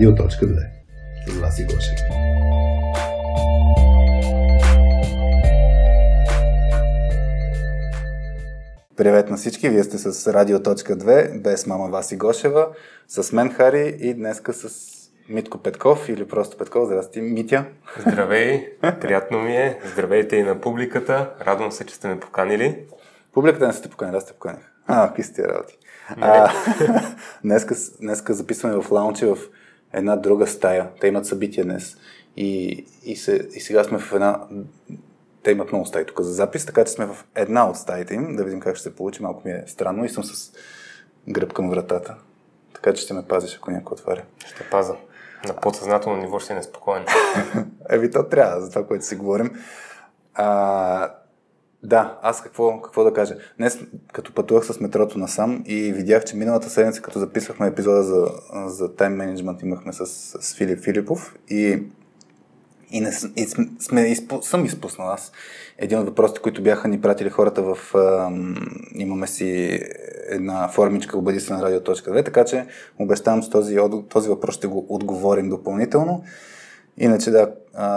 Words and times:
Радио.2 0.00 0.66
с 1.26 1.40
Васи 1.40 1.64
Гошев. 1.64 1.98
Привет 8.96 9.30
на 9.30 9.36
всички, 9.36 9.68
вие 9.68 9.84
сте 9.84 9.98
с 9.98 10.32
Радио.2 10.32 11.40
без 11.42 11.66
мама 11.66 11.88
Васи 11.88 12.16
Гошева, 12.16 12.68
с 13.08 13.32
мен 13.32 13.52
Хари 13.54 13.96
и 14.00 14.14
днеска 14.14 14.52
с 14.52 14.68
Митко 15.28 15.58
Петков 15.58 16.08
или 16.08 16.28
просто 16.28 16.56
Петков. 16.56 16.86
Здрасти, 16.86 17.20
Митя. 17.20 17.64
Здравей, 17.98 18.78
приятно 19.00 19.38
ми 19.38 19.56
е. 19.56 19.80
Здравейте 19.92 20.36
и 20.36 20.42
на 20.42 20.60
публиката. 20.60 21.30
Радвам 21.46 21.72
се, 21.72 21.86
че 21.86 21.94
сте 21.94 22.08
ме 22.08 22.20
поканили. 22.20 22.86
Публиката 23.32 23.66
не 23.66 23.72
сте 23.72 23.88
поканили, 23.88 24.16
аз 24.16 24.22
сте 24.22 24.32
поканих. 24.32 24.72
А, 24.86 25.06
какви 25.08 25.22
сте 25.22 25.48
работи. 25.48 25.78
А, 26.20 26.52
днеска, 27.44 27.74
днеска 28.00 28.34
записваме 28.34 28.82
в 28.82 28.90
лаунче 28.90 29.26
в 29.26 29.38
една 29.92 30.16
друга 30.16 30.46
стая. 30.46 30.88
Те 31.00 31.06
имат 31.06 31.26
събитие 31.26 31.64
днес. 31.64 31.96
И, 32.36 32.84
и, 33.04 33.16
се, 33.16 33.48
и 33.54 33.60
сега 33.60 33.84
сме 33.84 33.98
в 33.98 34.12
една... 34.12 34.40
Те 35.42 35.50
имат 35.50 35.72
много 35.72 35.86
стаи 35.86 36.06
тук 36.06 36.20
за 36.20 36.32
запис, 36.32 36.66
така 36.66 36.84
че 36.84 36.92
сме 36.92 37.06
в 37.06 37.24
една 37.34 37.70
от 37.70 37.76
стаите 37.76 38.14
им, 38.14 38.36
да 38.36 38.44
видим 38.44 38.60
как 38.60 38.76
ще 38.76 38.82
се 38.82 38.96
получи. 38.96 39.22
Малко 39.22 39.42
ми 39.44 39.52
е 39.52 39.64
странно 39.66 40.04
и 40.04 40.08
съм 40.08 40.24
с 40.24 40.52
гръб 41.28 41.52
към 41.52 41.70
вратата. 41.70 42.14
Така 42.74 42.92
че 42.92 43.02
ще 43.02 43.14
ме 43.14 43.28
пазиш, 43.28 43.56
ако 43.56 43.70
някой 43.70 43.94
отваря. 43.94 44.22
Ще 44.46 44.70
паза. 44.70 44.96
На 45.48 45.56
подсъзнателно 45.56 46.22
ниво 46.22 46.38
ще 46.38 46.46
си 46.46 46.54
неспокоен. 46.54 47.04
Еви, 47.90 48.10
то 48.10 48.28
трябва, 48.28 48.60
за 48.60 48.70
това, 48.70 48.86
което 48.86 49.04
си 49.04 49.16
говорим. 49.16 49.50
А, 50.34 51.14
да, 51.82 52.18
аз 52.22 52.42
какво, 52.42 52.82
какво 52.82 53.04
да 53.04 53.12
кажа. 53.12 53.34
Днес, 53.58 53.78
като 54.12 54.34
пътувах 54.34 54.64
с 54.64 54.80
метрото 54.80 55.18
насам 55.18 55.62
и 55.66 55.92
видях, 55.92 56.24
че 56.24 56.36
миналата 56.36 56.70
седмица, 56.70 57.02
като 57.02 57.18
записвахме 57.18 57.66
епизода 57.66 58.02
за, 58.02 58.26
за 58.66 58.94
тайм 58.94 59.12
менеджмент, 59.12 59.62
имахме 59.62 59.92
с, 59.92 60.06
с 60.40 60.54
Филип 60.56 60.80
Филипов 60.80 61.34
и, 61.48 61.82
и, 62.90 63.00
не, 63.00 63.10
и 63.36 63.46
сме, 63.80 64.00
изпу, 64.00 64.42
съм 64.42 64.64
изпуснал 64.64 65.08
аз. 65.10 65.32
Един 65.78 65.98
от 65.98 66.06
въпросите, 66.06 66.40
които 66.40 66.62
бяха 66.62 66.88
ни 66.88 67.00
пратили 67.00 67.30
хората 67.30 67.62
в... 67.62 67.94
А, 67.94 68.30
имаме 68.94 69.26
си 69.26 69.80
една 70.28 70.68
формичка 70.68 71.18
обади 71.18 71.40
се 71.40 71.52
на 71.52 71.62
радио.2, 71.62 72.24
така 72.24 72.44
че 72.44 72.66
обещавам, 72.98 73.42
че 73.42 73.50
този, 73.50 73.78
този 74.08 74.28
въпрос 74.28 74.54
ще 74.54 74.66
го 74.66 74.86
отговорим 74.88 75.48
допълнително. 75.48 76.24
Иначе 76.98 77.30
да, 77.30 77.52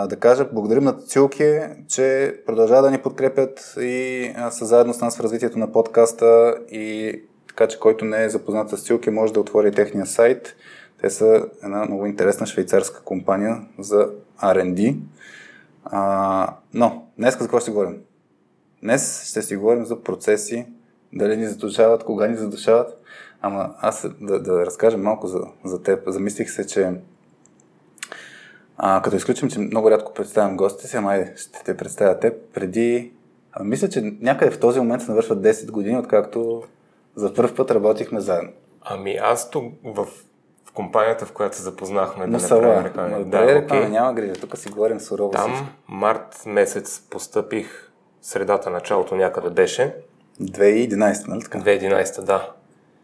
да 0.08 0.16
кажа, 0.20 0.46
благодарим 0.54 0.84
на 0.84 0.94
Цилке, 0.94 1.70
че 1.88 2.36
продължава 2.46 2.82
да 2.82 2.92
ни 2.92 2.98
подкрепят 2.98 3.76
и 3.82 4.32
са 4.52 4.66
заедно 4.66 4.94
с 4.94 5.02
нас 5.02 5.18
в 5.18 5.22
развитието 5.22 5.60
на 5.60 5.72
подкаста 5.72 6.56
и 6.72 7.20
така 7.48 7.68
че 7.68 7.80
който 7.80 8.06
не 8.06 8.24
е 8.24 8.30
запознат 8.30 8.70
с 8.70 8.84
Цилке 8.84 9.12
може 9.12 9.34
да 9.34 9.40
отвори 9.40 9.72
техния 9.72 10.06
сайт. 10.06 10.56
Те 11.02 11.10
са 11.10 11.46
една 11.64 11.86
много 11.86 12.06
интересна 12.06 12.46
швейцарска 12.46 13.02
компания 13.04 13.62
за 13.80 14.10
R&D. 14.42 14.98
А, 15.86 16.56
но, 16.74 17.08
днес 17.18 17.34
за 17.34 17.40
какво 17.40 17.60
ще 17.60 17.72
говорим? 17.72 17.98
Днес 18.84 19.30
ще 19.30 19.42
си 19.42 19.56
говорим 19.56 19.86
за 19.86 20.04
процеси, 20.04 20.66
дали 21.14 21.38
ни 21.38 21.48
задушават, 21.48 22.04
кога 22.04 22.28
ни 22.28 22.38
задушават. 22.38 22.98
Ама 23.42 23.76
аз 23.80 24.08
да, 24.22 24.40
да 24.40 24.66
разкажа 24.66 24.98
малко 24.98 25.28
за, 25.28 25.40
за 25.66 25.84
теб. 25.84 26.04
Замислих 26.08 26.52
се, 26.52 26.68
че 26.68 26.92
а, 28.78 29.02
като 29.02 29.16
изключим, 29.16 29.50
че 29.50 29.60
много 29.60 29.92
рядко 29.92 30.14
представям 30.14 30.58
гостите 30.58 30.88
си, 30.88 30.98
ама 30.98 31.26
ще 31.36 31.64
те 31.64 31.78
представя 31.78 32.20
теб, 32.20 32.34
преди... 32.54 33.12
А, 33.52 33.64
мисля, 33.64 33.90
че 33.90 34.14
някъде 34.22 34.52
в 34.52 34.60
този 34.60 34.80
момент 34.80 35.02
се 35.02 35.12
навършват 35.12 35.40
10 35.40 35.72
години, 35.72 35.98
откакто 35.98 36.64
за 37.16 37.34
първ 37.34 37.56
път 37.56 37.72
работихме 37.72 38.20
заедно. 38.20 38.50
Ами 38.82 39.18
аз 39.22 39.50
тук 39.50 39.74
в, 39.84 40.06
в 40.66 40.72
компанията, 40.74 41.26
в 41.26 41.32
която 41.32 41.56
се 41.56 41.64
запознахме, 41.64 42.28
да 42.28 42.38
не 42.38 42.48
правим 42.50 42.86
реклами. 42.86 43.24
Да, 43.26 43.46
да 43.46 43.56
реклами, 43.56 43.86
okay. 43.86 43.90
няма 43.90 44.14
грижа, 44.14 44.34
тук 44.34 44.58
си 44.58 44.70
говорим 44.70 45.00
сурово 45.00 45.32
Там 45.32 45.54
всичко. 45.54 45.74
март 45.88 46.44
месец 46.46 47.02
постъпих, 47.10 47.92
средата, 48.22 48.70
началото 48.70 49.16
някъде 49.16 49.50
беше. 49.50 49.96
2011, 50.42 51.28
нали 51.28 51.42
така? 51.42 51.60
2011, 51.60 52.22
да. 52.22 52.50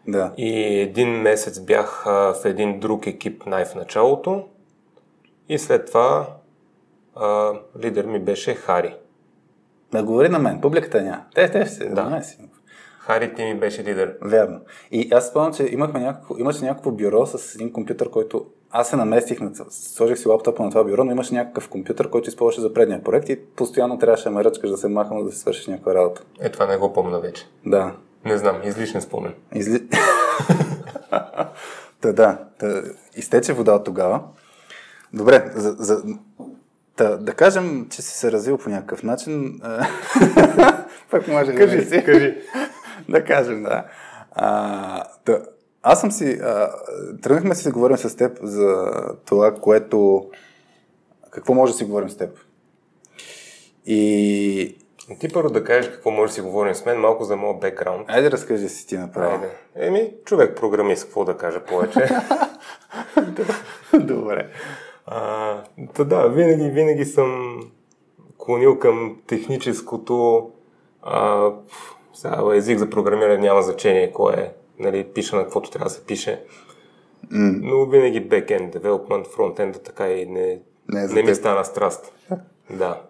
Да. 0.08 0.32
И 0.36 0.80
един 0.80 1.08
месец 1.08 1.60
бях 1.60 2.02
в 2.04 2.36
един 2.44 2.80
друг 2.80 3.06
екип 3.06 3.46
най-в 3.46 3.74
началото 3.74 4.44
и 5.50 5.58
след 5.58 5.86
това 5.86 6.26
а, 7.16 7.52
лидер 7.82 8.06
ми 8.06 8.18
беше 8.18 8.54
Хари. 8.54 8.96
Да 9.92 10.02
говори 10.02 10.28
на 10.28 10.38
мен, 10.38 10.60
публиката 10.60 11.02
няма. 11.02 11.22
Те, 11.34 11.50
те 11.50 11.66
се 11.66 11.88
да. 11.88 12.22
си. 12.22 12.38
Хари 12.98 13.34
ти 13.34 13.44
ми 13.44 13.58
беше 13.58 13.84
лидер. 13.84 14.16
Верно. 14.22 14.60
И 14.90 15.08
аз 15.12 15.28
спомням, 15.28 15.54
че 15.54 15.68
имахме 15.70 16.00
някакво, 16.00 16.38
имаше 16.38 16.64
някакво 16.64 16.90
бюро 16.90 17.26
с 17.26 17.54
един 17.54 17.72
компютър, 17.72 18.10
който 18.10 18.46
аз 18.70 18.88
се 18.88 18.96
наместих, 18.96 19.40
на, 19.40 19.50
сложих 19.70 20.18
си 20.18 20.28
лаптопа 20.28 20.62
на 20.62 20.70
това 20.70 20.84
бюро, 20.84 21.04
но 21.04 21.12
имаше 21.12 21.34
някакъв 21.34 21.68
компютър, 21.68 22.10
който 22.10 22.28
използваше 22.28 22.60
за 22.60 22.72
предния 22.72 23.04
проект 23.04 23.28
и 23.28 23.40
постоянно 23.46 23.98
трябваше 23.98 24.24
да 24.24 24.30
ме 24.30 24.44
ръчкаш 24.44 24.70
да 24.70 24.76
се 24.76 24.88
махам 24.88 25.24
да 25.24 25.32
се 25.32 25.38
свършиш 25.38 25.66
някаква 25.66 25.94
работа. 25.94 26.22
Е, 26.40 26.50
това 26.50 26.66
не 26.66 26.76
го 26.76 26.92
помня 26.92 27.20
вече. 27.20 27.46
Да. 27.66 27.92
Не 28.24 28.38
знам, 28.38 28.60
излишен 28.64 29.00
спомен. 29.00 29.34
Изли... 29.54 29.88
та, 32.00 32.12
да, 32.12 32.38
та, 32.58 32.82
изтече 33.16 33.52
вода 33.52 33.74
от 33.74 33.84
тогава. 33.84 34.22
Добре, 35.12 35.50
за, 35.54 35.76
за, 35.78 36.02
да, 36.96 37.18
да 37.18 37.34
кажем, 37.34 37.86
че 37.90 38.02
си 38.02 38.18
се 38.18 38.32
развил 38.32 38.58
по 38.58 38.70
някакъв 38.70 39.02
начин. 39.02 39.60
Пък 41.10 41.28
може 41.28 41.54
кажи, 41.54 41.76
да 41.76 41.82
си. 41.82 42.04
кажи. 42.04 42.38
да 43.08 43.24
кажем, 43.24 43.62
да. 43.62 43.84
А, 44.32 45.04
да. 45.26 45.42
Аз 45.82 46.00
съм 46.00 46.12
си... 46.12 46.32
А, 46.42 46.70
тръгнахме 47.22 47.54
си 47.54 47.64
да 47.64 47.72
говорим 47.72 47.96
с 47.96 48.16
теб 48.16 48.38
за 48.42 48.86
това, 49.26 49.54
което... 49.54 50.30
Какво 51.30 51.54
може 51.54 51.72
да 51.72 51.78
си 51.78 51.84
говорим 51.84 52.10
с 52.10 52.16
теб? 52.16 52.38
И... 53.86 54.76
Ти 55.20 55.28
първо 55.28 55.50
да 55.50 55.64
кажеш 55.64 55.90
какво 55.90 56.10
може 56.10 56.30
да 56.30 56.34
си 56.34 56.40
говорим 56.40 56.74
с 56.74 56.84
мен, 56.84 56.98
малко 56.98 57.24
за 57.24 57.36
моят 57.36 57.60
бекграунд. 57.60 58.10
Айде 58.10 58.30
разкажи 58.30 58.68
си 58.68 58.86
ти 58.86 58.98
направо. 58.98 59.34
Айде. 59.34 59.50
Еми, 59.74 60.14
човек 60.24 60.56
програмист, 60.56 61.04
какво 61.04 61.24
да 61.24 61.36
кажа 61.36 61.60
повече. 61.60 62.08
Добре. 64.00 64.48
А, 65.12 65.62
да, 65.78 66.04
да, 66.04 66.28
винаги, 66.28 66.70
винаги 66.70 67.04
съм 67.04 67.60
клонил 68.38 68.78
към 68.78 69.16
техническото 69.26 70.48
а, 71.02 71.50
сега, 72.14 72.42
език 72.54 72.78
за 72.78 72.90
програмиране 72.90 73.38
няма 73.38 73.62
значение 73.62 74.12
кой 74.12 74.34
е. 74.34 74.52
Нали, 74.78 75.04
пиша 75.04 75.36
на 75.36 75.42
каквото 75.42 75.70
трябва 75.70 75.84
да 75.84 75.90
се 75.90 76.06
пише. 76.06 76.44
Mm. 77.32 77.60
Но 77.62 77.86
винаги 77.86 78.28
backend 78.28 78.78
development, 78.78 79.26
frontend 79.26 79.82
така 79.84 80.08
и 80.08 80.26
не, 80.26 80.60
не, 80.88 81.06
не 81.06 81.22
ми 81.22 81.34
стана 81.34 81.64
страст. 81.64 82.12
да. 82.70 83.00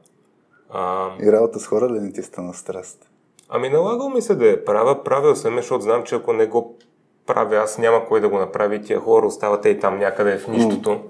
А, 0.70 1.10
и 1.22 1.32
работа 1.32 1.60
с 1.60 1.66
хора 1.66 1.88
ли 1.88 2.00
не 2.00 2.12
ти 2.12 2.22
стана 2.22 2.54
страст? 2.54 3.10
Ами 3.48 3.68
налагал 3.68 4.08
ми 4.10 4.22
се 4.22 4.34
да 4.34 4.46
я 4.46 4.64
правя. 4.64 5.04
Правил 5.04 5.36
съм, 5.36 5.56
защото 5.56 5.80
знам, 5.80 6.02
че 6.04 6.14
ако 6.14 6.32
не 6.32 6.46
го 6.46 6.78
правя, 7.26 7.56
аз 7.56 7.78
няма 7.78 8.06
кой 8.06 8.20
да 8.20 8.28
го 8.28 8.38
направи. 8.38 8.82
Тия 8.82 9.00
хора 9.00 9.26
остават 9.26 9.64
и 9.64 9.80
там 9.80 9.98
някъде 9.98 10.38
в 10.38 10.48
нищото. 10.48 10.90
Mm 10.90 11.00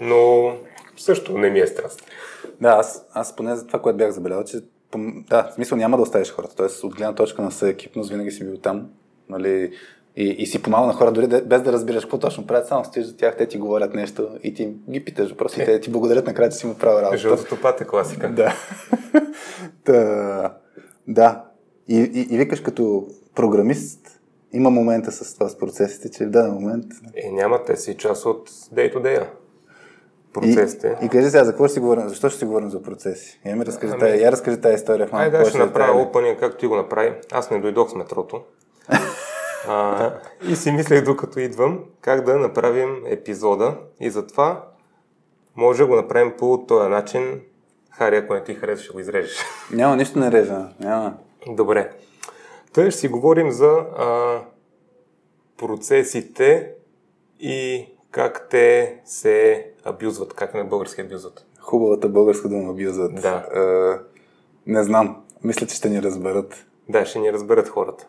но 0.00 0.52
също 0.96 1.38
не 1.38 1.50
ми 1.50 1.60
е 1.60 1.66
страст. 1.66 2.02
Да, 2.60 2.68
аз, 2.68 3.06
аз 3.12 3.36
поне 3.36 3.56
за 3.56 3.66
това, 3.66 3.82
което 3.82 3.96
бях 3.96 4.10
забелязал, 4.10 4.44
че 4.44 4.60
да, 5.28 5.48
в 5.50 5.54
смисъл 5.54 5.78
няма 5.78 5.96
да 5.96 6.02
оставиш 6.02 6.30
хората. 6.30 6.56
Тоест, 6.56 6.84
от 6.84 6.94
гледна 6.94 7.14
точка 7.14 7.42
на 7.42 7.50
съекипност 7.50 8.10
винаги 8.10 8.30
си 8.30 8.44
бил 8.44 8.56
там. 8.56 8.88
Нали, 9.28 9.72
и, 10.16 10.24
и 10.24 10.46
си 10.46 10.62
помага 10.62 10.86
на 10.86 10.92
хора, 10.92 11.12
дори 11.12 11.26
без 11.26 11.62
да 11.62 11.72
разбираш 11.72 12.04
какво 12.04 12.18
точно 12.18 12.46
правят, 12.46 12.66
само 12.66 12.84
стоиш 12.84 13.06
за 13.06 13.16
тях, 13.16 13.36
те 13.36 13.46
ти 13.46 13.58
говорят 13.58 13.94
нещо 13.94 14.28
и 14.42 14.54
ти 14.54 14.72
ги 14.90 15.04
питаш 15.04 15.30
въпроси, 15.30 15.62
е. 15.62 15.64
те 15.64 15.80
ти 15.80 15.90
благодарят 15.90 16.26
накрая, 16.26 16.50
че 16.50 16.56
си 16.56 16.66
му 16.66 16.74
правил 16.74 16.98
работа. 16.98 17.16
Жълтото 17.16 17.60
пат 17.60 17.80
е 17.80 17.84
класика. 17.84 18.28
Да. 18.28 18.54
Та, 19.84 20.54
да. 21.08 21.44
И, 21.88 21.96
и, 21.96 22.34
и 22.34 22.38
викаш 22.38 22.60
като 22.60 23.06
програмист, 23.34 24.20
има 24.52 24.70
момента 24.70 25.12
с 25.12 25.34
това 25.34 25.48
с 25.48 25.58
процесите, 25.58 26.10
че 26.10 26.26
в 26.26 26.30
даден 26.30 26.52
момент... 26.52 26.86
Е, 27.14 27.30
няма, 27.30 27.64
те 27.64 27.76
си 27.76 27.96
част 27.96 28.26
от 28.26 28.50
day 28.50 28.94
to 28.94 28.96
day 28.96 29.26
процесите. 30.32 30.96
И, 31.02 31.06
и 31.06 31.08
кажи 31.08 31.30
сега, 31.30 31.44
за 31.44 31.50
какво 31.50 31.64
ще 31.66 31.74
си 31.74 31.80
говорим? 31.80 32.08
Защо 32.08 32.28
ще 32.28 32.38
си 32.38 32.44
говорим 32.44 32.70
за 32.70 32.82
процеси? 32.82 33.40
Я 33.46 33.56
ми 33.56 33.66
разкажи, 33.66 33.92
ами, 33.92 34.00
тая, 34.00 34.20
я 34.20 34.32
разкажи 34.32 34.60
тази 34.60 34.74
история. 34.74 35.06
В 35.06 35.14
Айде, 35.14 35.38
да, 35.38 35.44
ще 35.44 35.58
направя 35.58 36.02
опъния, 36.02 36.36
както 36.36 36.58
ти 36.58 36.66
го 36.66 36.76
направи. 36.76 37.12
Аз 37.32 37.50
не 37.50 37.60
дойдох 37.60 37.90
с 37.90 37.94
метрото. 37.94 38.42
а, 39.68 40.12
и 40.48 40.56
си 40.56 40.72
мислех, 40.72 41.04
докато 41.04 41.40
идвам, 41.40 41.84
как 42.00 42.24
да 42.24 42.38
направим 42.38 42.96
епизода. 43.06 43.74
И 44.00 44.10
затова 44.10 44.64
може 45.56 45.82
да 45.82 45.86
го 45.86 45.96
направим 45.96 46.32
по 46.38 46.64
този 46.68 46.88
начин. 46.88 47.40
Хари, 47.90 48.16
ако 48.16 48.34
не 48.34 48.44
ти 48.44 48.54
хареса, 48.54 48.82
ще 48.82 48.92
го 48.92 49.00
изрежеш. 49.00 49.36
Няма, 49.72 49.96
нищо 49.96 50.18
не 50.18 50.32
режа. 50.32 50.68
Няма. 50.80 51.14
Добре. 51.48 51.90
Той 52.74 52.90
ще 52.90 53.00
си 53.00 53.08
говорим 53.08 53.50
за 53.50 53.70
а, 53.98 54.38
процесите 55.58 56.72
и 57.40 57.86
как 58.10 58.48
те 58.50 58.96
се 59.04 59.66
абюзват, 59.84 60.34
как 60.34 60.54
на 60.54 60.64
български 60.64 61.00
абюзват. 61.00 61.46
Хубавата 61.60 62.08
българска 62.08 62.48
дума 62.48 62.70
абюзват. 62.70 63.14
Да. 63.14 63.46
А, 63.54 64.00
не 64.66 64.84
знам. 64.84 65.22
Мисля, 65.44 65.66
че 65.66 65.76
ще 65.76 65.88
ни 65.88 66.02
разберат. 66.02 66.66
Да, 66.88 67.06
ще 67.06 67.18
ни 67.18 67.32
разберат 67.32 67.68
хората. 67.68 68.06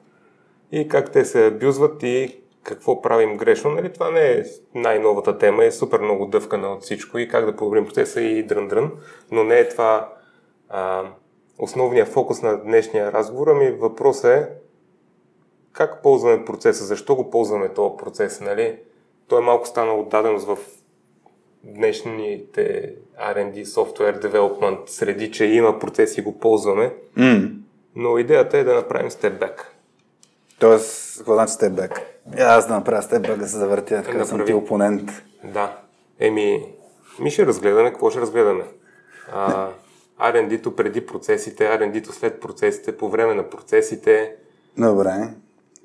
И 0.72 0.88
как 0.88 1.12
те 1.12 1.26
се 1.26 1.48
абюзват 1.48 2.04
и 2.04 2.42
какво 2.64 3.02
правим 3.02 3.38
грешно. 3.38 3.72
Нали, 3.72 3.94
това 3.94 4.12
не 4.12 4.32
е 4.32 4.44
най-новата 4.76 5.38
тема, 5.38 5.66
е 5.66 5.72
супер 5.72 6.00
много 6.00 6.26
дъвкана 6.26 6.68
от 6.68 6.84
всичко 6.84 7.18
и 7.18 7.28
как 7.28 7.46
да 7.46 7.56
подобрим 7.56 7.86
процеса 7.86 8.22
и 8.22 8.48
дрън-дрън, 8.48 8.92
но 9.32 9.44
не 9.44 9.60
е 9.60 9.70
това 9.70 10.14
а, 10.70 11.04
основният 11.60 12.08
фокус 12.08 12.42
на 12.42 12.64
днешния 12.64 13.12
разговор. 13.12 13.48
Ами 13.48 13.72
въпросът 13.72 14.32
е 14.32 14.50
как 15.74 16.02
ползваме 16.04 16.46
процеса, 16.46 16.86
защо 16.86 17.16
го 17.16 17.30
ползваме 17.30 17.70
този 17.70 17.98
процес. 17.98 18.42
Нали? 18.42 18.80
Той 19.28 19.40
е 19.40 19.46
малко 19.46 19.68
станал 19.68 20.00
отдаденост 20.00 20.48
в 20.48 20.58
днешните 21.64 22.94
R&D, 23.20 23.64
Software 23.64 24.26
Development 24.26 24.78
среди, 24.86 25.32
че 25.32 25.46
има 25.46 25.80
процеси 25.80 26.20
и 26.20 26.24
го 26.24 26.40
ползваме. 26.40 26.94
Mm. 27.18 27.52
Но 27.96 28.18
идеята 28.18 28.58
е 28.58 28.64
да 28.64 28.74
направим 28.74 29.10
back. 29.10 29.64
Тоест, 30.60 31.18
какво 31.18 31.34
значи? 31.34 31.54
Я 32.38 32.48
аз 32.48 32.68
да 32.68 32.74
направя 32.74 33.02
back, 33.02 33.38
да 33.38 33.48
се 33.48 33.58
завъртя, 33.58 34.04
така 34.06 34.18
да 34.18 34.26
съм 34.26 34.46
ти 34.46 34.54
опонент. 34.54 35.12
Да. 35.44 35.78
Еми, 36.20 36.66
ми 37.20 37.32
ще 37.32 37.46
разгледаме, 37.46 37.90
какво 37.90 38.10
ще 38.10 38.22
разгледаме? 38.22 38.64
А, 39.32 39.70
R&D-то 40.20 40.76
преди 40.76 41.06
процесите, 41.06 41.64
R&D-то 41.64 42.14
след 42.14 42.42
процесите, 42.42 42.98
по 42.98 43.10
време 43.10 43.34
на 43.34 43.50
процесите. 43.50 44.36
Добре. 44.78 45.34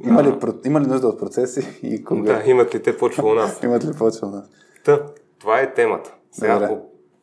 Има, 0.04 0.24
ли, 0.24 0.34
има 0.64 0.80
ли 0.80 0.86
нужда 0.86 1.08
от 1.08 1.18
процеси 1.18 1.78
и 1.82 2.04
кога? 2.04 2.32
Да, 2.32 2.50
имат 2.50 2.74
ли 2.74 2.82
те 2.82 2.96
почва 2.96 3.28
у 3.28 3.34
нас? 3.34 3.60
имат 3.64 3.84
ли 3.84 3.92
почва 3.98 4.28
у 4.28 4.30
нас? 4.30 4.50
Та, 4.84 5.00
това 5.46 5.60
е 5.60 5.74
темата. 5.74 6.14
Сега 6.32 6.58
Добре. 6.58 6.78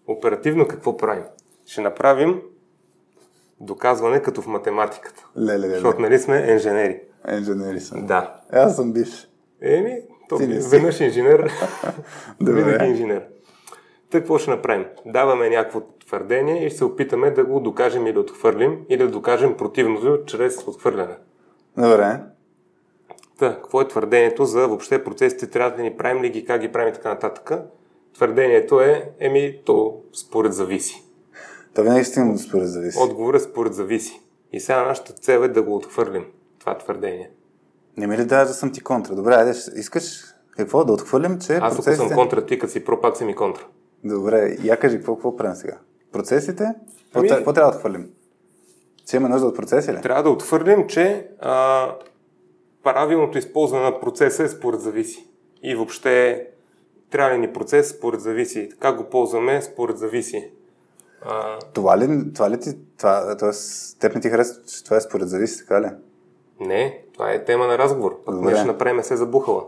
оперативно 0.07 0.67
какво 0.67 0.97
правим? 0.97 1.23
Ще 1.65 1.81
направим 1.81 2.41
доказване 3.59 4.21
като 4.21 4.41
в 4.41 4.47
математиката. 4.47 5.27
Леле, 5.37 5.59
леле. 5.59 5.69
Защото 5.69 6.01
нали 6.01 6.19
сме 6.19 6.47
инженери. 6.49 7.01
Инженери 7.31 7.79
съм. 7.79 8.05
Да. 8.05 8.35
Е, 8.53 8.57
Аз 8.57 8.75
съм 8.75 8.93
бивш. 8.93 9.27
Еми, 9.61 9.97
то 10.29 10.37
Ти 10.37 10.45
веднъж 10.45 10.99
инженер, 10.99 11.51
винаги 12.41 12.85
инженер. 12.85 13.23
Какво 14.11 14.37
ще 14.37 14.51
направим? 14.51 14.85
Даваме 15.05 15.49
някакво 15.49 15.81
твърдение 15.81 16.65
и 16.65 16.69
ще 16.69 16.77
се 16.77 16.85
опитаме 16.85 17.31
да 17.31 17.43
го 17.45 17.59
докажем 17.59 18.05
или 18.05 18.13
да 18.13 18.19
отхвърлим, 18.19 18.79
или 18.89 19.03
да 19.03 19.09
докажем 19.09 19.57
противното 19.57 20.25
чрез 20.25 20.67
отхвърляне. 20.67 21.15
Добре. 21.77 22.19
Та, 23.39 23.55
какво 23.55 23.81
е 23.81 23.87
твърдението 23.87 24.45
за 24.45 24.67
въобще 24.67 25.03
процесите, 25.03 25.49
трябва 25.49 25.77
да 25.77 25.83
ни 25.83 25.97
правим 25.97 26.23
ли 26.23 26.29
ги, 26.29 26.45
как 26.45 26.61
ги 26.61 26.71
правим 26.71 26.89
и 26.89 26.93
така 26.93 27.09
нататък? 27.09 27.51
Твърдението 28.13 28.81
е, 28.81 29.09
еми, 29.19 29.61
то 29.65 30.01
според 30.13 30.53
зависи. 30.53 31.03
То 31.75 31.83
винаги 31.83 32.05
до 32.17 32.37
според 32.37 32.67
зависи. 32.67 32.99
Отговорът 33.01 33.41
според 33.41 33.73
зависи. 33.73 34.21
И 34.53 34.59
сега 34.59 34.83
нашата 34.83 35.13
цел 35.13 35.39
е 35.39 35.47
да 35.47 35.61
го 35.61 35.75
отхвърлим, 35.75 36.25
това 36.59 36.77
твърдение. 36.77 37.31
Не 37.97 38.07
ми 38.07 38.17
ли 38.17 38.25
даваш 38.25 38.47
да 38.47 38.53
съм 38.53 38.71
ти 38.71 38.81
контра? 38.81 39.15
Добре, 39.15 39.33
айде, 39.33 39.53
ще- 39.53 39.79
искаш 39.79 40.23
какво? 40.51 40.85
Да 40.85 40.93
отхвърлим, 40.93 41.39
че 41.39 41.53
Аз 41.53 41.73
ако 41.73 41.75
процесите... 41.75 42.07
съм 42.07 42.17
контра, 42.17 42.45
ти 42.45 42.59
като 42.59 42.73
си 42.73 42.85
про, 42.85 43.01
пак 43.01 43.17
си 43.17 43.25
ми 43.25 43.35
контра. 43.35 43.65
Добре, 44.03 44.57
я 44.63 44.77
кажи, 44.77 44.97
какво, 44.97 45.15
какво 45.15 45.35
правим 45.35 45.55
сега? 45.55 45.77
Процесите? 46.11 46.73
Ами... 47.13 47.29
какво 47.29 47.53
трябва 47.53 47.71
да 47.71 47.77
отхвърлим? 47.77 48.09
Че 49.05 49.17
има 49.17 49.29
нужда 49.29 49.47
от 49.47 49.55
процеси 49.55 49.93
ли? 49.93 50.01
Трябва 50.01 50.23
да 50.23 50.29
отхвърлим, 50.29 50.87
че 50.87 51.27
а, 51.39 51.95
правилното 52.83 53.37
използване 53.37 53.83
на 53.83 53.99
процеса 53.99 54.43
е 54.43 54.47
според 54.47 54.81
зависи. 54.81 55.27
И 55.63 55.75
въобще 55.75 56.47
трябва 57.13 57.33
ли 57.33 57.37
ни 57.37 57.53
процес 57.53 57.89
според 57.89 58.21
зависи. 58.21 58.69
Как 58.79 58.97
го 58.97 59.03
ползваме 59.03 59.61
според 59.61 59.97
зависи. 59.97 60.51
А, 61.21 61.59
Това 61.73 61.97
ли, 61.97 62.33
това 62.33 62.49
ли 62.49 62.59
ти... 62.59 62.69
Това, 62.97 63.37
тоест, 63.37 63.99
теб 63.99 64.15
не 64.15 64.21
ти 64.21 64.29
харесва, 64.29 64.61
че 64.63 64.83
това 64.83 64.97
е 64.97 65.01
според 65.01 65.29
зависи, 65.29 65.57
така 65.59 65.81
ли? 65.81 65.87
не, 66.59 67.03
това 67.13 67.31
е 67.31 67.45
тема 67.45 67.67
на 67.67 67.77
разговор. 67.77 68.19
Пък 68.25 68.35
ние 68.35 68.55
ще 68.55 68.65
направим 68.65 69.03
се 69.03 69.15
забухала. 69.15 69.63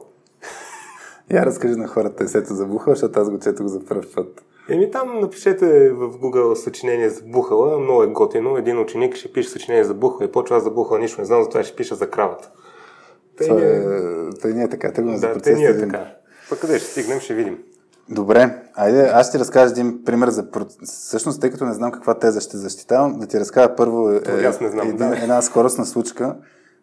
Я 1.32 1.46
разкажи 1.46 1.76
на 1.76 1.88
хората 1.88 2.24
есето 2.24 2.54
за 2.54 2.66
Бухал, 2.66 2.94
защото 2.94 3.20
аз 3.20 3.30
го 3.30 3.40
четох 3.40 3.68
за 3.68 3.86
първ 3.86 4.02
път. 4.16 4.44
Еми 4.70 4.92
там 4.92 5.20
напишете 5.20 5.66
в 5.90 6.10
Google 6.12 6.54
съчинение 6.54 7.10
за 7.10 7.22
бухала, 7.24 7.80
много 7.80 8.04
е 8.04 8.08
готино. 8.08 8.58
Един 8.58 8.80
ученик 8.80 9.16
ще 9.16 9.34
пише 9.34 9.50
съчинение 9.50 9.84
за 9.84 9.94
бухала 9.94 10.26
и 10.26 10.32
почва 10.32 10.58
аз 10.58 10.64
за 10.64 10.72
бухала 10.72 11.00
нищо 11.00 11.22
не 11.22 11.26
знам, 11.26 11.44
затова 11.44 11.64
ще 11.64 11.76
пиша 11.76 11.96
за 11.96 12.10
кравата. 12.10 12.52
Тъй 13.38 13.50
ние- 13.50 13.66
е... 13.66 13.84
Той 14.42 14.54
не 14.54 14.64
е 14.64 14.70
така, 14.70 14.94
тръгваме 14.94 15.18
за 15.18 15.22
Да, 15.22 15.28
те 15.28 15.34
процесите. 15.34 15.60
ние 15.60 15.68
е 15.68 15.72
един- 15.72 15.90
така. 15.90 16.06
Пък 16.50 16.60
къде 16.60 16.80
ще 16.80 16.88
стигнем, 16.92 17.20
ще 17.20 17.34
видим. 17.34 17.58
Добре, 18.10 18.62
айде, 18.74 19.10
аз 19.14 19.30
ще 19.30 19.40
разкажа 19.40 19.72
един 19.72 20.04
пример 20.06 20.30
за... 20.30 20.48
Всъщност, 20.84 21.42
тъй 21.42 21.52
като 21.52 21.66
не 21.66 21.74
знам 21.74 21.92
каква 21.92 22.20
теза 22.20 22.42
ще 22.42 22.58
защитавам, 22.58 23.20
да 23.20 23.28
ти 23.28 23.40
разкажа 23.40 23.76
първо 23.76 24.12
е, 24.12 24.22
и 24.42 24.46
аз 24.46 24.62
не 24.62 24.70
знам, 24.70 24.88
един, 24.88 24.98
да. 24.98 25.18
една 25.18 25.42
скоростна 25.42 25.86
случка 25.86 26.36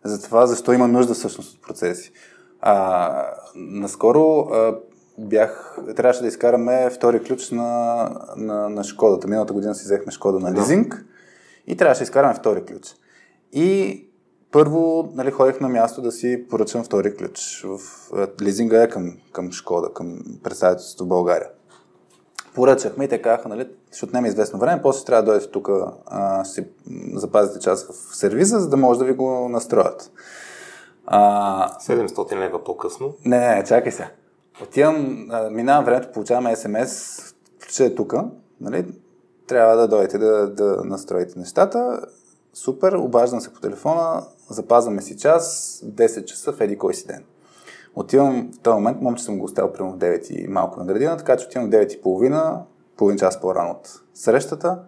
за 0.04 0.22
това, 0.22 0.46
защо 0.46 0.72
има 0.72 0.88
нужда 0.88 1.14
всъщност 1.14 1.54
от 1.54 1.62
процеси. 1.62 2.12
А, 2.60 3.26
наскоро 3.54 4.38
а, 4.40 4.76
бях, 5.18 5.78
трябваше 5.96 6.22
да 6.22 6.28
изкараме 6.28 6.90
втори 6.90 7.22
ключ 7.24 7.50
на, 7.50 8.10
на, 8.36 8.68
на 8.68 8.84
Шкодата. 8.84 9.28
Миналата 9.28 9.52
година 9.52 9.74
си 9.74 9.84
взехме 9.84 10.12
Шкода 10.12 10.38
на 10.38 10.52
лизинг 10.52 11.04
и 11.66 11.76
трябваше 11.76 11.98
да 12.00 12.04
изкараме 12.04 12.34
втори 12.34 12.64
ключ. 12.64 12.94
И 13.52 14.06
първо 14.52 15.10
нали, 15.14 15.30
ходих 15.30 15.60
на 15.60 15.68
място 15.68 16.02
да 16.02 16.12
си 16.12 16.44
поръчам 16.50 16.84
втори 16.84 17.16
ключ. 17.16 17.66
В, 17.66 17.78
е, 18.18 18.44
лизинга 18.44 18.82
е 18.82 18.88
към, 18.88 19.16
към 19.32 19.52
Шкода, 19.52 19.92
към 19.92 20.18
представителството 20.42 21.04
в 21.04 21.08
България. 21.08 21.48
Поръчахме 22.54 23.04
и 23.04 23.08
те 23.08 23.22
казаха, 23.22 23.48
нали, 23.48 23.68
ще 23.92 24.04
отнеме 24.04 24.28
известно 24.28 24.58
време, 24.58 24.82
после 24.82 25.04
трябва 25.04 25.22
да 25.22 25.30
дойдете 25.30 25.52
тук, 25.52 25.70
а, 26.06 26.44
си 26.44 26.64
запазите 27.14 27.58
час 27.58 27.86
в 27.86 28.16
сервиза, 28.16 28.60
за 28.60 28.68
да 28.68 28.76
може 28.76 28.98
да 28.98 29.04
ви 29.04 29.12
го 29.12 29.48
настроят. 29.48 30.10
А, 31.06 31.78
700 31.78 32.36
лева 32.36 32.64
по-късно. 32.64 33.14
не, 33.24 33.38
не, 33.38 33.54
не, 33.54 33.64
чакай 33.64 33.92
сега. 33.92 34.10
Отивам, 34.62 35.28
минавам 35.50 35.84
времето, 35.84 36.12
получаваме 36.12 36.56
СМС, 36.56 37.18
ключът 37.62 37.92
е 37.92 37.94
тук, 37.94 38.14
нали? 38.60 38.86
Трябва 39.46 39.76
да 39.76 39.88
дойдете 39.88 40.18
да, 40.18 40.50
да 40.50 40.84
настроите 40.84 41.38
нещата. 41.38 42.00
Супер, 42.54 42.92
обаждам 42.92 43.40
се 43.40 43.52
по 43.52 43.60
телефона, 43.60 44.22
запазваме 44.50 45.02
си 45.02 45.16
час, 45.16 45.80
10 45.84 46.24
часа 46.24 46.52
в 46.52 46.60
еди 46.60 46.78
кой 46.78 46.94
си 46.94 47.06
ден. 47.06 47.24
Отивам 47.94 48.50
в 48.54 48.58
този 48.58 48.74
момент, 48.74 49.00
момче 49.00 49.24
съм 49.24 49.38
го 49.38 49.44
оставил 49.44 49.72
примерно 49.72 49.96
в 49.96 49.98
9 49.98 50.30
и 50.30 50.48
малко 50.48 50.78
на 50.80 50.86
градина, 50.86 51.16
така 51.16 51.36
че 51.36 51.46
отивам 51.46 51.66
в 51.66 51.70
9 51.70 51.96
и 51.96 52.02
половина, 52.02 52.62
половин 52.96 53.18
час 53.18 53.40
по-рано 53.40 53.70
от 53.70 54.00
срещата. 54.14 54.78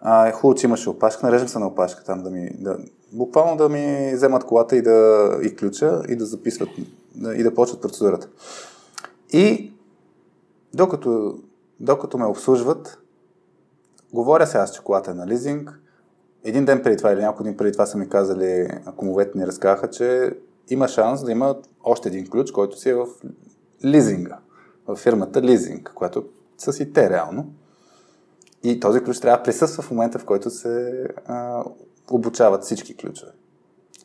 А, 0.00 0.28
е 0.28 0.32
хубаво, 0.32 0.54
че 0.54 0.66
имаше 0.66 0.90
опашка. 0.90 1.26
Нареждах 1.26 1.50
се 1.50 1.58
на 1.58 1.66
опашка 1.66 2.04
там 2.04 2.22
да 2.22 2.30
ми... 2.30 2.50
Да, 2.58 2.78
буквално 3.12 3.56
да 3.56 3.68
ми 3.68 4.12
вземат 4.14 4.44
колата 4.44 4.76
и, 4.76 4.82
да, 4.82 5.30
и 5.42 5.56
ключа 5.56 6.02
и 6.08 6.16
да 6.16 6.26
записват 6.26 6.68
да, 7.14 7.34
и 7.34 7.42
да 7.42 7.54
почват 7.54 7.82
процедурата. 7.82 8.28
И 9.32 9.72
докато, 10.74 11.38
докато 11.80 12.18
ме 12.18 12.26
обслужват, 12.26 12.98
говоря 14.12 14.46
се 14.46 14.58
аз, 14.58 14.74
че 14.74 14.82
колата 14.82 15.10
е 15.10 15.14
на 15.14 15.26
лизинг. 15.26 15.80
Един 16.44 16.64
ден 16.64 16.82
преди 16.82 16.96
това 16.96 17.12
или 17.12 17.20
няколко 17.20 17.42
дни 17.42 17.56
преди 17.56 17.72
това 17.72 17.86
са 17.86 17.98
ми 17.98 18.08
казали, 18.08 18.68
кумовете 18.96 19.38
ни 19.38 19.46
разказаха, 19.46 19.90
че 19.90 20.36
има 20.68 20.88
шанс 20.88 21.24
да 21.24 21.32
имат 21.32 21.68
още 21.84 22.08
един 22.08 22.30
ключ, 22.30 22.50
който 22.50 22.78
си 22.78 22.88
е 22.88 22.94
в 22.94 23.06
лизинга. 23.84 24.38
В 24.86 24.96
фирмата 24.96 25.42
лизинг, 25.42 25.92
която 25.94 26.24
са 26.58 26.72
си 26.72 26.92
те 26.92 27.10
реално. 27.10 27.52
И 28.62 28.80
този 28.80 29.00
ключ 29.00 29.20
трябва 29.20 29.38
да 29.38 29.42
присъства 29.42 29.82
в 29.82 29.90
момента, 29.90 30.18
в 30.18 30.24
който 30.24 30.50
се 30.50 31.04
а, 31.26 31.64
обучават 32.10 32.62
всички 32.62 32.96
ключове. 32.96 33.32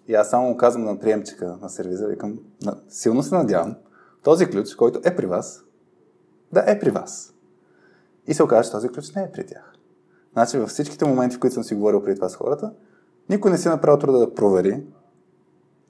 И 0.07 0.15
аз 0.15 0.29
само 0.29 0.57
казвам 0.57 0.83
на 0.83 0.99
приемчика 0.99 1.57
на 1.61 1.69
сервиза, 1.69 2.07
викам, 2.07 2.39
силно 2.89 3.23
се 3.23 3.35
надявам, 3.35 3.75
този 4.23 4.45
ключ, 4.45 4.75
който 4.75 5.01
е 5.03 5.15
при 5.15 5.25
вас, 5.25 5.63
да 6.53 6.63
е 6.67 6.79
при 6.79 6.89
вас. 6.89 7.33
И 8.27 8.33
се 8.33 8.43
оказа, 8.43 8.63
че 8.63 8.71
този 8.71 8.89
ключ 8.89 9.11
не 9.11 9.21
е 9.21 9.31
при 9.31 9.45
тях. 9.45 9.78
Значи 10.39 10.57
във 10.57 10.69
всичките 10.69 11.05
моменти, 11.05 11.35
в 11.35 11.39
които 11.39 11.53
съм 11.53 11.63
си 11.63 11.75
говорил 11.75 12.03
преди 12.03 12.15
това 12.15 12.29
с 12.29 12.35
хората, 12.35 12.71
никой 13.29 13.51
не 13.51 13.57
си 13.57 13.67
е 13.67 13.71
направил 13.71 13.99
труда 13.99 14.19
да 14.19 14.33
провери, 14.33 14.83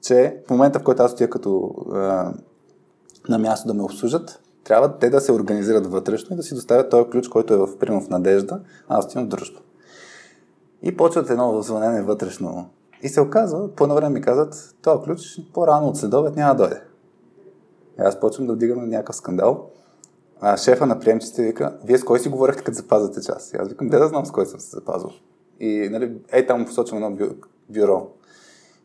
че 0.02 0.42
в 0.46 0.50
момента, 0.50 0.78
в 0.78 0.82
който 0.82 1.02
аз 1.02 1.12
отида 1.12 1.30
като 1.30 1.74
а, 1.92 2.32
на 3.28 3.38
място 3.38 3.68
да 3.68 3.74
ме 3.74 3.82
обслужат, 3.82 4.40
трябва 4.64 4.98
те 4.98 5.10
да 5.10 5.20
се 5.20 5.32
организират 5.32 5.86
вътрешно 5.86 6.34
и 6.34 6.36
да 6.36 6.42
си 6.42 6.54
доставят 6.54 6.90
този 6.90 7.10
ключ, 7.10 7.28
който 7.28 7.54
е 7.54 7.56
в, 7.56 7.78
примерно 7.78 8.00
в 8.00 8.08
надежда, 8.08 8.60
а 8.88 8.98
аз 8.98 9.04
отивам 9.04 9.24
в 9.24 9.28
дружба. 9.28 9.60
И 10.82 10.96
почват 10.96 11.30
едно 11.30 11.62
звънене 11.62 12.02
вътрешно. 12.02 12.70
И 13.02 13.08
се 13.08 13.20
оказва, 13.20 13.74
по 13.74 13.84
едно 13.84 13.96
време 13.96 14.14
ми 14.14 14.20
казват, 14.20 14.74
този 14.82 15.04
ключ 15.04 15.40
по-рано 15.54 15.88
от 15.88 15.96
следобед 15.96 16.36
няма 16.36 16.54
да 16.54 16.62
дойде. 16.62 16.82
И 17.98 18.02
аз 18.02 18.20
почвам 18.20 18.46
да 18.46 18.52
вдигам 18.52 18.88
някакъв 18.88 19.16
скандал. 19.16 19.70
А 20.40 20.56
шефа 20.56 20.86
на 20.86 20.98
приемчите 20.98 21.42
вика, 21.42 21.78
вие 21.84 21.98
с 21.98 22.04
кой 22.04 22.18
си 22.18 22.28
говорихте, 22.28 22.64
като 22.64 22.76
запазвате 22.76 23.20
час? 23.20 23.52
И 23.54 23.56
аз 23.56 23.68
викам, 23.68 23.88
де 23.88 23.98
да 23.98 24.08
знам 24.08 24.26
с 24.26 24.30
кой 24.30 24.46
съм 24.46 24.60
се 24.60 24.70
запазвал. 24.70 25.12
И 25.60 25.88
нали, 25.92 26.12
ей 26.32 26.46
там 26.46 26.66
посочвам 26.66 27.04
едно 27.04 27.16
бю- 27.16 27.36
бюро. 27.68 28.06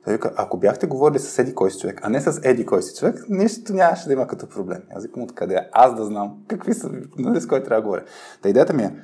Той 0.06 0.14
вика, 0.14 0.32
ако 0.36 0.58
бяхте 0.58 0.88
говорили 0.88 1.20
с 1.20 1.40
еди 1.40 1.56
кой 1.56 1.72
си 1.72 1.80
човек, 1.80 2.00
а 2.04 2.10
не 2.10 2.22
с 2.22 2.40
еди 2.44 2.66
кой 2.66 2.84
си 2.84 2.96
човек, 2.96 3.26
нищо 3.30 3.74
нямаше 3.74 4.08
да 4.08 4.14
има 4.14 4.28
като 4.28 4.50
проблем. 4.50 4.82
Аз 4.96 5.04
викам, 5.04 5.24
откъде? 5.24 5.70
Аз 5.72 5.96
да 5.96 6.06
знам 6.06 6.38
какви 6.48 6.74
са, 6.74 6.92
нали, 7.18 7.42
с 7.42 7.48
кой 7.48 7.64
трябва 7.64 7.82
да 7.82 7.86
говоря. 7.86 8.04
Та 8.42 8.50
идеята 8.50 8.74
ми 8.74 8.84
е, 8.84 8.96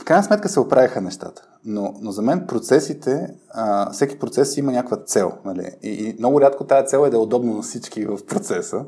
в 0.00 0.04
крайна 0.04 0.24
сметка 0.24 0.48
се 0.48 0.60
оправиха 0.60 1.00
нещата. 1.00 1.48
Но, 1.64 1.94
но 2.00 2.10
за 2.10 2.22
мен 2.22 2.46
процесите, 2.46 3.34
а, 3.50 3.90
всеки 3.92 4.18
процес 4.18 4.56
има 4.56 4.72
някаква 4.72 4.96
цел. 4.96 5.32
Нали? 5.44 5.70
И, 5.82 5.90
и 5.90 6.16
много 6.18 6.40
рядко 6.40 6.64
тази 6.64 6.86
цел 6.86 7.04
е 7.06 7.10
да 7.10 7.16
е 7.16 7.20
удобно 7.20 7.54
на 7.54 7.62
всички 7.62 8.06
в 8.06 8.26
процеса. 8.26 8.84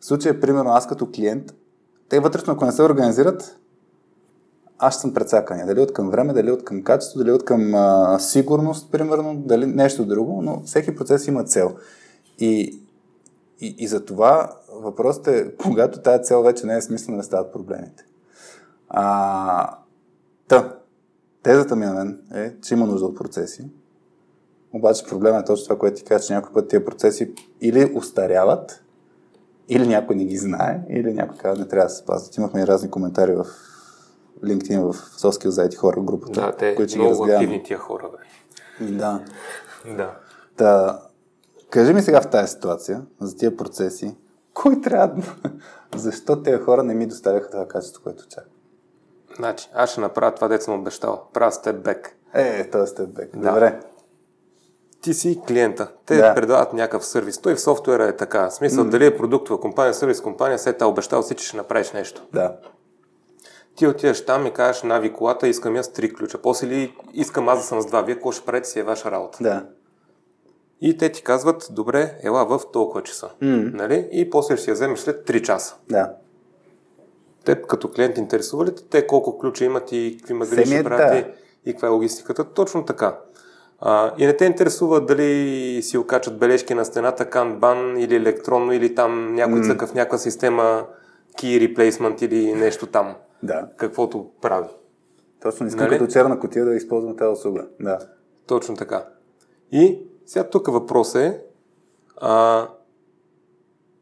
В 0.00 0.06
случая, 0.06 0.40
примерно, 0.40 0.70
аз 0.70 0.86
като 0.86 1.10
клиент, 1.10 1.54
те 2.14 2.20
вътрешно, 2.20 2.52
ако 2.52 2.64
не 2.64 2.72
се 2.72 2.82
организират, 2.82 3.58
аз 4.78 5.00
съм 5.00 5.14
прецакан. 5.14 5.66
Дали 5.66 5.80
от 5.80 5.92
към 5.92 6.10
време, 6.10 6.32
дали 6.32 6.50
от 6.50 6.64
към 6.64 6.82
качество, 6.82 7.18
дали 7.18 7.32
от 7.32 7.44
към 7.44 7.74
а, 7.74 8.18
сигурност, 8.18 8.92
примерно, 8.92 9.36
дали 9.36 9.66
нещо 9.66 10.04
друго, 10.04 10.42
но 10.42 10.62
всеки 10.62 10.96
процес 10.96 11.26
има 11.26 11.44
цел. 11.44 11.76
И, 12.38 12.80
и, 13.60 13.74
и 13.78 13.86
за 13.86 14.04
това 14.04 14.56
въпросът 14.72 15.26
е, 15.26 15.56
когато 15.62 16.00
тази 16.00 16.24
цел 16.24 16.42
вече 16.42 16.66
не 16.66 16.76
е 16.76 16.82
смислена, 16.82 17.16
да 17.16 17.24
стават 17.24 17.52
проблемите. 17.52 18.04
А, 18.88 19.78
та, 20.48 20.78
тезата 21.42 21.76
ми 21.76 21.86
на 21.86 21.92
мен 21.94 22.20
е, 22.34 22.54
че 22.60 22.74
има 22.74 22.86
нужда 22.86 23.06
от 23.06 23.16
процеси. 23.16 23.70
Обаче 24.72 25.06
проблема 25.06 25.38
е 25.38 25.44
точно 25.44 25.64
това, 25.64 25.78
което 25.78 25.96
ти 25.96 26.04
каза, 26.04 26.26
че 26.26 26.34
някой 26.34 26.52
път 26.52 26.68
тия 26.68 26.84
процеси 26.84 27.34
или 27.60 27.92
устаряват, 27.96 28.83
или 29.68 29.88
някой 29.88 30.16
не 30.16 30.24
ги 30.24 30.36
знае, 30.36 30.80
или 30.88 31.14
някой 31.14 31.36
казва, 31.36 31.62
не 31.62 31.68
трябва 31.68 31.86
да 31.86 31.90
се 31.90 31.96
спазват. 31.96 32.36
Имахме 32.36 32.60
и 32.60 32.66
разни 32.66 32.90
коментари 32.90 33.34
в 33.34 33.46
LinkedIn, 34.44 34.92
в 34.92 35.20
Соскил 35.20 35.50
за 35.50 35.64
ети 35.64 35.76
хора 35.76 36.00
групата. 36.00 36.40
Да, 36.40 36.52
те 36.52 36.74
които 36.74 36.98
много 36.98 37.24
активни 37.24 37.62
тия 37.62 37.78
хора. 37.78 38.10
Бе. 38.80 38.86
Да. 38.86 39.24
Да. 39.96 40.16
Та, 40.56 41.00
кажи 41.70 41.92
ми 41.92 42.02
сега 42.02 42.20
в 42.20 42.30
тази 42.30 42.52
ситуация, 42.52 43.02
за 43.20 43.36
тия 43.36 43.56
процеси, 43.56 44.14
кой 44.54 44.80
трябва. 44.80 45.22
Защо 45.96 46.42
тези 46.42 46.62
хора 46.62 46.82
не 46.82 46.94
ми 46.94 47.06
доставяха 47.06 47.50
това 47.50 47.68
качество, 47.68 48.02
което 48.02 48.24
очаквам? 48.24 48.54
Значи, 49.36 49.70
аз 49.74 49.90
ще 49.90 50.00
направя 50.00 50.34
това, 50.34 50.48
дето 50.48 50.64
съм 50.64 50.80
обещал. 50.80 51.28
Правя 51.32 51.52
степбек. 51.52 52.16
Е, 52.34 52.70
това 52.70 52.84
е 52.84 52.86
степбек. 52.86 53.36
Да. 53.36 53.48
Добре. 53.48 53.80
Ти 55.04 55.14
си 55.14 55.40
клиента. 55.48 55.88
Те 56.06 56.16
да. 56.16 56.34
предават 56.34 56.72
някакъв 56.72 57.06
сервис. 57.06 57.38
Той 57.38 57.54
в 57.54 57.60
софтуера 57.60 58.08
е 58.08 58.16
така. 58.16 58.50
В 58.50 58.54
смисъл, 58.54 58.84
mm. 58.84 58.88
дали 58.88 59.06
е 59.06 59.16
продуктова 59.16 59.60
компания, 59.60 59.94
сервис 59.94 60.20
компания, 60.20 60.58
след 60.58 60.78
това 60.78 60.90
обещал 60.90 61.22
си, 61.22 61.34
че 61.34 61.46
ще 61.46 61.56
направиш 61.56 61.92
нещо. 61.92 62.22
Да. 62.32 62.56
Ти 63.76 63.86
отиваш 63.86 64.24
там 64.24 64.46
и 64.46 64.52
кажеш, 64.52 64.82
нави 64.82 65.12
колата, 65.12 65.48
искам 65.48 65.76
я 65.76 65.84
с 65.84 65.92
три 65.92 66.14
ключа. 66.14 66.38
После 66.42 66.66
ли 66.66 66.94
искам 67.12 67.48
аз 67.48 67.58
да 67.58 67.64
съм 67.64 67.80
с 67.80 67.86
два, 67.86 68.02
вие 68.02 68.14
какво 68.14 68.32
ще 68.32 68.46
правите 68.46 68.68
си 68.68 68.78
е 68.80 68.82
ваша 68.82 69.10
работа. 69.10 69.38
Да. 69.40 69.66
И 70.80 70.96
те 70.98 71.12
ти 71.12 71.22
казват, 71.22 71.68
добре, 71.70 72.18
ела 72.22 72.44
в 72.44 72.60
толкова 72.72 73.02
часа. 73.02 73.30
Mm. 73.42 73.74
Нали? 73.74 74.08
И 74.12 74.30
после 74.30 74.56
ще 74.56 74.70
я 74.70 74.74
вземеш 74.74 74.98
след 74.98 75.28
3 75.28 75.42
часа. 75.42 75.76
Да. 75.88 76.12
Те 77.44 77.62
като 77.62 77.90
клиент 77.90 78.18
интересува 78.18 78.64
ли 78.64 78.70
те 78.90 79.06
колко 79.06 79.38
ключа 79.38 79.64
имат 79.64 79.92
и 79.92 80.16
какви 80.18 80.34
магазини 80.34 80.66
ще 80.66 80.84
правят 80.84 81.24
да. 81.24 81.32
и 81.70 81.72
каква 81.72 81.88
е 81.88 81.90
логистиката? 81.90 82.44
Точно 82.44 82.84
така. 82.84 83.18
А, 83.80 84.14
и 84.18 84.26
не 84.26 84.36
те 84.36 84.44
интересува 84.44 85.00
дали 85.00 85.82
си 85.82 85.98
окачат 85.98 86.38
бележки 86.38 86.74
на 86.74 86.84
стената, 86.84 87.30
канбан 87.30 87.96
или 87.98 88.16
електронно, 88.16 88.72
или 88.72 88.94
там 88.94 89.34
някой 89.34 89.60
mm. 89.60 89.66
цъка 89.66 89.86
в 89.86 89.94
някаква 89.94 90.18
система 90.18 90.86
key 91.38 91.74
replacement 91.74 92.22
или 92.22 92.54
нещо 92.54 92.86
там. 92.86 93.14
Да. 93.42 93.68
Каквото 93.76 94.30
прави. 94.40 94.68
Точно, 95.42 95.66
искам 95.66 95.86
нали? 95.86 95.98
като 95.98 96.12
черна 96.12 96.40
котия 96.40 96.64
да 96.64 96.74
използвам 96.74 97.16
тази 97.16 97.32
услуга. 97.32 97.66
Да. 97.80 97.98
Точно 98.46 98.76
така. 98.76 99.04
И 99.72 99.98
сега 100.26 100.44
тук 100.44 100.66
въпрос 100.66 101.14
е, 101.14 101.40
а, 102.16 102.66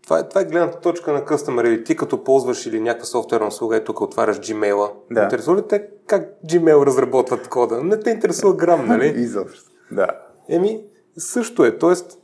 това 0.02 0.18
е, 0.18 0.28
това 0.28 0.40
е 0.40 0.44
гледната 0.44 0.80
точка 0.80 1.12
на 1.12 1.24
къстъмър 1.24 1.64
или 1.64 1.84
ти 1.84 1.96
като 1.96 2.24
ползваш 2.24 2.66
или 2.66 2.80
някаква 2.80 3.06
софтуерна 3.06 3.46
услуга, 3.46 3.76
е 3.76 3.84
тук 3.84 4.00
отваряш 4.00 4.40
Gmail-а. 4.40 4.90
Да. 5.10 5.22
Интересува 5.22 5.56
ли 5.56 5.62
те 5.68 5.88
как 6.06 6.28
Gmail 6.46 6.86
разработват 6.86 7.48
кода? 7.48 7.84
Не 7.84 8.00
те 8.00 8.10
интересува 8.10 8.54
грам, 8.56 8.86
нали? 8.86 9.06
Изобщо. 9.16 9.70
Да. 9.90 10.06
Еми, 10.48 10.84
също 11.18 11.64
е. 11.64 11.78
Тоест, 11.78 12.18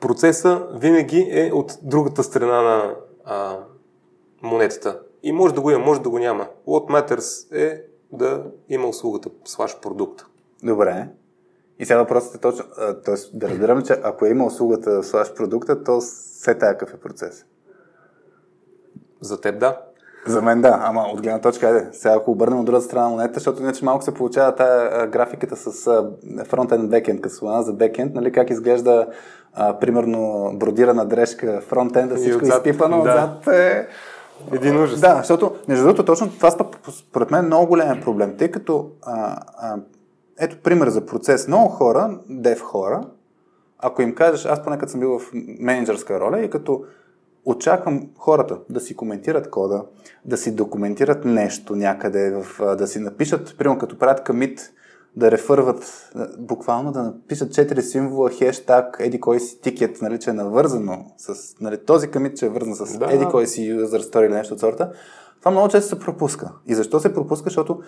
процеса 0.00 0.66
винаги 0.74 1.28
е 1.30 1.50
от 1.52 1.78
другата 1.82 2.22
страна 2.22 2.62
на 2.62 2.94
а, 3.24 3.58
монетата. 4.42 5.00
И 5.22 5.32
може 5.32 5.54
да 5.54 5.60
го 5.60 5.70
има, 5.70 5.84
може 5.84 6.00
да 6.00 6.10
го 6.10 6.18
няма. 6.18 6.46
What 6.66 6.90
matters 6.90 7.56
е 7.56 7.82
да 8.12 8.44
има 8.68 8.88
услугата, 8.88 9.30
слаш 9.44 9.80
продукт. 9.80 10.22
Добре. 10.62 11.08
И 11.78 11.86
сега 11.86 11.98
въпросът 11.98 12.34
е 12.34 12.38
точно, 12.38 12.64
т.е. 13.04 13.14
да 13.32 13.48
разбирам, 13.48 13.82
че 13.82 13.96
ако 14.02 14.26
е 14.26 14.30
има 14.30 14.46
услугата 14.46 15.02
слаш 15.02 15.34
продукта, 15.34 15.84
то 15.84 16.00
все 16.00 16.54
тая 16.54 16.78
какъв 16.78 16.94
е 16.94 17.00
процес. 17.00 17.44
За 19.20 19.40
теб 19.40 19.58
да. 19.58 19.78
За 20.26 20.42
мен 20.42 20.60
да, 20.60 20.78
ама 20.82 21.00
от 21.00 21.22
гледна 21.22 21.40
точка, 21.40 21.66
айде, 21.66 21.88
сега 21.92 22.14
ако 22.14 22.30
обърнем 22.30 22.58
от 22.58 22.66
другата 22.66 22.84
страна 22.84 23.04
на 23.04 23.10
монета, 23.10 23.34
защото 23.34 23.62
иначе 23.62 23.84
малко 23.84 24.04
се 24.04 24.14
получава 24.14 24.54
тая 24.54 25.06
графиката 25.06 25.56
с 25.56 26.02
фронтенд 26.44 26.90
бекенд, 26.90 27.20
като 27.20 27.34
слона 27.34 27.62
за 27.62 27.72
бекенд, 27.72 28.14
нали, 28.14 28.32
как 28.32 28.50
изглежда 28.50 29.06
а, 29.54 29.78
примерно 29.78 30.52
бродирана 30.54 31.06
дрежка 31.06 31.60
фронтенда, 31.68 32.16
всичко 32.16 32.42
отзад, 32.42 32.66
изпипано, 32.66 33.02
да. 33.02 33.10
отзад 33.10 33.54
е... 33.54 33.88
Един 34.52 34.82
ужас. 34.82 35.00
Да, 35.00 35.16
защото, 35.16 35.54
между 35.68 35.84
другото, 35.84 36.04
точно 36.04 36.30
това 36.30 36.50
според 36.90 37.30
мен 37.30 37.44
е 37.44 37.46
много 37.46 37.66
голям 37.66 38.00
проблем, 38.00 38.34
тъй 38.38 38.50
като 38.50 38.90
а, 39.02 39.36
а, 39.56 39.76
ето 40.38 40.62
пример 40.62 40.88
за 40.88 41.06
процес. 41.06 41.48
Много 41.48 41.68
хора, 41.68 42.18
дев 42.28 42.60
хора, 42.60 43.02
ако 43.78 44.02
им 44.02 44.14
кажеш, 44.14 44.46
аз 44.46 44.62
поне 44.62 44.78
като 44.78 44.90
съм 44.90 45.00
бил 45.00 45.18
в 45.18 45.30
менеджерска 45.58 46.20
роля 46.20 46.40
и 46.40 46.50
като 46.50 46.84
очаквам 47.44 48.08
хората 48.18 48.58
да 48.70 48.80
си 48.80 48.96
коментират 48.96 49.50
кода, 49.50 49.82
да 50.24 50.36
си 50.36 50.54
документират 50.54 51.24
нещо 51.24 51.76
някъде, 51.76 52.30
в, 52.30 52.76
да 52.76 52.86
си 52.86 52.98
напишат, 52.98 53.54
примерно 53.58 53.78
като 53.78 53.98
правят 53.98 54.22
камит, 54.24 54.72
да 55.16 55.30
рефърват, 55.30 56.12
буквално 56.38 56.92
да 56.92 57.02
напишат 57.02 57.48
4 57.48 57.80
символа, 57.80 58.30
хештаг, 58.30 58.96
еди 59.00 59.20
кой 59.20 59.40
си 59.40 59.60
тикет, 59.60 60.02
нали, 60.02 60.18
че 60.18 60.30
е 60.30 60.32
навързано 60.32 61.06
с, 61.16 61.60
нали, 61.60 61.84
този 61.84 62.10
камит, 62.10 62.36
че 62.36 62.46
е 62.46 62.48
вързан 62.48 62.74
с 62.74 62.98
да. 62.98 63.12
еди 63.12 63.26
кой 63.30 63.46
си 63.46 63.60
user 63.60 64.12
story 64.12 64.26
или 64.26 64.34
нещо 64.34 64.54
от 64.54 64.60
сорта, 64.60 64.92
това 65.38 65.50
много 65.50 65.68
често 65.68 65.88
се 65.88 65.98
пропуска. 65.98 66.52
И 66.66 66.74
защо 66.74 67.00
се 67.00 67.14
пропуска? 67.14 67.44
Защото 67.44 67.80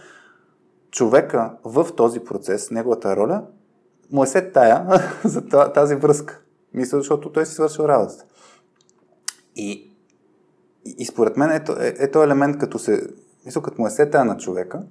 човека 0.91 1.53
в 1.65 1.89
този 1.97 2.21
процес, 2.21 2.71
неговата 2.71 3.17
роля, 3.17 3.43
му 4.13 4.25
е 4.25 4.27
се 4.27 4.51
тая 4.51 4.87
за 5.25 5.49
тази 5.49 5.95
връзка. 5.95 6.41
Мисля, 6.75 6.99
защото 6.99 7.33
той 7.33 7.47
си 7.47 7.55
свършил 7.55 7.83
работата. 7.83 8.25
И, 9.57 9.91
и, 10.99 11.05
според 11.05 11.37
мен 11.37 11.51
ето, 11.51 11.73
е, 11.73 11.95
е 11.99 12.11
този 12.11 12.25
елемент, 12.25 12.59
като 12.59 12.79
се, 12.79 13.03
мисля, 13.47 13.63
като 13.63 13.83
му 13.83 13.87
е 13.87 13.91
се 13.91 14.11
тая 14.11 14.25
на 14.25 14.37
човека 14.37 14.83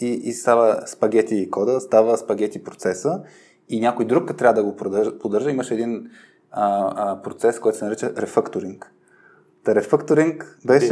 и, 0.00 0.06
и 0.06 0.32
става 0.32 0.86
спагети 0.86 1.36
и 1.36 1.50
кода, 1.50 1.80
става 1.80 2.18
спагети 2.18 2.64
процеса 2.64 3.22
и 3.68 3.80
някой 3.80 4.04
друг, 4.04 4.28
като 4.28 4.38
трябва 4.38 4.62
да 4.62 4.64
го 4.64 4.76
поддържа, 4.76 5.18
поддържа 5.18 5.50
имаше 5.50 5.74
един 5.74 6.10
а, 6.50 6.92
а, 6.96 7.22
процес, 7.22 7.58
който 7.60 7.78
се 7.78 7.84
нарича 7.84 8.12
рефакторинг. 8.16 8.92
Та 9.64 9.74
рефакторинг 9.74 10.58
беше... 10.66 10.88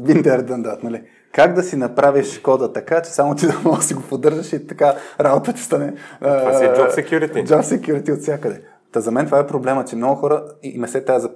Биндер 0.00 0.42
дандат. 0.42 0.82
нали? 0.82 1.02
Как 1.34 1.54
да 1.54 1.62
си 1.62 1.76
направиш 1.76 2.38
кода 2.38 2.72
така, 2.72 3.02
че 3.02 3.10
само 3.10 3.34
ти 3.34 3.46
да 3.46 3.60
можеш 3.64 3.78
да 3.78 3.86
си 3.86 3.94
го 3.94 4.02
поддържаш 4.02 4.52
и 4.52 4.66
така 4.66 4.96
работа 5.20 5.52
ти 5.52 5.62
стане... 5.62 5.94
Това 6.20 6.58
си 6.58 6.64
е 6.64 6.68
job 6.68 6.90
security. 6.90 7.46
Job 7.46 7.62
security 7.62 8.12
от 8.12 8.20
всякъде. 8.20 8.62
Та 8.92 9.00
за 9.00 9.10
мен 9.10 9.26
това 9.26 9.38
е 9.38 9.46
проблема, 9.46 9.84
че 9.84 9.96
много 9.96 10.20
хора 10.20 10.44
има 10.62 10.88
се 10.88 11.04
тази 11.04 11.26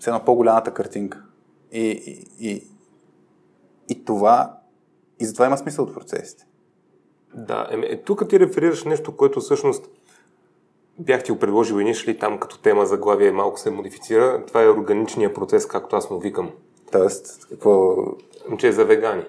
за 0.00 0.10
едно 0.10 0.24
по-голямата 0.24 0.74
картинка. 0.74 1.22
И, 1.72 1.80
и, 1.80 2.26
и, 2.50 2.62
и 3.88 4.04
това... 4.04 4.58
И 5.20 5.24
затова 5.24 5.46
има 5.46 5.58
смисъл 5.58 5.84
от 5.84 5.94
процесите. 5.94 6.46
Да, 7.34 7.68
е, 7.70 7.92
е, 7.92 8.02
тук 8.02 8.28
ти 8.28 8.40
реферираш 8.40 8.84
нещо, 8.84 9.16
което 9.16 9.40
всъщност 9.40 9.90
бях 10.98 11.22
ти 11.22 11.32
го 11.32 11.38
предложил 11.38 11.80
инишли 11.80 12.18
там 12.18 12.38
като 12.38 12.58
тема 12.58 12.86
за 12.86 12.96
главие 12.96 13.32
малко 13.32 13.60
се 13.60 13.70
модифицира. 13.70 14.44
Това 14.46 14.62
е 14.62 14.68
органичния 14.68 15.34
процес, 15.34 15.66
както 15.66 15.96
аз 15.96 16.10
му 16.10 16.18
викам. 16.18 16.50
Тоест, 16.92 17.46
какво... 17.50 17.96
Че 18.58 18.68
е 18.68 18.72
за 18.72 18.84
вегани. 18.84 19.24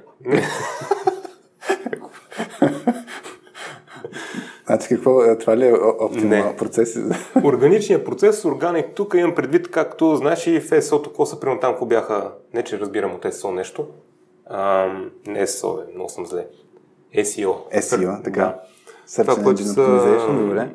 Значи 4.66 4.88
какво, 4.90 5.24
е, 5.24 5.38
това 5.38 5.58
ли 5.58 5.68
е 5.68 5.74
оптимал 6.00 6.56
процес? 6.56 6.98
Органичният 7.44 8.06
процес, 8.06 8.46
органик, 8.46 8.86
тук 8.96 9.14
имам 9.14 9.36
предвид, 9.36 9.72
както 9.72 10.16
знаеш 10.16 10.48
и 10.48 10.60
в 10.60 10.72
ЕСО-то, 10.72 11.10
какво 11.10 11.26
са 11.26 11.40
примерно 11.40 11.60
там, 11.60 11.74
ако 11.74 11.86
бяха, 11.86 12.32
не 12.54 12.64
че 12.64 12.80
разбирам 12.80 13.16
от 13.16 13.26
ЕСО 13.26 13.52
нещо, 13.52 13.88
а, 14.46 14.88
не 15.28 15.42
ЕСО, 15.42 15.80
е, 15.88 15.94
много 15.94 16.10
съм 16.10 16.26
зле. 16.26 16.48
SEO. 17.16 17.80
SEO, 17.80 18.24
така. 18.24 18.42
Да. 18.42 18.62
Search 19.08 19.22
това, 19.22 19.44
което 19.44 19.64
са 19.64 20.28
добре. 20.34 20.70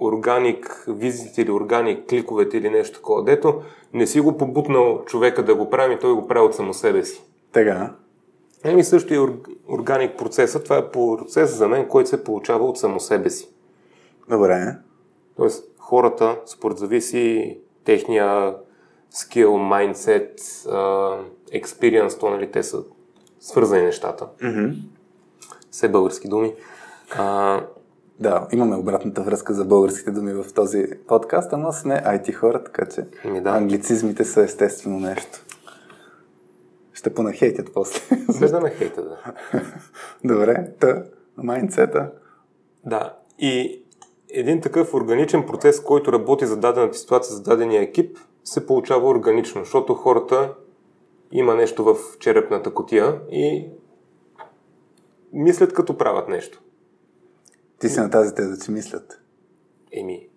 Органик 0.00 0.84
визите 0.88 1.42
или 1.42 1.50
органик 1.50 2.08
кликовете 2.08 2.56
или 2.56 2.70
нещо 2.70 2.98
такова, 2.98 3.24
дето 3.24 3.62
не 3.94 4.06
си 4.06 4.20
го 4.20 4.36
побутнал 4.36 5.02
човека 5.04 5.44
да 5.44 5.54
го 5.54 5.70
прави, 5.70 5.98
той 5.98 6.14
го 6.14 6.28
прави 6.28 6.46
от 6.46 6.54
само 6.54 6.74
себе 6.74 7.04
си. 7.04 7.24
Така. 7.52 7.94
Еми 8.64 8.84
също 8.84 9.14
и 9.14 9.18
органик 9.68 10.18
процеса. 10.18 10.62
Това 10.62 10.78
е 10.78 10.90
процес 10.90 11.56
за 11.56 11.68
мен, 11.68 11.88
който 11.88 12.08
се 12.08 12.24
получава 12.24 12.64
от 12.64 12.78
само 12.78 13.00
себе 13.00 13.30
си. 13.30 13.48
Добре. 14.28 14.76
Тоест 15.36 15.64
хората, 15.78 16.36
според 16.46 16.78
зависи 16.78 17.58
техния 17.84 18.54
скил, 19.10 19.58
майндсет, 19.58 20.40
experience, 21.52 22.20
то 22.20 22.30
нали 22.30 22.50
те 22.50 22.62
са 22.62 22.82
свързани 23.40 23.82
нещата. 23.82 24.26
Mm-hmm. 24.42 24.76
все 25.70 25.88
български 25.88 26.28
думи. 26.28 26.54
А, 27.16 27.60
Да, 28.24 28.46
имаме 28.52 28.76
обратната 28.76 29.22
връзка 29.22 29.54
за 29.54 29.64
българските 29.64 30.10
думи 30.10 30.32
в 30.32 30.52
този 30.54 30.86
подкаст, 31.08 31.52
ама 31.52 31.72
сме 31.72 31.94
IT 31.94 32.32
хора, 32.32 32.64
така 32.64 32.86
че 32.86 33.06
Ми 33.24 33.40
да. 33.40 33.50
англицизмите 33.50 34.24
са 34.24 34.42
естествено 34.42 35.00
нещо. 35.00 35.44
Ще 36.92 37.14
понахейтят 37.14 37.70
после. 37.74 38.00
без 38.40 38.50
да 38.50 38.60
ме 38.60 38.70
хейта, 38.70 39.02
да. 39.02 39.34
Добре, 40.24 40.72
та, 40.80 41.04
майнцета. 41.36 42.10
Да. 42.86 43.16
И 43.38 43.82
един 44.30 44.60
такъв 44.60 44.94
органичен 44.94 45.46
процес, 45.46 45.80
който 45.80 46.12
работи 46.12 46.46
за 46.46 46.56
дадената 46.56 46.98
ситуация, 46.98 47.34
за 47.34 47.42
дадения 47.42 47.82
екип, 47.82 48.18
се 48.44 48.66
получава 48.66 49.08
органично, 49.08 49.64
защото 49.64 49.94
хората 49.94 50.54
има 51.32 51.54
нещо 51.54 51.84
в 51.84 51.96
черепната 52.18 52.74
котия 52.74 53.20
и 53.30 53.68
мислят 55.32 55.72
като 55.72 55.98
правят 55.98 56.28
нещо. 56.28 56.63
Ти 57.78 57.88
си 57.88 58.00
на 58.00 58.10
тази 58.10 58.34
теза, 58.34 58.64
че 58.64 58.70
мислят. 58.70 59.20
Еми, 59.92 60.28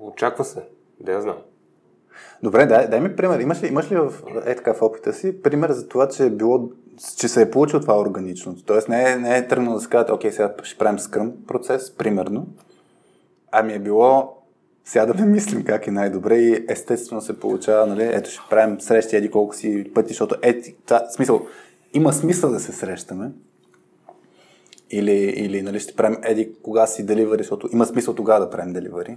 очаква 0.00 0.44
се. 0.44 0.68
Да 1.00 1.12
я 1.12 1.20
знам. 1.20 1.36
Добре, 2.42 2.66
дай, 2.66 2.88
дай 2.88 3.00
ми 3.00 3.16
пример. 3.16 3.40
Имаш 3.40 3.62
ли, 3.62 3.66
имаш 3.66 3.92
ли 3.92 3.96
в, 3.96 4.12
е 4.46 4.56
така 4.56 4.74
в 4.74 4.82
опита 4.82 5.12
си 5.12 5.42
пример 5.42 5.70
за 5.70 5.88
това, 5.88 6.08
че 6.08 6.26
е 6.26 6.30
било 6.30 6.68
че 7.16 7.28
се 7.28 7.42
е 7.42 7.50
получил 7.50 7.80
това 7.80 8.00
органично. 8.00 8.56
Тоест 8.66 8.88
не 8.88 9.12
е, 9.12 9.16
не 9.16 9.36
е 9.36 9.48
тръгнало 9.48 9.74
да 9.74 9.80
се 9.80 9.88
казват, 9.88 10.10
окей, 10.10 10.32
сега 10.32 10.54
ще 10.62 10.78
правим 10.78 10.98
скръм 10.98 11.32
процес, 11.46 11.96
примерно. 11.96 12.46
Ами 13.52 13.72
е 13.72 13.78
било 13.78 14.42
сега 14.84 15.06
да 15.06 15.14
не 15.14 15.26
мислим 15.26 15.64
как 15.64 15.86
е 15.86 15.90
най-добре 15.90 16.36
и 16.36 16.64
естествено 16.68 17.20
се 17.20 17.40
получава, 17.40 17.86
нали, 17.86 18.02
ето 18.12 18.30
ще 18.30 18.40
правим 18.50 18.80
срещи 18.80 19.16
еди 19.16 19.30
колко 19.30 19.54
си 19.54 19.90
пъти, 19.94 20.08
защото 20.08 20.34
ети, 20.42 20.76
та, 20.86 21.08
смисъл, 21.10 21.46
има 21.94 22.12
смисъл 22.12 22.50
да 22.50 22.60
се 22.60 22.72
срещаме. 22.72 23.30
Или, 24.92 25.12
или 25.12 25.62
нали, 25.62 25.80
ще 25.80 25.96
правим 25.96 26.18
еди 26.22 26.52
кога 26.62 26.86
си 26.86 27.06
деливари, 27.06 27.42
защото 27.42 27.68
има 27.72 27.86
смисъл 27.86 28.14
тогава 28.14 28.40
да 28.40 28.50
правим 28.50 28.72
деливари. 28.72 29.16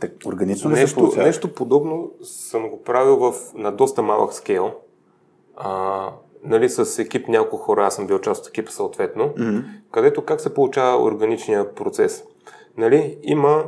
Так, 0.00 0.12
органично 0.26 0.70
ли 0.70 0.74
се 0.74 0.80
Нещо, 0.80 0.98
получава? 1.00 1.26
нещо 1.26 1.54
подобно 1.54 2.10
съм 2.22 2.68
го 2.68 2.82
правил 2.82 3.16
в, 3.16 3.34
на 3.54 3.72
доста 3.72 4.02
малък 4.02 4.34
скейл. 4.34 4.72
А, 5.56 6.10
нали, 6.44 6.68
с 6.68 6.98
екип 6.98 7.28
няколко 7.28 7.56
хора, 7.56 7.86
аз 7.86 7.94
съм 7.94 8.06
бил 8.06 8.18
част 8.18 8.42
от 8.42 8.48
екипа 8.48 8.70
съответно, 8.70 9.28
mm-hmm. 9.28 9.64
където 9.90 10.24
как 10.24 10.40
се 10.40 10.54
получава 10.54 11.02
органичния 11.02 11.74
процес. 11.74 12.24
Нали, 12.76 13.18
има 13.22 13.64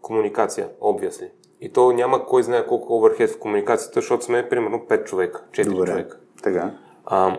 комуникация, 0.00 0.68
obviously. 0.80 1.30
И 1.60 1.72
то 1.72 1.92
няма 1.92 2.26
кой 2.26 2.42
знае 2.42 2.66
колко 2.66 2.96
оверхед 2.96 3.30
в 3.30 3.38
комуникацията, 3.38 4.00
защото 4.00 4.24
сме 4.24 4.48
примерно 4.48 4.78
5 4.78 5.04
човека, 5.04 5.44
4 5.50 5.70
Добре, 5.70 5.86
човека. 5.90 6.18
така. 6.42 6.74
А, 7.04 7.38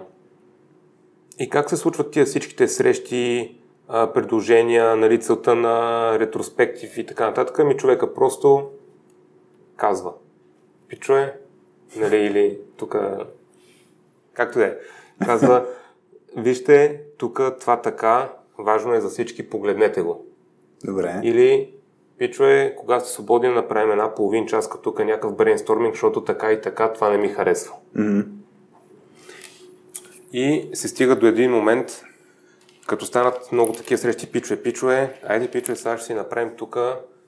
и 1.40 1.50
как 1.50 1.70
се 1.70 1.78
случват 1.78 2.12
тия 2.12 2.26
всичките 2.26 2.68
срещи, 2.68 3.58
предложения, 3.88 4.96
нали, 4.96 5.20
целта 5.20 5.56
на 5.56 6.20
ретроспектив 6.20 6.98
и 6.98 7.06
така 7.06 7.26
нататък, 7.28 7.66
ми 7.66 7.78
човека 7.78 8.14
просто 8.14 8.70
казва. 9.76 10.14
Пичове, 10.88 11.40
нали, 11.98 12.18
или 12.18 12.60
тук, 12.78 12.96
както 14.34 14.60
е, 14.60 14.80
казва, 15.26 15.66
вижте, 16.38 17.02
тук 17.18 17.42
това 17.60 17.82
така, 17.82 18.34
важно 18.58 18.94
е 18.94 19.02
за 19.02 19.10
всички, 19.10 19.50
погледнете 19.50 20.02
го. 20.02 20.26
Добре. 20.84 21.22
Или, 21.24 21.74
пичове, 22.18 22.76
кога 22.78 23.00
сте 23.00 23.10
свободни, 23.10 23.50
направим 23.50 23.92
една 23.92 24.16
половин 24.16 24.48
час, 24.48 24.70
като 24.70 24.82
тук 24.82 25.00
е 25.00 25.06
някакъв 25.06 25.36
брейнсторминг, 25.36 25.94
защото 25.94 26.24
така 26.24 26.52
и 26.52 26.62
така 26.62 26.94
това 26.94 27.10
не 27.10 27.18
ми 27.18 27.30
харесва. 27.30 27.76
Мгм. 27.96 28.20
И 30.38 30.70
се 30.74 30.88
стига 30.88 31.16
до 31.16 31.28
един 31.28 31.52
момент, 31.52 32.04
като 32.88 33.06
станат 33.06 33.52
много 33.52 33.74
такива 33.74 33.98
срещи 33.98 34.32
пичове, 34.32 34.62
пичове, 34.64 35.20
айде 35.28 35.48
пичове, 35.48 35.76
сега 35.76 35.98
ще 35.98 36.06
си 36.06 36.14
направим 36.14 36.52
тук 36.58 36.78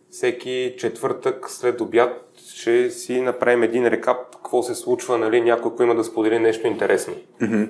всеки 0.09 0.75
четвъртък 0.77 1.49
след 1.49 1.81
обяд 1.81 2.29
ще 2.53 2.89
си 2.89 3.21
направим 3.21 3.63
един 3.63 3.87
рекап, 3.87 4.17
какво 4.35 4.63
се 4.63 4.75
случва, 4.75 5.17
нали, 5.17 5.41
някой, 5.41 5.71
ако 5.71 5.83
има 5.83 5.95
да 5.95 6.03
сподели 6.03 6.39
нещо 6.39 6.67
интересно. 6.67 7.13
Мгм. 7.41 7.63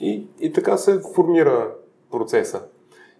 И, 0.00 0.26
и 0.40 0.52
така 0.52 0.76
се 0.76 1.00
формира 1.14 1.70
процеса. 2.10 2.62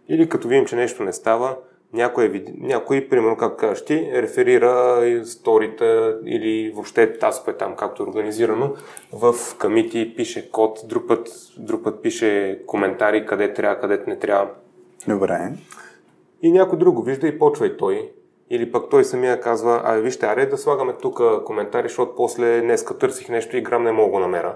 Или 0.09 0.29
като 0.29 0.49
видим, 0.49 0.67
че 0.67 0.77
нещо 0.77 1.03
не 1.03 1.13
става, 1.13 1.57
някой, 1.93 2.25
е 2.25 2.45
някой 2.59 3.09
примерно, 3.09 3.37
как 3.37 3.59
кажеш 3.59 3.85
ти, 3.85 4.11
реферира 4.15 5.03
сторите 5.25 6.15
или 6.25 6.73
въобще 6.75 7.19
таскове 7.19 7.57
там, 7.57 7.77
както 7.77 8.03
е 8.03 8.07
организирано, 8.07 8.75
в 9.13 9.35
камити 9.59 10.15
пише 10.17 10.51
код, 10.51 10.81
друг 10.85 11.09
път, 11.09 11.29
друг 11.59 11.85
път 11.85 12.03
пише 12.03 12.61
коментари, 12.67 13.27
къде 13.27 13.55
трябва, 13.55 13.81
къде 13.81 14.05
не 14.07 14.19
трябва. 14.19 14.51
Добре. 15.09 15.53
И 16.43 16.53
някой 16.53 16.79
друг 16.79 16.95
го 16.95 17.03
вижда 17.03 17.29
и 17.29 17.39
почва 17.39 17.67
и 17.67 17.77
той. 17.77 18.11
Или 18.51 18.73
пък 18.73 18.91
той 18.91 19.05
самия 19.05 19.41
казва, 19.41 19.81
а 19.85 19.95
вижте, 19.95 20.27
аре 20.27 20.47
да 20.47 20.59
слагаме 20.59 20.93
тук 21.03 21.21
коментари, 21.45 21.89
защото 21.89 22.15
после 22.17 22.61
днеска 22.61 22.99
търсих 22.99 23.29
нещо 23.29 23.57
и 23.57 23.63
грам 23.63 23.85
не 23.85 23.93
мога 23.93 24.21
намеря. 24.21 24.55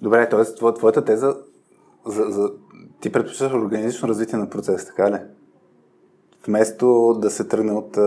Добре, 0.00 0.28
т.е. 0.28 0.40
тво- 0.40 0.76
твоята 0.78 1.04
теза 1.04 1.36
за, 2.06 2.24
за... 2.24 2.52
ти 3.02 3.12
предпочиташ 3.12 3.52
органично 3.52 4.08
развитие 4.08 4.38
на 4.38 4.50
процес, 4.50 4.86
така 4.86 5.10
ли? 5.10 5.18
Вместо 6.46 7.14
да 7.18 7.30
се 7.30 7.48
тръгне 7.48 7.72
от... 7.72 7.98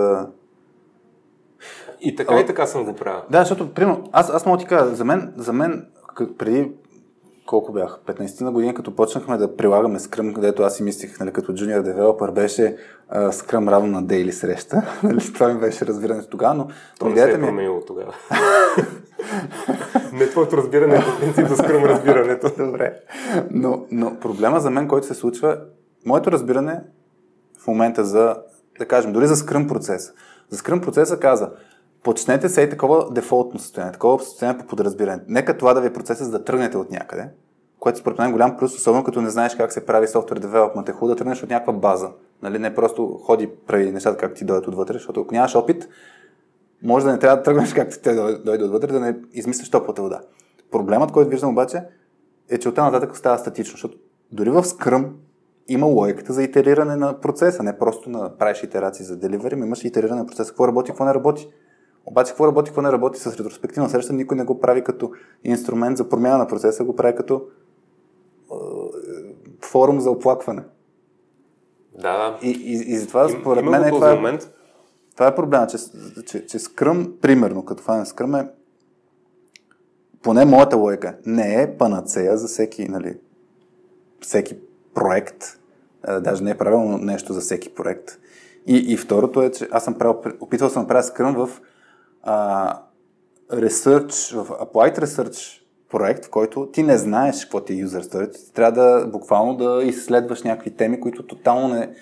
И 2.02 2.16
така 2.16 2.36
А, 2.36 2.40
и 2.40 2.46
така 2.46 2.68
съм 2.68 2.86
го 2.86 2.96
правил. 2.96 3.22
Да, 3.30 3.40
защото, 3.40 3.74
примерно, 3.74 4.04
аз, 4.12 4.30
аз 4.30 4.46
мога 4.46 4.58
ти 4.58 4.66
кажа, 4.66 4.96
за 4.96 5.06
мен, 5.06 5.34
за 5.38 5.54
мен 5.54 5.86
преди 6.38 6.72
колко 7.46 7.72
бях, 7.74 8.00
15 8.06 8.42
на 8.42 8.52
години, 8.52 8.74
като 8.74 8.96
почнахме 8.96 9.38
да 9.38 9.56
прилагаме 9.56 10.00
Scrum, 10.00 10.34
където 10.34 10.64
аз 10.64 10.76
си 10.76 10.84
мислих, 10.84 11.20
нали, 11.20 11.32
като 11.34 11.52
junior 11.52 11.82
developer, 11.82 12.32
беше 12.32 12.78
а, 13.10 13.32
Scrum 13.32 13.72
равно 13.72 13.92
на 13.92 14.04
daily 14.04 14.32
среща. 14.32 14.82
Нали, 15.04 15.34
Това 15.34 15.54
ми 15.54 15.60
беше 15.60 15.86
разбирането 15.86 16.30
тогава, 16.30 16.54
но 16.54 16.68
То 17.00 17.06
не 17.06 17.16
се 17.16 17.22
е 17.22 17.24
идеята 17.24 17.38
ми 17.38 17.44
е... 17.44 17.48
променило 17.48 17.82
тогава. 17.82 18.14
не 20.14 20.30
твоето 20.30 20.58
разбиране, 20.58 21.00
по 21.00 21.20
принцип 21.20 21.48
да 21.48 21.56
скръм 21.56 21.84
разбирането. 21.84 22.52
Добре. 22.58 23.00
Но, 23.52 23.86
но 23.92 24.20
проблема 24.20 24.60
за 24.60 24.70
мен, 24.70 24.88
който 24.88 25.08
се 25.08 25.14
случва, 25.14 25.58
моето 26.06 26.32
разбиране 26.32 26.82
в 27.60 27.68
момента 27.68 28.06
за, 28.06 28.36
да 28.80 28.86
кажем, 28.86 29.14
дори 29.14 29.28
за 29.28 29.36
скръм 29.36 29.68
процеса. 29.68 30.14
За 30.50 30.58
скръм 30.58 30.82
процеса 30.82 31.20
каза, 31.20 31.50
почнете 32.04 32.50
се 32.50 32.62
и 32.62 32.70
такова 32.70 33.12
дефолтно 33.12 33.60
състояние, 33.60 33.94
такова 33.94 34.24
състояние 34.24 34.60
по 34.60 34.66
подразбиране. 34.66 35.22
Нека 35.28 35.58
това 35.58 35.74
да 35.74 35.82
ви 35.82 35.88
е 35.88 35.94
процеса, 35.94 36.24
за 36.24 36.32
да 36.32 36.44
тръгнете 36.44 36.78
от 36.78 36.92
някъде, 36.92 37.30
което 37.80 38.00
според 38.00 38.18
мен 38.18 38.30
е 38.30 38.32
голям 38.32 38.58
плюс, 38.58 38.76
особено 38.76 39.04
като 39.04 39.22
не 39.22 39.30
знаеш 39.30 39.56
как 39.56 39.74
се 39.74 39.86
прави 39.86 40.08
софтуер 40.08 40.40
девелопмент. 40.40 40.90
Е 40.90 40.92
хубаво 40.92 41.08
да 41.08 41.16
тръгнеш 41.16 41.44
от 41.44 41.50
някаква 41.50 41.74
база. 41.74 42.10
Нали? 42.44 42.60
Не 42.60 42.76
просто 42.76 43.20
ходи, 43.24 43.50
прави 43.68 43.92
нещата 43.92 44.18
как 44.18 44.34
ти 44.34 44.46
дойдат 44.46 44.68
отвътре, 44.68 44.94
защото 44.94 45.22
ако 45.22 45.34
нямаш 45.34 45.56
опит, 45.56 45.88
може 46.86 47.06
да 47.06 47.12
не 47.12 47.20
трябва 47.20 47.38
да 47.38 47.44
тръгнеш 47.44 47.74
както 47.74 48.00
те 48.00 48.14
дойде 48.46 48.64
отвътре, 48.64 48.92
да 48.92 49.00
не 49.00 49.16
измислиш 49.34 49.70
топлата 49.70 50.02
вода. 50.02 50.22
Проблемът, 50.72 51.12
който 51.12 51.30
виждам 51.30 51.50
обаче, 51.50 51.84
е, 52.50 52.58
че 52.58 52.70
оттам 52.70 52.86
нататък 52.86 53.18
става 53.18 53.38
статично, 53.38 53.72
защото 53.72 53.98
дори 54.32 54.50
в 54.50 54.64
Scrum 54.64 55.10
има 55.68 55.86
логиката 55.86 56.34
за 56.34 56.44
итериране 56.44 56.96
на 56.96 57.20
процеса, 57.20 57.64
не 57.64 57.78
просто 57.78 58.10
на 58.10 58.38
правиш 58.38 58.64
итерации 58.64 59.06
за 59.06 59.18
деливери, 59.18 59.56
но 59.56 59.66
имаш 59.66 59.84
итериране 59.84 60.20
на 60.20 60.26
процеса, 60.26 60.50
какво 60.50 60.68
работи, 60.68 60.92
какво 60.92 61.06
не 61.06 61.14
работи. 61.14 61.50
Обаче 62.06 62.32
какво 62.32 62.48
работи, 62.48 62.70
какво 62.70 62.82
не 62.82 62.92
работи 62.92 63.20
с 63.20 63.38
ретроспективна 63.38 63.90
среща, 63.90 64.14
никой 64.14 64.38
не 64.38 64.44
го 64.44 64.60
прави 64.60 64.84
като 64.84 65.12
инструмент 65.44 65.98
за 65.98 66.10
промяна 66.10 66.38
на 66.38 66.48
процеса, 66.48 66.84
го 66.84 66.96
прави 66.96 67.16
като 67.16 67.48
е, 68.52 68.56
форум 69.62 70.00
за 70.00 70.12
оплакване. 70.12 70.64
Да. 72.02 72.40
И, 72.42 72.50
и, 72.50 72.94
и 72.94 72.98
затова, 72.98 73.30
Им- 73.30 73.40
според 73.42 73.66
мен, 73.66 73.84
е, 73.84 73.90
това, 73.90 74.16
момент. 74.16 74.52
Това 75.16 75.28
е 75.28 75.36
проблема, 75.36 75.68
че, 75.68 75.78
че, 76.26 76.46
че 76.46 76.60
Scrum, 76.60 77.20
примерно, 77.22 77.66
като 77.66 77.84
фанен 77.84 78.06
Scrum 78.06 78.42
е 78.42 78.48
поне 80.24 80.46
моята 80.46 80.78
логика, 80.78 81.16
не 81.26 81.62
е 81.62 81.78
панацея 81.78 82.38
за 82.38 82.48
всеки, 82.48 82.90
нали, 82.90 83.18
всеки 84.22 84.58
проект. 84.94 85.60
А, 86.04 86.20
даже 86.20 86.44
не 86.44 86.52
е 86.52 86.58
правилно 86.58 86.98
нещо 86.98 87.34
за 87.34 87.42
всеки 87.42 87.76
проект. 87.76 88.20
И, 88.68 88.94
и 88.94 88.98
второто 88.98 89.42
е, 89.42 89.52
че 89.52 89.68
аз 89.72 89.84
съм 89.84 89.98
правил, 89.98 90.22
опитвал 90.40 90.70
съм 90.70 90.84
да 90.84 90.88
правя 90.88 91.04
Scrum 91.04 91.46
в 91.46 91.62
а, 92.24 92.80
research, 93.52 94.42
в 94.42 94.50
applied 94.50 95.00
research 95.00 95.62
проект, 95.90 96.26
в 96.26 96.30
който 96.30 96.70
ти 96.72 96.84
не 96.84 96.98
знаеш 96.98 97.46
какво 97.46 97.62
ти 97.62 97.74
е 97.74 97.86
user 97.86 98.02
story. 98.02 98.34
Ти 98.34 98.54
трябва 98.54 98.72
да 98.72 99.08
буквално 99.08 99.56
да 99.58 99.84
изследваш 99.84 100.44
някакви 100.44 100.76
теми, 100.76 101.00
които 101.00 101.28
тотално 101.28 101.68
не, 101.68 101.96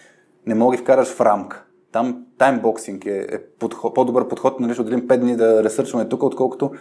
не 0.46 0.56
мога 0.56 0.78
да 0.78 0.84
вкараш 0.84 1.08
в 1.08 1.22
рамка. 1.22 1.64
Там 1.94 2.26
таймбоксинг 2.38 3.06
е, 3.06 3.28
е 3.32 3.40
подход, 3.60 3.96
по-добър 3.96 4.28
подход, 4.28 4.60
нали, 4.60 4.74
ще 4.74 4.82
отделим 4.82 5.08
5 5.08 5.18
дни 5.18 5.36
да 5.36 5.64
ресърчваме 5.64 6.10
тук, 6.10 6.24
отколкото 6.24 6.72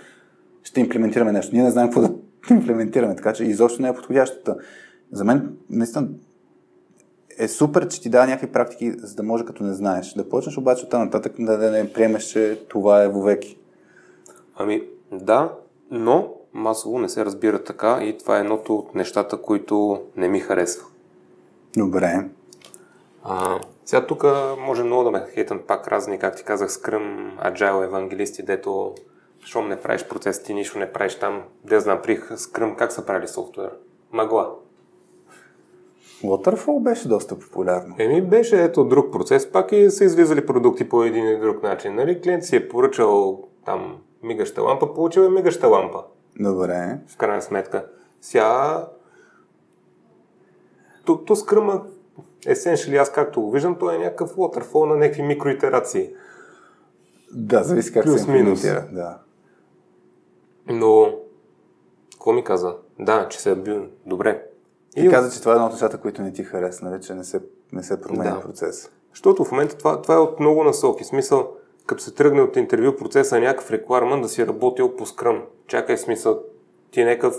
ще 0.62 0.80
имплементираме 0.80 1.32
нещо. 1.32 1.54
Ние 1.54 1.64
не 1.64 1.70
знаем 1.70 1.88
какво 1.88 2.00
да 2.00 2.14
имплементираме, 2.50 3.16
така 3.16 3.32
че 3.32 3.44
изобщо 3.44 3.82
не 3.82 3.88
е 3.88 3.94
подходящата. 3.94 4.56
За 5.12 5.24
мен, 5.24 5.56
наистина, 5.70 6.08
е 7.38 7.48
супер, 7.48 7.88
че 7.88 8.00
ти 8.00 8.10
дава 8.10 8.26
някакви 8.26 8.52
практики, 8.52 8.92
за 8.98 9.14
да 9.14 9.22
може 9.22 9.44
като 9.44 9.64
не 9.64 9.74
знаеш. 9.74 10.14
Да 10.14 10.28
почнеш 10.28 10.58
обаче 10.58 10.84
оттам 10.84 11.04
нататък 11.04 11.32
да, 11.38 11.58
да 11.58 11.70
не 11.70 11.92
приемеш, 11.92 12.24
че 12.24 12.60
това 12.68 13.02
е 13.02 13.08
вовеки. 13.08 13.58
Ами, 14.56 14.82
да, 15.12 15.52
но 15.90 16.34
масово 16.52 16.98
не 16.98 17.08
се 17.08 17.24
разбира 17.24 17.64
така 17.64 17.98
и 18.02 18.18
това 18.18 18.36
е 18.36 18.40
едното 18.40 18.74
от 18.74 18.94
нещата, 18.94 19.36
които 19.36 20.02
не 20.16 20.28
ми 20.28 20.40
харесва. 20.40 20.86
Добре. 21.76 22.28
А, 23.24 23.60
сега 23.84 24.06
тук 24.06 24.24
може 24.58 24.84
много 24.84 25.04
да 25.04 25.10
ме 25.10 25.26
хейтат 25.34 25.66
пак 25.66 25.88
разни, 25.88 26.18
как 26.18 26.36
ти 26.36 26.44
казах, 26.44 26.72
скръм, 26.72 27.38
agile 27.44 27.84
евангелисти, 27.84 28.42
дето 28.42 28.94
щом 29.44 29.68
не 29.68 29.80
правиш 29.80 30.08
процес, 30.08 30.42
ти 30.42 30.54
нищо 30.54 30.78
не 30.78 30.92
правиш 30.92 31.18
там. 31.18 31.42
Де 31.64 31.80
знам, 31.80 32.00
при 32.02 32.20
скръм 32.36 32.76
как 32.76 32.92
са 32.92 33.06
правили 33.06 33.28
софтуер? 33.28 33.70
Магла. 34.12 34.54
Waterfall 36.24 36.82
беше 36.82 37.08
доста 37.08 37.38
популярно. 37.38 37.94
Еми 37.98 38.22
беше 38.22 38.64
ето 38.64 38.84
друг 38.84 39.12
процес, 39.12 39.52
пак 39.52 39.72
и 39.72 39.90
са 39.90 40.04
излизали 40.04 40.46
продукти 40.46 40.88
по 40.88 41.02
един 41.02 41.28
или 41.28 41.36
друг 41.36 41.62
начин. 41.62 41.94
Нали? 41.94 42.20
Клиент 42.20 42.44
си 42.44 42.56
е 42.56 42.68
поръчал 42.68 43.44
там 43.64 43.98
мигаща 44.22 44.62
лампа, 44.62 44.94
получил 44.94 45.20
е 45.20 45.28
мигаща 45.28 45.68
лампа. 45.68 46.04
Добре. 46.40 46.98
В 47.08 47.16
крайна 47.16 47.42
сметка. 47.42 47.86
Сега 48.20 48.86
то, 51.04 51.24
то 51.24 51.36
скръма 51.36 51.82
Essentially, 52.46 53.00
аз 53.00 53.12
както 53.12 53.40
го 53.42 53.50
виждам, 53.50 53.78
то 53.78 53.90
е 53.90 53.98
някакъв 53.98 54.34
waterfall 54.34 54.86
на 54.86 54.96
някакви 54.96 55.22
микроитерации. 55.22 56.10
Да, 57.32 57.62
зависи 57.62 57.92
как 57.92 58.04
Плюс, 58.04 58.14
се 58.14 58.30
имплементира. 58.30 58.88
Да. 58.92 59.18
Но, 60.66 61.14
какво 62.12 62.32
ми 62.32 62.44
каза? 62.44 62.76
Да, 62.98 63.28
че 63.28 63.40
се 63.40 63.50
е 63.50 63.54
бил 63.54 63.86
добре. 64.06 64.46
Ти 64.94 65.08
каза, 65.08 65.30
че 65.34 65.40
това 65.40 65.52
е 65.52 65.54
едно 65.54 65.66
от 65.66 65.72
нещата, 65.72 65.98
които 65.98 66.22
не 66.22 66.32
ти 66.32 66.44
хареса, 66.44 66.84
нали? 66.84 67.02
че 67.02 67.14
не 67.14 67.24
се, 67.24 67.40
не 67.72 67.82
се 67.82 68.00
променя 68.00 68.34
Да. 68.34 68.40
процес. 68.40 68.90
Защото 69.10 69.44
в 69.44 69.50
момента 69.52 69.76
това, 69.78 70.02
това 70.02 70.14
е 70.14 70.18
от 70.18 70.40
много 70.40 70.64
насоки. 70.64 71.04
Смисъл, 71.04 71.52
като 71.86 72.02
се 72.02 72.14
тръгне 72.14 72.42
от 72.42 72.56
интервю 72.56 72.96
процеса 72.96 73.40
някакъв 73.40 73.70
requirement 73.70 74.20
да 74.22 74.28
си 74.28 74.46
работил 74.46 74.96
по 74.96 75.06
скръм. 75.06 75.42
Чакай 75.66 75.96
смисъл, 75.98 76.42
ти 76.90 77.00
е 77.00 77.04
някакъв, 77.04 77.36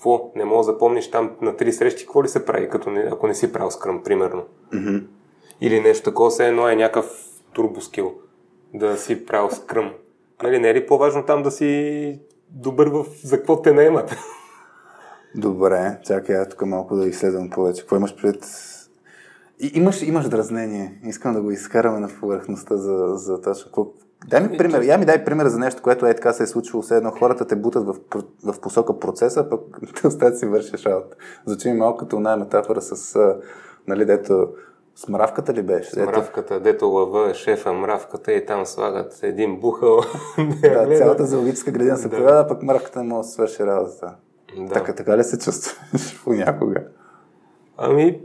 какво, 0.00 0.32
не 0.36 0.44
мога 0.44 0.58
да 0.58 0.72
запомниш 0.72 1.10
там 1.10 1.30
на 1.40 1.56
три 1.56 1.72
срещи, 1.72 2.04
какво 2.04 2.24
ли 2.24 2.28
се 2.28 2.44
прави, 2.44 2.68
като 2.68 2.90
не, 2.90 3.00
ако 3.00 3.26
не 3.26 3.34
си 3.34 3.52
правил 3.52 3.70
скръм, 3.70 4.02
примерно. 4.02 4.44
Mm-hmm. 4.74 5.06
Или 5.60 5.80
нещо 5.80 6.04
такова, 6.04 6.30
все 6.30 6.48
едно 6.48 6.68
е 6.68 6.76
някакъв 6.76 7.26
турбоскил 7.52 8.14
да 8.74 8.96
си 8.96 9.26
правил 9.26 9.50
скръм. 9.50 9.92
Нали, 10.42 10.58
не 10.58 10.68
е 10.68 10.74
ли 10.74 10.86
по-важно 10.86 11.24
там 11.26 11.42
да 11.42 11.50
си 11.50 12.20
добър 12.48 12.88
в 12.88 13.06
за 13.24 13.36
какво 13.36 13.62
те 13.62 13.72
наемат? 13.72 14.16
Добре, 15.34 15.98
чакай, 16.06 16.36
аз 16.36 16.48
тук 16.48 16.66
малко 16.66 16.96
да 16.96 17.08
изследвам 17.08 17.50
повече. 17.50 17.82
Какво 17.82 17.96
имаш 17.96 18.16
пред... 18.22 18.44
И, 19.60 19.70
имаш, 19.74 20.02
имаш 20.02 20.28
дразнение. 20.28 21.00
Искам 21.04 21.34
да 21.34 21.42
го 21.42 21.50
изкараме 21.50 22.00
на 22.00 22.08
повърхността 22.20 22.76
за, 22.76 23.12
за 23.14 23.40
точно. 23.40 23.64
Какво... 23.64 23.86
Дай 24.28 24.40
ми 24.40 24.56
пример. 24.58 24.82
Я 24.82 24.98
ми 24.98 25.04
дай 25.04 25.24
пример 25.24 25.46
за 25.46 25.58
нещо, 25.58 25.82
което 25.82 26.06
е 26.06 26.14
така 26.14 26.32
се 26.32 26.42
е 26.42 26.46
случило. 26.46 26.82
Все 26.82 26.96
едно 26.96 27.10
хората 27.10 27.46
те 27.46 27.56
бутат 27.56 27.86
в, 27.86 27.94
в 28.44 28.60
посока 28.60 28.98
процеса, 28.98 29.48
пък 29.50 29.60
те 30.00 30.06
остават 30.06 30.38
си 30.38 30.46
вършиш 30.46 30.86
работа. 30.86 31.16
Звучи 31.46 31.68
ми 31.68 31.74
малко 31.78 31.98
като 31.98 32.16
една 32.16 32.36
метафора 32.36 32.80
с, 32.80 33.18
нали, 33.88 34.04
дето 34.04 34.48
с 34.96 35.08
мравката 35.08 35.54
ли 35.54 35.62
беше? 35.62 35.94
Дето, 35.94 36.10
Мравката, 36.10 36.60
дето 36.60 36.86
лъва 36.86 37.30
е 37.30 37.34
шефа 37.34 37.72
мравката 37.72 38.32
и 38.32 38.46
там 38.46 38.66
слагат 38.66 39.18
един 39.22 39.60
бухъл. 39.60 40.00
да, 40.62 40.96
цялата 40.96 41.26
зоологическа 41.26 41.70
градина 41.70 41.96
се 41.96 42.08
Да. 42.08 42.16
появява, 42.16 42.48
пък 42.48 42.62
мравката 42.62 42.98
не 43.02 43.08
може 43.08 43.26
да 43.26 43.32
свърши 43.32 43.66
работата. 43.66 44.14
Да. 44.58 44.72
Така, 44.72 44.94
така 44.94 45.18
ли 45.18 45.24
се 45.24 45.38
чувстваш 45.38 46.20
понякога? 46.24 46.80
Ами, 47.78 48.20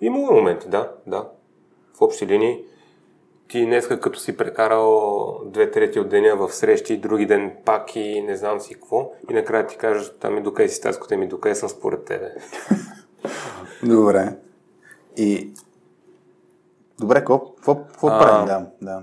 имало 0.00 0.32
моменти, 0.32 0.68
да, 0.68 0.92
да. 1.06 1.28
В 1.98 2.02
общи 2.02 2.26
линии, 2.26 2.64
ти 3.48 3.66
днеска 3.66 4.00
като 4.00 4.18
си 4.18 4.36
прекарал 4.36 5.40
две 5.46 5.70
трети 5.70 6.00
от 6.00 6.08
деня 6.08 6.36
в 6.36 6.52
срещи, 6.52 7.00
други 7.00 7.26
ден 7.26 7.56
пак 7.64 7.96
и 7.96 8.22
не 8.22 8.36
знам 8.36 8.60
си 8.60 8.74
какво, 8.74 9.12
и 9.30 9.34
накрая 9.34 9.66
ти 9.66 9.76
кажеш, 9.76 10.12
там 10.20 10.34
ми 10.34 10.42
докъде 10.42 10.68
си 10.68 10.80
таската 10.80 11.16
ми, 11.16 11.28
докъде 11.28 11.54
съм 11.54 11.68
според 11.68 12.04
тебе. 12.04 12.34
Добре. 13.82 14.36
И... 15.16 15.52
Добре, 17.00 17.18
какво, 17.18 17.54
какво, 17.54 17.74
какво 17.84 18.08
А. 18.08 18.18
правим? 18.18 18.46
Да, 18.46 18.66
да. 18.82 19.02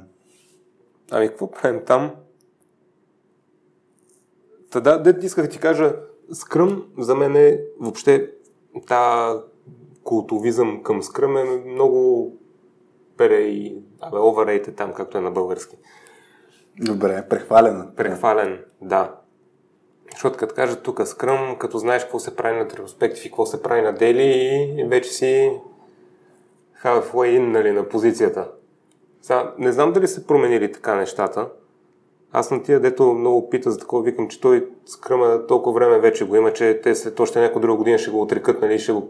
Ами, 1.12 1.28
какво 1.28 1.52
правим 1.52 1.82
там? 1.86 2.12
Та 4.70 4.80
да, 4.80 5.04
дет 5.04 5.24
исках 5.24 5.46
да 5.46 5.52
ти 5.52 5.60
кажа, 5.60 5.96
скръм 6.34 6.86
за 6.98 7.16
мен 7.16 7.36
е 7.36 7.62
въобще 7.80 8.32
та 8.88 9.34
култовизъм 10.04 10.84
към 10.84 11.04
скръм 11.04 11.38
е 11.38 11.44
много 11.44 12.32
пере 13.18 13.36
и 13.36 13.78
абе, 14.02 14.18
overrated 14.18 14.76
там, 14.76 14.94
както 14.94 15.18
е 15.18 15.22
на 15.22 15.32
български. 15.32 15.78
Добре, 16.80 17.26
прехвалена. 17.30 17.96
Прехвален, 17.96 18.60
да. 18.82 19.16
Защото 20.12 20.38
като 20.38 20.56
кажа 20.56 20.76
тук 20.76 21.08
скръм, 21.08 21.56
като 21.60 21.78
знаеш 21.78 22.04
какво 22.04 22.20
се 22.20 22.36
прави 22.36 22.58
на 22.58 22.66
ретроспектив 22.66 23.26
и 23.26 23.30
какво 23.30 23.46
се 23.46 23.64
прави 23.64 23.82
на 23.82 23.94
дели, 23.94 24.24
и 24.78 24.84
вече 24.84 25.10
си 25.10 25.52
halfway 26.84 27.40
in, 27.40 27.52
нали, 27.52 27.72
на 27.72 27.90
позицията. 27.90 28.48
Сега, 29.22 29.54
не 29.58 29.72
знам 29.72 29.94
дали 29.94 30.08
се 30.08 30.28
променили 30.28 30.72
така 30.72 30.96
нещата. 30.96 31.50
Аз 32.32 32.52
на 32.52 32.64
тия, 32.64 32.80
дето 32.80 33.14
много 33.14 33.50
пита 33.50 33.72
за 33.72 33.80
такова, 33.80 34.04
викам, 34.04 34.28
че 34.28 34.42
той 34.42 34.70
скръма 34.86 35.48
толкова 35.48 35.74
време 35.74 36.00
вече 36.00 36.26
го 36.26 36.36
има, 36.36 36.54
че 36.54 36.82
те 36.84 36.96
след 36.96 37.20
още 37.20 37.42
някоя 37.42 37.62
друга 37.62 37.78
година 37.78 37.98
ще 37.98 38.12
го 38.12 38.22
отрекат, 38.22 38.62
нали, 38.62 38.80
ще 38.80 38.92
го 38.92 39.10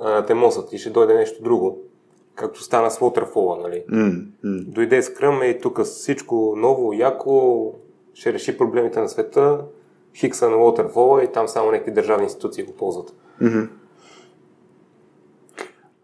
а, 0.00 0.26
темосат 0.26 0.72
и 0.72 0.78
ще 0.78 0.90
дойде 0.90 1.14
нещо 1.14 1.42
друго. 1.42 1.78
Както 2.36 2.62
стана 2.62 2.90
с 2.90 2.98
Waterfall, 2.98 3.62
нали. 3.62 3.84
М. 3.88 4.12
Дойде 4.44 5.02
скръм 5.02 5.42
и 5.42 5.60
тук 5.60 5.82
всичко 5.82 6.54
ново, 6.56 6.92
яко, 6.92 7.72
ще 8.14 8.32
реши 8.32 8.58
проблемите 8.58 9.00
на 9.00 9.08
света, 9.08 9.60
хикса 10.14 10.50
на 10.50 10.56
Waterfall 10.56 11.24
и 11.24 11.32
там 11.32 11.48
само 11.48 11.70
някакви 11.70 11.92
държавни 11.92 12.24
институции 12.24 12.64
го 12.64 12.72
ползват. 12.72 13.14
Мгм. 13.40 13.62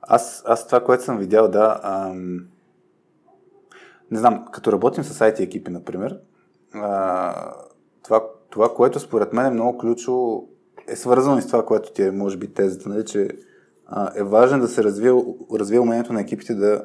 Аз, 0.02 0.42
аз 0.46 0.66
това, 0.66 0.84
което 0.84 1.04
съм 1.04 1.18
видял, 1.18 1.48
да, 1.48 1.80
ам... 1.82 2.46
не 4.10 4.18
знам, 4.18 4.44
като 4.52 4.72
работим 4.72 5.04
с 5.04 5.18
IT 5.18 5.40
екипи, 5.40 5.70
например, 5.70 6.18
а, 6.74 7.54
това, 8.02 8.24
това, 8.50 8.74
което 8.74 9.00
според 9.00 9.32
мен 9.32 9.46
е 9.46 9.50
много 9.50 9.78
ключово, 9.78 10.48
е 10.88 10.96
свързано 10.96 11.38
и 11.38 11.42
с 11.42 11.46
това, 11.46 11.64
което 11.64 11.92
ти 11.92 12.02
е, 12.02 12.10
може 12.10 12.36
би, 12.36 12.52
тезата, 12.52 12.88
нали, 12.88 13.04
че 13.04 13.28
е 14.14 14.22
важно 14.22 14.60
да 14.60 14.68
се 14.68 14.84
развие, 14.84 15.12
развие 15.54 15.78
умението 15.78 16.12
на 16.12 16.20
екипите 16.20 16.54
да 16.54 16.84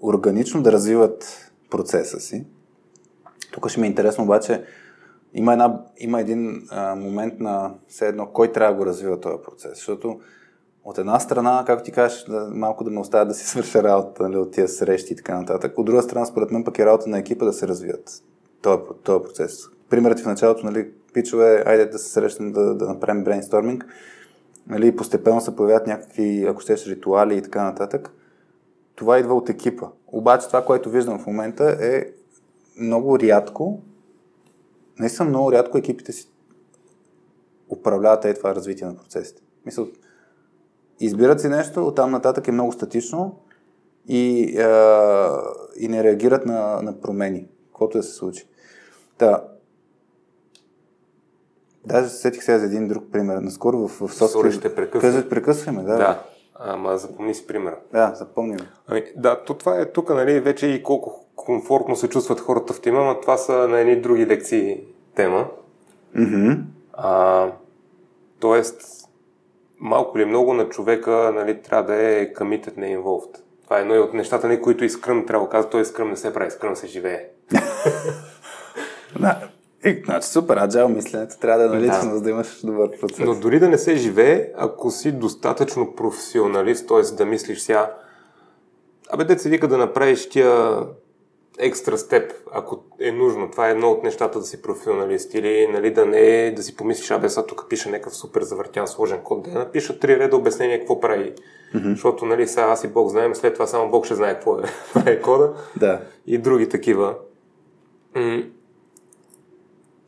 органично 0.00 0.62
да 0.62 0.72
развиват 0.72 1.50
процеса 1.70 2.20
си. 2.20 2.46
Тук 3.52 3.68
ще 3.68 3.80
ми 3.80 3.86
е 3.86 3.90
интересно 3.90 4.24
обаче, 4.24 4.64
има, 5.34 5.52
една, 5.52 5.80
има 5.98 6.20
един 6.20 6.66
а, 6.70 6.94
момент 6.94 7.40
на 7.40 7.74
все 7.88 8.08
едно, 8.08 8.26
кой 8.26 8.52
трябва 8.52 8.74
да 8.74 8.78
го 8.78 8.86
развива 8.86 9.20
този 9.20 9.42
процес, 9.44 9.70
защото 9.74 10.20
от 10.84 10.98
една 10.98 11.20
страна, 11.20 11.64
както 11.66 11.84
ти 11.84 11.92
кажеш, 11.92 12.24
да, 12.24 12.48
малко 12.54 12.84
да 12.84 12.90
ме 12.90 13.00
оставят 13.00 13.28
да 13.28 13.34
си 13.34 13.46
свърша 13.48 13.82
работа 13.82 14.22
нали, 14.22 14.36
от 14.36 14.50
тия 14.50 14.68
срещи 14.68 15.12
и 15.12 15.16
така 15.16 15.38
нататък. 15.38 15.78
От 15.78 15.86
друга 15.86 16.02
страна, 16.02 16.26
според 16.26 16.50
мен 16.50 16.64
пък 16.64 16.78
е 16.78 16.86
работа 16.86 17.08
на 17.08 17.18
екипа 17.18 17.44
да 17.44 17.52
се 17.52 17.68
развият 17.68 18.22
този, 18.62 18.82
този 19.02 19.22
процес. 19.22 19.68
Примерът 19.90 20.20
в 20.20 20.26
началото, 20.26 20.66
нали, 20.66 20.90
пичове, 21.12 21.62
айде 21.66 21.86
да 21.86 21.98
се 21.98 22.10
срещнем, 22.10 22.52
да, 22.52 22.74
да 22.74 22.86
направим 22.86 23.24
брейнсторминг. 23.24 23.86
Нали, 24.66 24.96
постепенно 24.96 25.40
се 25.40 25.56
появяват 25.56 25.86
някакви, 25.86 26.46
ако 26.48 26.60
щеш, 26.60 26.86
ритуали 26.86 27.36
и 27.36 27.42
така 27.42 27.64
нататък. 27.64 28.10
Това 28.94 29.18
идва 29.18 29.34
от 29.34 29.48
екипа. 29.48 29.86
Обаче 30.06 30.46
това, 30.46 30.64
което 30.64 30.90
виждам 30.90 31.18
в 31.18 31.26
момента 31.26 31.76
е 31.80 32.04
много 32.80 33.18
рядко, 33.18 33.80
наистина 34.98 35.28
много 35.28 35.52
рядко 35.52 35.78
екипите 35.78 36.12
си 36.12 36.28
управляват 37.68 38.24
е 38.24 38.34
това 38.34 38.54
развитие 38.54 38.86
на 38.86 38.96
процесите. 38.96 39.42
Мисъл, 39.66 39.88
избират 41.00 41.40
си 41.40 41.48
нещо, 41.48 41.86
оттам 41.86 42.10
нататък 42.10 42.48
е 42.48 42.52
много 42.52 42.72
статично 42.72 43.40
и, 44.08 44.58
а, 44.58 45.42
и 45.78 45.88
не 45.88 46.04
реагират 46.04 46.46
на, 46.46 46.82
на 46.82 47.00
промени, 47.00 47.46
каквото 47.66 47.98
да 47.98 48.02
се 48.02 48.12
случи. 48.12 48.48
Да. 49.18 49.48
Даже 51.86 52.08
се 52.08 52.16
сетих 52.16 52.42
сега 52.42 52.58
за 52.58 52.66
един 52.66 52.88
друг 52.88 53.04
пример. 53.12 53.36
Наскоро 53.36 53.78
в, 53.78 53.88
в 53.88 54.00
Software... 54.00 54.50
ще 54.50 54.74
прекъсна. 54.74 55.00
Казах, 55.00 55.28
прекъсваме, 55.28 55.82
да. 55.82 55.96
Да, 55.96 56.22
ама 56.54 56.98
запомни 56.98 57.34
си 57.34 57.46
примера. 57.46 57.76
Да, 57.92 58.12
запомним. 58.14 58.58
Ами, 58.86 59.04
да, 59.16 59.44
то 59.44 59.54
това 59.54 59.80
е 59.80 59.92
тук, 59.92 60.10
нали, 60.10 60.40
вече 60.40 60.66
и 60.66 60.82
колко 60.82 61.26
комфортно 61.36 61.96
се 61.96 62.08
чувстват 62.08 62.40
хората 62.40 62.72
в 62.72 62.80
тима, 62.80 63.04
но 63.04 63.20
това 63.20 63.36
са 63.36 63.68
на 63.68 63.80
едни 63.80 64.00
други 64.00 64.26
лекции 64.26 64.84
тема. 65.14 65.46
Мгм. 66.14 66.52
А, 66.92 67.46
тоест, 68.40 69.08
малко 69.80 70.18
или 70.18 70.24
много 70.24 70.54
на 70.54 70.68
човека 70.68 71.32
нали, 71.34 71.62
трябва 71.62 71.86
да 71.86 72.02
е 72.02 72.32
committed, 72.32 72.76
не 72.76 72.96
involved. 72.96 73.38
Това 73.64 73.78
е 73.78 73.80
едно 73.80 73.94
и 73.94 73.98
от 73.98 74.14
нещата, 74.14 74.48
на 74.48 74.60
които 74.60 74.84
и 74.84 74.90
скръм 74.90 75.26
трябва 75.26 75.46
да 75.46 75.50
казва, 75.50 75.70
той 75.70 75.84
скръм 75.84 76.10
не 76.10 76.16
се 76.16 76.34
прави, 76.34 76.50
скръм 76.50 76.76
се 76.76 76.86
живее. 76.86 77.28
Да. 79.20 79.48
И, 79.86 80.02
значи 80.04 80.28
супер, 80.28 80.56
аджайл 80.56 80.88
мисленето 80.88 81.38
трябва 81.40 81.58
да 81.58 81.76
е 81.76 81.80
налично, 81.80 82.08
Да. 82.10 82.14
за 82.14 82.20
да 82.22 82.30
имаш 82.30 82.60
добър 82.64 83.00
процес. 83.00 83.18
Но 83.26 83.34
дори 83.34 83.58
да 83.58 83.68
не 83.68 83.78
се 83.78 83.96
живее, 83.96 84.48
ако 84.56 84.90
си 84.90 85.12
достатъчно 85.12 85.94
професионалист, 85.94 86.88
т.е. 86.88 87.14
да 87.14 87.26
мислиш 87.26 87.58
сега, 87.60 87.94
абе, 89.10 89.24
дет 89.24 89.40
се 89.40 89.48
вика 89.48 89.68
да 89.68 89.78
направиш 89.78 90.28
тия 90.28 90.78
екстра 91.58 91.96
степ, 91.98 92.32
ако 92.52 92.82
е 93.00 93.12
нужно. 93.12 93.50
Това 93.50 93.68
е 93.68 93.70
едно 93.70 93.90
от 93.90 94.02
нещата 94.02 94.38
да 94.38 94.44
си 94.44 94.62
професионалист 94.62 95.34
или 95.34 95.68
нали, 95.72 95.90
да 95.90 96.06
не 96.06 96.46
е 96.46 96.54
да 96.54 96.62
си 96.62 96.76
помислиш, 96.76 97.10
абе 97.10 97.28
сега 97.28 97.46
тук 97.46 97.66
пише 97.68 97.90
някакъв 97.90 98.16
супер 98.16 98.42
завъртян 98.42 98.88
сложен 98.88 99.18
код, 99.24 99.42
да 99.42 99.58
напиша 99.58 99.98
три 99.98 100.18
реда 100.18 100.36
обяснение 100.36 100.78
какво 100.78 101.00
прави. 101.00 101.32
Mm-hmm. 101.74 101.90
Защото 101.90 102.26
нали, 102.26 102.46
сега 102.48 102.66
аз 102.66 102.84
и 102.84 102.88
Бог 102.88 103.10
знаем, 103.10 103.34
след 103.34 103.54
това 103.54 103.66
само 103.66 103.90
Бог 103.90 104.04
ще 104.04 104.14
знае 104.14 104.34
какво 104.34 104.58
е, 104.58 104.62
прави 104.94 105.22
кода 105.22 105.52
Да. 105.76 106.00
и 106.26 106.38
други 106.38 106.68
такива. 106.68 107.14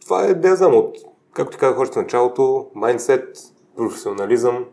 Това 0.09 0.25
е, 0.25 0.35
да 0.35 0.57
знам, 0.57 0.75
от, 0.75 0.97
както 1.33 1.59
казах 1.59 1.79
още 1.79 1.95
в 1.95 2.03
началото, 2.03 2.67
майндсет, 2.75 3.39
професионализъм, 3.77 4.65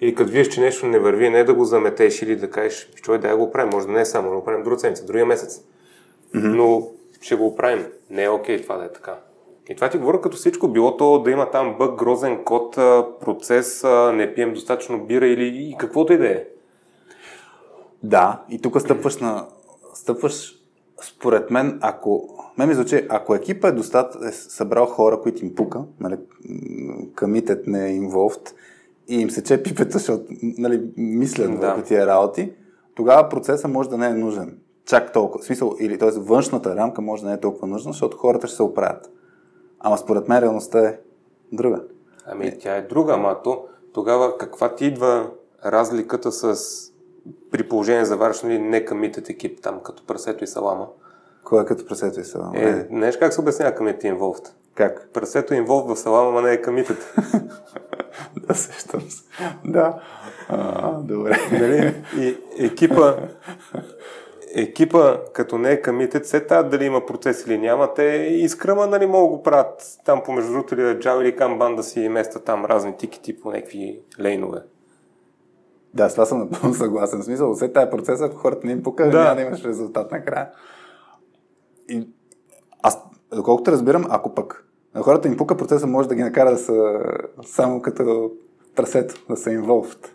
и 0.00 0.14
като 0.14 0.30
видиш, 0.30 0.48
че 0.48 0.60
нещо 0.60 0.86
не 0.86 0.98
върви, 0.98 1.30
не 1.30 1.44
да 1.44 1.54
го 1.54 1.64
заметеш 1.64 2.22
или 2.22 2.36
да 2.36 2.50
кажеш, 2.50 2.90
човек 2.94 3.20
да 3.20 3.36
го 3.36 3.50
правим, 3.50 3.70
може 3.72 3.86
да 3.86 3.92
не 3.92 4.00
е 4.00 4.04
само, 4.04 4.30
да 4.30 4.36
го 4.36 4.44
правим 4.44 4.64
друга 4.64 4.78
седмица, 4.78 5.06
другия 5.06 5.26
месец. 5.26 5.58
Mm-hmm. 6.34 6.54
Но 6.54 6.88
ще 7.20 7.36
го 7.36 7.56
правим. 7.56 7.86
Не 8.10 8.22
е 8.22 8.28
окей 8.28 8.58
okay, 8.58 8.62
това 8.62 8.76
да 8.76 8.84
е 8.84 8.92
така. 8.92 9.18
И 9.68 9.74
това 9.74 9.90
ти 9.90 9.98
говоря 9.98 10.20
като 10.20 10.36
всичко, 10.36 10.68
било 10.68 10.96
то 10.96 11.22
да 11.22 11.30
има 11.30 11.50
там 11.50 11.76
бък, 11.78 11.98
грозен 11.98 12.44
код, 12.44 12.74
процес, 13.20 13.84
не 14.12 14.34
пием 14.34 14.54
достатъчно 14.54 15.06
бира 15.06 15.26
или 15.26 15.46
и 15.46 15.76
каквото 15.78 16.12
и 16.12 16.18
да 16.18 16.28
е. 16.28 16.44
Да, 18.02 18.42
и 18.50 18.60
тук 18.62 18.80
стъпваш 18.80 19.16
на... 19.16 19.46
Стъпваш, 19.94 20.54
според 21.02 21.50
мен, 21.50 21.78
ако... 21.82 22.28
Мен 22.60 22.68
ми 22.68 22.74
звучи, 22.74 23.06
ако 23.08 23.34
екипа 23.34 23.68
е 23.68 23.72
достатъчно, 23.72 24.28
е 24.28 24.32
събрал 24.32 24.86
хора, 24.86 25.20
които 25.20 25.44
им 25.44 25.54
пука, 25.54 25.82
нали, 26.00 26.18
комитет 27.18 27.66
не 27.66 27.88
е 27.88 28.00
involved, 28.00 28.52
и 29.08 29.20
им 29.20 29.30
се 29.30 29.42
че 29.42 29.62
пипета, 29.62 29.92
защото 29.92 30.24
нали, 30.42 30.92
мислят 30.96 31.60
Да. 31.60 31.66
върху 31.66 31.82
тия 31.82 32.06
работи, 32.06 32.52
тогава 32.94 33.28
процесът 33.28 33.70
може 33.70 33.88
да 33.88 33.98
не 33.98 34.06
е 34.06 34.14
нужен. 34.14 34.58
Чак 34.84 35.12
толкова. 35.12 35.42
В 35.42 35.46
смисъл, 35.46 35.76
или 35.80 35.98
т.е. 35.98 36.10
външната 36.10 36.76
рамка 36.76 37.02
може 37.02 37.22
да 37.22 37.28
не 37.28 37.34
е 37.34 37.40
толкова 37.40 37.66
нужна, 37.66 37.92
защото 37.92 38.16
хората 38.16 38.46
ще 38.46 38.56
се 38.56 38.62
оправят. 38.62 39.10
Ама 39.78 39.98
според 39.98 40.28
мен 40.28 40.38
реалността 40.38 40.78
е 40.78 40.98
друга. 41.52 41.82
Ами 42.26 42.58
тя 42.58 42.76
е 42.76 42.82
друга, 42.82 43.12
ама 43.12 43.36
то 43.44 43.64
тогава 43.92 44.38
каква 44.38 44.74
ти 44.74 44.86
идва 44.86 45.30
разликата 45.64 46.32
с 46.32 46.56
при 47.50 47.68
положение 47.68 48.04
заварваш 48.04 48.42
нали, 48.42 48.58
не 48.58 48.84
комитет 48.84 49.30
екип 49.30 49.62
там, 49.62 49.80
като 49.84 50.06
прасето 50.06 50.44
и 50.44 50.46
салама. 50.46 50.86
Кой 51.44 51.62
е 51.62 51.66
като 51.66 51.86
прасето 51.86 52.20
и 52.20 52.24
салама? 52.24 52.52
Е, 52.60 52.86
знаеш 52.90 53.16
как 53.16 53.32
се 53.32 53.40
обяснява 53.40 53.74
комитет 53.74 54.02
involved? 54.02 54.48
Как? 54.74 55.08
Прасето 55.12 55.54
е 55.54 55.56
involved 55.56 55.94
в 55.94 55.98
салама, 55.98 56.28
ама 56.28 56.42
не 56.42 56.52
е 56.52 56.62
комитет. 56.62 57.14
Да, 58.48 58.54
сещам 58.54 59.00
се. 59.00 59.22
Да. 59.64 60.00
А, 60.48 60.92
добре. 60.92 61.36
нали? 61.52 61.94
И 62.18 62.36
екипа, 62.58 63.16
екипа, 64.54 65.16
като 65.32 65.58
не 65.58 65.70
е 65.72 65.82
комитет, 65.82 66.26
се 66.26 66.46
тази 66.46 66.68
дали 66.68 66.84
има 66.84 67.06
процес 67.06 67.46
или 67.46 67.58
няма, 67.58 67.94
те 67.94 68.02
и 68.30 68.48
скръма, 68.48 68.86
нали, 68.86 69.06
могат 69.06 69.30
го 69.30 69.42
правят 69.42 69.82
там 70.04 70.22
помежду 70.24 70.52
другото 70.52 70.74
или 70.74 70.80
Java 70.82 71.22
или 71.22 71.36
Kanban 71.36 71.76
да 71.76 71.82
си 71.82 72.08
местят 72.08 72.44
там 72.44 72.64
разни 72.64 72.96
тикети 72.96 73.40
по 73.40 73.50
някакви 73.50 74.00
лейнове. 74.20 74.58
Да, 75.94 76.08
с 76.08 76.12
това 76.14 76.26
съм 76.26 76.38
напълно 76.38 76.74
съгласен. 76.74 77.20
В 77.20 77.24
смисъл, 77.24 77.54
след 77.54 77.72
тази 77.72 77.90
процес, 77.90 78.20
ако 78.20 78.36
хората 78.36 78.66
не 78.66 78.72
им 78.72 78.82
пука, 78.82 79.10
Да. 79.10 79.22
няма 79.24 79.34
да 79.36 79.42
имаш 79.42 79.64
резултат 79.64 80.12
накрая. 80.12 80.48
И 81.90 82.08
аз, 82.82 82.98
доколкото 83.34 83.72
разбирам, 83.72 84.06
ако 84.08 84.34
пък 84.34 84.66
на 84.94 85.02
хората 85.02 85.28
им 85.28 85.36
пука, 85.36 85.56
процеса 85.56 85.86
може 85.86 86.08
да 86.08 86.14
ги 86.14 86.22
накара 86.22 86.50
да 86.50 86.58
са 86.58 87.00
само 87.42 87.82
като 87.82 88.30
трасето, 88.74 89.14
да 89.28 89.36
са 89.36 89.50
involved. 89.50 90.06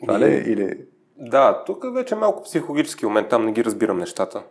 Това 0.00 0.20
ли? 0.20 0.24
е? 0.24 0.36
Или... 0.46 0.84
Да, 1.16 1.62
тук 1.66 1.94
вече 1.94 2.14
е 2.14 2.18
малко 2.18 2.42
психологически 2.42 3.06
момент, 3.06 3.28
там 3.28 3.44
не 3.44 3.52
ги 3.52 3.64
разбирам 3.64 3.98
нещата. 3.98 4.42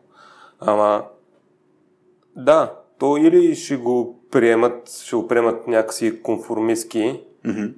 Ама, 0.60 1.04
да, 2.36 2.76
то 3.00 3.18
или 3.18 3.56
ще 3.56 3.78
го 3.78 4.20
приемат, 4.32 4.90
ще 4.90 5.16
го 5.16 5.28
приемат 5.28 5.68
някакси 5.68 6.22
конформистски, 6.22 7.24
Mm-hmm. 7.46 7.74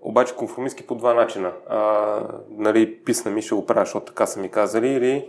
обаче 0.00 0.36
конформистски 0.36 0.86
по 0.86 0.94
два 0.94 1.14
начина. 1.14 1.52
А, 1.68 2.20
нали, 2.50 2.96
писна 3.04 3.30
ми, 3.30 3.42
ще 3.42 3.54
го 3.54 3.66
правя, 3.66 3.84
защото 3.84 4.06
така 4.06 4.26
са 4.26 4.40
ми 4.40 4.48
казали, 4.48 4.88
или 4.88 5.28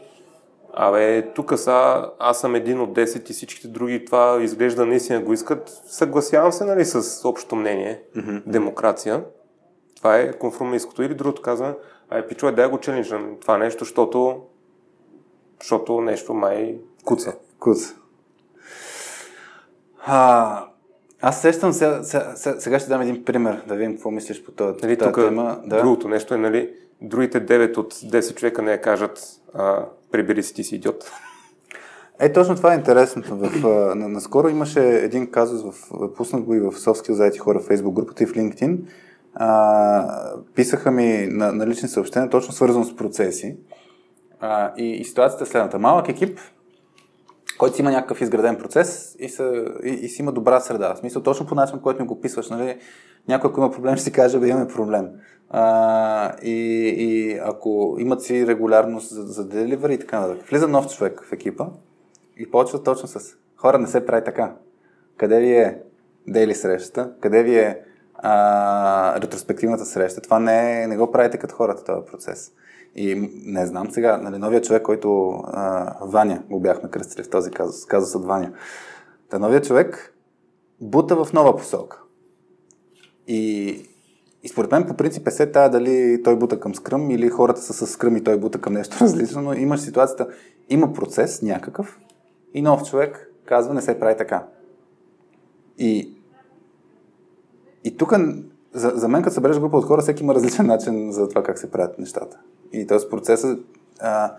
Абе, 0.76 1.34
тук 1.34 1.60
са, 1.60 2.10
аз 2.20 2.40
съм 2.40 2.56
един 2.56 2.82
от 2.82 2.96
10 2.96 3.30
и 3.30 3.34
всичките 3.34 3.68
други 3.68 4.06
това 4.06 4.40
изглежда 4.42 4.86
наистина 4.86 5.22
го 5.22 5.34
искат. 5.34 5.82
Съгласявам 5.86 6.52
се, 6.52 6.66
нали, 6.66 6.86
с 6.86 7.28
общото 7.28 7.56
мнение. 7.56 8.02
Mm-hmm. 8.18 8.44
Демокрация. 8.48 9.24
Това 9.98 10.18
е 10.18 10.34
конформистското. 10.34 11.04
Или 11.04 11.14
другото 11.14 11.42
казва, 11.42 11.76
ай, 12.10 12.28
пичове, 12.28 12.52
дай 12.52 12.68
го 12.68 12.78
челенджам 12.78 13.38
това 13.42 13.58
нещо, 13.58 13.84
защото, 13.84 14.42
защото 15.62 16.02
нещо 16.02 16.34
май 16.34 16.78
куца. 17.04 17.36
Куц. 17.60 17.94
А, 20.06 20.66
аз 21.22 21.42
сещам, 21.42 21.74
сега, 21.74 22.04
сега, 22.36 22.80
ще 22.80 22.90
дам 22.90 23.02
един 23.02 23.26
пример, 23.26 23.64
да 23.68 23.76
видим 23.76 23.94
какво 23.94 24.12
мислиш 24.12 24.44
по 24.44 24.52
този, 24.52 24.78
Нали, 24.84 24.98
тема. 24.98 25.62
Да. 25.66 25.78
другото 25.78 26.08
нещо 26.08 26.34
е, 26.34 26.38
нали, 26.38 26.74
другите 27.02 27.46
9 27.46 27.78
от 27.78 27.94
10 27.94 28.36
човека 28.36 28.62
не 28.62 28.72
я 28.72 28.82
кажат, 28.82 29.20
а, 29.54 29.86
прибери 30.14 30.44
си 30.44 30.54
ти 30.54 30.64
си 30.64 30.76
идиот. 30.76 31.12
Е, 32.20 32.34
точно 32.34 32.56
това 32.56 32.74
е 32.74 32.78
интересното. 32.78 33.36
В, 33.38 33.96
наскоро 33.96 34.50
имаше 34.50 34.80
един 34.80 35.32
казус, 35.32 35.64
в, 35.64 36.14
пуснах 36.16 36.44
го 36.44 36.54
и 36.54 36.60
в 36.60 36.72
Skills 36.72 37.12
заети 37.12 37.40
хора 37.40 37.60
в 37.60 37.68
Facebook 37.68 37.94
групата 37.94 38.24
и 38.24 38.28
в 38.28 38.34
LinkedIn. 38.34 38.78
А, 39.36 40.36
писаха 40.56 40.92
ми 40.92 41.28
на, 41.32 41.52
на 41.52 41.68
лични 41.68 41.90
съобщения, 41.90 42.30
точно 42.30 42.54
свързано 42.54 42.86
с 42.86 42.96
процеси. 42.96 43.58
А, 44.40 44.74
и, 44.78 44.92
и 44.92 45.06
ситуацията 45.06 45.44
е 45.44 45.48
следната. 45.48 45.80
Малък 45.80 46.10
екип, 46.10 46.40
който 47.64 47.76
си 47.76 47.82
има 47.82 47.92
някакъв 47.92 48.22
изграден 48.22 48.58
процес 48.58 49.16
и, 49.20 49.30
са, 49.30 49.66
и, 49.84 49.90
и 49.90 50.10
си 50.10 50.22
има 50.22 50.32
добра 50.32 50.60
среда. 50.60 50.94
В 50.94 50.98
смисъл, 50.98 51.24
точно 51.24 51.46
по 51.46 51.56
начин, 51.56 51.80
който 51.80 52.02
ми 52.02 52.08
го 52.08 52.14
описваш. 52.14 52.50
Нали? 52.50 52.78
Някой, 53.28 53.50
ако 53.50 53.60
има 53.60 53.72
проблем, 53.72 53.96
ще 53.96 54.04
си 54.04 54.12
каже, 54.12 54.40
бе, 54.40 54.48
имаме 54.48 54.68
проблем. 54.68 55.10
А, 55.50 56.36
и, 56.42 56.54
и 56.98 57.40
ако 57.44 57.96
имат 58.00 58.22
си 58.22 58.48
регулярност 58.48 59.10
за, 59.10 59.22
за 59.22 59.50
delivery 59.50 59.92
и 59.92 60.00
така 60.00 60.20
нататък. 60.20 60.48
Влиза 60.50 60.68
нов 60.68 60.88
човек 60.88 61.22
в 61.30 61.34
екипа 61.34 61.66
и 62.38 62.52
почва 62.52 62.84
точно 62.84 63.08
с 63.08 63.36
хора 63.58 63.80
не 63.80 63.88
се 63.88 64.06
прави 64.06 64.24
така. 64.24 64.56
Къде 65.18 65.40
ви 65.40 65.58
е 65.58 65.82
дейли 66.28 66.56
срещата? 66.56 67.12
Къде 67.20 67.44
ви 67.44 67.58
е 67.58 67.80
а, 68.16 69.22
ретроспективната 69.22 69.86
среща? 69.86 70.22
Това 70.22 70.40
не, 70.40 70.84
е, 70.84 70.88
не 70.88 70.98
го 70.98 71.12
правите 71.12 71.38
като 71.38 71.56
хората 71.56 71.84
този 71.84 72.06
процес. 72.12 72.52
И 72.96 73.30
не 73.46 73.66
знам 73.66 73.92
сега, 73.92 74.18
нали, 74.18 74.38
новия 74.38 74.62
човек, 74.62 74.84
който 74.84 75.30
а, 75.48 75.94
Ваня 76.02 76.44
го 76.50 76.60
бяхме 76.60 76.90
кръстили 76.90 77.24
в 77.24 77.30
този 77.30 77.52
казус, 77.52 77.86
казусът 77.86 78.26
Ваня. 78.26 78.54
Та 79.30 79.40
новия 79.40 79.62
човек 79.62 80.14
бута 80.82 81.26
в 81.26 81.34
нова 81.34 81.58
посока. 81.58 82.02
И, 83.28 83.70
и 84.44 84.48
според 84.48 84.72
мен 84.72 84.88
по 84.88 84.94
принцип 84.94 85.28
е 85.28 85.32
се 85.32 85.52
тая 85.52 85.70
дали 85.70 86.24
той 86.24 86.36
бута 86.36 86.60
към 86.60 86.76
скръм 86.76 87.12
или 87.12 87.30
хората 87.30 87.62
са 87.62 87.74
с 87.74 87.88
скръм 87.88 88.18
и 88.18 88.24
той 88.24 88.38
бута 88.38 88.62
към 88.62 88.74
нещо 88.74 88.98
различно, 89.02 89.42
но 89.42 89.54
имаш 89.54 89.80
ситуацията, 89.80 90.28
има 90.70 90.94
процес 90.94 91.42
някакъв 91.42 92.00
и 92.54 92.62
нов 92.62 92.84
човек 92.84 93.30
казва 93.46 93.74
не 93.74 93.82
се 93.82 94.00
прави 94.00 94.18
така. 94.18 94.48
И, 95.78 96.18
и 97.84 97.98
тук 97.98 98.14
за, 98.74 98.92
за 98.96 99.08
мен 99.08 99.24
като 99.24 99.34
събереш 99.34 99.60
група 99.60 99.78
от 99.78 99.86
хора, 99.86 100.02
всеки 100.02 100.24
има 100.24 100.36
различен 100.36 100.66
начин 100.66 101.12
за 101.12 101.30
това 101.30 101.44
как 101.44 101.60
се 101.60 101.72
правят 101.72 102.00
нещата. 102.00 102.40
И 102.74 102.88
този 102.88 103.08
процесът, 103.08 103.60
а, 104.00 104.34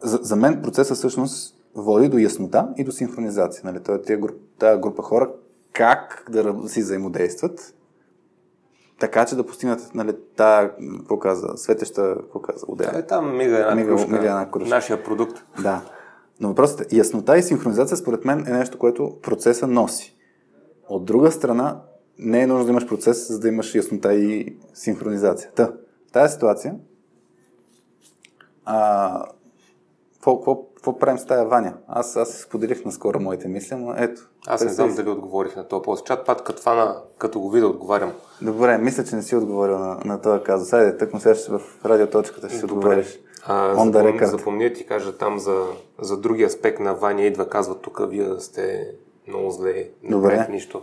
за, 0.00 0.18
за 0.22 0.36
мен 0.36 0.62
процесът 0.62 0.96
всъщност 0.96 1.56
води 1.74 2.08
до 2.08 2.18
яснота 2.18 2.68
и 2.76 2.84
до 2.84 2.92
синхронизация. 2.92 3.60
Нали? 3.64 3.82
Той, 3.82 4.02
тия 4.02 4.18
груп, 4.18 4.36
тая 4.58 4.78
група 4.78 5.02
хора 5.02 5.30
как 5.72 6.26
да 6.30 6.68
си 6.68 6.80
взаимодействат, 6.80 7.74
така 8.98 9.24
че 9.24 9.36
да 9.36 9.46
постигнат 9.46 9.90
нали, 9.94 10.16
тая, 10.36 10.72
какво 10.98 11.18
каза, 11.18 11.48
светеща, 11.56 12.14
какво 12.16 12.40
каза, 12.40 12.66
Да, 12.66 12.72
удея. 12.72 12.92
е 12.94 13.02
там 13.02 13.36
мига 13.36 13.58
една 13.58 13.74
Мига- 13.74 13.88
кружка, 13.88 14.08
мига 14.08 14.24
една 14.24 14.50
кружка. 14.50 14.68
нашия 14.68 15.04
продукт. 15.04 15.44
Да. 15.62 15.82
Но 16.40 16.48
въпросът 16.48 16.92
е, 16.92 16.96
яснота 16.96 17.38
и 17.38 17.42
синхронизация 17.42 17.96
според 17.96 18.24
мен 18.24 18.46
е 18.46 18.50
нещо, 18.50 18.78
което 18.78 19.16
процеса 19.22 19.66
носи. 19.66 20.16
От 20.88 21.04
друга 21.04 21.32
страна, 21.32 21.80
не 22.18 22.42
е 22.42 22.46
нужно 22.46 22.64
да 22.64 22.70
имаш 22.70 22.86
процес, 22.86 23.28
за 23.28 23.40
да 23.40 23.48
имаш 23.48 23.74
яснота 23.74 24.14
и 24.14 24.56
синхронизация. 24.74 25.50
Та, 25.54 25.72
в 26.08 26.12
тази 26.12 26.34
ситуация, 26.34 26.74
а, 28.66 29.24
какво, 30.14 30.98
правим 30.98 31.18
с 31.18 31.26
тая 31.26 31.44
Ваня? 31.44 31.74
Аз, 31.88 32.16
аз 32.16 32.38
споделих 32.38 32.84
наскоро 32.84 33.20
моите 33.20 33.48
мисли, 33.48 33.76
но 33.76 33.94
ето. 33.96 34.22
Аз 34.46 34.64
не 34.64 34.70
знам 34.70 34.94
дали 34.94 35.08
отговорих 35.08 35.56
на 35.56 35.68
този 35.68 35.82
пост. 35.82 36.06
Чат 36.06 36.26
пат 36.26 36.44
като 36.44 36.62
фана, 36.62 37.02
като 37.18 37.40
го 37.40 37.50
видя, 37.50 37.66
отговарям. 37.66 38.12
Добре, 38.42 38.78
мисля, 38.78 39.04
че 39.04 39.16
не 39.16 39.22
си 39.22 39.36
отговорил 39.36 39.78
на, 39.78 39.98
на 40.04 40.20
този 40.20 40.42
казус. 40.42 40.72
Айде, 40.72 40.96
тъкмо 40.96 41.20
сега 41.20 41.34
ще 41.34 41.50
в 41.50 41.60
радиоточката 41.84 42.48
ще 42.48 42.58
си 42.58 42.64
отговориш. 42.64 43.18
А, 43.46 43.74
On 43.74 43.90
the 43.90 43.92
запом... 43.92 44.18
record. 44.18 44.24
запомня 44.24 44.72
ти 44.72 44.86
кажа 44.86 45.18
там 45.18 45.38
за, 45.38 45.64
за 46.00 46.16
други 46.16 46.44
аспект 46.44 46.80
на 46.80 46.94
Ваня 46.94 47.22
идва, 47.22 47.48
казва 47.48 47.74
тук, 47.80 48.00
вие 48.08 48.40
сте 48.40 48.90
много 49.28 49.50
зле, 49.50 49.88
не 50.02 50.22
правите 50.22 50.52
нищо. 50.52 50.82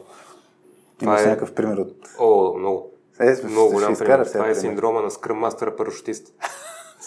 Имаш 1.02 1.20
това 1.20 1.22
е- 1.22 1.34
някакъв 1.34 1.54
пример 1.54 1.78
от... 1.78 1.96
О, 2.20 2.58
много. 2.58 2.92
Е, 3.20 3.36
много 3.46 3.68
ще 3.68 3.76
голям 3.76 3.96
пример. 3.96 4.26
Това 4.26 4.50
е 4.50 4.56
синдрома 4.56 5.02
на 5.02 5.12
скръм 5.12 5.38
мастера 5.38 5.76
парашутист. 5.76 6.34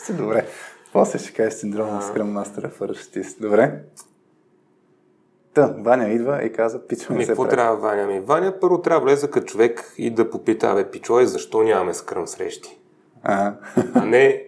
Сте 0.06 0.12
добре. 0.12 0.46
После 0.92 1.18
ще 1.18 1.32
кажеш 1.32 1.54
синдром 1.54 1.88
на 1.88 2.02
Scrum 2.02 2.42
Master 2.42 2.70
фаршистист. 2.70 3.40
Добре. 3.40 3.80
Та, 5.54 5.74
Ваня 5.78 6.08
идва 6.08 6.44
и 6.44 6.52
каза, 6.52 6.86
пичо 6.86 7.12
не 7.12 7.22
се 7.22 7.26
какво 7.26 7.48
трябва 7.48 7.76
Ваня 7.76 8.06
ми? 8.06 8.20
Ваня 8.20 8.60
първо 8.60 8.82
трябва 8.82 9.00
да 9.00 9.04
влезе 9.04 9.30
като 9.30 9.46
човек 9.46 9.92
и 9.98 10.10
да 10.10 10.30
попита, 10.30 10.74
бе, 10.74 10.90
пичо, 10.90 11.20
е, 11.20 11.26
защо 11.26 11.62
нямаме 11.62 11.94
скръм 11.94 12.26
срещи? 12.26 12.78
Ага. 13.22 13.56
А 13.94 14.04
не 14.04 14.44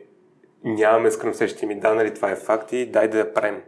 нямаме 0.65 1.11
скръм 1.11 1.35
срещи 1.35 1.67
ми, 1.67 1.81
да, 1.81 1.95
нали, 1.95 2.15
това 2.15 2.31
е 2.31 2.37
факт 2.37 2.73
и 2.73 2.91
дай 2.91 3.09
да 3.09 3.19
я 3.19 3.35
правим. 3.35 3.61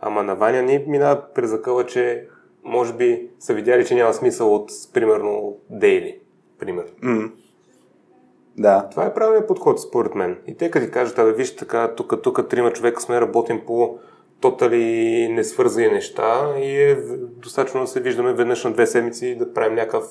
Ама 0.00 0.22
на 0.22 0.34
Ваня 0.34 0.62
ни 0.62 0.84
минава 0.88 1.22
през 1.34 1.50
закъла, 1.50 1.86
че 1.86 2.28
може 2.64 2.92
би 2.92 3.28
са 3.38 3.54
видяли, 3.54 3.86
че 3.86 3.94
няма 3.94 4.14
смисъл 4.14 4.54
от, 4.54 4.70
примерно, 4.92 5.56
дейли. 5.70 6.18
Пример. 6.58 6.84
М. 7.02 7.30
Да. 8.58 8.88
Това 8.90 9.04
е 9.04 9.14
правилният 9.14 9.48
подход, 9.48 9.80
според 9.80 10.14
мен. 10.14 10.38
И 10.46 10.56
те 10.56 10.70
като 10.70 10.86
ти 10.86 10.92
кажат, 10.92 11.18
абе, 11.18 11.32
виж 11.32 11.56
така, 11.56 11.94
тук, 11.94 12.22
тук 12.22 12.48
трима 12.48 12.72
човека 12.72 13.00
сме, 13.00 13.20
работим 13.20 13.60
по 13.66 13.98
тотали 14.40 15.28
несвързани 15.32 15.88
неща 15.88 16.54
и 16.58 16.82
е 16.82 16.96
достатъчно 17.20 17.80
да 17.80 17.86
се 17.86 18.00
виждаме 18.00 18.32
веднъж 18.32 18.64
на 18.64 18.72
две 18.72 18.86
седмици 18.86 19.26
и 19.26 19.36
да 19.36 19.54
правим 19.54 19.74
някакъв 19.74 20.04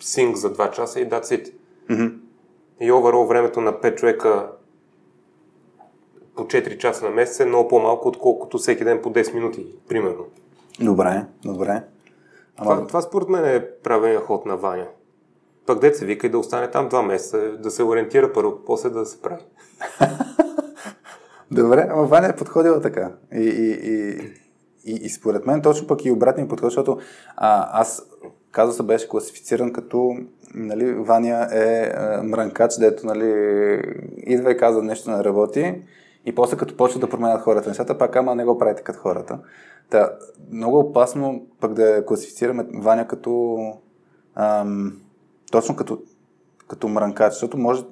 синк 0.00 0.36
за 0.36 0.52
два 0.52 0.70
часа 0.70 1.00
и 1.00 1.08
that's 1.08 1.22
it. 1.24 1.52
Мгм. 1.90 2.06
И 2.80 2.92
оверол 2.92 3.26
времето 3.26 3.60
на 3.60 3.72
5 3.72 3.94
човека 3.94 4.48
по 6.36 6.42
4 6.42 6.78
часа 6.78 7.04
на 7.04 7.10
месец 7.10 7.40
е 7.40 7.44
много 7.44 7.68
по-малко, 7.68 8.08
отколкото 8.08 8.58
всеки 8.58 8.84
ден 8.84 9.00
по 9.02 9.12
10 9.12 9.34
минути, 9.34 9.66
примерно. 9.88 10.24
Добре, 10.80 11.24
добре. 11.44 11.82
Това, 12.58 12.74
Ама, 12.74 12.86
това 12.86 13.00
според 13.00 13.28
мен 13.28 13.44
е 13.44 13.66
правилният 13.82 14.24
ход 14.24 14.46
на 14.46 14.56
Ваня. 14.56 14.86
Пък 15.66 15.96
се 15.96 16.06
вика 16.06 16.26
и 16.26 16.30
да 16.30 16.38
остане 16.38 16.70
там 16.70 16.88
два 16.88 17.02
месеца, 17.02 17.38
да 17.58 17.70
се 17.70 17.84
ориентира 17.84 18.32
първо, 18.32 18.58
после 18.66 18.90
да 18.90 19.06
се 19.06 19.22
прави. 19.22 19.42
добре, 21.50 21.88
ама 21.90 22.04
Ваня 22.04 22.28
е 22.28 22.36
подходила 22.36 22.80
така. 22.80 23.12
И, 23.34 23.42
и, 23.42 23.72
и, 23.72 24.20
и, 24.84 25.06
и 25.06 25.08
според 25.08 25.46
мен 25.46 25.62
точно 25.62 25.86
пък 25.86 26.04
и 26.04 26.10
обратния 26.10 26.48
подход, 26.48 26.70
защото 26.70 26.98
а, 27.36 27.80
аз 27.80 28.02
казуса 28.50 28.82
беше 28.82 29.08
класифициран 29.08 29.72
като 29.72 30.16
нали, 30.54 30.92
Ваня 30.92 31.48
е 31.52 31.92
а, 31.94 32.22
мрънкач, 32.22 32.74
дето 32.78 33.06
нали, 33.06 33.82
идва 34.16 34.52
и 34.52 34.56
казва 34.56 34.82
нещо 34.82 35.10
не 35.10 35.24
работи 35.24 35.82
и 36.26 36.34
после 36.34 36.56
като 36.56 36.76
почва 36.76 37.00
да 37.00 37.08
променят 37.08 37.40
хората 37.40 37.68
нещата, 37.68 37.98
пак 37.98 38.16
ама 38.16 38.34
не 38.34 38.44
го 38.44 38.58
правите 38.58 38.82
като 38.82 38.98
хората. 38.98 39.38
Та, 39.90 40.10
много 40.52 40.78
опасно 40.78 41.46
пък 41.60 41.74
да 41.74 42.06
класифицираме 42.06 42.66
Ваня 42.74 43.08
като 43.08 43.58
ам, 44.34 45.01
точно 45.52 45.76
като, 45.76 46.02
като 46.68 46.88
мрънкач, 46.88 47.32
защото 47.32 47.58
може 47.58 47.84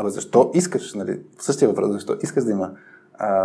Абе, 0.00 0.10
защо 0.10 0.50
искаш, 0.54 0.94
нали? 0.94 1.20
Същия 1.38 1.68
въпрос, 1.68 1.92
защо 1.92 2.16
искаш 2.22 2.44
да 2.44 2.50
има 2.50 2.70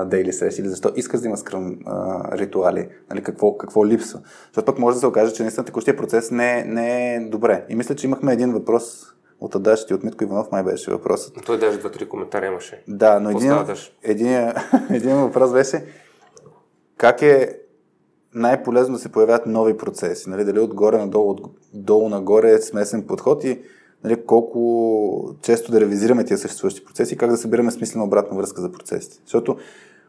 дейли 0.06 0.34
срещи 0.34 0.62
или 0.62 0.70
защо 0.70 0.92
искаш 0.96 1.20
да 1.20 1.28
има 1.28 1.38
скръм 1.38 1.78
а, 1.86 2.38
ритуали, 2.38 2.90
нали? 3.10 3.24
Какво, 3.24 3.58
какво 3.58 3.88
липсва. 3.88 4.20
Защото 4.46 4.66
пък 4.66 4.80
може 4.80 4.96
да 4.96 5.00
се 5.00 5.08
окаже, 5.08 5.34
че 5.34 5.44
наистина 5.44 5.66
текущия 5.66 5.98
процес 5.98 6.32
не, 6.32 6.64
не 6.64 7.16
е 7.16 7.20
добре. 7.20 7.66
И 7.70 7.76
мисля, 7.76 7.96
че 7.96 8.08
имахме 8.08 8.34
един 8.34 8.52
въпрос 8.52 9.14
от 9.40 9.56
Адаш 9.56 9.86
и 9.90 9.94
от 9.94 10.04
Митко 10.04 10.24
Иванов, 10.24 10.52
май 10.52 10.64
беше 10.64 10.92
въпросът. 10.92 11.46
Той 11.46 11.60
даже 11.60 11.78
два-три 11.78 12.10
коментара 12.10 12.46
имаше. 12.46 12.84
Да, 12.88 13.20
но 13.20 13.30
един, 13.30 13.54
един, 14.04 14.52
един 14.90 15.16
въпрос 15.16 15.54
беше 15.54 15.86
как 16.98 17.22
е 17.22 17.60
най-полезно 18.36 18.96
да 18.96 19.00
се 19.00 19.12
появяват 19.12 19.46
нови 19.46 19.78
процеси, 19.78 20.30
нали? 20.30 20.44
дали 20.44 20.60
отгоре 20.60 20.98
надолу, 20.98 21.36
отдолу 21.74 22.10
нагоре 22.10 22.52
е 22.52 22.62
смесен 22.62 23.08
подход 23.08 23.44
и 23.44 23.62
нали, 24.04 24.26
колко 24.26 25.36
често 25.42 25.72
да 25.72 25.82
ревизираме 25.82 26.26
тия 26.26 26.38
съществуващи 26.38 26.86
процеси 26.86 27.14
и 27.14 27.18
как 27.18 27.30
да 27.30 27.38
събираме 27.38 27.72
смислена 27.72 28.04
обратна 28.04 28.38
връзка 28.38 28.62
за 28.62 28.72
процесите. 28.72 29.20
Защото 29.26 29.58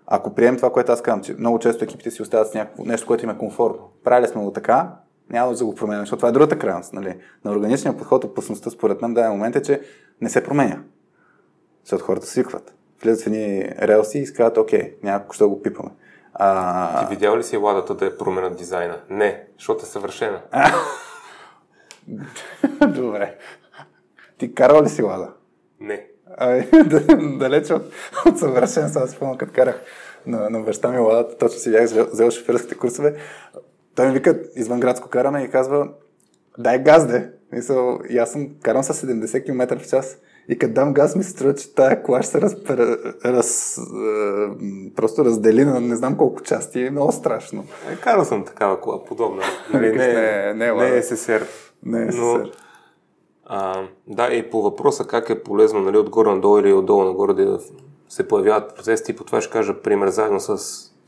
ако 0.06 0.34
приемем 0.34 0.56
това, 0.56 0.72
което 0.72 0.92
аз 0.92 1.02
казвам, 1.02 1.22
че 1.22 1.34
много 1.38 1.58
често 1.58 1.84
екипите 1.84 2.10
си 2.10 2.22
остават 2.22 2.48
с 2.48 2.54
някакво 2.54 2.84
нещо, 2.84 3.06
което 3.06 3.24
им 3.24 3.30
е 3.30 3.38
комфортно. 3.38 3.88
Правили 4.04 4.28
сме 4.28 4.42
го 4.42 4.50
така, 4.50 4.90
няма 5.30 5.54
да 5.54 5.64
го 5.64 5.74
променим, 5.74 6.02
защото 6.02 6.18
това 6.18 6.28
е 6.28 6.32
другата 6.32 6.58
крайност. 6.58 6.92
Нали? 6.92 7.14
На 7.44 7.52
органичния 7.52 7.96
подход 7.96 8.24
опасността 8.24 8.70
според 8.70 9.02
мен 9.02 9.10
в 9.10 9.14
даден 9.14 9.30
момент 9.30 9.56
е, 9.56 9.62
че 9.62 9.80
не 10.20 10.28
се 10.28 10.44
променя. 10.44 10.82
Защото 11.84 12.04
хората 12.04 12.26
свикват. 12.26 12.74
Влизат 13.02 13.22
в 13.22 13.26
едни 13.26 13.64
релси 13.82 14.18
и 14.18 14.32
казват, 14.32 14.58
окей, 14.58 14.94
някакво 15.02 15.32
ще 15.32 15.44
го 15.44 15.62
пипаме. 15.62 15.90
А, 16.34 17.06
Ти 17.06 17.14
видял 17.14 17.36
ли 17.36 17.42
си 17.42 17.56
ладата 17.56 17.94
да 17.94 18.06
е 18.06 18.16
променят 18.16 18.56
дизайна? 18.56 19.00
Не, 19.10 19.46
защото 19.58 19.82
е 19.82 19.86
съвършена. 19.86 20.40
Добре. 22.86 23.38
Ти 24.38 24.54
карал 24.54 24.82
ли 24.82 24.88
си 24.88 25.02
лада? 25.02 25.32
Не. 25.80 26.06
Ами, 26.38 26.68
далеч 27.38 27.70
от, 27.70 27.82
от 28.26 28.38
съвършенство. 28.38 29.00
Аз 29.00 29.10
спомням, 29.10 29.38
като 29.38 29.52
карах 29.52 29.80
на, 30.26 30.50
на 30.50 30.60
баща 30.60 30.90
ми 30.90 30.98
ладата, 30.98 31.38
точно 31.38 31.58
си 31.58 31.70
бях 31.70 31.84
взел, 31.84 32.30
шофьорските 32.30 32.74
курсове. 32.74 33.14
Той 33.94 34.06
ми 34.06 34.12
вика 34.12 34.40
извън 34.56 34.80
градско 34.80 35.08
каране 35.08 35.42
и 35.42 35.50
казва, 35.50 35.88
дай 36.58 36.78
газ, 36.78 37.06
де. 37.06 37.30
Мисъл, 37.52 38.00
и 38.08 38.18
аз 38.18 38.32
съм 38.32 38.48
карам 38.62 38.82
с 38.82 39.06
70 39.06 39.44
км 39.44 39.78
в 39.78 39.88
час. 39.88 40.18
И 40.48 40.58
като 40.58 40.74
дам 40.74 40.92
газ, 40.92 41.16
ми 41.16 41.24
се 41.24 41.30
струва, 41.30 41.54
че 41.54 41.74
тая 41.74 42.02
кола 42.02 42.22
ще 42.22 42.30
се 42.30 42.40
раз, 42.40 42.56
раз, 43.24 43.78
е, 43.78 43.82
просто 44.96 45.24
раздели 45.24 45.64
на 45.64 45.80
не 45.80 45.96
знам 45.96 46.16
колко 46.16 46.42
части. 46.42 46.82
Е 46.82 46.90
много 46.90 47.12
страшно. 47.12 47.64
Е, 47.92 47.96
карал 47.96 48.24
съм 48.24 48.44
такава 48.44 48.80
кола, 48.80 49.04
подобна. 49.04 49.42
Нали, 49.72 49.92
не, 49.92 50.06
не, 50.06 50.12
не 50.12 50.50
е 50.50 50.54
не, 50.54 50.70
Лада. 50.70 50.96
е 50.96 51.02
СССР. 51.02 51.46
Не 51.82 52.02
е 52.02 52.04
Но, 52.04 52.44
а, 53.46 53.82
да, 54.06 54.34
и 54.34 54.50
по 54.50 54.62
въпроса 54.62 55.04
как 55.04 55.30
е 55.30 55.42
полезно 55.42 55.80
нали, 55.80 55.98
отгоре 55.98 56.30
надолу 56.30 56.58
или 56.58 56.72
отдолу 56.72 57.04
нагоре 57.04 57.34
да 57.34 57.60
се 58.08 58.28
появяват 58.28 58.76
процесите, 58.76 59.12
и 59.12 59.16
по 59.16 59.24
това 59.24 59.40
ще 59.40 59.52
кажа 59.52 59.82
пример 59.82 60.08
заедно 60.08 60.40
с 60.40 60.58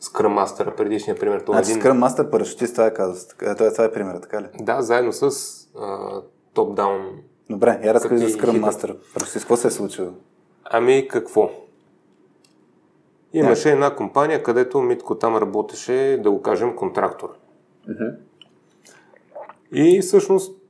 Scrum 0.03 0.45
Master, 0.45 0.77
предишния 0.77 1.19
пример. 1.19 1.41
Това 1.41 1.61
е 1.61 1.65
Значи, 1.65 1.79
един... 1.79 1.93
Scrum 1.93 2.09
Master 2.09 2.31
парашутист, 2.31 2.75
това 2.75 2.87
е 2.87 2.95
казус. 2.95 3.27
Това 3.27 3.51
е, 3.51 3.73
това 3.73 3.85
е 3.85 3.93
примерът, 3.93 4.23
така 4.23 4.43
ли? 4.43 4.47
Да, 4.61 4.83
заедно 4.83 5.13
с 5.13 5.31
топ-даун. 6.55 7.11
Добре, 7.51 7.81
я 7.85 7.95
разкажи 7.95 8.29
за 8.29 8.39
Scrum. 8.39 8.61
Master. 8.61 8.97
Парашутист, 9.15 9.45
какво 9.45 9.57
се 9.57 9.69
е 9.69 9.71
случило? 9.71 10.09
Ами 10.65 11.09
какво? 11.09 11.51
Имаше 13.33 13.73
една 13.73 13.95
компания, 13.95 14.43
където 14.43 14.81
Митко 14.81 15.19
там 15.19 15.37
работеше, 15.37 16.21
да 16.23 16.31
го 16.31 16.43
кажем, 16.43 16.77
контрактор. 16.77 17.29
И 19.73 20.01
всъщност 20.01 20.61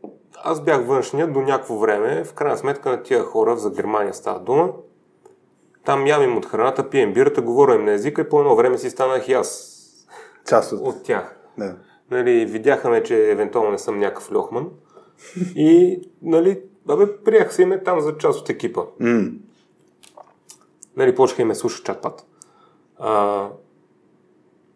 аз 0.45 0.61
бях 0.65 0.87
външния 0.87 1.33
до 1.33 1.41
някакво 1.41 1.79
време. 1.79 2.25
В 2.25 2.35
крайна 2.35 2.57
сметка 2.57 2.91
на 2.91 3.03
тия 3.03 3.23
хора, 3.23 3.57
за 3.57 3.71
Германия 3.71 4.15
става 4.15 4.41
дума, 4.41 4.73
там 5.85 6.07
ям 6.07 6.37
от 6.37 6.47
храната, 6.47 6.91
пием 6.91 7.13
бирата, 7.13 7.43
говоря 7.43 7.75
им 7.75 7.85
на 7.85 7.93
езика 7.93 8.23
и 8.23 8.29
по 8.29 8.41
едно 8.41 8.57
време 8.57 8.79
си 8.79 8.91
станах 8.91 9.29
и 9.29 9.33
аз 9.33 9.73
Част 10.49 10.73
от... 10.73 10.81
от 10.81 11.03
тях. 11.03 11.37
Да. 11.59 11.77
Нали, 12.11 12.47
видяха 12.47 12.91
ме, 12.91 13.03
че 13.03 13.31
евентуално 13.31 13.71
не 13.71 13.79
съм 13.79 13.99
някакъв 13.99 14.33
льохман. 14.35 14.71
И, 15.57 16.01
нали, 16.23 16.63
абе, 16.89 17.17
приех 17.25 17.53
се 17.53 17.63
име 17.63 17.83
там 17.83 18.01
за 18.01 18.19
част 18.19 18.41
от 18.41 18.51
екипа. 18.51 18.83
М. 19.01 19.31
Нали, 20.97 21.15
почнаха 21.15 21.43
и 21.43 21.45
ме 21.45 21.55
слуша 21.55 21.83
чат-пат. 21.83 22.25
А, 22.99 23.49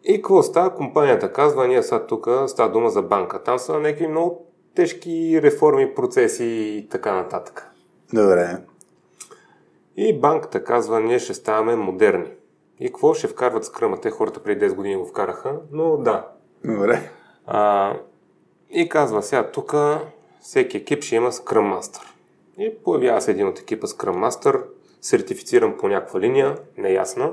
и 0.03 0.15
какво 0.15 0.43
става? 0.43 0.75
Компанията 0.75 1.33
казва, 1.33 1.67
ние 1.67 1.83
сега 1.83 2.05
тук 2.05 2.27
става 2.47 2.71
дума 2.71 2.89
за 2.89 3.01
банка. 3.01 3.43
Там 3.43 3.59
са 3.59 3.79
някакви 3.79 4.07
много 4.07 4.45
тежки 4.75 5.39
реформи, 5.41 5.95
процеси 5.95 6.45
и 6.45 6.87
така 6.89 7.13
нататък. 7.13 7.67
Добре. 8.13 8.57
И 9.97 10.19
банката 10.19 10.63
казва, 10.63 10.99
ние 10.99 11.19
ще 11.19 11.33
ставаме 11.33 11.75
модерни. 11.75 12.31
И 12.79 12.85
какво 12.85 13.13
ще 13.13 13.27
вкарват 13.27 13.65
скръма? 13.65 13.97
Те 13.97 14.11
хората 14.11 14.43
преди 14.43 14.65
10 14.65 14.75
години 14.75 14.95
го 14.95 15.05
вкараха, 15.05 15.59
но 15.71 15.97
да. 15.97 16.27
Добре. 16.65 17.09
А, 17.45 17.93
и 18.69 18.89
казва 18.89 19.23
сега, 19.23 19.51
тук 19.51 19.75
всеки 20.41 20.77
екип 20.77 21.03
ще 21.03 21.15
има 21.15 21.31
Scrum 21.31 21.79
Master. 21.79 22.01
И 22.57 22.75
появява 22.83 23.21
се 23.21 23.31
един 23.31 23.47
от 23.47 23.59
екипа 23.59 23.87
Scrum 23.87 24.29
Master, 24.29 24.63
сертифициран 25.01 25.77
по 25.77 25.87
някаква 25.87 26.19
линия, 26.19 26.57
неясна. 26.77 27.31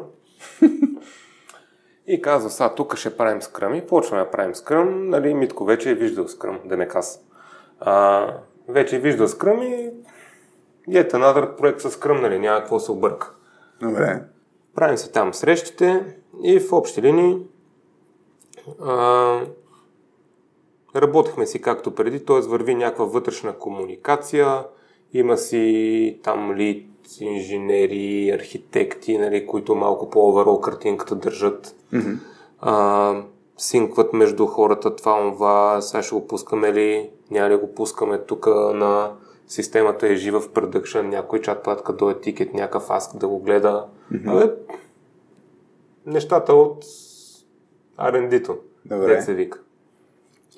И 2.07 2.23
казва, 2.23 2.51
сега 2.51 2.75
тук 2.75 2.97
ще 2.97 3.17
правим 3.17 3.41
Scrum 3.41 3.75
и 3.75 3.87
почваме 3.87 4.25
да 4.25 4.31
правим 4.31 4.55
Scrum. 4.55 5.09
Нали, 5.09 5.35
Митко 5.35 5.65
вече 5.65 5.91
е 5.91 5.95
виждал 5.95 6.25
Scrum, 6.25 6.67
да 6.67 6.77
не 6.77 6.89
каз. 6.89 7.21
А, 7.81 8.27
вече 8.69 8.97
е 8.97 9.01
виждал 9.01 9.29
Scrum 9.29 9.63
и 9.63 9.93
yet 10.89 11.13
another 11.13 11.57
проект 11.57 11.81
с 11.81 11.91
Scrum, 11.91 12.21
нали, 12.21 12.39
няма 12.39 12.61
какво 12.61 12.81
се 12.81 12.93
обърка. 12.93 13.35
Добре. 13.81 14.23
Правим 14.75 14.97
се 14.97 15.13
там 15.13 15.35
срещите 15.35 16.17
и 16.43 16.61
в 16.61 16.73
общи 16.73 17.03
линии 17.03 17.39
а, 18.83 19.41
работехме 20.99 21.47
си 21.47 21.63
както 21.63 21.95
преди, 21.95 22.25
т.е. 22.25 22.41
върви 22.41 22.75
някаква 22.75 23.05
вътрешна 23.05 23.53
комуникация, 23.53 24.65
има 25.13 25.37
си 25.37 26.21
там 26.23 26.55
лид, 26.55 26.87
инженери, 27.21 28.31
архитекти, 28.31 29.19
нали, 29.19 29.47
които 29.47 29.75
малко 29.75 30.11
по-оверол 30.11 30.61
картинката 30.61 31.15
държат. 31.15 31.77
Мгм. 31.93 32.13
А, 32.61 33.23
синкват 33.59 34.13
между 34.13 34.47
хората 34.47 34.97
това, 34.97 35.33
това, 35.33 35.81
сега 35.81 36.03
ще 36.03 36.15
го 36.15 36.27
пускаме 36.27 36.73
ли, 36.73 37.11
няма 37.31 37.51
ли 37.51 37.57
го 37.57 37.75
пускаме 37.75 38.19
тук 38.19 38.47
на 38.75 39.13
системата 39.47 40.09
е 40.09 40.17
жива 40.17 40.41
в 40.41 40.53
продъкшн, 40.53 40.99
някой 40.99 41.41
чат 41.41 41.65
пратка 41.65 41.93
до 41.93 42.15
тикет, 42.15 42.55
някакъв 42.55 42.91
аск 42.91 43.17
да 43.17 43.29
го 43.29 43.39
гледа. 43.39 43.87
Mm-hmm. 44.13 44.33
Абе, 44.33 44.53
нещата 46.07 46.55
от 46.55 46.85
R&D-то, 47.99 48.57
Добре. 48.85 49.23
се 49.23 49.35
вика. 49.35 49.61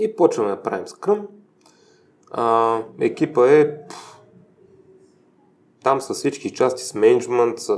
И 0.01 0.17
почваме 0.17 0.51
да 0.51 0.63
правим 0.63 0.87
Scrum. 0.87 1.27
А, 2.31 2.79
екипа 3.01 3.51
е 3.51 3.77
там 5.85 6.01
с 6.01 6.15
всички 6.15 6.51
части, 6.51 6.83
с 6.83 6.95
менеджмент, 6.95 7.59
с 7.59 7.71
а, 7.71 7.77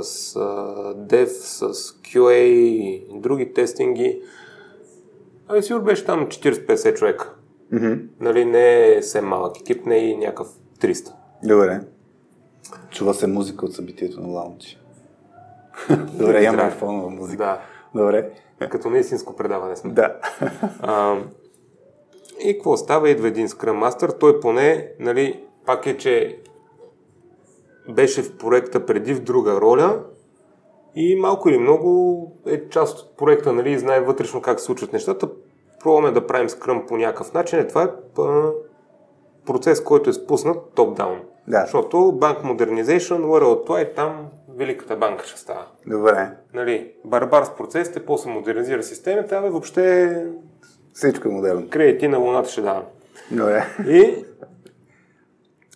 Dev, 0.95 1.27
с 1.27 1.73
QA 1.93 2.33
и 2.33 3.07
други 3.15 3.53
тестинги. 3.53 4.23
Ами 5.49 5.63
сигурно 5.63 5.85
беше 5.85 6.05
там 6.05 6.27
40-50 6.27 6.95
човека. 6.95 7.35
Мгм. 7.73 7.93
Нали, 8.21 8.45
не 8.45 8.89
е 8.89 9.01
все 9.01 9.21
малък 9.21 9.61
екип, 9.61 9.87
не 9.87 9.97
е 9.97 10.09
и 10.09 10.17
някакъв 10.17 10.49
300. 10.81 11.13
Добре. 11.45 11.81
Чува 12.91 13.15
се 13.15 13.27
музика 13.27 13.67
от 13.67 13.75
събитието 13.75 14.21
на 14.21 14.29
лаунчи. 14.29 14.79
Добре, 15.91 16.41
Трябва. 16.41 16.71
фонова 16.71 17.09
музика. 17.11 17.45
Да, 17.45 17.61
Добре. 18.01 18.31
като 18.71 18.91
на 18.91 18.99
истинско 18.99 19.37
предаване 19.37 19.77
сме. 19.77 19.93
Да. 19.93 20.17
А, 20.81 21.17
и 22.41 22.53
какво 22.53 22.77
става? 22.77 23.11
Идва 23.11 23.29
един 23.29 23.49
Scrum 23.49 23.89
Master. 23.89 24.19
Той 24.21 24.41
поне, 24.41 24.93
нали, 24.99 25.45
пак 25.67 25.87
е, 25.87 25.97
че 25.97 26.39
беше 27.89 28.23
в 28.23 28.37
проекта 28.39 28.87
преди 28.87 29.15
в 29.15 29.23
друга 29.23 29.61
роля 29.61 30.01
и 30.95 31.17
малко 31.17 31.49
или 31.49 31.59
много 31.59 32.33
е 32.47 32.69
част 32.69 32.99
от 32.99 33.17
проекта, 33.17 33.53
нали, 33.53 33.79
знае 33.79 34.01
вътрешно 34.01 34.43
как 34.43 34.61
се 34.61 34.67
случват 34.67 34.93
нещата. 34.93 35.29
Пробваме 35.81 36.11
да 36.11 36.27
правим 36.27 36.49
Scrum 36.49 36.87
по 36.87 36.97
някакъв 36.97 37.35
начин. 37.35 37.59
Е, 37.59 37.67
това 37.67 37.83
е 37.83 38.21
а, 38.21 38.51
процес, 39.47 39.83
който 39.83 40.11
е 40.11 40.13
спуснат 40.13 40.57
топ-даун. 40.75 41.21
Да. 41.49 41.61
Защото 41.61 41.97
Bank 41.97 42.43
Modernization, 42.43 43.43
от 43.45 43.67
това 43.67 43.81
и 43.81 43.95
там 43.95 44.29
Великата 44.57 44.97
банка 44.97 45.27
ще 45.27 45.41
става. 45.41 45.67
Добре. 45.87 46.31
Нали, 46.55 46.93
барбар 47.05 47.45
с 47.45 47.57
процесите, 47.57 48.07
после 48.07 48.31
модернизира 48.31 48.83
системата, 48.83 49.37
абе 49.37 49.51
въобще 49.51 50.27
Всичко 50.93 51.29
е 51.29 51.31
модерно. 51.31 51.69
кредити 51.71 52.09
на 52.09 52.19
Луната 52.19 52.49
ще 52.49 52.61
давам. 52.61 52.85
Добре. 53.31 53.67
И 53.89 54.25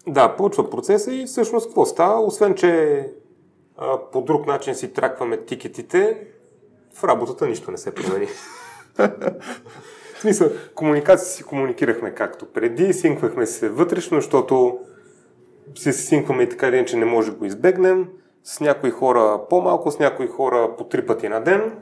да, 0.06 0.36
почва 0.36 0.70
процеса 0.70 1.14
и 1.14 1.26
всъщност 1.26 1.66
какво 1.66 1.86
става? 1.86 2.20
Освен, 2.20 2.54
че 2.54 3.02
а, 3.76 3.98
по 4.12 4.22
друг 4.22 4.46
начин 4.46 4.74
си 4.74 4.92
тракваме 4.92 5.36
тикетите, 5.36 6.26
в 6.94 7.04
работата 7.04 7.46
нищо 7.46 7.70
не 7.70 7.78
се 7.78 7.94
промени. 7.94 8.26
в 10.16 10.20
смисъл, 10.20 10.48
комуникация 10.74 11.28
си 11.28 11.44
комуникирахме 11.44 12.14
както 12.14 12.46
преди, 12.46 12.92
синквахме 12.92 13.46
се 13.46 13.68
вътрешно, 13.68 14.18
защото 14.18 14.78
се 15.74 15.92
синкваме 15.92 16.42
и 16.42 16.48
така 16.48 16.68
или 16.68 16.76
иначе 16.76 16.96
не 16.96 17.04
може 17.04 17.30
да 17.30 17.36
го 17.36 17.44
избегнем. 17.44 18.08
С 18.44 18.60
някои 18.60 18.90
хора 18.90 19.40
по-малко, 19.50 19.90
с 19.90 19.98
някои 19.98 20.26
хора 20.26 20.76
по 20.78 20.84
три 20.84 21.06
пъти 21.06 21.28
на 21.28 21.40
ден. 21.40 21.72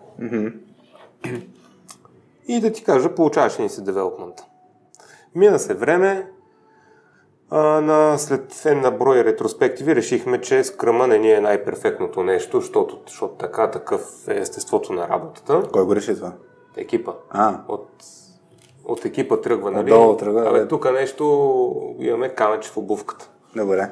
И 2.49 2.61
да 2.61 2.72
ти 2.72 2.84
кажа, 2.84 3.14
получаваше 3.14 3.62
ни 3.62 3.68
се 3.68 3.80
девелопмент. 3.82 4.34
Мина 5.34 5.59
се 5.59 5.74
време, 5.74 6.30
а, 7.51 7.80
на, 7.80 8.18
след 8.18 8.62
една 8.66 8.90
брой 8.90 9.24
ретроспективи 9.24 9.97
решихме, 9.97 10.40
че 10.40 10.64
скръма 10.64 11.07
не 11.07 11.18
ни 11.18 11.32
е 11.32 11.40
най-перфектното 11.40 12.22
нещо, 12.22 12.61
защото, 12.61 12.99
защото 13.07 13.34
така 13.34 13.70
такъв 13.70 14.28
е 14.28 14.38
естеството 14.38 14.92
на 14.92 15.09
работата. 15.09 15.62
Кой 15.72 15.84
го 15.84 15.97
реши 15.97 16.16
това? 16.16 16.32
Екипа. 16.76 17.12
А, 17.30 17.61
От, 17.68 17.88
от 18.84 19.05
екипа 19.05 19.40
тръгва, 19.40 19.70
нали? 19.70 19.92
Отдолу 19.92 20.16
тръгва, 20.16 20.49
Абе, 20.49 20.68
тук 20.68 20.92
нещо 20.92 21.95
имаме 21.99 22.28
камъче 22.28 22.70
в 22.70 22.76
обувката. 22.76 23.30
добре. 23.57 23.90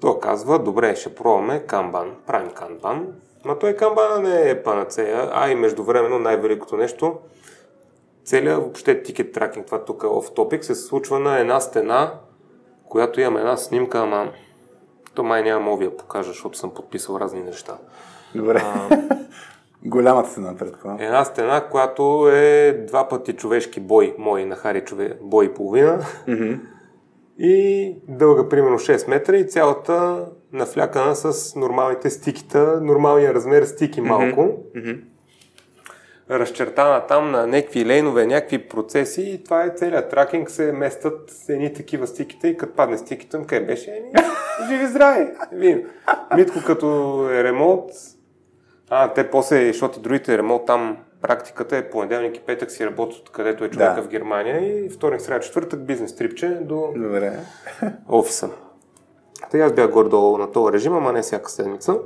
Той 0.00 0.20
казва, 0.20 0.58
добре, 0.58 0.96
ще 0.96 1.14
пробваме 1.14 1.60
камбан, 1.66 2.12
правим 2.26 2.50
канбан. 2.50 3.06
Но 3.46 3.58
той 3.58 3.76
камбана 3.76 4.18
не 4.18 4.50
е 4.50 4.62
панацея, 4.62 5.30
а 5.32 5.50
и 5.50 5.54
междувременно 5.54 6.18
най-великото 6.18 6.76
нещо, 6.76 7.18
целият 8.24 8.60
въобще 8.60 9.02
тикет 9.02 9.32
тракинг, 9.32 9.66
това 9.66 9.84
тук 9.84 10.02
е 10.02 10.06
оф 10.06 10.34
топик, 10.34 10.64
се 10.64 10.74
случва 10.74 11.18
на 11.18 11.38
една 11.38 11.60
стена, 11.60 12.12
която 12.84 13.20
имам 13.20 13.36
една 13.36 13.56
снимка, 13.56 13.98
ама 13.98 14.32
то 15.14 15.22
май 15.22 15.42
няма 15.42 15.60
мога 15.60 15.84
да 15.84 15.96
покажа, 15.96 16.28
защото 16.28 16.58
съм 16.58 16.74
подписал 16.74 17.18
разни 17.20 17.42
неща. 17.42 17.78
Добре. 18.34 18.62
Голямата 19.84 20.30
се 20.30 20.40
напред. 20.40 20.74
Една 20.98 21.24
стена, 21.24 21.68
която 21.70 22.28
е 22.32 22.72
два 22.86 23.08
пъти 23.08 23.32
човешки 23.32 23.80
бой, 23.80 24.14
мой 24.18 24.44
на 24.44 24.56
Хари 24.56 24.84
чове, 24.84 25.18
бой 25.20 25.44
и 25.44 25.54
половина. 25.54 26.06
И 27.38 27.94
дълга 28.08 28.48
примерно 28.48 28.78
6 28.78 29.08
метра 29.08 29.36
и 29.36 29.48
цялата 29.48 30.26
нафлякана 30.56 31.16
с 31.16 31.56
нормалните 31.56 32.10
стикита, 32.10 32.80
нормалния 32.82 33.34
размер 33.34 33.62
стики 33.64 34.00
малко. 34.00 34.54
Разчертана 36.30 37.06
там 37.06 37.30
на 37.30 37.46
някакви 37.46 37.86
лейнове, 37.86 38.26
някакви 38.26 38.68
процеси 38.68 39.22
и 39.22 39.44
това 39.44 39.64
е 39.64 39.70
целият 39.76 40.10
тракинг, 40.10 40.50
се 40.50 40.72
местят 40.72 41.32
едни 41.48 41.72
такива 41.72 42.06
стиките 42.06 42.48
и 42.48 42.56
като 42.56 42.74
падне 42.74 42.98
стикито, 42.98 43.44
къде 43.46 43.66
беше? 43.66 43.90
Еми, 43.90 44.10
живи 44.68 44.86
здрави! 44.86 45.26
Вин. 45.52 45.84
Митко 46.36 46.58
като 46.66 46.86
е 47.30 47.44
ремонт, 47.44 47.90
а, 48.90 49.12
те 49.12 49.30
после, 49.30 49.66
защото 49.66 49.98
и 49.98 50.02
другите 50.02 50.38
ремонт 50.38 50.66
там 50.66 50.96
практиката 51.22 51.76
е 51.76 51.90
понеделник 51.90 52.36
и 52.36 52.40
петък 52.40 52.70
си 52.70 52.86
работят 52.86 53.30
където 53.30 53.64
е 53.64 53.70
човека 53.70 53.94
Да. 53.94 54.02
в 54.02 54.08
Германия 54.08 54.84
и 54.84 54.88
вторник, 54.88 55.20
сряда, 55.20 55.40
четвъртък 55.40 55.84
бизнес 55.84 56.16
трипче 56.16 56.48
до 56.48 56.92
Добре. 56.96 57.32
офиса. 58.08 58.50
Тъй 59.50 59.62
аз 59.62 59.72
бях 59.72 59.90
горе-долу 59.90 60.38
на 60.38 60.52
този 60.52 60.72
режим, 60.72 60.94
ама 60.94 61.12
не 61.12 61.22
всяка 61.22 61.50
седмица. 61.50 61.98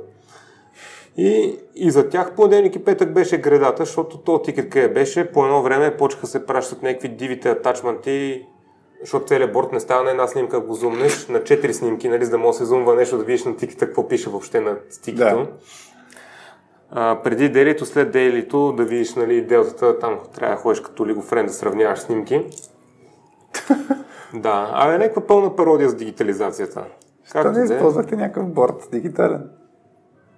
И, 1.17 1.59
и 1.75 1.91
за 1.91 2.09
тях 2.09 2.35
понеделник 2.35 2.75
и 2.75 2.83
петък 2.83 3.13
беше 3.13 3.37
гредата, 3.37 3.85
защото 3.85 4.17
то 4.17 4.41
тикет 4.41 4.69
къде 4.69 4.87
беше, 4.89 5.31
по 5.31 5.45
едно 5.45 5.61
време 5.61 5.97
почнаха 5.97 6.27
се 6.27 6.45
пращат 6.45 6.83
някакви 6.83 7.09
дивите 7.09 7.49
атачменти, 7.49 8.45
защото 9.01 9.25
целият 9.25 9.53
борт 9.53 9.71
не 9.71 9.79
става 9.79 10.03
на 10.03 10.11
една 10.11 10.27
снимка, 10.27 10.57
ако 10.57 10.67
го 10.67 10.73
зумнеш, 10.73 11.27
на 11.27 11.43
четири 11.43 11.73
снимки, 11.73 12.09
нали, 12.09 12.25
за 12.25 12.31
да 12.31 12.37
може 12.37 12.51
да 12.51 12.57
се 12.57 12.65
зумва 12.65 12.95
нещо, 12.95 13.17
да 13.17 13.23
видиш 13.23 13.43
на 13.43 13.57
тикета 13.57 13.85
какво 13.85 14.07
пише 14.07 14.29
въобще 14.29 14.59
на 14.61 14.77
стикито. 14.89 15.23
Да. 15.23 15.47
А, 16.91 17.21
преди 17.23 17.49
делито, 17.49 17.85
след 17.85 18.11
делито, 18.11 18.71
да 18.71 18.83
видиш 18.83 19.15
нали, 19.15 19.41
делтата, 19.41 19.99
там 19.99 20.19
трябва 20.35 20.55
да 20.55 20.61
ходиш 20.61 20.79
като 20.79 21.03
Friends 21.03 21.45
да 21.45 21.53
сравняваш 21.53 21.99
снимки. 21.99 22.45
да, 24.33 24.69
а 24.73 24.93
е 24.93 24.97
някаква 24.97 25.27
пълна 25.27 25.55
пародия 25.55 25.89
с 25.89 25.95
дигитализацията. 25.95 26.85
Както 27.31 27.51
не 27.51 27.59
де, 27.59 27.73
използвахте 27.73 28.15
някакъв 28.15 28.47
борт 28.47 28.87
дигитален. 28.91 29.49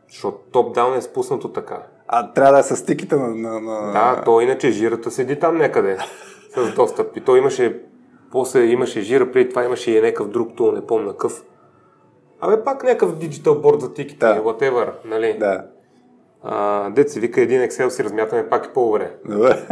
защото 0.09 0.37
топ-даун 0.51 0.97
е 0.97 1.01
спуснато 1.01 1.51
така. 1.51 1.83
А 2.07 2.33
трябва 2.33 2.53
да 2.53 2.59
е 2.59 2.63
с 2.63 2.75
стиките 2.75 3.15
на... 3.15 3.27
на, 3.27 3.59
на... 3.61 3.91
Да, 3.91 4.21
то 4.25 4.41
иначе 4.41 4.71
жирата 4.71 5.11
седи 5.11 5.39
там 5.39 5.57
някъде 5.57 5.97
с 6.55 6.75
достъп. 6.75 7.17
И 7.17 7.21
то 7.21 7.35
имаше, 7.35 7.81
после 8.31 8.63
имаше 8.65 9.01
жира, 9.01 9.31
преди 9.31 9.49
това 9.49 9.63
имаше 9.63 9.91
и 9.91 10.01
някакъв 10.01 10.29
друг 10.29 10.55
тул, 10.55 10.71
не 10.71 10.87
помня 10.87 11.11
какъв. 11.11 11.43
Абе 12.41 12.63
пак 12.63 12.83
някакъв 12.83 13.17
диджитал 13.17 13.61
борд 13.61 13.81
за 13.81 13.93
тиките, 13.93 14.25
Да. 14.25 14.41
whatever, 14.43 14.91
нали? 15.05 15.37
Да. 15.39 15.65
А, 16.43 16.89
дет 16.89 17.11
се 17.11 17.19
вика 17.19 17.41
един 17.41 17.61
Excel 17.61 17.89
си 17.89 18.03
размятаме 18.03 18.49
пак 18.49 18.65
и 18.65 18.73
по-добре. 18.73 19.15
Добре. 19.29 19.67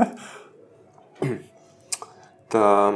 Та, 2.49 2.93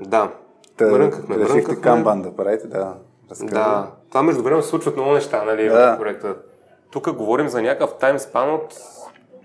да. 0.00 0.32
Та, 0.76 0.86
Мрънкахме, 0.86 1.36
решихте 1.36 1.54
мрънкахме. 1.54 1.80
камбан 1.82 2.22
да 2.22 2.36
правите, 2.36 2.66
да. 2.66 2.94
Разкажи. 3.30 3.52
Да, 3.52 3.90
това 4.08 4.22
между 4.22 4.42
време 4.42 4.62
се 4.62 4.68
случват 4.68 4.96
много 4.96 5.12
неща, 5.12 5.44
нали, 5.44 5.68
Да. 5.68 5.94
в 5.94 5.98
проекта. 5.98 6.36
Тук 6.90 7.12
говорим 7.12 7.48
за 7.48 7.62
някакъв 7.62 7.94
таймспан 8.00 8.54
от 8.54 8.74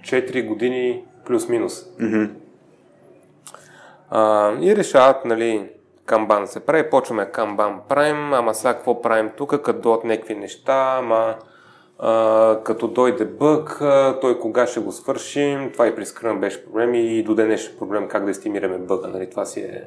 4 0.02 0.48
години 0.48 1.06
плюс-минус. 1.26 1.86
А, 4.10 4.52
и 4.62 4.76
решават, 4.76 5.26
нали, 5.26 5.70
камбан 6.06 6.48
се 6.48 6.60
прави, 6.60 6.90
почваме 6.90 7.32
камбан 7.32 7.80
правим, 7.90 8.34
ама 8.34 8.54
сега 8.54 8.74
какво 8.74 9.02
правим 9.02 9.32
тук, 9.38 9.62
като 9.62 9.80
дойдат 9.80 10.04
някакви 10.04 10.36
неща, 10.36 10.96
ама 11.00 11.36
а, 12.00 12.60
като 12.64 12.88
дойде 12.88 13.26
бък, 13.26 13.78
той 14.22 14.40
кога 14.40 14.68
ще 14.68 14.80
го 14.80 14.92
свършим, 14.92 15.72
това 15.72 15.88
и 15.88 15.96
при 15.96 16.06
Scrum 16.06 16.40
беше 16.40 16.66
проблем 16.66 16.94
и 16.94 17.24
до 17.24 17.36
днешен 17.36 17.76
проблем 17.80 18.08
как 18.08 18.26
да 18.26 18.32
естимираме 18.32 18.78
бъга, 18.78 19.08
нали, 19.08 19.30
това 19.30 19.46
си 19.46 19.60
е 19.60 19.84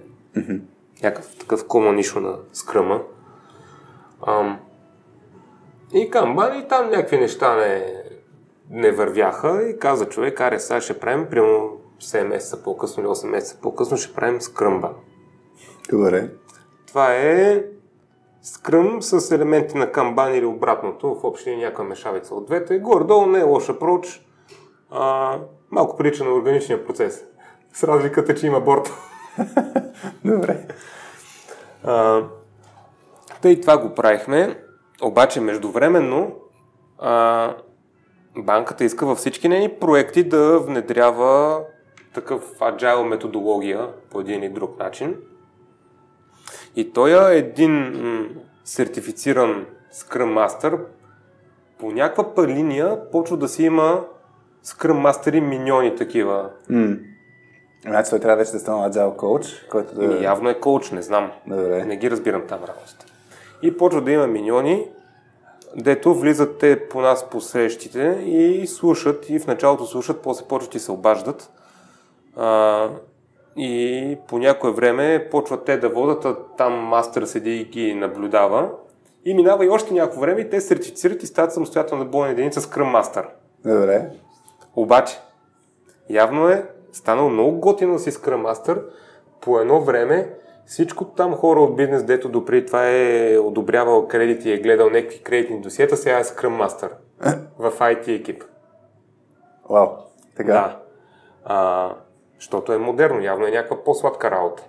някакъв 1.02 1.36
такъв 1.38 1.64
common 1.64 2.02
issue 2.02 2.20
на 2.20 2.36
Scrum. 2.54 3.00
Ам, 4.26 4.60
и 5.94 6.10
камбан 6.10 6.58
и 6.58 6.68
там 6.68 6.90
някакви 6.90 7.18
неща 7.18 7.56
не, 7.56 8.02
не 8.70 8.92
вървяха 8.92 9.68
и 9.68 9.78
каза 9.78 10.08
човек, 10.08 10.40
аре 10.40 10.60
сега 10.60 10.80
ще 10.80 11.00
правим, 11.00 11.26
примерно 11.30 11.70
7 12.00 12.22
месеца 12.22 12.62
по-късно 12.62 13.02
или 13.02 13.08
8 13.08 13.26
месеца 13.26 13.58
по-късно 13.62 13.96
ще 13.96 14.14
правим 14.14 14.40
скръмба. 14.40 14.90
Добре. 15.90 16.30
Това 16.86 17.14
е 17.14 17.64
скръм 18.42 19.02
с 19.02 19.30
елементи 19.30 19.76
на 19.76 19.92
камбан 19.92 20.34
или 20.34 20.44
обратното, 20.44 21.14
в 21.14 21.24
общи 21.24 21.56
някаква 21.56 21.84
мешавица 21.84 22.34
от 22.34 22.46
двете. 22.46 22.78
Горе-долу 22.78 23.26
не 23.26 23.38
е 23.38 23.42
лош 23.42 23.68
апроч, 23.68 24.26
а, 24.90 25.38
малко 25.70 25.96
прилича 25.96 26.24
на 26.24 26.30
органичния 26.30 26.86
процес. 26.86 27.24
С 27.72 27.84
разликата, 27.84 28.34
че 28.34 28.46
има 28.46 28.60
борт. 28.60 28.92
Добре. 30.24 30.66
А, 31.84 32.22
тъй 33.46 33.60
това 33.60 33.78
го 33.78 33.94
правихме, 33.94 34.58
обаче 35.02 35.40
междувременно 35.40 36.34
а, 36.98 37.54
банката 38.36 38.84
иска 38.84 39.06
във 39.06 39.18
всички 39.18 39.48
нейни 39.48 39.68
проекти 39.68 40.24
да 40.24 40.58
внедрява 40.58 41.60
такъв 42.14 42.58
agile 42.58 43.02
методология 43.02 43.88
по 44.10 44.20
един 44.20 44.42
или 44.42 44.48
друг 44.48 44.78
начин. 44.78 45.16
И 46.76 46.92
той 46.92 47.34
е 47.34 47.38
един 47.38 47.72
м- 47.72 48.28
сертифициран 48.64 49.66
Scrum 49.94 50.48
Master. 50.48 50.80
По 51.78 51.92
някаква 51.92 52.46
линия 52.46 53.10
почва 53.10 53.36
да 53.36 53.48
си 53.48 53.64
има 53.64 54.04
Scrum 54.64 55.12
Master 55.12 55.40
миньони 55.40 55.96
такива. 55.96 56.50
М. 56.70 56.96
Значи 57.86 58.10
той 58.10 58.20
трябва 58.20 58.36
вече 58.36 58.52
да 58.52 58.58
стане 58.58 58.88
agile 58.88 59.16
коуч, 59.16 59.66
който 59.70 59.94
да... 59.94 60.06
Ми, 60.06 60.24
явно 60.24 60.48
е 60.48 60.60
коуч, 60.60 60.90
не 60.90 61.02
знам. 61.02 61.32
Добре. 61.46 61.84
Не 61.84 61.96
ги 61.96 62.10
разбирам 62.10 62.42
там 62.48 62.60
работите. 62.64 63.05
И 63.62 63.76
почва 63.76 64.00
да 64.00 64.12
има 64.12 64.26
миньони, 64.26 64.88
дето 65.76 66.14
влизат 66.14 66.58
те 66.58 66.88
по 66.88 67.00
нас 67.00 67.30
по 67.30 67.40
срещите 67.40 68.22
и 68.26 68.66
слушат, 68.66 69.30
и 69.30 69.38
в 69.38 69.46
началото 69.46 69.86
слушат, 69.86 70.22
после 70.22 70.46
почват 70.46 70.74
и 70.74 70.78
се 70.78 70.92
обаждат. 70.92 71.50
А, 72.36 72.88
и 73.56 74.18
по 74.28 74.38
някое 74.38 74.72
време 74.72 75.28
почват 75.30 75.64
те 75.64 75.76
да 75.76 75.88
водят, 75.88 76.24
а 76.24 76.36
там 76.58 76.72
мастър 76.72 77.24
седи 77.24 77.50
и 77.50 77.64
ги 77.64 77.94
наблюдава. 77.94 78.70
И 79.24 79.34
минава 79.34 79.64
и 79.64 79.68
още 79.68 79.94
някакво 79.94 80.20
време 80.20 80.40
и 80.40 80.50
те 80.50 80.60
се 80.60 80.66
сертифицират 80.66 81.22
и 81.22 81.26
стават 81.26 81.52
самостоятелна 81.52 82.04
бойна 82.04 82.32
единица 82.32 82.60
Scrum 82.60 83.02
Master. 83.02 83.26
Добре. 83.64 84.10
Обаче, 84.76 85.20
явно 86.10 86.48
е 86.48 86.66
станал 86.92 87.30
много 87.30 87.60
готино 87.60 87.92
да 87.92 87.98
си 87.98 88.12
Scrum 88.12 88.52
Master. 88.52 88.82
По 89.40 89.60
едно 89.60 89.80
време 89.80 90.30
всичко 90.66 91.04
там 91.04 91.34
хора 91.34 91.60
от 91.60 91.76
бизнес, 91.76 92.04
дето 92.04 92.28
допреди 92.28 92.66
това 92.66 92.90
е 92.90 93.38
одобрявал 93.38 94.08
кредити 94.08 94.48
и 94.48 94.52
е 94.52 94.58
гледал 94.58 94.90
някакви 94.90 95.22
кредитни 95.22 95.60
досиета, 95.60 95.96
сега 95.96 96.18
е 96.18 96.24
Scrum 96.24 96.66
Master 96.66 96.90
в 97.58 97.72
IT 97.78 98.08
екип. 98.08 98.44
Вау. 99.70 99.88
Така. 100.36 100.52
Да. 100.52 100.78
А, 101.44 101.90
защото 102.38 102.72
е 102.72 102.78
модерно, 102.78 103.22
явно 103.22 103.46
е 103.46 103.50
някаква 103.50 103.84
по-сладка 103.84 104.30
работа. 104.30 104.62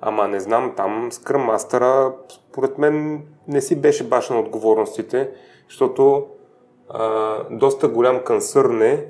Ама 0.00 0.28
не 0.28 0.40
знам, 0.40 0.72
там 0.76 1.10
Scrum 1.10 1.56
Master 1.56 2.12
според 2.28 2.78
мен 2.78 3.22
не 3.48 3.60
си 3.60 3.80
беше 3.80 4.08
баш 4.08 4.30
на 4.30 4.40
отговорностите, 4.40 5.30
защото 5.68 6.26
а, 6.88 7.36
доста 7.50 7.88
голям 7.88 8.24
консърн 8.24 8.82
е 8.82 9.06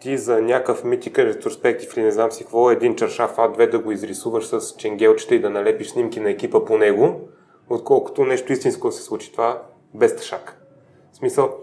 ти 0.00 0.18
за 0.18 0.42
някакъв 0.42 0.84
митикъл 0.84 1.22
ретроспектив 1.24 1.96
или 1.96 2.04
не 2.04 2.10
знам 2.10 2.32
си 2.32 2.44
какво, 2.44 2.70
един 2.70 2.96
чаршаф 2.96 3.36
А2 3.36 3.70
да 3.70 3.78
го 3.78 3.92
изрисуваш 3.92 4.46
с 4.46 4.76
ченгелчета 4.76 5.34
и 5.34 5.40
да 5.40 5.50
налепиш 5.50 5.90
снимки 5.90 6.20
на 6.20 6.30
екипа 6.30 6.64
по 6.64 6.78
него, 6.78 7.20
отколкото 7.68 8.24
нещо 8.24 8.52
истинско 8.52 8.92
се 8.92 9.02
случи 9.02 9.32
това 9.32 9.62
без 9.94 10.16
тъшак. 10.16 10.56
В 11.12 11.16
смисъл, 11.16 11.54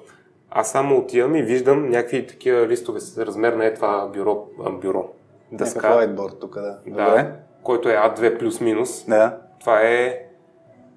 аз 0.51 0.71
само 0.71 0.97
отивам 0.97 1.35
и 1.35 1.43
виждам 1.43 1.89
някакви 1.89 2.27
такива 2.27 2.67
листове 2.67 2.99
с 2.99 3.25
размер 3.25 3.53
на 3.53 3.65
е 3.65 3.73
това 3.73 4.07
бюро, 4.07 4.47
а, 4.65 4.71
бюро. 4.71 5.09
Дъска. 5.51 5.88
Whiteboard 5.88 6.39
тук, 6.39 6.55
да. 6.55 6.79
Да, 6.88 7.05
Добре. 7.05 7.33
който 7.63 7.89
е 7.89 7.93
А2 7.93 8.39
плюс-минус. 8.39 9.05
Да. 9.07 9.38
Това 9.59 9.81
е 9.81 10.25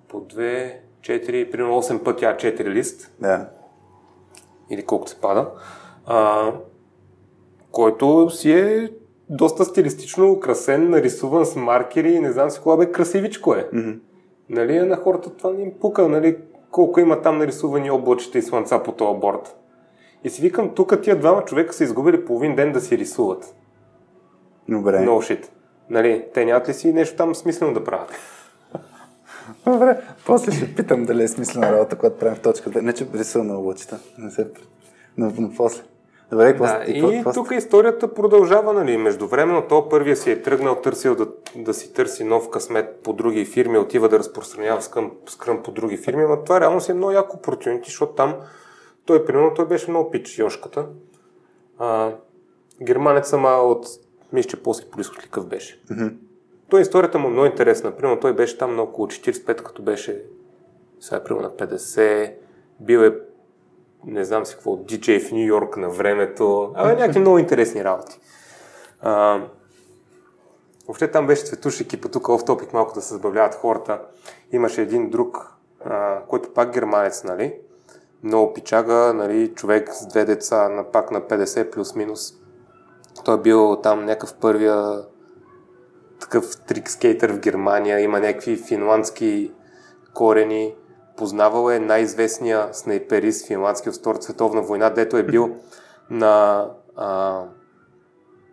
по 0.09 0.21
2, 0.21 0.73
4, 1.01 1.51
примерно 1.51 1.83
8 1.83 2.03
пъти 2.05 2.25
А4 2.25 2.65
лист, 2.65 3.11
Да. 3.21 3.49
или 4.71 4.87
колкото 4.87 5.11
се 5.11 5.21
пада, 5.21 5.49
а, 6.07 6.53
който 7.73 8.31
си 8.31 8.53
е 8.53 8.91
доста 9.29 9.65
стилистично 9.65 10.33
украсен, 10.33 10.91
нарисуван 10.91 11.47
с 11.47 11.57
маркери 11.57 12.13
и 12.13 12.21
не 12.21 12.33
знам 12.33 12.51
си 12.51 12.61
кога 12.63 12.77
бе 12.77 12.93
красивичко 12.93 13.55
е. 13.55 13.69
Мгм. 13.73 13.91
Нали, 14.49 14.81
на 14.81 14.97
хората 14.97 15.31
това 15.31 15.53
не 15.53 15.63
им 15.63 15.73
пука, 15.81 16.09
нали, 16.09 16.37
колко 16.71 17.01
има 17.01 17.23
там 17.23 17.39
нарисувани 17.39 17.91
облачета 17.91 18.39
и 18.39 18.43
слънца 18.43 18.83
по 18.83 18.93
този 18.93 19.21
борт. 19.21 19.57
И 20.25 20.31
си 20.31 20.43
викам, 20.43 20.75
тук 20.75 21.03
тия 21.03 21.19
двама 21.19 21.45
човека 21.45 21.73
са 21.73 21.85
изгубили 21.85 22.25
половин 22.25 22.57
ден 22.57 22.73
да 22.73 22.81
си 22.81 22.99
рисуват. 22.99 23.55
Добре. 24.69 24.97
No 24.97 25.09
shit. 25.09 25.47
Нали, 25.91 26.25
те 26.35 26.45
нямат 26.45 26.69
ли 26.69 26.75
си 26.75 26.93
нещо 26.93 27.17
там 27.17 27.35
смислено 27.35 27.75
да 27.75 27.85
правят? 27.85 28.13
Добре. 29.67 30.01
После 30.27 30.53
ще 30.53 30.75
питам 30.75 31.05
дали 31.05 31.23
е 31.23 31.29
смислена 31.29 31.73
работа, 31.73 31.97
когато 31.97 32.19
правим 32.19 32.37
в 32.37 32.41
точка 32.41 32.71
2. 32.71 32.81
Не, 32.81 32.93
че 32.93 33.07
рисувам 33.15 33.47
на 33.47 33.59
облачета. 33.59 33.99
Не 34.19 34.31
се... 34.31 34.47
Но, 35.17 35.33
но 35.39 35.51
после. 35.57 35.83
Добре, 36.31 36.53
Да, 36.53 36.85
и, 36.87 36.99
и 36.99 37.25
тук 37.35 37.51
историята 37.51 38.15
продължава, 38.15 38.73
нали? 38.73 38.97
Междувременно 38.97 39.63
то 39.69 39.89
първия 39.89 40.17
си 40.17 40.31
е 40.31 40.43
тръгнал, 40.43 40.81
търсил 40.81 41.15
да, 41.15 41.27
да 41.57 41.75
си 41.75 41.95
търси 41.95 42.25
нов 42.25 42.51
късмет 42.51 43.01
по 43.03 43.13
други 43.13 43.45
фирми, 43.45 43.79
отива 43.79 44.09
да 44.09 44.19
разпространява 44.19 44.83
скръм, 44.83 45.13
скръм 45.29 45.63
по 45.63 45.71
други 45.71 45.97
фирми, 45.97 46.25
но 46.29 46.45
това 46.45 46.61
реално 46.61 46.81
си 46.81 46.91
е 46.91 46.95
много 46.95 47.13
яко 47.13 47.37
opportunity, 47.37 47.85
защото 47.85 48.13
там 48.13 48.35
той, 49.05 49.25
примерно, 49.25 49.55
той 49.55 49.67
беше 49.67 49.91
много 49.91 50.11
пич 50.11 50.39
Йошката. 50.39 50.87
А, 51.79 52.13
германец, 52.83 53.33
ама 53.33 53.49
от, 53.49 53.87
мисля, 54.33 54.49
че 54.49 54.63
после 54.63 54.85
происход 54.85 55.19
какъв 55.19 55.47
беше. 55.47 55.83
Той 56.69 56.81
историята 56.81 57.19
му 57.19 57.29
е 57.29 57.31
много 57.31 57.47
интересна. 57.47 57.97
Примерно 57.97 58.21
той 58.21 58.33
беше 58.33 58.59
там 58.59 58.77
на 58.77 58.83
около 58.83 59.07
45, 59.07 59.63
като 59.63 59.83
беше 59.83 60.23
сега 61.01 61.17
е 61.17 61.25
примерно 61.25 61.49
на 61.59 61.67
50, 61.69 62.33
бил 62.81 62.99
е 62.99 63.19
не 64.05 64.25
знам 64.25 64.47
си 64.47 64.55
какво, 64.55 64.77
диджей 64.77 65.21
в 65.21 65.33
Нью 65.33 65.47
Йорк 65.47 65.77
на 65.77 65.89
времето. 65.89 66.73
Абе, 66.75 66.95
някакви 66.95 67.21
много 67.21 67.39
интересни 67.39 67.85
работи. 67.85 68.21
А, 69.01 69.43
въобще 70.87 71.11
там 71.11 71.27
беше 71.27 71.45
цветуш 71.45 71.81
екипа, 71.81 72.09
тук 72.09 72.27
в 72.27 72.45
топик 72.45 72.73
малко 72.73 72.95
да 72.95 73.01
се 73.01 73.15
забавляват 73.15 73.55
хората. 73.55 74.01
Имаше 74.53 74.83
един 74.83 75.11
друг, 75.11 75.55
а, 75.85 76.21
който 76.29 76.53
пак 76.55 76.73
германец, 76.73 77.25
нали? 77.25 77.55
Много 78.23 78.55
пичага, 78.55 79.13
нали? 79.15 79.55
Човек 79.55 79.95
с 79.95 80.07
две 80.07 80.25
деца, 80.25 80.69
на 80.69 80.85
пак 80.85 81.11
на 81.11 81.21
50 81.21 81.71
плюс-минус. 81.71 82.35
Той 83.25 83.35
е 83.35 83.41
бил 83.41 83.77
там 83.83 84.05
някакъв 84.05 84.35
първия 84.35 85.05
такъв 86.21 86.61
трик 86.67 86.91
скейтър 86.91 87.33
в 87.33 87.39
Германия, 87.39 88.01
има 88.01 88.21
някакви 88.21 88.57
финландски 88.57 89.53
корени, 90.15 90.75
познавал 91.21 91.71
е 91.71 91.79
най-известния 91.79 92.69
снайперист 92.73 93.47
финландски 93.47 93.89
от 93.89 93.95
Втората 93.95 94.23
световна 94.23 94.63
война, 94.63 94.91
дето 94.91 95.17
е 95.17 95.23
бил 95.23 95.51
на, 96.11 96.67
а, 96.97 97.41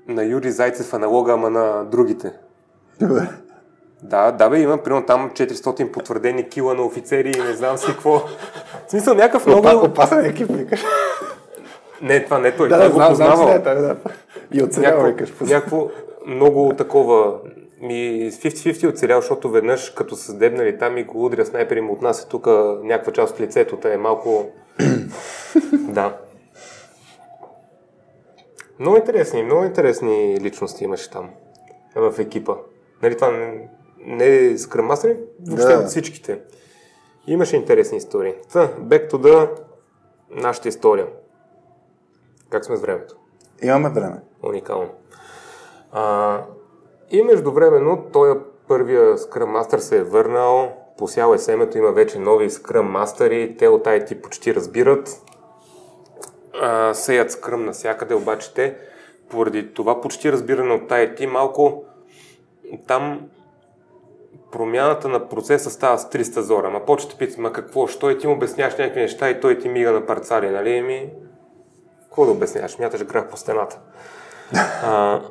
на 0.08 0.24
Юрий 0.24 0.52
Зайцев 0.52 0.94
аналога, 0.94 1.34
ама 1.34 1.50
на 1.50 1.84
другите. 1.86 2.34
Добре. 3.00 3.30
Да, 4.04 4.32
да 4.32 4.50
бе, 4.50 4.60
има 4.60 4.78
примерно 4.78 5.06
там 5.06 5.32
400 5.32 5.92
потвърдени 5.92 6.50
кила 6.50 6.74
на 6.74 6.84
офицери 6.84 7.32
и 7.38 7.42
не 7.42 7.54
знам 7.54 7.78
си 7.78 7.88
какво. 7.88 8.20
В 8.20 8.90
смисъл 8.90 9.16
някакъв 9.16 9.46
много... 9.46 9.68
Опа, 9.68 9.76
опасен 9.76 10.26
екип, 10.26 10.52
викаш. 10.52 10.84
Не, 12.02 12.24
това 12.24 12.40
не 12.40 12.56
той, 12.56 12.70
Да, 12.70 12.76
той 12.78 12.88
да, 12.88 12.90
го 12.90 13.16
знам, 13.16 13.36
знам, 13.36 13.50
е 13.50 13.64
той, 13.64 13.76
да. 13.76 13.96
И 14.52 14.64
оцелява, 14.64 15.08
викаш. 15.08 15.34
някакво 15.42 15.90
много 16.26 16.74
такова 16.78 17.34
ми 17.82 18.32
50-50 18.32 18.90
оцелял, 18.94 19.22
защото 19.22 19.50
веднъж 19.50 19.90
като 19.90 20.16
са 20.16 20.38
дебнали 20.38 20.78
там 20.78 20.98
и 20.98 21.04
го 21.04 21.26
удря 21.26 21.46
снайпер 21.46 21.76
и 21.78 21.82
му 21.82 21.94
отнася 21.94 22.28
тук 22.28 22.48
някаква 22.84 23.14
част 23.14 23.34
от 23.34 23.42
лицето. 23.42 23.78
Та 23.78 23.94
е 23.94 23.98
малко... 23.98 24.50
да. 25.74 26.18
Много 28.80 28.98
интересни, 28.98 29.44
много 29.44 29.64
интересни 29.64 30.40
личности 30.42 30.84
имаше 30.84 31.12
там 31.12 31.30
в 31.96 32.14
екипа. 32.20 32.56
Нали, 33.04 33.16
това 33.16 33.32
не, 33.32 33.70
не 33.98 34.26
е 34.26 34.58
скръмастър, 34.58 35.18
въобще 35.48 35.74
Да. 35.74 35.80
от 35.80 35.88
всичките. 35.88 36.40
Имаше 37.28 37.56
интересни 37.56 37.98
истории. 37.98 38.34
Та, 38.54 38.68
back 38.68 39.12
to 39.12 39.14
the 39.14 39.50
нашата 40.30 40.68
история. 40.68 41.08
Как 42.50 42.66
сме 42.66 42.76
с 42.76 42.82
времето? 42.82 43.16
Имаме 43.64 43.90
време. 43.90 44.22
Уникално. 44.44 44.90
А, 45.92 46.42
и 47.12 47.24
междувременно 47.24 48.04
той 48.14 48.40
първия 48.68 49.18
Scrum 49.18 49.62
Master 49.62 49.78
се 49.78 49.98
е 49.98 50.04
върнал, 50.04 50.72
посял 50.98 51.34
е 51.34 51.38
семето, 51.38 51.78
има 51.78 51.92
вече 51.92 52.20
нови 52.20 52.50
Scrum 52.50 53.04
Master 53.04 53.58
те 53.60 53.68
от 53.68 53.86
IT 53.86 54.22
почти 54.22 54.56
разбират. 54.56 55.22
А, 56.62 56.94
сеят 56.94 57.32
Scrum 57.32 57.66
навсякъде, 57.66 58.16
обаче 58.16 58.54
те 58.54 58.76
поради 59.30 59.74
това 59.74 60.02
почти 60.02 60.32
разбиране 60.32 60.74
от 60.74 60.90
IT 60.90 61.26
малко 61.26 61.84
там 62.88 63.30
промяната 64.52 65.08
на 65.08 65.30
процеса 65.30 65.70
става 65.70 65.98
с 65.98 66.10
300 66.10 66.40
зора. 66.40 66.70
Ма 66.70 66.86
да 66.86 67.18
питат, 67.18 67.38
ма 67.38 67.54
какво, 67.54 67.88
що 67.88 68.10
и 68.10 68.18
ти 68.18 68.28
му 68.28 68.34
обясняваш 68.34 68.78
някакви 68.78 69.02
неща 69.02 69.30
и 69.30 69.40
той 69.40 69.60
ти 69.60 69.70
мига 69.70 69.92
на 69.92 70.06
парцали, 70.06 70.50
нали? 70.50 70.82
Ми, 70.82 71.10
какво 72.04 72.26
да 72.26 72.32
обясняваш? 72.32 72.80
Мяташ 72.80 73.04
грах 73.04 73.30
по 73.30 73.38
стената. 73.38 73.80
А, 74.84 75.22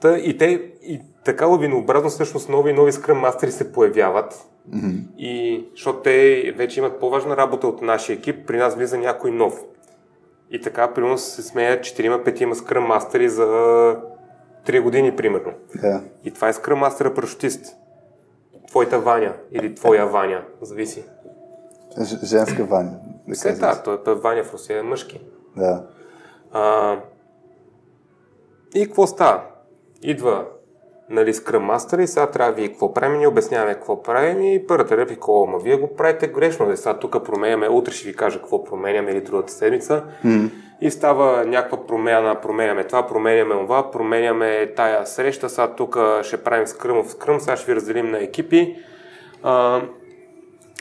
та, 0.00 0.18
и 0.18 0.38
те, 0.38 0.46
и 0.82 1.00
така 1.24 1.46
лавинообразно 1.46 2.10
всъщност 2.10 2.48
нови 2.48 2.70
и 2.70 2.74
нови 2.74 2.92
скръм 2.92 3.18
мастери 3.18 3.50
се 3.50 3.72
появяват. 3.72 4.46
И 5.18 5.64
защото 5.72 6.00
те 6.00 6.52
вече 6.56 6.80
имат 6.80 7.00
по-важна 7.00 7.36
работа 7.36 7.68
от 7.68 7.82
нашия 7.82 8.16
екип, 8.16 8.46
при 8.46 8.58
нас 8.58 8.74
влиза 8.74 8.98
някой 8.98 9.30
нов. 9.30 9.64
И 10.50 10.60
така, 10.60 10.94
примерно 10.94 11.18
се 11.18 11.42
смеят 11.42 11.84
4-5 11.84 12.52
скръм 12.52 12.84
мастери 12.84 13.28
за 13.28 13.46
3 14.66 14.80
години, 14.82 15.16
примерно. 15.16 15.52
Да. 15.80 16.00
И 16.24 16.30
това 16.30 16.48
е 16.48 16.52
скръм 16.52 16.78
мастера 16.78 17.14
парашутист. 17.14 17.76
Твоята 18.68 19.00
Ваня 19.00 19.34
или 19.52 19.74
твоя 19.74 20.06
Ваня, 20.06 20.44
зависи. 20.62 21.04
Ж- 22.02 22.24
женска 22.24 22.64
Ваня. 22.64 22.98
Да 23.28 23.34
Все 23.34 23.52
да, 23.52 23.82
той 23.82 24.14
е 24.14 24.16
Ваня 24.16 24.44
в 24.44 24.52
Русия 24.52 24.78
е 24.78 24.82
мъжки. 24.82 25.20
Да. 25.56 25.86
А, 26.52 26.96
и 28.74 28.86
какво 28.86 29.06
става? 29.06 29.42
Идва 30.06 30.44
нали, 31.10 31.34
Scrum 31.34 31.76
Master 31.76 32.02
и 32.02 32.06
сега 32.06 32.26
трябва 32.26 32.52
вие 32.52 32.68
какво 32.68 32.94
правим, 32.94 33.18
ни 33.18 33.26
обясняваме 33.26 33.74
какво 33.74 34.02
правим 34.02 34.42
и 34.42 34.66
първата 34.66 34.96
реплика, 34.96 35.32
о, 35.32 35.46
ма 35.46 35.58
вие 35.58 35.76
го 35.76 35.96
правите 35.96 36.26
грешно, 36.26 36.66
де 36.66 36.76
сега 36.76 36.98
тук 36.98 37.24
променяме, 37.24 37.68
утре 37.68 37.92
ще 37.92 38.08
ви 38.08 38.16
кажа 38.16 38.38
какво 38.38 38.64
променяме 38.64 39.10
или 39.10 39.20
другата 39.20 39.52
седмица. 39.52 40.04
Mm. 40.24 40.50
И 40.80 40.90
става 40.90 41.44
някаква 41.44 41.86
промяна, 41.86 42.40
променяме 42.40 42.84
това, 42.84 43.06
променяме 43.06 43.54
това, 43.54 43.90
променяме 43.90 44.72
тая 44.76 45.06
среща, 45.06 45.48
сега 45.48 45.74
тук 45.74 45.98
ще 46.22 46.36
правим 46.36 46.66
скръм 46.66 47.02
в 47.02 47.10
скръм, 47.10 47.40
сега 47.40 47.56
ще 47.56 47.72
ви 47.72 47.76
разделим 47.76 48.10
на 48.10 48.18
екипи. 48.18 48.76
А, 49.42 49.82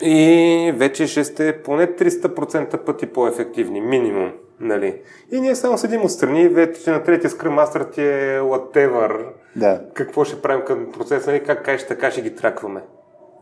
и 0.01 0.73
вече 0.75 1.07
ще 1.07 1.23
сте 1.23 1.61
поне 1.63 1.87
300% 1.87 2.77
пъти 2.77 3.05
по-ефективни, 3.05 3.81
минимум. 3.81 4.31
Нали? 4.59 5.01
И 5.31 5.41
ние 5.41 5.55
само 5.55 5.77
седим 5.77 6.05
отстрани, 6.05 6.47
вече 6.47 6.91
на 6.91 7.03
третия 7.03 7.29
скръм 7.29 7.53
мастер 7.53 7.81
ти 7.81 8.01
е 8.01 8.39
whatever, 8.39 9.25
Да. 9.55 9.81
какво 9.93 10.23
ще 10.23 10.41
правим 10.41 10.65
към 10.65 10.91
процеса, 10.91 11.31
нали? 11.31 11.43
как 11.43 11.65
кажеш 11.65 11.87
така 11.87 12.11
ще 12.11 12.21
ги 12.21 12.35
тракваме. 12.35 12.81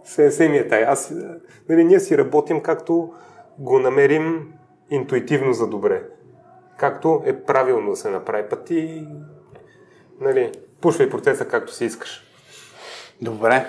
Се, 0.03 0.32
се 0.32 0.49
ми 0.49 0.57
е 0.57 0.68
тая. 0.68 0.91
Аз, 0.91 1.14
нали, 1.70 1.84
ние 1.84 1.99
си 1.99 2.18
работим 2.18 2.61
както 2.61 3.14
го 3.59 3.80
намерим 3.80 4.53
интуитивно 4.89 5.53
за 5.53 5.68
добре. 5.68 6.03
Както 6.78 7.22
е 7.26 7.43
правилно 7.43 7.89
да 7.89 7.95
се 7.95 8.09
направи. 8.09 8.49
Път 8.49 8.66
ти, 8.66 9.07
нали, 10.22 10.51
пушвай 10.82 11.09
процеса 11.09 11.45
както 11.47 11.74
си 11.74 11.86
искаш. 11.86 12.24
Добре. 13.22 13.66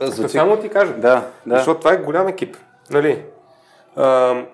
Звучи... 0.00 0.28
Само 0.32 0.56
ти 0.56 0.68
кажа. 0.68 0.92
Да, 0.94 1.26
да. 1.46 1.56
Защото 1.56 1.80
това 1.80 1.92
е 1.92 1.96
голям 1.96 2.28
екип. 2.28 2.56
Нали? 2.90 3.24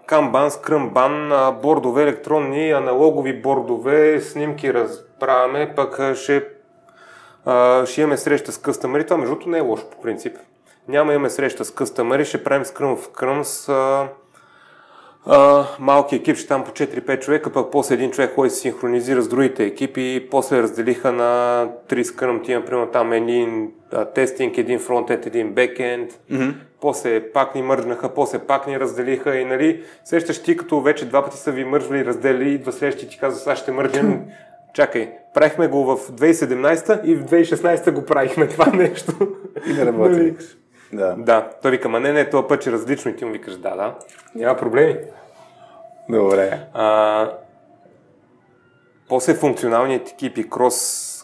Камбан, 0.07 0.51
скръмбан, 0.51 1.33
бордове, 1.63 2.03
електронни, 2.03 2.71
аналогови 2.71 3.43
бордове, 3.43 4.21
снимки 4.21 4.75
разправяме, 4.75 5.73
пък 5.77 6.15
ще, 6.15 6.45
ще 7.87 8.01
имаме 8.01 8.17
среща 8.17 8.53
с 8.53 8.59
къстъмъри. 8.59 9.05
Това 9.05 9.17
между 9.17 9.35
другото 9.35 9.51
не 9.51 9.59
е 9.59 9.61
лошо 9.61 9.91
по 9.91 10.01
принцип. 10.03 10.37
Няма 10.89 11.13
имаме 11.13 11.31
среща 11.31 11.65
с 11.65 11.71
къстъмъри, 11.71 12.25
ще 12.25 12.45
правим 12.45 12.65
скръм 12.65 12.97
в 12.97 13.11
кръм 13.11 13.45
с 13.45 13.69
а, 13.69 14.09
а, 15.27 15.67
малки 15.79 16.17
екип, 16.17 16.37
ще 16.37 16.49
там 16.49 16.65
по 16.65 16.71
4-5 16.71 17.21
човека, 17.21 17.53
пък 17.53 17.73
после 17.73 17.95
един 17.95 18.11
човек 18.11 18.35
ходи 18.35 18.51
се 18.51 18.57
синхронизира 18.57 19.23
с 19.23 19.29
другите 19.29 19.65
екипи 19.65 20.29
после 20.31 20.63
разделиха 20.63 21.13
на 21.13 21.69
три 21.89 22.05
скръм 22.05 22.43
тима, 22.43 22.65
примерно 22.65 22.91
там 22.91 23.13
един 23.13 23.73
а, 23.93 24.05
тестинг, 24.05 24.59
един 24.59 24.79
фронтенд, 24.79 25.27
един 25.27 25.53
бекенд, 25.53 26.11
Мгм. 26.31 26.51
После 26.81 27.33
пак 27.33 27.55
ни 27.55 27.63
мържнаха, 27.63 28.15
после 28.15 28.39
пак 28.39 28.67
ни 28.67 28.81
разделиха 28.81 29.37
и 29.37 29.45
нали, 29.45 29.85
сещаш 30.05 30.43
ти, 30.43 30.57
като 30.57 30.81
вече 30.81 31.09
два 31.09 31.25
пъти 31.25 31.37
са 31.37 31.53
ви 31.53 31.65
мържвали 31.65 32.01
и 32.01 32.05
разделили, 32.05 32.51
идва 32.51 32.73
следващия 32.73 33.09
ти 33.09 33.19
казва, 33.19 33.41
сега 33.41 33.57
ще 33.57 33.73
мържем. 33.73 34.25
Чакай, 34.75 35.13
правихме 35.35 35.69
го 35.69 35.85
в 35.85 36.13
2017 36.13 37.05
и 37.05 37.15
в 37.15 37.25
2016 37.25 37.91
го 37.91 38.05
правихме 38.05 38.49
това 38.49 38.67
нещо. 38.75 39.13
И 39.67 39.73
не 39.73 39.87
работи. 39.87 40.11
Нали? 40.11 40.37
Да. 40.93 41.15
Да, 41.19 41.51
той 41.63 41.71
вика, 41.71 41.89
ма 41.89 42.01
не, 42.01 42.13
не, 42.13 42.31
това 42.31 42.49
път 42.49 42.67
е 42.67 42.73
различно 42.73 43.11
и 43.11 43.17
ти 43.17 43.25
му 43.25 43.33
викаш, 43.33 43.57
да, 43.57 43.77
да, 43.77 43.95
няма 44.35 44.57
проблеми. 44.57 44.97
Добре. 46.09 46.61
А, 46.75 47.31
после 49.09 49.35
функционалният 49.35 50.09
екипи, 50.09 50.51
крос, 50.51 50.75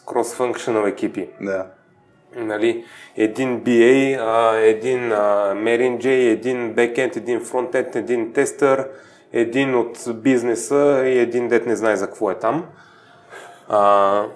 cross-functional 0.06 0.88
екипи. 0.88 1.28
Да. 1.40 1.66
Нали, 2.36 2.84
един 3.16 3.60
BA, 3.60 4.18
а, 4.20 4.56
един 4.56 5.12
а, 5.12 5.54
един 5.66 6.74
backend, 6.74 7.16
един 7.16 7.40
frontend, 7.40 7.96
един 7.96 8.32
тестър, 8.32 8.88
един 9.32 9.74
от 9.74 9.98
бизнеса 10.14 11.02
и 11.06 11.18
един 11.18 11.48
дет 11.48 11.66
не 11.66 11.76
знае 11.76 11.96
за 11.96 12.06
какво 12.06 12.30
е 12.30 12.38
там. 12.38 12.66
А, 13.68 14.26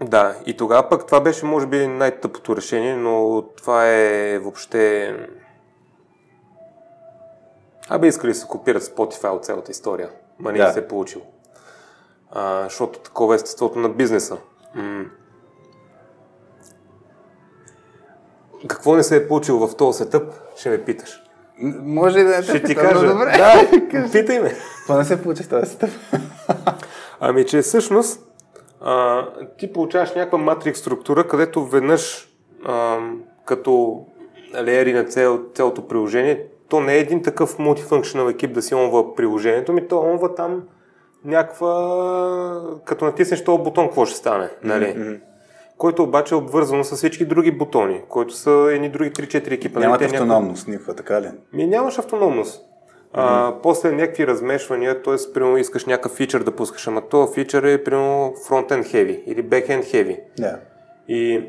да, 0.00 0.36
и 0.46 0.56
тогава 0.56 0.88
пък 0.88 1.06
това 1.06 1.20
беше 1.20 1.46
може 1.46 1.66
би 1.66 1.86
най-тъпото 1.86 2.56
решение, 2.56 2.96
но 2.96 3.42
това 3.56 3.88
е 3.88 4.38
въобще... 4.38 5.14
Абе 7.88 8.06
искали 8.06 8.32
да 8.32 8.38
се 8.38 8.46
копират 8.46 8.82
Spotify 8.82 9.28
от 9.28 9.44
цялата 9.44 9.70
история, 9.70 10.10
ма 10.38 10.52
не 10.52 10.58
да. 10.58 10.72
се 10.72 10.78
е 10.78 10.88
получило. 10.88 11.24
А, 12.30 12.64
защото 12.64 12.98
такова 12.98 13.34
е 13.34 13.36
естеството 13.36 13.78
на 13.78 13.88
бизнеса. 13.88 14.36
М- 14.74 15.04
Какво 18.66 18.96
не 18.96 19.02
се 19.02 19.16
е 19.16 19.28
получило 19.28 19.68
в 19.68 19.76
този 19.76 19.98
сетъп, 19.98 20.34
ще 20.56 20.70
ме 20.70 20.84
питаш. 20.84 21.22
Може 21.82 22.24
да 22.24 22.36
те 22.36 22.42
Ще 22.42 22.62
ти 22.62 22.74
но 22.74 22.80
кажа. 22.80 23.06
Добре. 23.06 23.32
Да, 23.36 24.10
питай 24.12 24.40
ме. 24.40 24.54
Това 24.86 24.98
не 24.98 25.04
се 25.04 25.22
получи 25.22 25.42
в 25.42 25.48
този 25.48 25.72
стъп. 25.72 25.90
Ами, 27.20 27.46
че 27.46 27.62
всъщност 27.62 28.20
а, 28.80 29.24
ти 29.58 29.72
получаваш 29.72 30.14
някаква 30.14 30.38
матрикс 30.38 30.80
структура, 30.80 31.28
където 31.28 31.64
веднъж 31.64 32.28
а, 32.64 32.98
като 33.44 34.04
леери 34.62 34.92
на 34.92 35.04
цел, 35.04 35.40
цялото 35.54 35.88
приложение, 35.88 36.46
то 36.68 36.80
не 36.80 36.94
е 36.94 36.98
един 36.98 37.22
такъв 37.22 37.58
мултифункционал 37.58 38.28
екип 38.28 38.52
да 38.52 38.62
си 38.62 38.74
онва 38.74 39.14
приложението, 39.14 39.72
ми 39.72 39.88
то 39.88 40.00
онва 40.00 40.34
там 40.34 40.62
някаква... 41.24 42.62
Като 42.84 43.04
натиснеш 43.04 43.44
този 43.44 43.62
бутон, 43.62 43.86
какво 43.86 44.06
ще 44.06 44.16
стане, 44.16 44.50
нали? 44.62 45.20
Който 45.78 46.02
обаче 46.02 46.34
е 46.34 46.38
обвързано 46.38 46.84
с 46.84 46.96
всички 46.96 47.24
други 47.24 47.50
бутони, 47.50 48.02
които 48.08 48.34
са 48.34 48.68
едни 48.72 48.88
други 48.88 49.10
3-4 49.10 49.50
екипа. 49.52 49.80
Нали, 49.80 49.86
те 49.86 49.90
някакви- 49.90 50.16
автономност 50.16 50.68
никаква, 50.68 50.94
така 50.94 51.22
ли? 51.22 51.30
ми 51.52 51.66
нямаш 51.66 51.98
автономност. 51.98 52.64
А, 53.12 53.54
после 53.62 53.92
някакви 53.92 54.26
размешвания, 54.26 55.02
т.е. 55.02 55.32
примерно 55.34 55.56
искаш 55.56 55.86
някакъв 55.86 56.12
фичър 56.12 56.42
да 56.42 56.50
пускаш, 56.50 56.86
ама 56.86 57.00
този 57.00 57.34
фичър 57.34 57.62
е 57.62 57.84
примерно 57.84 58.34
frontend 58.48 58.82
heavy 58.84 59.22
или 59.26 59.44
backend 59.44 59.84
heavy. 59.84 60.20
Да. 60.38 60.58
И 61.08 61.44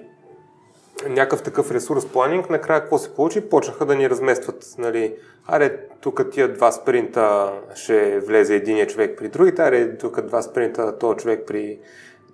някакъв 1.10 1.42
такъв 1.44 1.72
ресурс 1.72 2.06
планинг, 2.06 2.50
накрая 2.50 2.82
какво 2.82 2.98
се 2.98 3.16
получи? 3.16 3.50
Почнаха 3.50 3.86
да 3.86 3.96
ни 3.96 4.10
разместват, 4.10 4.66
нали, 4.78 5.16
аре, 5.48 5.78
тук 6.02 6.32
тия 6.32 6.54
два 6.54 6.72
спринта 6.72 7.52
ще 7.76 8.20
влезе 8.20 8.56
единия 8.56 8.88
човек 8.88 9.18
при 9.18 9.28
другите, 9.28 9.62
аре, 9.62 9.98
тук 9.98 10.22
два 10.22 10.42
спринта 10.42 10.98
този 10.98 11.18
човек 11.18 11.44
при 11.48 11.80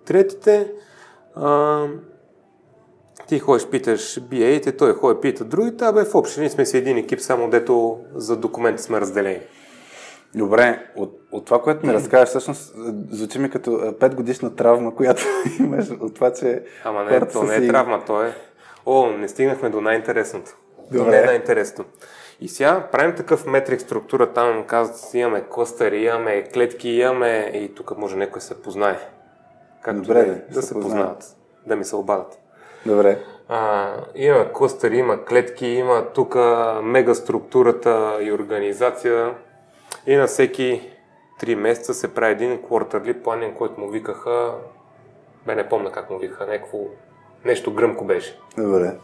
третите. 0.06 0.72
А, 1.36 1.86
ти 3.28 3.40
ходиш, 3.40 3.68
питаш 3.68 4.20
BA-те, 4.20 4.78
той 4.78 4.94
ходи, 4.94 5.22
пита 5.22 5.44
другите, 5.44 5.86
абе 5.86 6.06
в 6.06 6.16
общи 6.16 6.40
ние 6.40 6.50
сме 6.50 6.66
си 6.66 6.78
един 6.78 6.98
екип, 6.98 7.20
само 7.20 7.50
дето 7.50 8.00
за 8.16 8.38
документи 8.38 8.84
сме 8.84 9.02
разделени. 9.02 9.40
Добре, 10.36 10.86
от, 10.96 11.20
от 11.32 11.46
това, 11.46 11.62
което 11.62 11.88
ми 11.88 11.94
разказваш, 11.94 12.30
всъщност 12.30 12.76
звучи 13.12 13.40
ми 13.40 13.50
като 13.50 13.72
5 13.72 14.16
годишна 14.16 14.56
травма, 14.56 14.96
която 14.96 15.24
имаш 15.60 15.90
от 16.02 16.16
това, 16.16 16.34
че 16.34 16.64
Ама 16.84 17.04
не, 17.04 17.28
то 17.28 17.44
не 17.44 17.56
е 17.56 17.60
си- 17.62 17.68
травма, 17.68 18.04
то 18.06 18.24
е... 18.24 18.36
О, 18.86 19.08
не 19.08 19.28
стигнахме 19.28 19.70
до 19.70 19.82
най-интересното. 19.82 20.52
То 20.92 20.98
Добре. 20.98 21.12
не 21.12 21.18
е 21.18 21.26
най-интересното. 21.26 21.90
И 22.42 22.48
сега 22.48 22.88
правим 22.92 23.16
такъв 23.16 23.46
метрик 23.46 23.82
структура, 23.82 24.34
там 24.34 24.64
казват, 24.68 25.14
имаме 25.14 25.44
клъстъри, 25.50 26.04
имаме 26.04 26.44
клетки, 26.54 26.90
имаме... 26.90 27.52
И 27.54 27.76
тук 27.76 27.98
може 27.98 28.16
някой 28.16 28.42
се 28.42 28.62
познае. 28.62 28.98
Както 29.86 30.02
Добре, 30.02 30.26
да, 30.26 30.54
да 30.54 30.62
се 30.62 30.74
познават, 30.74 31.38
да 31.68 31.76
ми 31.76 31.86
се 31.86 31.96
обадат. 31.96 32.40
Добре. 32.86 33.20
А, 33.48 33.92
има 34.16 34.54
клъстъри, 34.54 34.98
има 34.98 35.26
клетки, 35.26 35.68
има 35.68 36.06
тук 36.14 36.36
мегаструктурата 36.84 38.18
и 38.22 38.32
организация. 38.32 39.34
И 40.08 40.16
на 40.16 40.28
всеки 40.28 40.92
3 41.42 41.56
месеца 41.56 41.94
се 41.94 42.14
прави 42.14 42.32
един 42.32 42.64
квартърли 42.64 43.22
планин, 43.22 43.54
който 43.54 43.80
му 43.80 43.90
викаха... 43.90 44.54
Бе, 45.46 45.56
не 45.56 45.70
помня 45.70 45.92
как 45.92 46.10
му 46.10 46.18
викаха, 46.18 46.46
някакво... 46.46 46.78
Нещо 47.46 47.74
гръмко 47.74 48.06
беше. 48.06 48.40
Добре. 48.58 48.96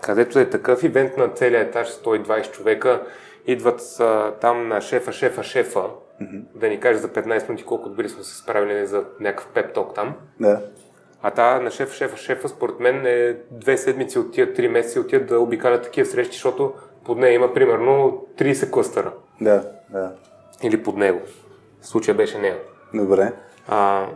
Където 0.00 0.38
е 0.38 0.50
такъв 0.50 0.82
ивент 0.82 1.16
на 1.16 1.28
целия 1.28 1.60
етаж, 1.60 1.88
120 1.88 2.50
човека, 2.50 3.02
идват 3.46 3.80
а, 4.00 4.32
там 4.40 4.68
на 4.68 4.80
шефа, 4.80 5.12
шефа, 5.12 5.42
шефа, 5.42 5.84
да 6.54 6.68
ни 6.68 6.80
каже 6.80 6.98
за 6.98 7.08
15 7.08 7.48
минути 7.48 7.64
колко 7.64 7.88
добри 7.88 8.08
сме 8.08 8.22
се 8.22 8.36
справили 8.36 8.86
за 8.86 9.04
някакъв 9.20 9.48
пеп-ток 9.54 9.94
там. 9.94 10.14
Да. 10.40 10.60
А 11.22 11.30
та 11.30 11.60
на 11.60 11.70
шеф, 11.70 11.92
шефа, 11.92 12.16
шефа, 12.16 12.48
според 12.48 12.80
мен 12.80 13.06
е 13.06 13.36
две 13.50 13.76
седмици 13.76 14.18
от 14.18 14.32
тия 14.32 14.54
три 14.54 14.68
месеца 14.68 15.00
от 15.00 15.08
тия 15.08 15.26
да 15.26 15.40
обикалят 15.40 15.82
такива 15.82 16.06
срещи, 16.06 16.32
защото 16.32 16.72
под 17.04 17.18
нея 17.18 17.32
има 17.32 17.54
примерно 17.54 18.26
30 18.38 18.70
клъстъра. 18.70 19.12
Да. 19.40 19.70
Да. 19.90 20.12
Или 20.62 20.82
под 20.82 20.96
него. 20.96 21.20
Случая 21.82 22.16
беше 22.16 22.38
нея. 22.38 22.58
Добре. 22.94 23.32
А, 23.68 24.06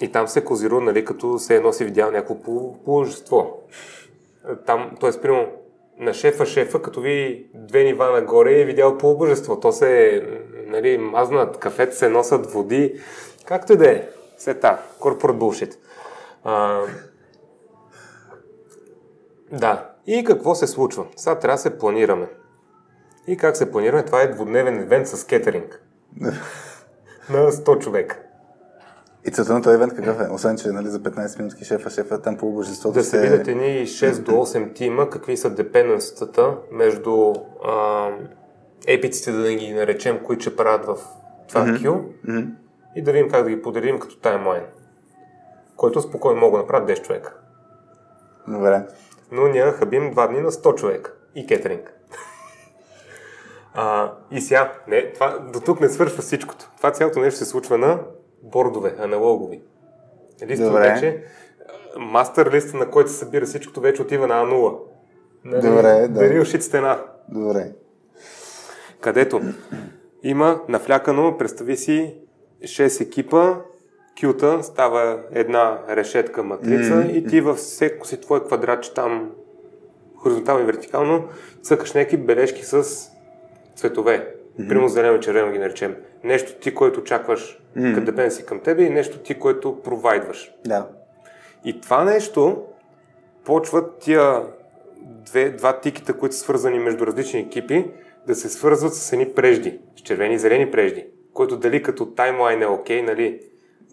и 0.00 0.12
там 0.12 0.28
се 0.28 0.44
козирува, 0.44 0.80
нали, 0.80 1.04
като 1.04 1.38
се 1.38 1.56
едно 1.56 1.72
си 1.72 1.84
видял 1.84 2.10
някакво 2.10 2.42
по- 2.42 2.84
положество. 2.84 3.62
Там, 4.66 4.90
т.е. 5.00 5.20
примерно 5.22 5.46
на 5.98 6.14
шефа, 6.14 6.46
шефа, 6.46 6.82
като 6.82 7.00
ви 7.00 7.46
две 7.54 7.84
нива 7.84 8.10
нагоре 8.10 8.60
е 8.60 8.64
видял 8.64 8.98
по 8.98 9.16
божество. 9.16 9.60
То 9.60 9.72
се, 9.72 10.22
нали, 10.70 10.98
мазнат 10.98 11.58
кафета, 11.58 11.96
се 11.96 12.08
носят 12.08 12.52
води, 12.52 13.00
както 13.44 13.72
и 13.72 13.76
да 13.76 13.90
е. 13.90 14.08
Сета, 14.38 14.78
корпорат 15.00 15.38
булшит. 15.38 15.78
А, 16.44 16.82
да. 19.52 19.90
И 20.06 20.24
какво 20.24 20.54
се 20.54 20.66
случва? 20.66 21.06
Сега 21.16 21.38
трябва 21.38 21.54
да 21.56 21.62
се 21.62 21.78
планираме. 21.78 22.28
И 23.26 23.36
как 23.36 23.56
се 23.56 23.70
планираме? 23.70 24.04
Това 24.04 24.22
е 24.22 24.30
двудневен 24.30 24.80
евент 24.80 25.08
с 25.08 25.24
кетеринг. 25.24 25.82
на 27.30 27.52
100 27.52 27.78
човека. 27.78 28.18
И 29.26 29.30
целта 29.30 29.52
на 29.52 29.62
този 29.62 29.74
евент 29.74 29.94
какъв 29.94 30.20
е? 30.20 30.32
Освен, 30.32 30.56
че 30.56 30.68
нали, 30.68 30.88
за 30.88 31.00
15 31.00 31.38
минутки 31.38 31.64
шефа, 31.64 31.90
шефа 31.90 32.22
там 32.22 32.36
по 32.36 32.52
божеството 32.52 32.94
Да 32.94 33.04
се 33.04 33.20
видят 33.20 33.48
едни 33.48 33.86
6 33.86 34.18
до 34.18 34.32
8 34.32 34.74
тима, 34.74 35.10
какви 35.10 35.36
са 35.36 35.50
депенденстата 35.50 36.54
между 36.72 37.32
а, 37.64 38.08
епиците, 38.86 39.32
да 39.32 39.54
ги 39.54 39.72
наречем, 39.72 40.20
които 40.24 40.42
ще 40.42 40.56
правят 40.56 40.86
в 40.86 40.96
това 41.48 41.64
mm-hmm. 41.64 41.78
queue 41.78 42.02
Мгм. 42.28 42.50
и 42.96 43.02
да 43.02 43.12
видим 43.12 43.30
как 43.30 43.44
да 43.44 43.50
ги 43.50 43.62
подредим 43.62 43.98
като 43.98 44.18
таймлайн, 44.18 44.64
който 45.76 46.00
спокойно 46.00 46.40
могат 46.40 46.58
да 46.58 46.62
направят 46.62 46.88
10 46.88 47.02
човека. 47.02 47.34
Добре. 48.48 48.86
но 49.32 49.48
ние 49.48 49.62
хабим 49.62 50.10
два 50.10 50.26
дни 50.26 50.40
на 50.40 50.50
100 50.50 50.74
човека 50.74 51.12
и 51.34 51.46
кетеринг. 51.46 51.92
А, 53.74 54.12
и 54.30 54.40
сега, 54.40 54.72
не, 54.88 55.12
това, 55.12 55.38
до 55.52 55.60
тук 55.60 55.80
не 55.80 55.88
свършва 55.88 56.22
всичкото. 56.22 56.70
Това 56.76 56.90
цялото 56.92 57.20
нещо 57.20 57.38
се 57.38 57.44
случва 57.44 57.78
на 57.78 58.00
бордове, 58.42 58.96
аналогови. 58.98 59.62
Листове 60.46 60.70
Добре. 60.70 60.92
вече, 60.92 61.24
мастер 61.98 62.52
листа, 62.52 62.76
на 62.76 62.90
който 62.90 63.10
се 63.10 63.16
събира 63.16 63.46
всичкото, 63.46 63.80
вече 63.80 64.02
отива 64.02 64.26
на 64.26 64.34
А0. 64.34 64.78
Нали, 65.44 65.68
Добре, 65.68 65.82
да. 65.82 66.08
Дарил 66.08 66.44
шит 66.44 66.62
стена. 66.62 67.04
Добре. 67.28 67.72
Където 69.00 69.40
има 70.22 70.60
нафлякано, 70.68 71.38
представи 71.38 71.76
си, 71.76 72.14
6 72.62 73.00
екипа, 73.00 73.54
кюта, 74.20 74.62
става 74.62 75.20
една 75.32 75.78
решетка 75.90 76.42
матрица 76.42 76.96
Мгм. 76.96 77.08
и 77.10 77.26
ти 77.26 77.40
във 77.40 77.56
всеко 77.56 78.06
си 78.06 78.20
твое 78.20 78.40
квадратче 78.44 78.94
там, 78.94 79.30
хоризонтално 80.16 80.62
и 80.62 80.66
вертикално, 80.66 81.24
цъкаш 81.62 81.92
някакви 81.92 82.16
бележки 82.16 82.64
с 82.64 82.84
цветове. 83.76 84.34
Примерно 84.56 84.88
зелено 84.88 85.20
червено 85.20 85.52
ги 85.52 85.58
наречем. 85.58 85.96
Нещо 86.24 86.54
ти, 86.60 86.74
което 86.74 87.00
очакваш 87.00 87.60
Мгм. 87.76 87.94
като 87.94 88.06
депен 88.06 88.30
си 88.30 88.46
към 88.46 88.60
тебе 88.60 88.82
и 88.82 88.90
нещо 88.90 89.18
ти, 89.18 89.34
което 89.38 89.80
провайдваш. 89.82 90.52
Да. 90.66 90.88
И 91.64 91.80
това 91.80 92.04
нещо 92.04 92.62
почват 93.44 93.98
тия 93.98 94.42
две, 95.02 95.50
два 95.50 95.80
тикета, 95.80 96.12
които 96.12 96.34
са 96.34 96.40
свързани 96.40 96.78
между 96.78 97.06
различни 97.06 97.40
екипи, 97.40 97.90
да 98.26 98.34
се 98.34 98.48
свързват 98.48 98.94
с 98.94 99.12
едни 99.12 99.34
прежди, 99.34 99.80
с 99.96 100.00
червени 100.00 100.34
и 100.34 100.38
зелени 100.38 100.70
прежди, 100.70 101.06
който 101.34 101.56
дали 101.56 101.82
като 101.82 102.06
таймлайн 102.06 102.62
е 102.62 102.66
окей, 102.66 103.02
нали? 103.02 103.40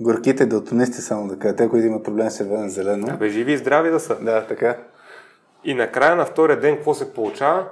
Горките 0.01 0.45
далтонисти 0.45 1.01
само 1.01 1.27
да 1.27 1.39
кажа. 1.39 1.55
Те, 1.55 1.69
които 1.69 1.87
имат 1.87 2.03
проблем 2.03 2.29
с 2.29 2.37
червено 2.37 2.69
зелено. 2.69 3.07
Абе, 3.11 3.29
живи 3.29 3.53
и 3.53 3.57
здрави 3.57 3.89
да 3.89 3.99
са. 3.99 4.15
Да, 4.21 4.47
така. 4.47 4.77
И 5.63 5.73
накрая 5.73 6.15
на 6.15 6.25
втория 6.25 6.59
ден 6.59 6.75
какво 6.75 6.93
се 6.93 7.13
получава? 7.13 7.67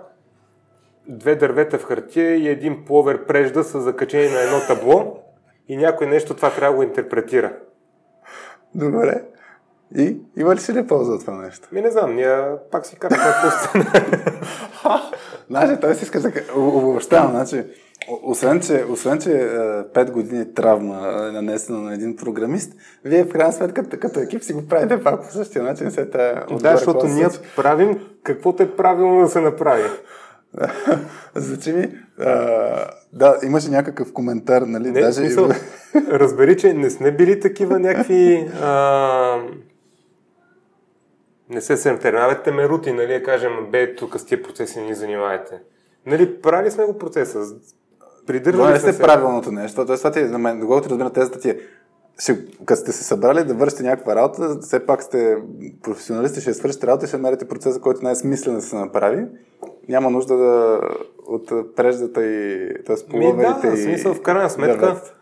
Две 1.07 1.35
дървета 1.35 1.77
в 1.77 1.83
хартия 1.83 2.35
и 2.35 2.47
един 2.47 2.85
пловер 2.85 3.25
прежда 3.25 3.63
са 3.63 3.81
закачени 3.81 4.29
на 4.29 4.41
едно 4.41 4.59
табло 4.67 5.19
и 5.67 5.77
някой 5.77 6.07
нещо 6.07 6.33
това 6.33 6.51
трябва 6.51 6.73
да 6.73 6.77
го 6.77 6.83
интерпретира. 6.83 7.53
Добре. 8.75 9.23
И 9.97 10.17
има 10.37 10.55
ли 10.55 10.59
си 10.59 10.73
ли 10.73 10.87
полза 10.87 11.13
от 11.13 11.21
това 11.21 11.33
нещо? 11.33 11.67
Ми 11.71 11.81
не 11.81 11.91
знам, 11.91 12.15
ние 12.15 12.37
пак 12.71 12.85
си 12.85 12.95
карахме 12.95 13.31
по 13.43 13.51
сцена. 13.51 14.11
Значи, 15.49 15.81
той 15.81 15.95
си 15.95 16.03
иска 16.03 16.19
да 16.19 16.31
обобщавам. 16.55 17.31
Значи, 17.31 17.63
освен, 18.23 18.59
че, 18.59 18.85
освен, 18.89 19.19
че 19.19 19.31
е, 19.31 19.47
5 19.83 20.11
години 20.11 20.53
травма 20.53 21.27
е 21.29 21.31
нанесена 21.31 21.81
на 21.81 21.93
един 21.93 22.15
програмист, 22.15 22.73
вие 23.05 23.23
в 23.23 23.29
крайна 23.29 23.53
сметка 23.53 23.83
като, 23.83 23.97
като 23.99 24.19
екип 24.19 24.43
си 24.43 24.53
го 24.53 24.67
правите 24.67 25.03
пак 25.03 25.21
по 25.21 25.31
същия 25.31 25.63
начин. 25.63 25.91
След 25.91 26.11
тая 26.11 26.45
Да, 26.61 26.75
защото 26.75 27.07
ние 27.07 27.27
правим 27.55 27.99
каквото 28.23 28.63
е 28.63 28.75
правилно 28.75 29.21
да 29.21 29.29
се 29.29 29.41
направи. 29.41 29.83
Значи 31.35 31.73
ми, 31.73 31.89
а, 32.19 32.87
да, 33.13 33.37
имаше 33.43 33.69
някакъв 33.69 34.13
коментар, 34.13 34.61
нали? 34.61 34.91
Не, 34.91 35.01
Даже... 35.01 35.13
смисъл, 35.13 35.49
разбери, 36.09 36.57
че 36.57 36.73
не 36.73 36.89
сме 36.89 37.11
били 37.11 37.39
такива 37.39 37.79
някакви... 37.79 38.49
А... 38.61 39.37
Не 41.49 41.61
се 41.61 41.77
семтернавате 41.77 42.51
ме 42.51 42.69
рути, 42.69 42.91
нали, 42.91 43.13
да 43.13 43.23
кажем, 43.23 43.51
бе, 43.71 43.95
тук 43.95 44.19
с 44.19 44.25
тия 44.25 44.43
процеси 44.43 44.79
не 44.79 44.85
ни 44.85 44.95
занимавайте. 44.95 45.59
Нали, 46.05 46.41
правили 46.41 46.71
сме 46.71 46.85
го 46.85 46.97
процеса. 46.97 47.39
Придържали 48.27 48.73
не 48.73 48.79
сте 48.79 48.93
се. 48.93 49.01
правилното 49.01 49.51
нещо. 49.51 49.85
Тоест, 49.85 50.01
това 50.01 50.11
ти, 50.11 50.23
на 50.23 50.37
мен, 50.37 50.59
доколкото 50.59 50.89
разбира 50.89 51.09
тезата 51.09 51.39
ти 51.39 51.49
е, 51.49 51.59
като 52.65 52.81
сте 52.81 52.91
се 52.91 53.03
събрали 53.03 53.43
да 53.43 53.53
вършите 53.53 53.83
някаква 53.83 54.15
работа, 54.15 54.57
все 54.61 54.85
пак 54.85 55.03
сте 55.03 55.37
професионалисти, 55.83 56.41
ще 56.41 56.53
свършите 56.53 56.87
работа 56.87 57.05
и 57.05 57.07
ще 57.07 57.17
намерите 57.17 57.47
процеса, 57.47 57.79
който 57.79 58.03
най-смислено 58.03 58.57
да 58.57 58.61
се 58.61 58.75
направи. 58.75 59.25
Няма 59.89 60.09
нужда 60.09 60.37
да 60.37 60.81
от 61.27 61.75
преждата 61.75 62.25
и 62.25 62.69
т.е. 62.85 62.95
Половерите 63.09 63.67
да, 63.67 63.73
и 63.73 63.83
смисъл, 63.83 64.13
в 64.13 64.21
крайна 64.21 64.49
сметка, 64.49 64.77
дърветата. 64.77 65.15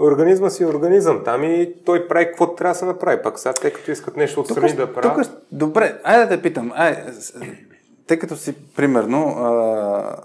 Организма 0.00 0.50
си 0.50 0.62
е 0.62 0.66
организъм. 0.66 1.24
Там 1.24 1.44
и 1.44 1.74
той 1.84 2.08
прави 2.08 2.26
каквото 2.26 2.54
трябва 2.54 2.72
да 2.72 2.78
се 2.78 2.84
направи. 2.84 3.22
Пак 3.22 3.38
сега, 3.38 3.52
те 3.52 3.72
като 3.72 3.90
искат 3.90 4.16
нещо 4.16 4.40
отстрани 4.40 4.72
да 4.72 4.86
тук, 4.86 4.94
правят. 4.94 5.46
добре, 5.52 6.00
айде 6.04 6.24
да 6.24 6.36
те 6.36 6.42
питам. 6.42 6.72
Ай, 6.74 7.04
тъй 8.06 8.18
като 8.18 8.36
си, 8.36 8.54
примерно, 8.76 9.28
а, 9.28 10.16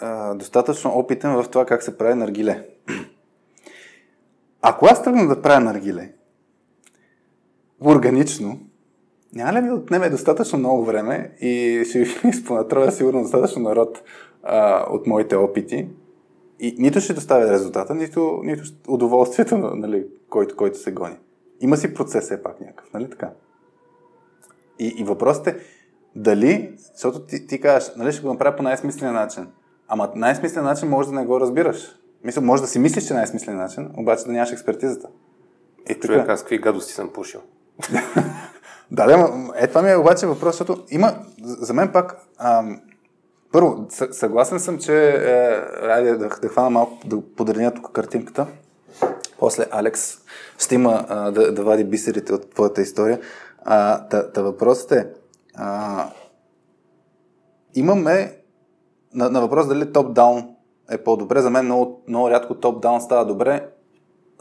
а, 0.00 0.34
достатъчно 0.34 0.90
опитен 0.90 1.42
в 1.42 1.48
това 1.48 1.64
как 1.64 1.82
се 1.82 1.98
прави 1.98 2.14
наргиле. 2.14 2.66
Ако 4.62 4.86
аз 4.86 5.02
тръгна 5.02 5.28
да 5.28 5.42
правя 5.42 5.60
наргиле 5.60 6.12
органично, 7.84 8.60
няма 9.34 9.52
ли 9.52 9.60
ми 9.60 9.70
отнеме 9.70 10.10
достатъчно 10.10 10.58
много 10.58 10.84
време 10.84 11.30
и 11.40 11.84
ще 11.88 11.98
изпонатроя 12.28 12.92
сигурно 12.92 13.22
достатъчно 13.22 13.62
народ 13.62 14.02
а, 14.42 14.84
от 14.90 15.06
моите 15.06 15.36
опити 15.36 15.88
и 16.60 16.74
нито 16.78 17.00
ще 17.00 17.12
доставя 17.12 17.50
резултата, 17.50 17.94
нито, 17.94 18.40
нито 18.44 18.62
удоволствието, 18.88 19.56
нали, 19.74 20.06
който, 20.28 20.56
който 20.56 20.78
се 20.78 20.92
гони. 20.92 21.16
Има 21.60 21.76
си 21.76 21.94
процес 21.94 22.24
все 22.24 22.42
пак 22.42 22.60
някакъв, 22.60 22.92
нали 22.92 23.10
така? 23.10 23.30
И, 24.78 24.94
и 24.96 25.04
въпросът 25.04 25.46
е 25.46 25.56
дали, 26.16 26.74
защото 26.94 27.20
ти, 27.20 27.46
ти 27.46 27.60
кажеш, 27.60 27.92
нали 27.96 28.12
ще 28.12 28.22
го 28.22 28.28
направя 28.28 28.56
по 28.56 28.62
най-смисления 28.62 29.12
начин. 29.12 29.48
Ама 29.88 30.12
най-смислен 30.14 30.64
начин 30.64 30.88
може 30.88 31.08
да 31.08 31.14
не 31.14 31.26
го 31.26 31.40
разбираш. 31.40 31.96
Мисля, 32.24 32.42
може 32.42 32.62
да 32.62 32.68
си 32.68 32.78
мислиш, 32.78 33.06
че 33.06 33.12
е 33.12 33.16
най-смислен 33.16 33.56
начин, 33.56 33.90
обаче 33.96 34.24
да 34.24 34.32
нямаш 34.32 34.52
експертизата. 34.52 35.08
И 35.90 35.94
тук, 35.94 36.04
Човек, 36.04 36.28
аз 36.28 36.40
какви 36.40 36.58
гадости 36.58 36.92
съм 36.92 37.12
пушил. 37.12 37.40
да, 38.90 39.06
да, 39.06 39.50
е, 39.56 39.66
това 39.66 39.82
ми 39.82 39.90
е 39.90 39.96
обаче 39.96 40.26
въпрос, 40.26 40.58
защото 40.58 40.84
има, 40.90 41.12
за 41.42 41.54
за 41.54 41.74
мен 41.74 41.92
пак, 41.92 42.16
ам, 42.38 42.80
първо, 43.52 43.86
съ- 43.88 44.12
съгласен 44.12 44.60
съм, 44.60 44.78
че, 44.78 45.08
е, 45.08 45.88
айде 45.88 46.10
да, 46.10 46.28
да 46.28 46.48
хвана 46.48 46.70
малко, 46.70 46.98
да 47.04 47.20
подредня 47.36 47.74
тук 47.74 47.92
картинката. 47.92 48.46
После 49.38 49.66
Алекс 49.70 50.18
ще 50.58 50.74
има 50.74 51.06
а, 51.08 51.30
да, 51.30 51.52
да 51.52 51.64
вади 51.64 51.84
бисерите 51.84 52.34
от 52.34 52.50
твоята 52.50 52.82
история. 52.82 53.20
А, 53.64 54.08
та, 54.08 54.32
та 54.32 54.42
въпросът 54.42 54.92
е, 54.92 55.06
а, 55.54 56.10
имаме 57.74 58.36
на, 59.14 59.30
на 59.30 59.40
въпрос 59.40 59.66
дали 59.66 59.84
топ-даун 59.84 60.56
е 60.90 60.98
по-добре. 60.98 61.40
За 61.40 61.50
мен 61.50 61.64
много, 61.64 62.02
много 62.08 62.30
рядко 62.30 62.54
топ-даун 62.54 63.00
става 63.00 63.24
добре, 63.26 63.68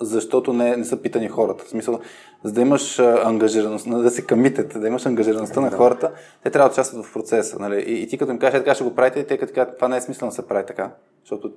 защото 0.01 0.53
не, 0.53 0.77
не 0.77 0.85
са 0.85 1.01
питани 1.01 1.27
хората. 1.27 1.63
В 1.65 1.69
смисъл, 1.69 1.99
за 2.43 2.53
да 2.53 2.61
имаш 2.61 2.99
ангажираност, 2.99 3.89
да 3.89 4.11
се 4.11 4.25
камитете, 4.25 4.79
да 4.79 4.87
имаш 4.87 5.05
ангажираността 5.05 5.61
на 5.61 5.71
хората, 5.71 6.11
те 6.43 6.49
трябва 6.49 6.69
да 6.69 6.73
участват 6.73 7.05
в 7.05 7.13
процеса. 7.13 7.59
Нали? 7.59 7.81
И, 7.81 8.01
и 8.01 8.07
ти 8.07 8.17
като 8.17 8.31
им 8.31 8.39
кажеш, 8.39 8.59
«Е, 8.59 8.63
така 8.63 8.75
ще 8.75 8.83
го 8.83 8.95
правите, 8.95 9.19
и 9.19 9.27
те 9.27 9.37
като 9.37 9.53
кажат, 9.53 9.75
това 9.75 9.87
не 9.87 9.97
е 9.97 10.01
смислено 10.01 10.29
да 10.29 10.35
се 10.35 10.47
прави 10.47 10.65
така. 10.65 10.91
Защото 11.23 11.51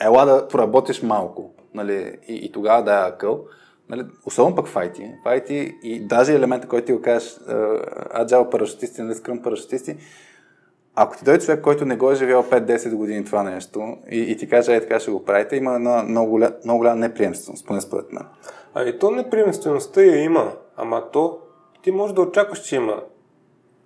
ела 0.00 0.24
да 0.24 0.48
поработиш 0.48 1.02
малко. 1.02 1.54
Нали? 1.74 2.18
И, 2.28 2.34
и 2.34 2.52
тогава 2.52 2.84
да 2.84 2.92
е 2.92 3.08
акъл. 3.08 3.44
Нали? 3.88 4.04
Особено 4.26 4.56
пък 4.56 4.66
файти. 4.66 5.12
Файти 5.24 5.74
и 5.82 6.06
даже 6.06 6.34
елемента, 6.34 6.68
който 6.68 6.86
ти 6.86 6.92
го 6.92 7.02
кажеш, 7.02 7.38
аджал 8.14 8.50
парашутисти, 8.50 9.02
нали, 9.02 9.14
скръм 9.14 9.42
парашутисти, 9.42 9.96
ако 10.94 11.16
ти 11.16 11.24
дойде 11.24 11.44
човек, 11.44 11.60
който 11.60 11.84
не 11.84 11.96
го 11.96 12.10
е 12.10 12.14
живял 12.14 12.42
5-10 12.42 12.94
години 12.94 13.24
това 13.24 13.42
нещо 13.42 13.96
и, 14.10 14.18
и 14.20 14.36
ти 14.36 14.48
каже, 14.48 14.74
е 14.74 14.80
така 14.80 15.00
ще 15.00 15.10
го 15.10 15.24
правите, 15.24 15.56
има 15.56 15.74
една 15.74 16.02
много, 16.02 16.30
голя, 16.30 16.52
много 16.64 16.78
голяма 16.78 16.96
неприемственост, 16.96 17.66
поне 17.66 17.80
според 17.80 18.12
мен. 18.12 18.24
Ами 18.74 18.98
то 18.98 19.10
неприемствеността 19.10 20.02
я 20.02 20.22
има, 20.22 20.52
ама 20.76 21.10
то 21.12 21.38
ти 21.82 21.90
можеш 21.90 22.14
да 22.14 22.20
очакваш, 22.20 22.62
че 22.62 22.76
има. 22.76 23.02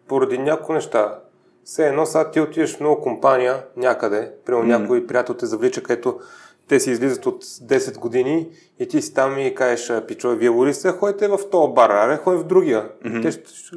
Поради 0.08 0.38
някои 0.38 0.74
неща. 0.74 1.18
Все 1.64 1.88
едно 1.88 2.06
сега 2.06 2.30
ти 2.30 2.40
отидеш 2.40 2.76
в 2.76 2.80
много 2.80 3.02
компания 3.02 3.64
някъде, 3.76 4.32
примерно 4.46 4.64
mm. 4.64 4.78
някой 4.78 5.06
приятел 5.06 5.34
те 5.34 5.46
завлича, 5.46 5.82
където 5.82 6.20
те 6.68 6.80
си 6.80 6.90
излизат 6.90 7.26
от 7.26 7.44
10 7.44 7.98
години 7.98 8.48
и 8.78 8.88
ти 8.88 9.02
си 9.02 9.14
там 9.14 9.38
и 9.38 9.54
кажеш, 9.54 9.90
«А, 9.90 10.06
пичо, 10.06 10.36
вие 10.36 10.48
лори 10.48 10.74
сте, 10.74 10.88
ходите 10.88 11.28
в 11.28 11.38
този 11.50 11.72
бар, 11.72 11.90
аре, 11.90 12.16
ходи 12.16 12.38
в 12.38 12.44
другия. 12.44 12.88
Mm-hmm. 13.04 13.22
Те 13.22 13.30
ще, 13.30 13.54
ще 13.54 13.76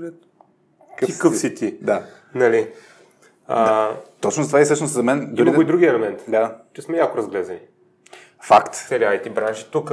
ти 1.05 1.19
къв 1.19 1.37
си 1.37 1.55
ти. 1.55 1.77
Да. 1.81 2.03
Нали? 2.35 2.71
А, 3.47 3.89
Точно 4.21 4.47
това 4.47 4.61
и 4.61 4.63
всъщност 4.63 4.93
за 4.93 5.03
мен... 5.03 5.35
Има 5.37 5.51
го 5.51 5.61
и 5.61 5.65
да... 5.65 5.71
други 5.71 5.85
елемент. 5.85 6.23
Да. 6.27 6.55
Че 6.73 6.81
сме 6.81 6.97
яко 6.97 7.17
разглезени. 7.17 7.59
Факт. 8.41 8.75
Целият 8.75 9.25
IT 9.25 9.33
бранш. 9.33 9.63
Тук 9.63 9.91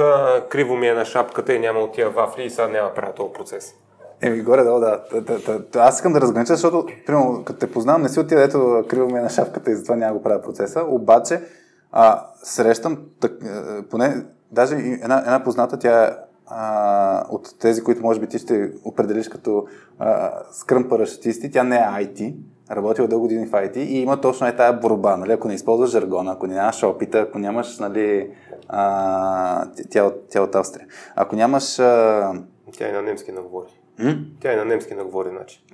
криво 0.49 0.75
ми 0.75 0.87
е 0.87 0.93
на 0.93 1.05
шапката 1.05 1.53
и 1.53 1.59
няма 1.59 1.79
от 1.79 1.93
тия 1.93 2.09
вафли 2.09 2.43
и 2.43 2.49
сега 2.49 2.67
няма 2.67 2.89
да 2.89 2.93
правя 2.93 3.13
този 3.13 3.33
процес. 3.33 3.73
Еми, 4.21 4.41
горе-долу, 4.41 4.79
да. 4.79 5.03
Аз 5.75 5.95
искам 5.95 6.13
да 6.13 6.21
разгранича, 6.21 6.53
защото, 6.53 6.87
примерно, 7.05 7.43
като 7.45 7.59
те 7.59 7.71
познавам, 7.71 8.01
не 8.01 8.09
си 8.09 8.19
отида, 8.19 8.43
ето, 8.43 8.85
криво 8.89 9.05
ми 9.05 9.19
е 9.19 9.21
на 9.21 9.29
шапката 9.29 9.71
и 9.71 9.75
затова 9.75 9.95
няма 9.95 10.13
да 10.13 10.17
го 10.17 10.23
правя 10.23 10.41
процеса. 10.41 10.83
Обаче, 10.87 11.41
А, 11.91 12.25
срещам, 12.43 12.97
так, 13.21 13.31
поне, 13.91 14.25
даже 14.51 14.75
една, 14.75 15.19
една 15.19 15.43
позната, 15.43 15.79
тя 15.79 16.05
е 16.05 16.11
а, 16.47 17.25
от 17.29 17.59
тези, 17.59 17.83
които 17.83 18.01
може 18.01 18.19
би 18.19 18.27
ти 18.27 18.39
ще 18.39 18.71
определиш 18.83 19.29
като 19.29 19.67
скръм 20.51 20.89
парашутисти, 20.89 21.51
тя 21.51 21.63
не 21.63 21.75
е 21.75 21.79
IT, 21.79 22.35
работила 22.71 23.07
дълго 23.07 23.21
години 23.21 23.45
в 23.45 23.51
IT 23.51 23.77
и 23.77 23.97
има 23.97 24.21
точно 24.21 24.47
е 24.47 24.55
тая 24.55 24.73
борба. 24.73 25.17
Нали? 25.17 25.31
Ако 25.31 25.47
не 25.47 25.53
използваш 25.53 25.89
жаргона, 25.89 26.31
ако 26.31 26.47
нямаш 26.47 26.83
опита, 26.83 27.19
ако 27.19 27.39
нямаш, 27.39 27.79
нали, 27.79 28.31
а, 28.67 29.65
тя, 29.89 30.11
тя 30.29 30.41
от 30.41 30.55
Австрия, 30.55 30.87
ако 31.15 31.35
нямаш... 31.35 31.79
А... 31.79 32.33
Тя 32.77 32.89
и 32.89 32.91
на 32.91 33.01
немски 33.01 33.31
наговори. 33.31 33.69
М? 33.99 34.15
Тя 34.39 34.53
и 34.53 34.55
на 34.55 34.65
немски 34.65 34.93
наговори, 34.93 35.29
значи. 35.29 35.63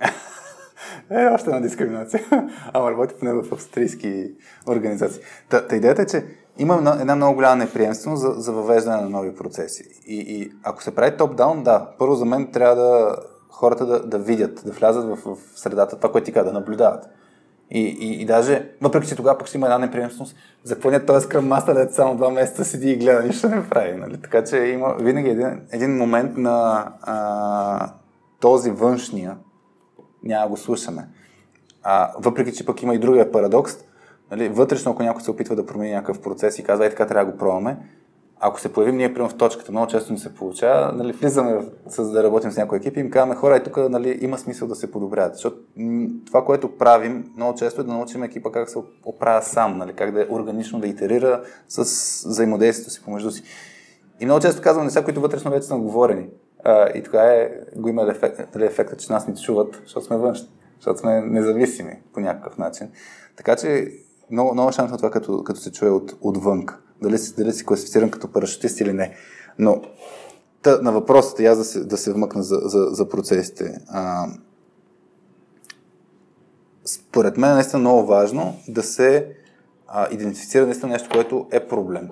Е, 1.10 1.26
още 1.26 1.50
една 1.50 1.60
дискриминация. 1.60 2.24
Ама 2.72 2.90
работи 2.90 3.14
поне 3.20 3.32
в 3.32 3.52
австрийски 3.52 4.30
организации. 4.68 5.22
Та, 5.48 5.66
та 5.66 5.76
идеята 5.76 6.02
е, 6.02 6.06
че 6.06 6.24
има 6.58 6.74
една, 6.74 6.96
една 7.00 7.16
много 7.16 7.34
голяма 7.34 7.56
неприемственост 7.56 8.22
за, 8.22 8.30
за 8.30 8.52
въвеждане 8.52 9.02
на 9.02 9.10
нови 9.10 9.34
процеси. 9.34 9.84
И, 10.06 10.16
и 10.16 10.52
ако 10.62 10.82
се 10.82 10.94
прави 10.94 11.16
топ-даун, 11.16 11.62
да, 11.62 11.90
първо 11.98 12.14
за 12.14 12.24
мен 12.24 12.50
трябва 12.52 12.76
да 12.76 13.16
хората 13.62 13.86
да, 13.86 14.06
да 14.06 14.18
видят, 14.18 14.62
да 14.64 14.72
влязат 14.72 15.04
в, 15.04 15.16
в 15.16 15.38
средата, 15.54 15.96
това, 15.96 16.12
което 16.12 16.24
ти 16.24 16.32
каза, 16.32 16.44
да 16.44 16.52
наблюдават. 16.52 17.08
И, 17.70 17.80
и, 17.80 18.22
и 18.22 18.26
даже, 18.26 18.68
въпреки 18.80 19.08
че 19.08 19.16
тогава 19.16 19.38
пък 19.38 19.48
ще 19.48 19.56
има 19.58 19.66
една 19.66 19.78
неприемственост, 19.78 20.36
за 20.64 20.74
какво 20.74 20.90
не 20.90 21.06
този 21.06 21.24
скръм 21.24 21.46
мастер, 21.46 21.74
да 21.74 21.92
само 21.92 22.16
два 22.16 22.30
месеца 22.30 22.64
седи 22.64 22.90
и 22.90 22.96
гледа, 22.96 23.22
нищо 23.22 23.48
не 23.48 23.68
прави. 23.68 23.96
Нали? 23.96 24.20
Така 24.22 24.44
че 24.44 24.56
има 24.56 24.94
винаги 25.00 25.30
един, 25.30 25.60
един 25.72 25.96
момент 25.96 26.36
на 26.36 26.86
а, 27.02 27.92
този 28.40 28.70
външния, 28.70 29.36
няма 30.22 30.48
го 30.48 30.56
слушаме. 30.56 31.08
А, 31.82 32.12
въпреки, 32.18 32.52
че 32.52 32.66
пък 32.66 32.82
има 32.82 32.94
и 32.94 32.98
другия 32.98 33.32
парадокс, 33.32 33.72
нали, 34.30 34.48
вътрешно, 34.48 34.92
ако 34.92 35.02
някой 35.02 35.22
се 35.22 35.30
опитва 35.30 35.56
да 35.56 35.66
промени 35.66 35.92
някакъв 35.92 36.20
процес 36.20 36.58
и 36.58 36.64
казва, 36.64 36.86
е 36.86 36.90
така 36.90 37.06
трябва 37.06 37.26
да 37.26 37.32
го 37.32 37.38
пробваме, 37.38 37.76
ако 38.44 38.60
се 38.60 38.72
появим 38.72 38.96
ние 38.96 39.14
прямо 39.14 39.28
в 39.28 39.36
точката, 39.36 39.72
много 39.72 39.86
често 39.86 40.12
ни 40.12 40.18
се 40.18 40.34
получава, 40.34 40.92
нали, 40.92 41.12
влизаме 41.12 41.64
с, 41.88 42.10
да 42.10 42.22
работим 42.22 42.50
с 42.50 42.56
някой 42.56 42.78
екип 42.78 42.96
и 42.96 43.00
им 43.00 43.10
казваме, 43.10 43.34
хора, 43.34 43.56
и 43.56 43.62
тук 43.62 43.76
нали, 43.76 44.18
има 44.20 44.38
смисъл 44.38 44.68
да 44.68 44.74
се 44.74 44.90
подобряват. 44.90 45.34
Защото 45.34 45.56
това, 46.26 46.44
което 46.44 46.76
правим 46.78 47.32
много 47.36 47.58
често 47.58 47.80
е 47.80 47.84
да 47.84 47.92
научим 47.92 48.22
екипа 48.22 48.50
как 48.50 48.70
се 48.70 48.78
оправя 49.04 49.42
сам, 49.42 49.78
нали, 49.78 49.92
как 49.92 50.12
да 50.12 50.22
е 50.22 50.26
органично 50.30 50.80
да 50.80 50.86
итерира 50.86 51.42
с 51.68 51.82
взаимодействието 52.28 52.90
си 52.90 53.04
помежду 53.04 53.30
си. 53.30 53.42
И 54.20 54.24
много 54.24 54.40
често 54.40 54.62
казвам 54.62 54.84
неща, 54.84 55.04
които 55.04 55.20
вътрешно 55.20 55.50
вече 55.50 55.66
са 55.66 55.76
говорени. 55.76 56.26
И 56.94 57.02
така 57.02 57.22
е, 57.22 57.50
го 57.76 57.88
има 57.88 58.02
ефект, 58.10 58.54
нали, 58.54 58.64
ефекта, 58.64 58.96
че 58.96 59.12
нас 59.12 59.28
ни 59.28 59.36
чуват, 59.36 59.80
защото 59.84 60.06
сме 60.06 60.16
външни, 60.16 60.48
защото 60.76 61.00
сме 61.00 61.20
независими 61.20 62.02
по 62.14 62.20
някакъв 62.20 62.58
начин. 62.58 62.88
Така 63.36 63.56
че 63.56 63.92
много, 64.30 64.52
много 64.52 64.72
шанс 64.72 64.90
на 64.90 64.96
това, 64.96 65.10
като, 65.10 65.44
като 65.44 65.60
се 65.60 65.72
чуе 65.72 65.90
от, 65.90 66.14
отвънка. 66.20 66.78
Дали, 67.02 67.16
дали 67.36 67.52
си 67.52 67.66
класифициран 67.66 68.10
като 68.10 68.32
парашутист 68.32 68.80
или 68.80 68.92
не. 68.92 69.14
Но 69.58 69.82
та, 70.62 70.82
на 70.82 70.92
въпросите, 70.92 71.46
аз 71.46 71.58
да 71.58 71.64
се, 71.64 71.84
да 71.84 71.96
се 71.96 72.12
вмъкна 72.12 72.42
за, 72.42 72.60
за, 72.62 72.86
за 72.90 73.08
процесите. 73.08 73.78
А, 73.88 74.26
според 76.84 77.36
мен 77.36 77.50
е 77.50 77.54
наистина 77.54 77.80
много 77.80 78.06
важно 78.06 78.56
да 78.68 78.82
се 78.82 79.34
а, 79.88 80.08
идентифицира 80.10 80.66
наистина 80.66 80.92
нещо, 80.92 81.08
което 81.12 81.46
е 81.50 81.68
проблем. 81.68 82.08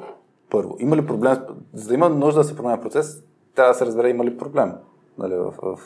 Първо, 0.50 0.76
има 0.78 0.96
ли 0.96 1.06
проблем, 1.06 1.38
за 1.74 1.88
да 1.88 1.94
има 1.94 2.08
нужда 2.08 2.40
да 2.40 2.44
се 2.44 2.56
променя 2.56 2.80
процес, 2.80 3.22
трябва 3.54 3.72
да 3.72 3.78
се 3.78 3.86
разбере 3.86 4.08
има 4.08 4.24
ли 4.24 4.36
проблем 4.38 4.72
нали, 5.18 5.34
в, 5.34 5.54
в 5.62 5.78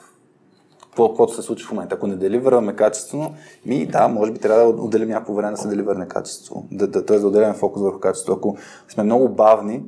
каквото 0.96 1.34
се 1.34 1.42
случи 1.42 1.64
в 1.64 1.70
момента. 1.70 1.94
Ако 1.94 2.06
не 2.06 2.16
деливърваме 2.16 2.76
качествено, 2.76 3.34
ми 3.66 3.86
да, 3.86 4.08
може 4.08 4.32
би 4.32 4.38
трябва 4.38 4.72
да 4.72 4.82
отделим 4.82 5.08
някакво 5.08 5.34
време 5.34 5.50
да 5.50 5.56
се 5.56 5.68
деливърне 5.68 6.08
качество. 6.08 6.66
Да, 6.72 6.86
да, 6.86 7.06
т.е. 7.06 7.18
да 7.18 7.26
отделяме 7.26 7.54
фокус 7.54 7.82
върху 7.82 8.00
качество. 8.00 8.32
Ако 8.32 8.56
сме 8.88 9.04
много 9.04 9.28
бавни, 9.28 9.82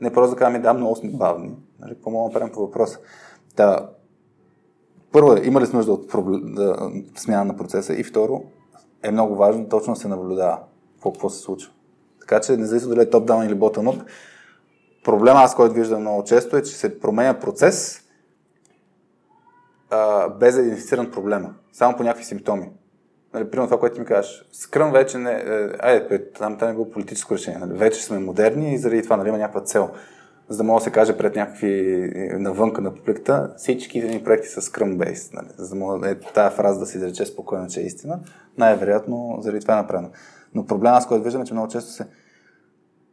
не 0.00 0.12
просто 0.12 0.34
да 0.34 0.38
кажем, 0.38 0.62
да, 0.62 0.74
много 0.74 0.96
сме 0.96 1.10
бавни. 1.10 1.50
Нали, 1.80 1.94
какво 1.94 2.28
да 2.28 2.32
правим 2.32 2.52
по 2.52 2.60
въпроса? 2.60 2.98
Да, 3.56 3.88
първо, 5.12 5.36
има 5.42 5.60
ли 5.60 5.66
нужда 5.72 5.92
от 5.92 6.08
проблем, 6.08 6.54
да, 6.54 6.90
смяна 7.16 7.44
на 7.44 7.56
процеса? 7.56 7.94
И 7.94 8.04
второ, 8.04 8.42
е 9.02 9.10
много 9.10 9.36
важно 9.36 9.68
точно 9.68 9.94
да 9.94 10.00
се 10.00 10.08
наблюдава 10.08 10.58
какво, 10.94 11.12
какво 11.12 11.30
се 11.30 11.42
случва. 11.42 11.72
Така 12.20 12.40
че, 12.40 12.56
независимо 12.56 12.94
дали 12.94 13.02
е 13.02 13.10
топ-даун 13.10 13.46
или 13.46 13.54
bottom-up, 13.54 14.02
проблема, 15.04 15.40
аз 15.40 15.54
който 15.54 15.74
виждам 15.74 16.00
много 16.00 16.24
често 16.24 16.56
е, 16.56 16.62
че 16.62 16.76
се 16.76 17.00
променя 17.00 17.40
процес, 17.40 18.01
а, 19.92 20.28
без 20.28 20.54
да 20.54 20.60
идентифициран 20.60 21.10
проблема. 21.10 21.54
Само 21.72 21.96
по 21.96 22.02
някакви 22.02 22.24
симптоми. 22.24 22.70
Нали, 23.34 23.50
примерно 23.50 23.68
това, 23.68 23.80
което 23.80 24.00
ми 24.00 24.06
кажеш. 24.06 24.48
Скръм 24.52 24.92
вече 24.92 25.18
не... 25.18 25.32
Е, 25.32 25.68
айде, 25.80 26.30
там, 26.32 26.58
там 26.58 26.68
е 26.68 26.72
било 26.72 26.90
политическо 26.90 27.34
решение. 27.34 27.60
Нали, 27.60 27.78
вече 27.78 28.04
сме 28.04 28.18
модерни 28.18 28.74
и 28.74 28.78
заради 28.78 29.02
това 29.02 29.16
нали, 29.16 29.28
има 29.28 29.38
някаква 29.38 29.60
цел. 29.60 29.90
За 30.48 30.56
да 30.56 30.64
мога 30.64 30.80
да 30.80 30.84
се 30.84 30.90
каже 30.90 31.16
пред 31.16 31.36
някакви 31.36 32.04
е, 32.14 32.38
навънка 32.38 32.80
на 32.80 32.94
публиката, 32.94 33.54
всички 33.56 34.02
ни 34.02 34.24
проекти 34.24 34.48
са 34.48 34.60
Scrum 34.60 34.96
Based. 34.96 35.34
Нали, 35.34 35.48
за 35.56 35.68
да 35.68 35.74
мога 35.74 36.10
е, 36.10 36.20
тази 36.20 36.56
фраза 36.56 36.80
да 36.80 36.86
се 36.86 36.98
изрече 36.98 37.26
спокойно, 37.26 37.68
че 37.68 37.80
е 37.80 37.84
истина. 37.84 38.20
Най-вероятно 38.58 39.38
заради 39.40 39.60
това 39.60 39.74
е 39.74 39.82
направено. 39.82 40.10
Но 40.54 40.66
проблема, 40.66 41.00
с 41.00 41.06
който 41.06 41.24
виждаме, 41.24 41.44
че 41.44 41.54
много 41.54 41.68
често 41.68 41.90
се 41.90 42.06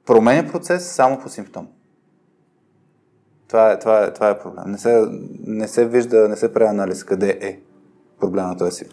променя 0.05 0.51
процес 0.51 0.91
само 0.91 1.19
по 1.19 1.29
симптом. 1.29 1.67
Това 3.49 3.71
е, 3.71 3.79
това 3.79 4.03
е, 4.03 4.13
това 4.13 4.29
е 4.29 4.39
проблем. 4.39 4.63
Не 4.67 4.77
се, 4.77 5.05
не 5.39 5.67
се 5.67 5.87
вижда, 5.87 6.29
не 6.29 6.35
се 6.35 6.53
прави 6.53 6.69
анализ 6.69 7.03
къде 7.03 7.39
е 7.41 7.59
проблема 8.19 8.57
този 8.57 8.85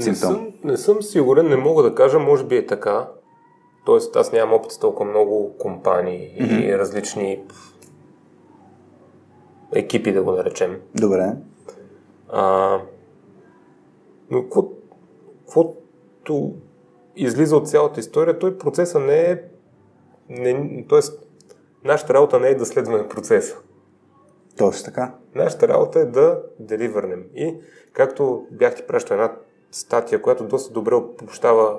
симптом. 0.00 0.02
Не 0.02 0.14
съм, 0.14 0.52
не 0.64 0.76
съм 0.76 1.02
сигурен, 1.02 1.48
не 1.48 1.56
мога 1.56 1.82
да 1.82 1.94
кажа, 1.94 2.18
може 2.18 2.44
би 2.44 2.56
е 2.56 2.66
така. 2.66 3.08
Тоест, 3.86 4.16
аз 4.16 4.32
нямам 4.32 4.54
опит 4.54 4.72
с 4.72 4.78
толкова 4.78 5.10
много 5.10 5.54
компании 5.58 6.36
mm-hmm. 6.40 6.60
и 6.60 6.78
различни 6.78 7.42
екипи, 9.72 10.12
да 10.12 10.22
го 10.22 10.32
наречем. 10.32 10.80
Добре. 10.94 11.32
А, 12.28 12.78
но 14.30 14.42
каквото 14.42 16.54
излиза 17.16 17.56
от 17.56 17.68
цялата 17.68 18.00
история, 18.00 18.38
той 18.38 18.58
процеса 18.58 19.00
не 19.00 19.20
е. 19.20 19.42
Не, 20.28 20.84
тоест, 20.88 21.26
нашата 21.84 22.14
работа 22.14 22.40
не 22.40 22.48
е 22.48 22.54
да 22.54 22.66
следваме 22.66 23.08
процеса. 23.08 23.56
Точно 24.58 24.84
така. 24.84 25.12
Нашата 25.34 25.68
работа 25.68 26.00
е 26.00 26.04
да 26.04 26.40
деливърнем. 26.58 27.24
И 27.34 27.54
както 27.92 28.46
бях 28.50 28.74
ти 28.74 28.82
пращал 28.86 29.14
една 29.14 29.32
статия, 29.70 30.22
която 30.22 30.44
доста 30.44 30.72
добре 30.72 30.94
обобщава 30.94 31.78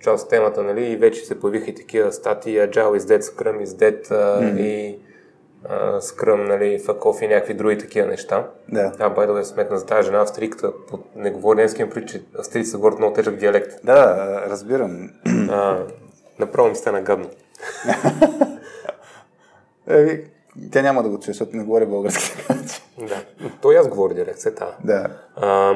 част 0.00 0.24
от 0.24 0.30
темата, 0.30 0.62
нали, 0.62 0.84
и 0.84 0.96
вече 0.96 1.24
се 1.24 1.40
появиха 1.40 1.70
и 1.70 1.74
такива 1.74 2.12
статии, 2.12 2.58
Agile 2.58 2.98
is 2.98 2.98
dead, 2.98 3.20
Scrum 3.20 3.64
is 3.64 3.66
dead 3.66 4.08
mm-hmm. 4.08 4.60
и 4.60 4.98
uh, 5.68 5.98
Scrum, 5.98 6.48
нали, 6.48 6.80
fuck 6.80 7.22
и 7.22 7.28
някакви 7.28 7.54
други 7.54 7.78
такива 7.78 8.06
неща. 8.06 8.50
Да. 8.68 8.92
А, 8.98 9.14
by 9.14 9.28
the 9.28 9.30
way, 9.30 9.42
сметна 9.42 9.78
за 9.78 9.86
тази 9.86 10.06
жена 10.06 10.22
австрийката, 10.22 10.72
не 11.16 11.30
говори 11.30 11.56
немски, 11.56 11.84
но 11.84 12.02
че 12.02 12.22
австрийци 12.38 12.70
са 12.70 12.76
говорят 12.76 12.98
много 12.98 13.14
тежък 13.14 13.36
диалект. 13.36 13.72
Да, 13.84 14.26
разбирам. 14.50 15.10
А, 15.50 15.86
направо 16.38 16.68
ми 16.68 16.76
стана 16.76 17.02
гадно. 17.02 17.30
Еми, 19.88 20.24
тя 20.72 20.82
няма 20.82 21.02
да 21.02 21.08
го 21.08 21.18
чуе, 21.20 21.32
защото 21.32 21.56
не 21.56 21.64
говори 21.64 21.86
български. 21.86 22.36
да. 22.98 23.48
Той 23.62 23.78
аз 23.78 23.88
говоря 23.88 24.14
диалект, 24.14 24.38
се 24.38 24.54
та. 24.54 24.76
Да. 24.84 25.08
А, 25.36 25.74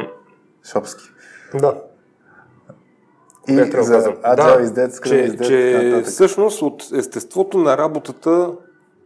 Шопски. 0.73 1.05
Да. 1.55 1.83
И 3.49 3.55
за 3.55 3.63
Agile 3.63 4.71
да, 4.73 4.89
dead, 4.89 5.03
че, 5.09 5.47
че 5.47 6.03
всъщност 6.05 6.63
от 6.63 6.93
естеството 6.93 7.59
на 7.59 7.79
работата 7.79 8.53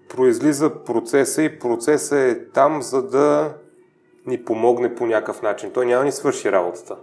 произлиза 0.08 0.70
процеса 0.84 1.42
и 1.42 1.58
процеса 1.58 2.18
е 2.18 2.44
там, 2.44 2.82
за 2.82 3.02
да 3.02 3.54
ни 4.26 4.44
помогне 4.44 4.94
по 4.94 5.06
някакъв 5.06 5.42
начин. 5.42 5.70
Той 5.70 5.86
няма 5.86 6.04
ни 6.04 6.12
свърши 6.12 6.52
работата. 6.52 6.96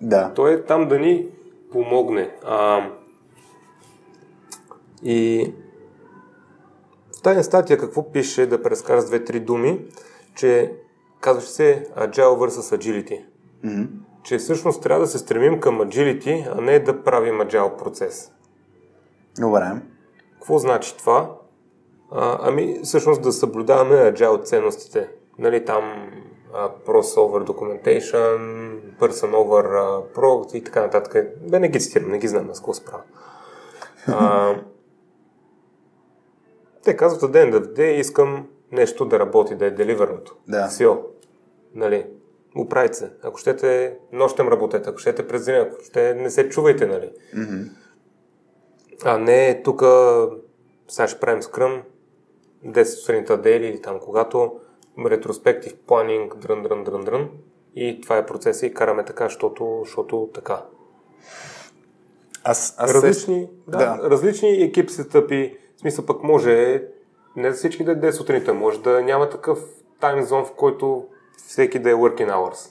Да. 0.00 0.32
Той 0.34 0.52
е 0.52 0.62
там 0.62 0.88
да 0.88 0.98
ни 0.98 1.26
помогне. 1.72 2.30
А, 2.44 2.86
и 5.02 5.52
в 7.22 7.24
тази 7.24 7.42
статия 7.42 7.78
какво 7.78 8.12
пише, 8.12 8.46
да 8.46 8.62
прескара 8.62 9.00
с 9.00 9.06
две-три 9.06 9.40
думи, 9.40 9.84
че 10.34 10.72
казваше 11.20 11.48
се 11.48 11.86
Agile 11.96 12.48
vs 12.48 12.76
Agility. 12.76 13.24
Mm-hmm. 13.64 13.88
Че 14.22 14.38
всъщност 14.38 14.82
трябва 14.82 15.00
да 15.00 15.06
се 15.06 15.18
стремим 15.18 15.60
към 15.60 15.78
Agility, 15.78 16.52
а 16.56 16.60
не 16.60 16.78
да 16.78 17.02
правим 17.02 17.34
Agile 17.34 17.76
процес. 17.76 18.32
Добре. 19.40 19.72
Какво 20.34 20.58
значи 20.58 20.96
това? 20.96 21.30
А, 22.10 22.38
ами, 22.40 22.80
всъщност 22.84 23.22
да 23.22 23.32
съблюдаваме 23.32 23.94
Agile 23.94 24.44
ценностите. 24.44 25.08
Нали, 25.38 25.64
там 25.64 26.10
Pros 26.86 27.16
over 27.16 27.44
Documentation, 27.44 28.38
Person 29.00 29.30
over 29.30 29.64
uh, 29.66 30.14
Product 30.14 30.54
и 30.54 30.64
така 30.64 30.80
нататък. 30.80 31.28
Бе, 31.50 31.58
не 31.58 31.68
ги 31.68 31.80
цитирам, 31.80 32.10
не 32.10 32.18
ги 32.18 32.28
знам 32.28 32.50
аз 32.50 32.58
какво 32.58 32.74
справя. 32.74 33.02
Те 36.84 36.96
казват, 36.96 37.22
от 37.22 37.32
ден 37.32 37.72
да 37.74 37.84
искам 37.84 38.48
нещо 38.72 39.04
да 39.04 39.18
работи, 39.18 39.54
да 39.54 39.66
е 39.66 39.70
деливърното. 39.70 40.36
Да. 40.48 40.68
Все. 40.68 40.86
Нали? 41.74 42.06
Оправите 42.56 42.94
се. 42.94 43.10
Ако 43.22 43.38
щете 43.38 43.96
нощем 44.12 44.48
работете, 44.48 44.90
ако 44.90 44.98
щете 44.98 45.28
през 45.28 45.44
деня, 45.44 45.58
ако 45.58 45.84
ще 45.84 46.14
не 46.14 46.30
се 46.30 46.48
чувайте, 46.48 46.86
нали? 46.86 47.10
Mm-hmm. 47.36 47.70
А 49.04 49.18
не 49.18 49.62
тук 49.62 49.82
сега 50.88 51.08
ще 51.08 51.20
правим 51.20 51.42
скръм, 51.42 51.82
10 52.66 52.84
сутринта 52.84 53.36
дели 53.36 53.66
или 53.66 53.82
там 53.82 53.98
когато 54.00 54.60
ретроспектив 55.06 55.74
планинг, 55.86 56.36
дрън, 56.36 56.62
дрън, 56.62 56.84
дрън, 56.84 57.04
дрън. 57.04 57.28
И 57.74 58.00
това 58.00 58.16
е 58.16 58.26
процеса 58.26 58.66
и 58.66 58.74
караме 58.74 59.04
така, 59.04 59.24
защото, 59.24 59.82
защото 59.84 60.30
така. 60.34 60.62
Аз, 62.44 62.74
аз 62.78 62.94
различни, 62.94 63.48
да, 63.68 63.78
да. 63.78 64.10
различни 64.10 64.62
екип 64.62 64.90
сетъпи, 64.90 65.56
в 65.71 65.71
смисъл 65.82 66.06
пък 66.06 66.22
може 66.22 66.82
не 67.36 67.50
за 67.50 67.56
всички 67.56 67.84
да 67.84 67.92
е 67.92 67.96
10 67.96 68.10
сутринта, 68.10 68.54
може 68.54 68.82
да 68.82 69.02
няма 69.02 69.30
такъв 69.30 69.58
тайм 70.00 70.24
зон, 70.24 70.44
в 70.44 70.52
който 70.52 71.04
всеки 71.46 71.78
да 71.78 71.90
е 71.90 71.94
working 71.94 72.30
hours. 72.30 72.68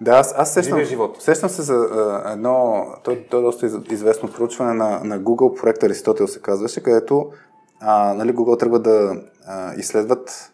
Да, 0.00 0.10
аз, 0.10 0.34
аз 0.36 0.54
сещам, 0.54 0.80
сещам 1.18 1.48
се 1.48 1.62
за 1.62 1.74
а, 1.74 2.32
едно, 2.32 2.86
то, 3.04 3.16
то 3.30 3.38
е 3.38 3.42
доста 3.42 3.66
известно 3.90 4.32
проучване 4.32 4.72
на, 4.72 5.00
на 5.04 5.20
Google, 5.20 5.60
проект 5.60 5.82
Аристотел 5.82 6.28
се 6.28 6.40
казваше, 6.40 6.82
където 6.82 7.30
а, 7.80 8.14
нали, 8.14 8.34
Google 8.34 8.58
тръгва 8.58 8.78
да 8.78 9.16
а, 9.46 9.74
изследват 9.74 10.52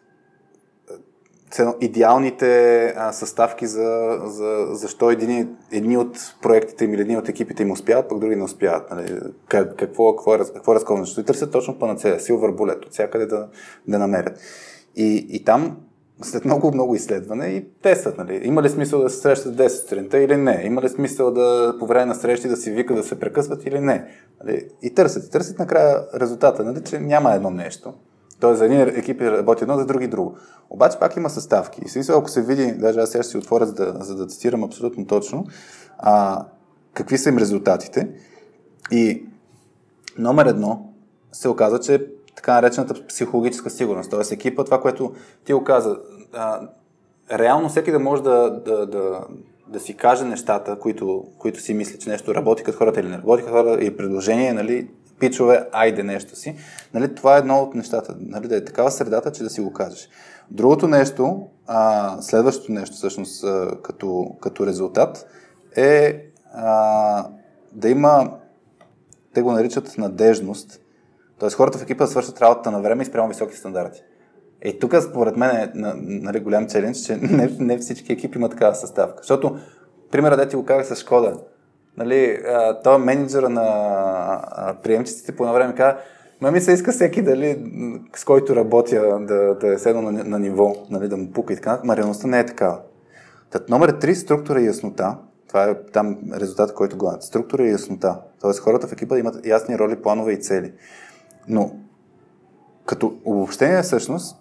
идеалните 1.81 2.85
а, 2.97 3.13
съставки 3.13 3.67
за, 3.67 4.19
за 4.25 4.67
защо 4.71 5.11
едни, 5.11 5.47
едни 5.73 5.97
от 5.97 6.17
проектите 6.43 6.85
им 6.85 6.95
или 6.95 7.01
едни 7.01 7.19
от 7.19 7.29
екипите 7.29 7.63
им 7.63 7.71
успяват, 7.71 8.09
пък 8.09 8.19
други 8.19 8.37
не 8.37 8.45
успяват. 8.45 8.91
Нали? 8.91 9.21
Как, 9.49 9.77
какво, 9.77 10.17
какво, 10.17 10.35
е, 10.35 10.39
какво 10.39 10.73
е 10.73 10.75
разковано? 10.75 11.07
И 11.19 11.25
търсят 11.25 11.53
точно 11.53 11.79
панацея, 11.79 12.21
силвър 12.21 12.51
булет, 12.51 12.85
от 12.85 12.93
всякъде 12.93 13.27
да, 13.27 13.49
да 13.89 13.99
намерят. 13.99 14.39
И, 14.97 15.27
и 15.31 15.45
там 15.45 15.77
след 16.23 16.45
много, 16.45 16.73
много 16.73 16.95
изследване 16.95 17.47
и 17.47 17.65
тестват, 17.83 18.19
нали? 18.19 18.41
Има 18.45 18.63
ли 18.63 18.69
смисъл 18.69 19.03
да 19.03 19.11
се 19.11 19.17
срещат 19.17 19.57
10 19.57 19.69
сутринта 19.69 20.19
или 20.19 20.37
не? 20.37 20.63
Има 20.65 20.83
ли 20.83 20.89
смисъл 20.89 21.31
да 21.31 21.77
по 21.79 21.87
време 21.87 22.07
на 22.07 22.15
срещи 22.15 22.49
да 22.49 22.57
си 22.57 22.71
вика 22.71 22.95
да 22.95 23.03
се 23.03 23.21
прекъсват 23.21 23.67
или 23.67 23.81
не? 23.81 24.05
Нали? 24.45 24.69
И 24.83 24.95
търсят, 24.95 25.27
и 25.27 25.31
търсят 25.31 25.59
накрая 25.59 26.07
резултата, 26.15 26.65
нали? 26.65 26.85
че 26.85 26.99
няма 26.99 27.35
едно 27.35 27.51
нещо. 27.51 27.95
Тоест 28.41 28.59
за 28.59 28.65
едни 28.65 28.81
екипи 28.81 29.31
работи 29.31 29.65
едно, 29.65 29.79
за 29.79 29.87
други 29.87 30.09
друго. 30.09 30.37
Обаче 30.71 30.99
пак 30.99 31.17
има 31.17 31.31
съставки. 31.31 31.81
И 31.85 31.89
смисъл, 31.89 32.19
ако 32.19 32.29
се 32.29 32.43
види, 32.43 32.73
даже 32.73 33.01
аз 33.01 33.11
сега 33.11 33.23
ще 33.23 33.31
си 33.31 33.39
отворя, 33.39 33.67
за 33.67 33.75
да, 33.75 33.97
за 34.01 34.17
да 34.17 34.27
цитирам 34.27 34.65
абсолютно 34.65 35.07
точно, 35.07 35.47
а, 35.99 36.45
какви 36.95 37.19
са 37.19 37.29
им 37.29 37.39
резултатите. 37.39 38.09
И 38.91 39.27
номер 40.19 40.47
едно 40.47 40.93
се 41.33 41.49
оказа, 41.49 41.81
че 41.81 42.07
така 42.37 42.55
наречената 42.55 43.07
психологическа 43.07 43.71
сигурност. 43.71 44.11
Тоест 44.11 44.33
екипа, 44.33 44.65
това, 44.65 44.81
което 44.81 45.13
ти 45.45 45.55
оказа, 45.55 45.97
а, 46.33 46.61
реално 47.33 47.69
всеки 47.69 47.93
да 47.93 47.99
може 47.99 48.23
да, 48.23 48.51
да, 48.65 48.87
да, 48.87 49.21
да 49.69 49.81
си 49.81 49.97
каже 49.97 50.25
нещата, 50.25 50.79
които, 50.79 51.25
които 51.39 51.61
си 51.61 51.75
мисли, 51.75 51.99
че 51.99 52.11
нещо 52.11 52.35
работи 52.35 52.63
като 52.63 52.79
хората 52.79 53.01
или 53.01 53.09
не 53.09 53.19
работи 53.19 53.43
като 53.43 53.55
хората 53.55 53.85
и 53.85 53.97
предложение, 53.97 54.53
нали, 54.53 54.89
пичове, 55.21 55.69
айде 55.73 56.03
нещо 56.03 56.37
си. 56.37 56.57
Нали, 56.95 57.15
това 57.15 57.37
е 57.37 57.39
едно 57.39 57.59
от 57.59 57.75
нещата. 57.75 58.17
Нали, 58.21 58.49
да 58.49 58.57
е 58.57 58.65
такава 58.65 58.91
средата, 58.91 59.33
че 59.33 59.43
да 59.43 59.51
си 59.51 59.61
го 59.61 59.73
кажеш. 59.73 60.09
Другото 60.51 60.89
нещо, 60.89 61.47
а, 61.67 62.17
следващото 62.23 62.73
нещо 62.73 62.97
всъщност 62.97 63.45
а, 63.45 63.71
като, 63.83 64.37
като 64.41 64.67
резултат 64.67 65.27
е 65.77 66.25
а, 66.55 67.27
да 67.73 67.89
има, 67.89 68.31
те 69.35 69.43
го 69.43 69.53
наричат 69.53 69.99
надежност, 69.99 70.81
т.е. 71.41 71.51
хората 71.51 71.79
в 71.79 71.83
екипа 71.83 72.05
да 72.05 72.11
свършат 72.11 72.43
работата 72.43 72.71
на 72.71 72.81
време 72.81 73.03
и 73.03 73.07
спрямо 73.07 73.29
високи 73.29 73.57
стандарти. 73.57 74.03
И 74.65 74.79
тук 74.79 74.95
според 75.11 75.37
мен 75.37 75.57
е 75.57 75.73
нали, 75.75 76.41
голям 76.41 76.69
челендж, 76.69 76.99
че 76.99 77.17
не, 77.17 77.57
не 77.59 77.79
всички 77.79 78.13
екипи 78.13 78.39
имат 78.39 78.51
такава 78.51 78.75
съставка. 78.75 79.17
Защото, 79.17 79.59
примера, 80.11 80.37
да 80.37 80.49
ти 80.49 80.57
го 80.57 80.65
казах 80.65 80.97
с 80.97 81.01
Шкода, 81.01 81.39
нали, 82.05 82.39
той 82.85 82.95
е 82.95 82.99
менеджера 82.99 83.49
на 83.49 84.75
приемчиците 84.83 85.37
по 85.37 85.43
едно 85.43 85.55
време 85.55 85.75
каза, 85.75 85.97
Ма 86.41 86.51
ми 86.51 86.61
се 86.61 86.73
иска 86.73 86.93
всеки, 86.93 87.23
дали, 87.23 87.73
с 88.17 88.25
който 88.25 88.57
работя, 88.57 89.19
да, 89.21 89.55
да 89.55 89.75
е 89.75 89.79
седно 89.79 90.03
на, 90.03 90.25
на 90.25 90.39
ниво, 90.39 90.75
нали, 90.91 91.09
да 91.09 91.17
му 91.17 91.31
пука 91.31 91.53
и 91.53 91.57
така. 91.57 91.81
Ма 91.85 91.97
реалността 91.97 92.29
не 92.29 92.39
е 92.39 92.47
такава. 92.47 92.79
Тът 93.51 93.69
номер 93.69 93.93
3, 93.93 94.15
структура 94.15 94.61
и 94.61 94.67
яснота. 94.67 95.17
Това 95.49 95.65
е 95.65 95.75
там 95.93 96.19
резултат, 96.35 96.75
който 96.75 96.97
гледат. 96.97 97.23
Структура 97.23 97.67
и 97.67 97.71
яснота. 97.71 98.21
Тоест 98.41 98.61
хората 98.61 98.87
в 98.87 98.93
екипа 98.93 99.19
имат 99.19 99.47
ясни 99.47 99.79
роли, 99.79 100.03
планове 100.03 100.33
и 100.33 100.41
цели. 100.41 100.73
Но 101.49 101.71
като 102.87 103.15
обобщение 103.25 103.83
всъщност 103.83 104.37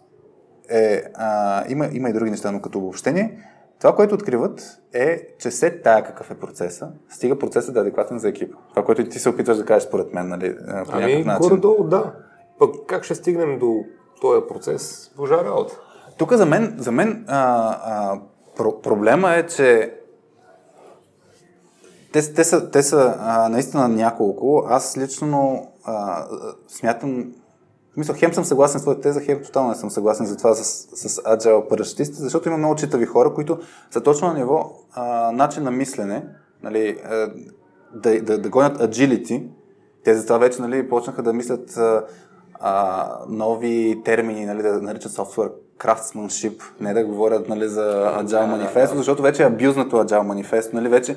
е, 0.70 1.04
а, 1.16 1.64
има, 1.70 1.90
има 1.92 2.10
и 2.10 2.14
други 2.14 2.32
неща, 2.32 2.52
но 2.52 2.62
като 2.62 2.78
обобщение 2.78 3.40
това, 3.80 3.96
което 3.96 4.16
откриват 4.16 4.80
е, 4.94 5.28
че 5.40 5.52
след 5.52 5.84
тая 5.84 6.04
какъв 6.04 6.32
е 6.32 6.40
процеса, 6.40 6.92
стига 7.10 7.40
процесът 7.40 7.74
да 7.74 7.80
е 7.80 7.82
адекватен 7.82 8.20
за 8.20 8.30
екипа. 8.30 8.58
Това, 8.70 8.86
което 8.86 9.06
ти 9.10 9.20
се 9.20 9.30
опитваш 9.30 9.58
да 9.58 9.66
кажеш 9.66 9.88
според 9.88 10.14
мен, 10.14 10.28
нали, 10.28 10.56
по 10.86 10.92
ами, 10.92 11.24
начин. 11.24 11.60
горе 11.60 11.90
да. 11.90 12.14
Пък 12.60 12.76
как 12.88 13.04
ще 13.04 13.16
стигнем 13.16 13.60
до 13.60 13.84
този 14.22 14.48
процес? 14.48 15.12
Божа 15.18 15.46
работа. 15.46 15.80
Тук 16.18 16.34
за 16.34 16.46
мен, 16.46 16.76
за 16.80 16.92
мен 16.92 17.26
а, 17.28 17.40
а, 17.84 18.20
про- 18.58 18.82
проблема 18.82 19.36
е, 19.36 19.48
че 19.48 19.94
те, 22.14 22.34
те 22.34 22.44
са, 22.44 22.72
те 22.72 22.84
са 22.84 23.16
а, 23.20 23.50
наистина 23.50 23.88
няколко. 23.88 24.66
Аз 24.68 24.98
лично 24.98 25.68
а, 25.84 26.26
смятам, 26.68 27.34
мисля, 28.00 28.14
хем 28.14 28.34
съм 28.34 28.46
съгласен 28.46 28.80
с 28.80 28.84
твоята 28.84 29.02
теза, 29.02 29.22
хем 29.22 29.42
тотално 29.44 29.70
не 29.70 29.76
съм 29.76 29.90
съгласен 29.90 30.26
за 30.26 30.38
това 30.38 30.54
с, 30.54 30.64
с 31.10 31.22
agile 31.22 31.68
парашутисти, 31.68 32.16
защото 32.16 32.50
има 32.50 32.58
много 32.58 32.76
читави 32.76 33.06
хора, 33.06 33.34
които 33.34 33.60
са 33.92 34.02
точно 34.02 34.28
на 34.28 34.34
ниво 34.34 34.72
а, 34.94 35.32
начин 35.32 35.64
на 35.64 35.72
мислене, 35.72 36.26
нали, 36.64 36.98
а, 37.06 37.32
да, 37.94 38.22
да, 38.22 38.38
да 38.38 38.50
гонят 38.50 38.78
agility. 38.78 39.48
Те 40.04 40.16
за 40.16 40.24
това 40.24 40.38
вече 40.38 40.62
нали, 40.62 40.90
почнаха 40.90 41.24
да 41.24 41.34
мислят 41.34 41.78
а, 41.78 42.06
а, 42.54 43.16
нови 43.30 44.02
термини, 44.06 44.46
нали, 44.46 44.62
да 44.62 44.82
наричат 44.82 45.12
software 45.12 45.52
craftsmanship, 45.80 46.62
не 46.82 46.94
да 46.94 47.06
говорят 47.06 47.50
нали, 47.50 47.68
за 47.68 48.14
Agile 48.24 48.74
Manifesto, 48.74 48.96
защото 48.96 49.22
вече 49.22 49.44
е 49.44 49.46
абюзнато 49.46 49.96
Agile 49.96 50.44
Manifesto, 50.44 50.74
нали, 50.74 50.90
вече 50.90 51.16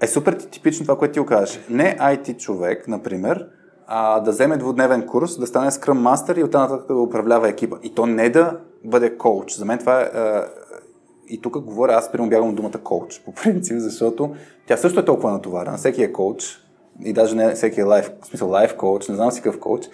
е 0.00 0.06
супер 0.06 0.32
типично 0.32 0.84
това, 0.84 0.98
което 0.98 1.12
ти 1.12 1.20
окажеш. 1.20 1.60
Не 1.70 1.96
IT 2.00 2.36
човек, 2.36 2.88
например, 2.88 3.46
а, 3.92 4.20
да 4.20 4.30
вземе 4.30 4.56
двудневен 4.56 5.06
курс, 5.06 5.38
да 5.38 5.46
стане 5.46 5.70
Scrum 5.70 5.98
Master 5.98 6.38
и 6.38 6.44
оттам 6.44 6.62
нататък 6.62 6.86
да 6.86 6.94
управлява 6.94 7.48
екипа. 7.48 7.76
И 7.82 7.94
то 7.94 8.06
не 8.06 8.30
да 8.30 8.58
бъде 8.84 9.16
коуч. 9.16 9.56
За 9.56 9.64
мен 9.64 9.78
това 9.78 10.00
е... 10.00 10.04
А, 10.04 10.48
и 11.28 11.40
тук 11.40 11.58
говоря, 11.58 11.92
аз 11.92 12.12
примерно 12.12 12.30
бягам 12.30 12.54
думата 12.54 12.78
коуч, 12.84 13.20
по 13.24 13.32
принцип, 13.32 13.78
защото 13.78 14.34
тя 14.66 14.76
също 14.76 15.00
е 15.00 15.04
толкова 15.04 15.30
натоварена. 15.30 15.76
Всеки 15.76 16.02
е 16.02 16.12
коуч 16.12 16.58
и 17.04 17.12
даже 17.12 17.36
не 17.36 17.54
всеки 17.54 17.80
е 17.80 17.84
лайф, 17.84 18.10
в 18.22 18.26
смисъл 18.26 18.50
лайф 18.50 18.76
коуч, 18.76 19.08
не 19.08 19.14
знам 19.14 19.30
си 19.30 19.42
какъв 19.42 19.60
коуч. 19.60 19.84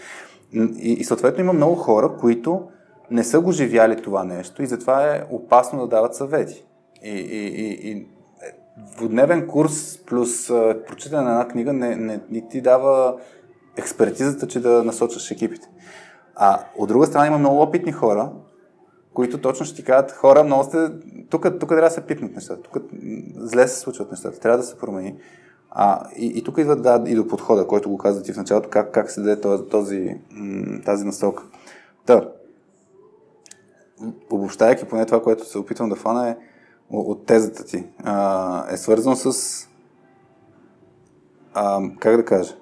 И, 0.52 0.92
и 0.92 1.04
съответно 1.04 1.44
има 1.44 1.52
много 1.52 1.74
хора, 1.74 2.16
които 2.20 2.62
не 3.10 3.24
са 3.24 3.40
го 3.40 3.52
живяли 3.52 4.02
това 4.02 4.24
нещо 4.24 4.62
и 4.62 4.66
затова 4.66 5.14
е 5.14 5.22
опасно 5.30 5.80
да 5.80 5.86
дават 5.86 6.14
съвети. 6.14 6.64
И, 7.02 7.10
и, 7.10 7.46
и, 7.46 7.90
и 7.90 8.06
двудневен 8.96 9.46
курс 9.46 9.98
плюс 10.06 10.48
прочитане 10.88 11.22
на 11.22 11.30
една 11.30 11.48
книга 11.48 11.72
не, 11.72 11.96
не, 11.96 12.20
не 12.30 12.48
ти 12.48 12.60
дава 12.60 13.16
експертизата, 13.76 14.46
че 14.46 14.60
да 14.60 14.84
насочваш 14.84 15.30
екипите. 15.30 15.68
А 16.34 16.60
от 16.76 16.88
друга 16.88 17.06
страна 17.06 17.26
има 17.26 17.38
много 17.38 17.62
опитни 17.62 17.92
хора, 17.92 18.32
които 19.14 19.40
точно 19.40 19.66
ще 19.66 19.76
ти 19.76 19.84
кажат, 19.84 20.12
хора, 20.12 20.44
много 20.44 20.64
сте, 20.64 20.88
тук, 21.30 21.42
тук 21.60 21.68
трябва 21.68 21.88
да 21.88 21.90
се 21.90 22.06
пипнат 22.06 22.34
нещата, 22.34 22.62
тук 22.62 22.82
зле 23.36 23.68
се 23.68 23.80
случват 23.80 24.10
нещата, 24.10 24.40
трябва 24.40 24.58
да 24.58 24.64
се 24.64 24.78
промени. 24.78 25.14
А, 25.70 26.08
и, 26.16 26.26
и 26.26 26.44
тук 26.44 26.58
идва 26.58 26.76
да, 26.76 27.04
и 27.06 27.14
до 27.14 27.28
подхода, 27.28 27.66
който 27.66 27.90
го 27.90 27.98
каза 27.98 28.22
ти 28.22 28.32
в 28.32 28.36
началото, 28.36 28.68
как, 28.68 28.94
как 28.94 29.10
се 29.10 29.20
даде 29.20 29.40
този, 29.40 29.64
този, 29.64 30.20
тази 30.84 31.04
насока. 31.04 31.42
Та, 32.06 32.28
обобщайки 34.30 34.84
поне 34.84 35.06
това, 35.06 35.22
което 35.22 35.48
се 35.48 35.58
опитвам 35.58 35.88
да 35.88 35.96
фана 35.96 36.28
е 36.28 36.36
от 36.90 37.26
тезата 37.26 37.64
ти, 37.64 37.86
а, 38.04 38.72
е 38.72 38.76
свързано 38.76 39.16
с 39.16 39.68
а, 41.54 41.80
как 42.00 42.16
да 42.16 42.24
кажа, 42.24 42.56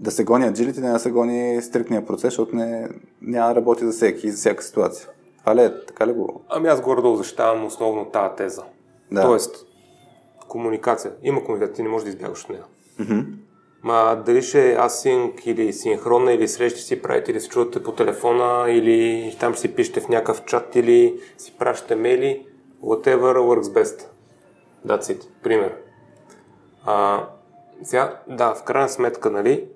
да 0.00 0.10
се 0.10 0.24
гони 0.24 0.46
аджилите, 0.46 0.80
не 0.80 0.90
да 0.90 0.98
се 0.98 1.10
гони 1.10 1.62
стрикния 1.62 2.06
процес, 2.06 2.22
защото 2.22 2.56
не, 2.56 2.88
няма 3.22 3.48
да 3.48 3.54
работи 3.54 3.84
за 3.84 3.92
всеки 3.92 4.26
и 4.26 4.30
за 4.30 4.36
всяка 4.36 4.62
ситуация. 4.62 5.08
Това 5.38 5.56
ли 5.56 5.60
е? 5.60 5.84
Така 5.86 6.06
ли 6.06 6.12
го? 6.12 6.42
Ами 6.48 6.68
аз 6.68 6.80
горе-долу 6.80 7.16
защитавам 7.16 7.64
основно 7.64 8.04
тази 8.04 8.36
теза. 8.36 8.62
Да. 9.12 9.22
Тоест, 9.22 9.66
комуникация. 10.48 11.12
Има 11.22 11.44
комуникация, 11.44 11.74
ти 11.74 11.82
не 11.82 11.88
можеш 11.88 12.04
да 12.04 12.10
избягаш 12.10 12.44
от 12.44 12.50
нея. 12.50 12.64
Mm-hmm. 13.00 13.26
Ма 13.82 14.22
дали 14.26 14.42
ще 14.42 14.72
е 14.72 14.76
асинк 14.76 15.46
или 15.46 15.72
синхронна 15.72 16.32
или 16.32 16.48
срещи 16.48 16.80
си 16.80 17.02
правите 17.02 17.32
или 17.32 17.40
се 17.40 17.48
чувате 17.48 17.82
по 17.82 17.92
телефона 17.92 18.70
или 18.70 19.36
там 19.40 19.56
си 19.56 19.74
пишете 19.74 20.00
в 20.00 20.08
някакъв 20.08 20.44
чат 20.44 20.76
или 20.76 21.20
си 21.38 21.54
пращате 21.58 21.94
мейли, 21.94 22.46
whatever 22.82 23.36
works 23.36 23.82
best. 23.82 24.06
That's 24.86 25.02
it. 25.02 25.24
Пример. 25.42 25.76
А, 26.84 27.26
сега, 27.82 28.20
да, 28.28 28.54
в 28.54 28.62
крайна 28.62 28.88
сметка, 28.88 29.30
нали, 29.30 29.68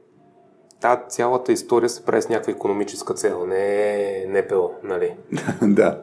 та 0.80 1.04
цялата 1.08 1.52
история 1.52 1.88
се 1.88 2.04
прави 2.04 2.22
с 2.22 2.28
някаква 2.28 2.52
економическа 2.52 3.14
цел, 3.14 3.46
не 3.46 4.26
НПО, 4.28 4.70
нали? 4.82 5.14
да. 5.62 6.02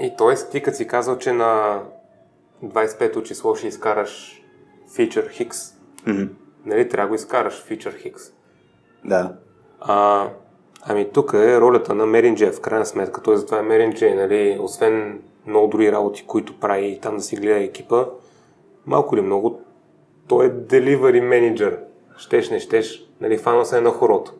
И 0.00 0.14
т.е. 0.18 0.50
ти 0.50 0.62
като 0.62 0.76
си 0.76 0.86
казал, 0.86 1.18
че 1.18 1.32
на 1.32 1.80
25-то 2.64 3.22
число 3.22 3.54
ще 3.54 3.68
изкараш 3.68 4.42
фичър 4.94 5.28
Хикс, 5.28 5.58
mm-hmm. 6.06 6.28
нали, 6.64 6.88
трябва 6.88 7.06
да 7.06 7.08
го 7.08 7.14
изкараш 7.14 7.64
фичър 7.64 7.94
Хикс. 7.96 8.22
Да. 9.04 9.36
А, 9.80 10.28
ами 10.82 11.10
тук 11.12 11.32
е 11.32 11.60
ролята 11.60 11.94
на 11.94 12.06
Меринджей, 12.06 12.50
в 12.50 12.60
крайна 12.60 12.86
сметка. 12.86 13.22
Той 13.22 13.36
затова 13.36 13.58
е 13.58 13.62
Меринджей, 13.62 14.14
нали, 14.14 14.58
освен 14.60 15.22
много 15.46 15.68
други 15.68 15.92
работи, 15.92 16.24
които 16.26 16.60
прави 16.60 16.86
и 16.86 17.00
там 17.00 17.16
да 17.16 17.22
си 17.22 17.36
гледа 17.36 17.64
екипа, 17.64 18.06
малко 18.86 19.16
ли 19.16 19.20
много, 19.20 19.60
той 20.28 20.46
е 20.46 20.50
delivery 20.50 21.20
менеджер. 21.20 21.80
Щеш, 22.16 22.50
не 22.50 22.58
щеш, 22.60 23.07
нали, 23.20 23.38
фана 23.38 23.64
се 23.64 23.78
е 23.78 23.80
на 23.80 23.90
хорото. 23.90 24.34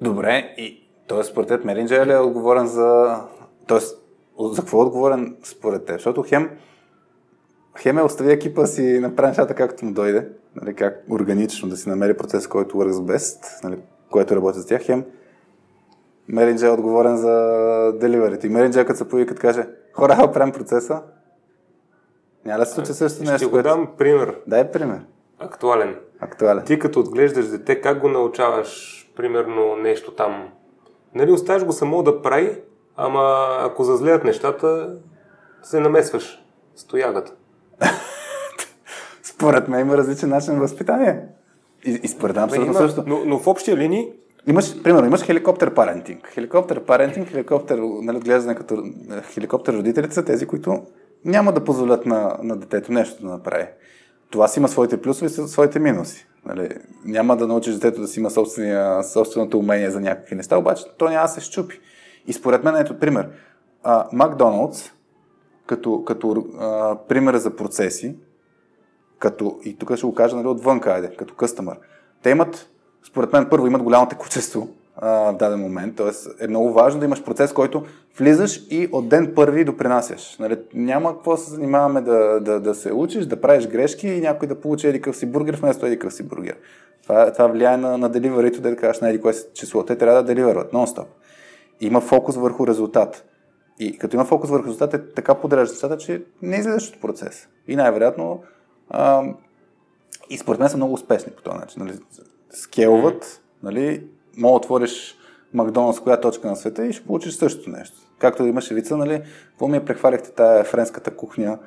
Добре, 0.00 0.54
и 0.56 0.88
т.е. 1.08 1.24
според 1.24 1.48
теб 1.48 1.64
Меринджер 1.64 2.06
ли 2.06 2.12
е 2.12 2.18
отговорен 2.18 2.66
за... 2.66 3.20
Тоест, 3.66 4.02
за 4.40 4.62
какво 4.62 4.82
е 4.82 4.84
отговорен 4.84 5.36
според 5.44 5.84
теб? 5.84 5.96
Защото 5.96 6.22
Хем, 6.22 6.50
Хем 7.78 7.98
е 7.98 8.02
остави 8.02 8.32
екипа 8.32 8.66
си 8.66 8.98
направи 8.98 9.28
нещата 9.28 9.54
както 9.54 9.84
му 9.84 9.92
дойде, 9.92 10.28
нали, 10.62 10.74
как 10.74 11.04
органично 11.10 11.68
да 11.68 11.76
си 11.76 11.88
намери 11.88 12.16
процес, 12.16 12.46
който 12.46 12.76
works 12.76 13.16
best, 13.16 13.64
нали, 13.64 13.78
който 14.10 14.36
работи 14.36 14.58
за 14.58 14.66
тях. 14.66 14.82
Хем, 14.82 15.04
Меринджер 16.28 16.66
е 16.66 16.70
отговорен 16.70 17.16
за 17.16 17.92
деливерите. 18.00 18.46
И 18.46 18.50
Меринджер, 18.50 18.86
като 18.86 18.98
се 18.98 19.08
появи, 19.08 19.26
като 19.26 19.40
каже, 19.40 19.68
хора, 19.92 20.30
правим 20.32 20.52
процеса, 20.52 21.02
няма 22.44 22.58
да 22.58 22.66
се 22.66 22.74
случи 22.74 22.92
също 22.92 23.22
нещо. 23.22 23.36
Ще 23.36 23.46
го 23.46 23.62
дам 23.62 23.88
пример. 23.98 24.40
Дай 24.46 24.70
пример. 24.70 25.00
Актуален. 25.44 25.96
Актуален. 26.20 26.64
Ти 26.64 26.78
като 26.78 27.00
отглеждаш 27.00 27.46
дете, 27.46 27.80
как 27.80 28.00
го 28.00 28.08
научаваш, 28.08 29.02
примерно, 29.16 29.76
нещо 29.76 30.14
там? 30.14 30.48
Нали, 31.14 31.32
оставиш 31.32 31.64
го 31.64 31.72
само 31.72 32.02
да 32.02 32.22
прави, 32.22 32.58
ама 32.96 33.56
ако 33.60 33.84
зазлеят 33.84 34.24
нещата, 34.24 34.96
се 35.62 35.80
намесваш 35.80 36.44
с 36.76 36.84
тоягата. 36.84 37.32
Според 39.22 39.68
мен 39.68 39.80
има 39.80 39.96
различен 39.96 40.28
начин 40.28 40.54
на 40.54 40.60
възпитание. 40.60 41.20
И, 41.84 42.00
и 42.02 42.08
според 42.08 42.36
мен 42.36 42.44
абсолютно 42.44 42.74
също. 42.74 43.04
Но, 43.06 43.24
но 43.24 43.38
в 43.38 43.46
общия 43.46 43.76
линии 43.76 44.12
Имаш, 44.46 44.82
примерно, 44.82 45.06
имаш 45.06 45.22
хеликоптер 45.22 45.74
парентинг. 45.74 46.30
Хеликоптер 46.34 46.84
парентинг, 46.84 47.28
хеликоптер, 47.28 47.78
нали, 48.02 48.16
отглеждане 48.16 48.54
като 48.54 48.84
хеликоптер 49.32 49.72
родителите 49.72 50.14
са 50.14 50.24
тези, 50.24 50.46
които 50.46 50.82
няма 51.24 51.52
да 51.52 51.64
позволят 51.64 52.06
на, 52.06 52.36
на 52.42 52.56
детето 52.56 52.92
нещо 52.92 53.22
да 53.22 53.28
направи. 53.28 53.66
Това 54.32 54.48
си 54.48 54.58
има 54.58 54.68
своите 54.68 55.02
плюсове 55.02 55.26
и 55.26 55.48
своите 55.48 55.78
минуси. 55.78 56.26
Нали, 56.44 56.68
няма 57.04 57.36
да 57.36 57.46
научиш 57.46 57.74
детето 57.74 58.00
да 58.00 58.08
си 58.08 58.20
има 58.20 58.30
собственото 59.02 59.58
умение 59.58 59.90
за 59.90 60.00
някакви 60.00 60.34
неща, 60.34 60.58
обаче 60.58 60.84
то 60.98 61.08
няма 61.08 61.22
да 61.22 61.28
се 61.28 61.40
щупи. 61.40 61.80
И 62.26 62.32
според 62.32 62.64
мен, 62.64 62.76
ето 62.76 62.98
пример. 62.98 63.28
А, 63.82 64.08
Макдоналдс, 64.12 64.90
като, 65.66 66.04
като 66.04 66.46
а, 66.58 66.96
пример 67.08 67.36
за 67.36 67.56
процеси, 67.56 68.16
като, 69.18 69.58
и 69.64 69.78
тук 69.78 69.96
ще 69.96 70.06
го 70.06 70.14
кажа 70.14 70.36
нали, 70.36 70.46
отвън, 70.46 70.80
айде, 70.86 71.16
като 71.16 71.34
къстъмър. 71.34 71.78
Те 72.22 72.30
имат, 72.30 72.70
според 73.08 73.32
мен, 73.32 73.46
първо 73.50 73.66
имат 73.66 73.82
голямо 73.82 74.08
текучество, 74.08 74.68
в 75.02 75.36
даден 75.38 75.60
момент. 75.60 75.96
Тоест 75.96 76.28
е 76.40 76.48
много 76.48 76.72
важно 76.72 77.00
да 77.00 77.06
имаш 77.06 77.24
процес, 77.24 77.52
който 77.52 77.84
влизаш 78.18 78.66
и 78.70 78.88
от 78.92 79.08
ден 79.08 79.32
първи 79.34 79.64
допринасяш. 79.64 80.36
Нали, 80.38 80.58
няма 80.74 81.12
какво 81.12 81.36
се 81.36 81.50
занимаваме 81.50 82.00
да, 82.00 82.40
да, 82.40 82.60
да 82.60 82.74
се 82.74 82.92
учиш, 82.92 83.26
да 83.26 83.40
правиш 83.40 83.66
грешки 83.66 84.08
и 84.08 84.20
някой 84.20 84.48
да 84.48 84.60
получи 84.60 84.86
еди 84.86 85.00
къв 85.00 85.16
си 85.16 85.26
бургер 85.26 85.56
вместо 85.56 85.86
еди 85.86 85.98
къв 85.98 86.14
си 86.14 86.22
бургер. 86.22 86.56
Това, 87.02 87.32
това 87.32 87.46
влияе 87.46 87.76
на, 87.76 87.98
на 87.98 88.08
деливарито, 88.08 88.60
да 88.60 88.76
кажеш 88.76 89.00
на 89.00 89.08
еди 89.08 89.20
кое 89.20 89.32
число. 89.54 89.84
Те 89.84 89.98
трябва 89.98 90.22
да 90.22 90.34
деливарват 90.34 90.72
нон-стоп. 90.72 91.06
Има 91.80 92.00
фокус 92.00 92.36
върху 92.36 92.66
резултат. 92.66 93.24
И 93.78 93.98
като 93.98 94.16
има 94.16 94.24
фокус 94.24 94.50
върху 94.50 94.66
резултат, 94.66 94.94
е 94.94 95.10
така 95.14 95.34
подрежда 95.34 95.72
нещата, 95.72 95.98
че 95.98 96.22
не 96.42 96.56
излизаш 96.56 96.88
от 96.88 97.00
процес. 97.00 97.48
И 97.68 97.76
най-вероятно 97.76 98.42
и 100.30 100.38
според 100.38 100.60
мен 100.60 100.68
са 100.68 100.76
много 100.76 100.94
успешни 100.94 101.32
по 101.32 101.42
този 101.42 101.58
начин. 101.58 101.82
Нали? 101.84 101.98
Скелват, 102.50 103.40
нали? 103.62 104.06
Мога 104.36 104.52
да 104.52 104.56
отвориш 104.56 105.16
Макдоналдс 105.54 106.00
коя 106.00 106.20
точка 106.20 106.48
на 106.48 106.56
света 106.56 106.86
и 106.86 106.92
ще 106.92 107.06
получиш 107.06 107.34
същото 107.34 107.70
нещо. 107.70 107.96
Както 108.18 108.46
имаше 108.46 108.74
вица, 108.74 108.96
нали, 108.96 109.22
какво 109.50 109.68
ми 109.68 109.76
я 109.76 109.84
прехвалихте 109.84 110.30
тая 110.30 110.64
френската 110.64 111.16
кухня. 111.16 111.58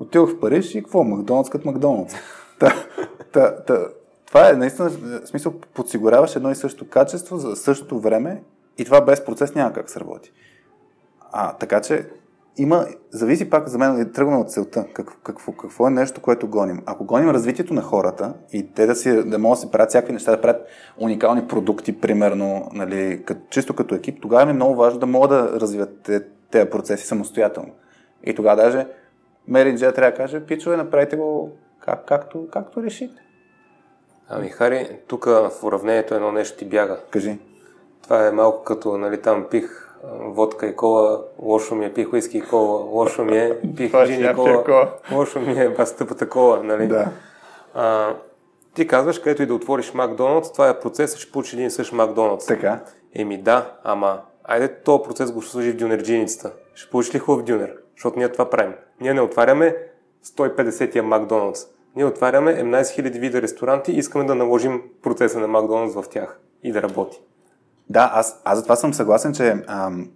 Отидох 0.00 0.30
в 0.30 0.40
Париж 0.40 0.74
и 0.74 0.82
какво? 0.82 1.04
Макдоналдс 1.04 1.50
като 1.50 1.68
Макдоналдс. 1.68 2.14
та, 2.58 2.74
та, 3.32 3.56
та, 3.56 3.88
това 4.26 4.50
е 4.50 4.52
наистина, 4.52 4.88
в 4.88 5.26
смисъл, 5.26 5.54
подсигуряваш 5.74 6.36
едно 6.36 6.50
и 6.50 6.54
също 6.54 6.88
качество 6.88 7.38
за 7.38 7.56
същото 7.56 8.00
време 8.00 8.42
и 8.78 8.84
това 8.84 9.00
без 9.00 9.24
процес 9.24 9.54
няма 9.54 9.72
как 9.72 9.90
се 9.90 10.00
работи. 10.00 10.32
А, 11.32 11.52
така 11.52 11.80
че 11.80 12.08
има, 12.56 12.86
зависи 13.10 13.50
пак 13.50 13.68
за 13.68 13.78
мен, 13.78 14.12
тръгваме 14.12 14.38
от 14.38 14.52
целта. 14.52 14.86
Как, 14.92 15.10
какво, 15.22 15.52
какво 15.52 15.86
е 15.86 15.90
нещо, 15.90 16.20
което 16.20 16.48
гоним? 16.48 16.82
Ако 16.86 17.04
гоним 17.04 17.30
развитието 17.30 17.74
на 17.74 17.82
хората 17.82 18.34
и 18.52 18.72
те 18.74 18.86
да, 18.86 18.94
си, 18.94 19.24
да 19.24 19.38
могат 19.38 19.56
да 19.56 19.60
си 19.60 19.70
правят 19.70 19.88
всякакви 19.88 20.12
неща, 20.12 20.30
да 20.30 20.40
правят 20.40 20.66
уникални 20.98 21.48
продукти, 21.48 22.00
примерно, 22.00 22.68
нали, 22.72 23.22
като, 23.26 23.40
чисто 23.50 23.74
като 23.74 23.94
екип, 23.94 24.18
тогава 24.22 24.50
е 24.50 24.54
много 24.54 24.74
важно 24.74 25.00
да 25.00 25.06
могат 25.06 25.30
да 25.30 25.60
развиват 25.60 26.10
тези 26.50 26.70
процеси 26.70 27.06
самостоятелно. 27.06 27.70
И 28.24 28.34
тогава 28.34 28.56
даже 28.62 28.86
Меринджер 29.48 29.92
трябва 29.92 30.10
да 30.10 30.16
каже, 30.16 30.46
пичове, 30.46 30.76
направете 30.76 31.16
го 31.16 31.50
как, 31.80 32.06
както, 32.06 32.48
както 32.52 32.82
решите. 32.82 33.22
Ами, 34.28 34.48
Хари, 34.48 34.98
тук 35.08 35.24
в 35.24 35.50
уравнението 35.62 36.14
едно 36.14 36.32
нещо 36.32 36.58
ти 36.58 36.64
бяга. 36.64 36.98
Кажи. 37.10 37.38
Това 38.02 38.26
е 38.26 38.30
малко 38.30 38.64
като, 38.64 38.98
нали, 38.98 39.22
там 39.22 39.46
пих 39.50 39.83
водка 40.20 40.66
и 40.66 40.76
кола, 40.76 41.20
лошо 41.38 41.74
ми 41.74 41.84
е, 41.84 41.92
пих 41.94 42.12
уиски 42.12 42.38
и 42.38 42.42
кола, 42.42 42.84
лошо 42.84 43.24
ми 43.24 43.38
е, 43.38 43.60
пих 43.76 43.92
джин 44.04 44.30
и 44.30 44.34
кола, 44.34 44.90
лошо 45.12 45.40
ми 45.40 45.52
е, 45.52 45.68
бас 45.68 45.96
тъпата 45.96 46.28
кола, 46.28 46.62
нали? 46.62 46.86
Да. 46.86 47.08
А, 47.74 48.14
ти 48.74 48.86
казваш, 48.86 49.18
където 49.18 49.42
и 49.42 49.46
да 49.46 49.54
отвориш 49.54 49.94
Макдоналдс, 49.94 50.52
това 50.52 50.68
е 50.68 50.80
процес, 50.80 51.16
ще 51.16 51.32
получиш 51.32 51.52
един 51.52 51.66
и 51.66 51.70
същ 51.70 51.92
Макдоналдс. 51.92 52.46
Така. 52.46 52.80
Еми 53.14 53.42
да, 53.42 53.72
ама 53.84 54.20
айде 54.44 54.82
този 54.82 55.02
процес 55.04 55.32
го 55.32 55.42
служи 55.42 55.70
в 55.70 55.76
дюнерджиницата. 55.76 56.52
Ще 56.74 56.90
получиш 56.90 57.14
ли 57.14 57.18
хубав 57.18 57.44
дюнер? 57.44 57.72
Защото 57.96 58.18
ние 58.18 58.32
това 58.32 58.50
правим. 58.50 58.74
Ние 59.00 59.14
не 59.14 59.20
отваряме 59.20 59.76
150-я 60.24 61.02
Макдоналдс. 61.02 61.66
Ние 61.96 62.04
отваряме 62.04 62.56
11 62.56 62.82
000 62.82 63.20
вида 63.20 63.42
ресторанти 63.42 63.92
и 63.92 63.98
искаме 63.98 64.24
да 64.24 64.34
наложим 64.34 64.82
процеса 65.02 65.38
на 65.38 65.48
Макдоналдс 65.48 65.94
в 65.94 66.04
тях 66.10 66.40
и 66.62 66.72
да 66.72 66.82
работи. 66.82 67.20
Да, 67.90 68.10
аз, 68.14 68.40
аз 68.44 68.58
за 68.58 68.62
това 68.62 68.76
съм 68.76 68.94
съгласен, 68.94 69.32
че, 69.32 69.64
ам, 69.66 70.10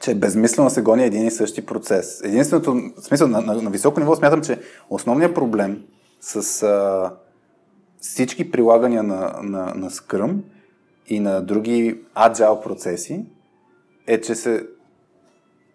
че 0.00 0.14
безмислено 0.14 0.70
се 0.70 0.82
гони 0.82 1.04
един 1.04 1.26
и 1.26 1.30
същи 1.30 1.66
процес. 1.66 2.20
Единственото, 2.24 2.74
в 2.74 3.02
смисъл, 3.02 3.28
на, 3.28 3.40
на, 3.40 3.62
на 3.62 3.70
високо 3.70 4.00
ниво 4.00 4.16
смятам, 4.16 4.42
че 4.42 4.60
основният 4.90 5.34
проблем 5.34 5.82
с 6.20 6.62
а, 6.62 7.12
всички 8.00 8.50
прилагания 8.50 9.02
на, 9.02 9.34
на, 9.42 9.74
на 9.74 9.90
Scrum 9.90 10.36
и 11.06 11.20
на 11.20 11.40
други 11.40 12.00
agile 12.16 12.62
процеси 12.62 13.24
е, 14.06 14.20
че 14.20 14.34
се 14.34 14.66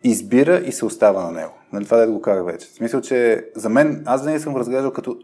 избира 0.03 0.57
и 0.57 0.71
се 0.71 0.85
остава 0.85 1.23
на 1.23 1.31
него. 1.31 1.53
Нали, 1.73 1.85
това 1.85 1.97
да 1.97 2.11
го 2.11 2.21
кажа 2.21 2.43
вече. 2.43 2.67
В 2.67 2.73
смисъл, 2.73 3.01
че 3.01 3.45
за 3.55 3.69
мен, 3.69 4.03
аз 4.05 4.25
не 4.25 4.39
съм 4.39 4.55
разглеждал 4.55 4.93
като 4.93 5.17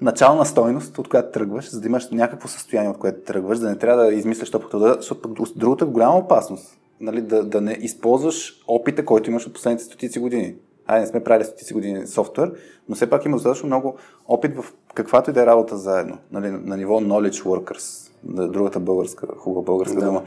начална 0.00 0.46
стойност, 0.46 0.98
от 0.98 1.08
която 1.08 1.32
тръгваш, 1.32 1.70
за 1.70 1.80
да 1.80 1.88
имаш 1.88 2.10
някакво 2.10 2.48
състояние, 2.48 2.90
от 2.90 2.98
което 2.98 3.20
тръгваш, 3.20 3.58
да 3.58 3.68
не 3.68 3.78
трябва 3.78 4.04
да 4.04 4.14
измисляш 4.14 4.50
топката, 4.50 4.78
да, 4.78 4.94
защото 4.94 5.28
другата 5.56 5.84
е 5.84 5.88
голяма 5.88 6.16
опасност. 6.16 6.78
Нали, 7.00 7.20
да, 7.20 7.44
да 7.44 7.60
не 7.60 7.72
използваш 7.72 8.64
опита, 8.68 9.04
който 9.04 9.30
имаш 9.30 9.46
от 9.46 9.52
последните 9.52 9.84
стотици 9.84 10.18
години. 10.18 10.54
Ай, 10.86 11.00
не 11.00 11.06
сме 11.06 11.24
правили 11.24 11.44
стотици 11.44 11.74
години 11.74 12.06
софтуер, 12.06 12.52
но 12.88 12.94
все 12.94 13.10
пак 13.10 13.24
има 13.24 13.36
достатъчно 13.36 13.66
много 13.66 13.96
опит 14.28 14.56
в 14.56 14.72
каквато 14.94 15.30
и 15.30 15.32
да 15.32 15.42
е 15.42 15.46
работа 15.46 15.76
заедно. 15.76 16.18
Нали, 16.32 16.50
на 16.50 16.76
ниво 16.76 17.00
knowledge 17.00 17.44
workers, 17.44 18.10
другата 18.24 18.80
българска, 18.80 19.26
хубава 19.36 19.62
българска 19.62 20.00
да. 20.00 20.06
дума. 20.06 20.22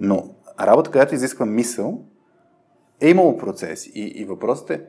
Но 0.00 0.24
работа, 0.60 0.90
която 0.90 1.14
изисква 1.14 1.46
мисъл, 1.46 2.00
е 3.00 3.10
имало 3.10 3.36
процеси. 3.36 3.92
И, 3.94 4.02
и 4.02 4.24
въпросът 4.24 4.70
е, 4.70 4.84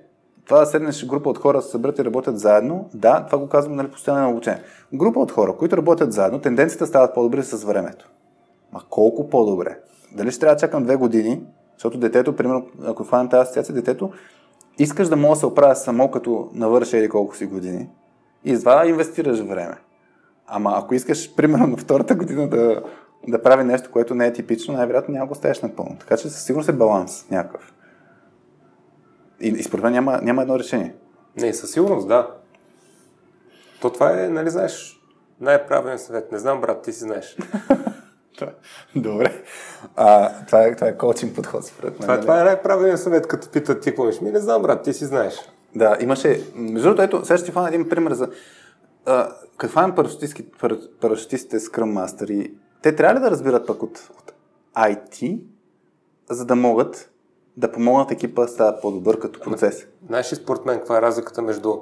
това 0.50 0.60
да 0.60 0.66
седнеш 0.66 1.06
група 1.06 1.30
от 1.30 1.38
хора 1.38 1.62
се 1.62 1.72
съберат 1.72 2.00
и 2.00 2.06
работят 2.06 2.40
заедно, 2.40 2.90
да, 2.94 3.26
това 3.26 3.38
го 3.38 3.50
казвам 3.50 3.76
нали, 3.76 3.88
постоянно 3.88 4.22
на 4.22 4.30
обучение. 4.30 4.62
Група 4.94 5.20
от 5.20 5.32
хора, 5.32 5.54
които 5.54 5.78
работят 5.78 6.14
заедно, 6.14 6.40
тенденцията 6.40 6.88
стават 6.88 7.14
по-добре 7.14 7.44
с 7.44 7.64
времето. 7.64 8.10
Ма 8.74 8.82
колко 8.90 9.30
по-добре? 9.30 9.80
Дали 10.12 10.32
ще 10.32 10.40
трябва 10.40 10.56
да 10.56 10.60
чакам 10.60 10.84
две 10.84 10.96
години, 10.96 11.44
защото 11.78 11.98
детето, 11.98 12.36
примерно, 12.36 12.68
ако 12.86 13.04
хванем 13.04 13.30
тази 13.30 13.42
асоциация, 13.42 13.76
детето, 13.76 14.12
искаш 14.78 15.08
да 15.08 15.16
мога 15.16 15.34
да 15.34 15.40
се 15.40 15.46
оправя 15.46 15.76
само 15.76 16.12
като 16.12 16.50
навърша 16.54 16.98
или 16.98 17.10
колко 17.10 17.36
си 17.36 17.46
години 17.46 17.90
и 18.46 18.60
това 18.60 18.88
инвестираш 18.88 19.40
време. 19.40 19.78
Ама 20.48 20.74
ако 20.76 20.96
искаш, 20.96 21.36
примерно, 21.36 21.68
на 21.68 21.78
втората 21.78 22.16
година 22.16 22.50
да, 22.50 22.84
да 23.28 23.44
прави 23.44 23.64
нещо, 23.64 23.92
което 23.92 24.16
не 24.16 24.28
е 24.28 24.34
типично, 24.34 24.74
най-вероятно 24.74 25.14
няма 25.14 25.28
го 25.28 25.32
оставиш 25.32 25.62
напълно. 25.62 25.98
Така 26.00 26.18
че 26.18 26.30
със 26.30 26.44
сигурност 26.44 26.70
е 26.70 26.74
баланс 26.74 27.26
някакъв. 27.32 27.74
И, 29.42 29.48
и 29.48 29.64
според 29.64 29.84
мен 29.84 29.94
няма, 29.94 30.20
няма 30.24 30.42
едно 30.42 30.60
решение. 30.60 30.96
Не, 31.38 31.54
със 31.54 31.72
сигурност, 31.72 32.08
да. 32.08 32.32
То 33.82 33.90
това 33.90 34.24
е, 34.24 34.30
нали 34.30 34.50
знаеш, 34.50 35.00
най-правилен 35.42 36.00
съвет. 36.00 36.32
Не 36.32 36.38
знам, 36.38 36.62
брат, 36.62 36.82
ти 36.82 36.94
си 36.94 37.00
знаеш. 37.00 37.38
Добре. 38.96 39.44
А, 39.96 40.32
това, 40.46 40.64
е, 40.64 40.76
това 40.76 40.88
е 40.88 40.98
коучинг 40.98 41.36
подход, 41.36 41.66
според 41.66 41.92
мен. 41.92 42.02
Това, 42.02 42.14
нали? 42.14 42.22
това 42.22 42.42
е 42.42 42.44
най-правилен 42.44 42.98
съвет, 42.98 43.28
като 43.28 43.50
питат 43.50 43.82
ти 43.82 43.90
какво 43.90 44.06
Ми 44.22 44.32
не 44.32 44.40
знам, 44.40 44.62
брат, 44.62 44.84
ти 44.84 44.94
си 44.94 45.06
знаеш. 45.06 45.36
Да, 45.76 45.98
имаше... 46.00 46.44
Между 46.56 46.88
другото, 46.88 47.02
ето, 47.02 47.26
сега 47.26 47.38
ще 47.38 47.46
ти 47.46 47.52
фана 47.52 47.68
един 47.68 47.90
пример 47.90 48.14
за... 48.14 48.30
а, 49.06 49.32
каква 49.58 49.84
е 49.84 49.96
парашутистите 51.00 51.60
Scrum 51.60 51.94
Master? 51.94 52.52
Те 52.82 52.96
трябва 52.96 53.16
ли 53.16 53.24
да 53.24 53.32
разбират 53.32 53.68
пък 53.68 53.84
от, 53.84 54.10
от 54.20 54.34
IT, 54.76 55.42
за 56.30 56.46
да 56.46 56.56
могат 56.56 57.12
да 57.58 57.72
помогнат 57.72 58.12
екипа 58.12 58.42
да 58.42 58.48
става 58.48 58.82
по-добър 58.82 59.20
като 59.20 59.40
процес? 59.40 59.88
Знаеш 60.08 60.32
ли 60.32 60.36
според 60.36 60.66
мен 60.66 60.78
каква 60.78 60.98
е 60.98 61.02
разликата 61.02 61.42
между 61.42 61.76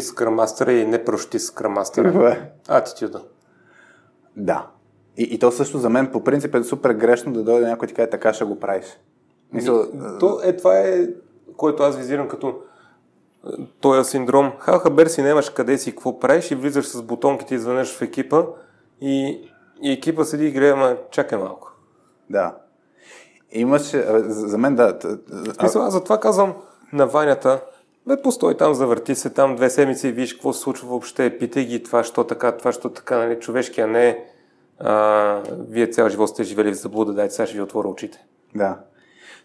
Scrum 0.00 0.44
Master 0.44 0.70
и 0.70 0.86
не 0.86 1.04
Master? 1.78 2.02
Каква 2.02 2.30
е? 2.30 2.50
Атитюда. 2.68 3.22
Да. 4.36 4.66
И, 5.16 5.22
и 5.22 5.38
то 5.38 5.52
също 5.52 5.78
за 5.78 5.90
мен 5.90 6.12
по 6.12 6.24
принцип 6.24 6.54
е 6.54 6.62
супер 6.62 6.90
грешно 6.90 7.32
да 7.32 7.42
дойде 7.42 7.66
някой 7.66 7.86
и 7.86 7.88
ти 7.88 7.94
каже 7.94 8.10
така 8.10 8.32
ще 8.32 8.44
го 8.44 8.60
правиш. 8.60 8.84
Мисъл, 9.52 9.86
то 10.20 10.40
е, 10.44 10.56
това 10.56 10.78
е, 10.78 11.08
което 11.56 11.82
аз 11.82 11.96
визирам 11.96 12.28
като 12.28 12.54
този 13.80 14.10
синдром. 14.10 14.52
Халха 14.58 14.90
Бер 14.90 15.06
си 15.06 15.22
нямаш 15.22 15.50
къде 15.50 15.78
си, 15.78 15.90
какво 15.90 16.18
правиш 16.18 16.50
и 16.50 16.54
влизаш 16.54 16.86
с 16.86 17.02
бутонките, 17.02 17.54
извънеш 17.54 17.96
в 17.96 18.02
екипа 18.02 18.44
и, 19.00 19.48
и 19.82 19.92
екипа 19.92 20.24
седи 20.24 20.46
и 20.46 20.50
гледа, 20.50 20.76
ма 20.76 20.96
чакай 21.10 21.38
малко. 21.38 21.72
Да. 22.30 22.56
Имаше, 23.52 24.04
за 24.28 24.58
мен 24.58 24.74
да. 24.74 24.98
Смисъл, 25.60 25.82
аз 25.82 25.92
затова 25.92 26.20
казвам 26.20 26.54
на 26.92 27.06
Ванята, 27.06 27.60
бе, 28.06 28.22
постой 28.22 28.56
там, 28.56 28.74
завърти 28.74 29.14
се 29.14 29.30
там 29.30 29.56
две 29.56 29.70
седмици 29.70 30.08
и 30.08 30.12
виж 30.12 30.32
какво 30.32 30.52
се 30.52 30.60
случва 30.60 30.88
въобще, 30.88 31.38
питай 31.38 31.64
ги 31.64 31.82
това, 31.82 32.04
що 32.04 32.24
така, 32.24 32.52
това, 32.52 32.72
що 32.72 32.88
така, 32.88 33.16
нали, 33.18 33.40
човешкия 33.40 33.86
не 33.86 34.24
а, 34.78 35.42
вие 35.68 35.86
цял 35.86 36.08
живот 36.08 36.28
сте 36.28 36.44
живели 36.44 36.72
в 36.72 36.74
заблуда, 36.74 37.12
дайте 37.12 37.34
сега 37.34 37.46
ще 37.46 37.56
ви 37.56 37.62
отворя 37.62 37.88
очите. 37.88 38.24
Да. 38.54 38.78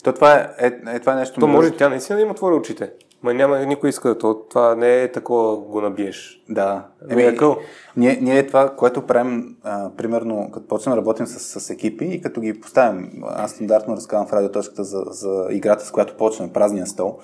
То 0.03 0.13
това 0.13 0.33
е, 0.33 0.49
е, 0.59 0.95
е 0.95 0.99
това 0.99 1.13
е 1.13 1.15
нещо... 1.15 1.39
То 1.39 1.47
може 1.47 1.71
тя 1.71 1.89
наистина 1.89 2.17
да 2.17 2.21
им 2.25 2.31
отвори 2.31 2.55
очите. 2.55 2.91
Ма 3.23 3.33
няма 3.33 3.59
никой 3.59 3.89
иска 3.89 4.09
да 4.09 4.17
то. 4.17 4.35
Това 4.49 4.75
не 4.75 5.01
е 5.01 5.11
такова 5.11 5.57
го 5.57 5.81
набиеш. 5.81 6.43
Да. 6.49 6.85
Еми, 7.09 7.23
е 7.23 7.35
къл. 7.35 7.57
Ние, 7.97 8.19
ние 8.21 8.47
това, 8.47 8.75
което 8.75 9.07
правим, 9.07 9.57
а, 9.63 9.89
примерно, 9.97 10.51
като 10.53 10.67
почнем 10.67 10.95
да 10.95 10.97
работим 10.97 11.27
с, 11.27 11.59
с 11.59 11.69
екипи 11.69 12.05
и 12.05 12.21
като 12.21 12.41
ги 12.41 12.61
поставим, 12.61 13.11
аз 13.23 13.51
стандартно 13.51 13.95
разказвам 13.95 14.27
в 14.27 14.33
радиоточката 14.33 14.83
за, 14.83 15.03
за 15.07 15.47
играта, 15.49 15.85
с 15.85 15.91
която 15.91 16.17
почнем, 16.17 16.53
празния 16.53 16.87
стол. 16.87 17.19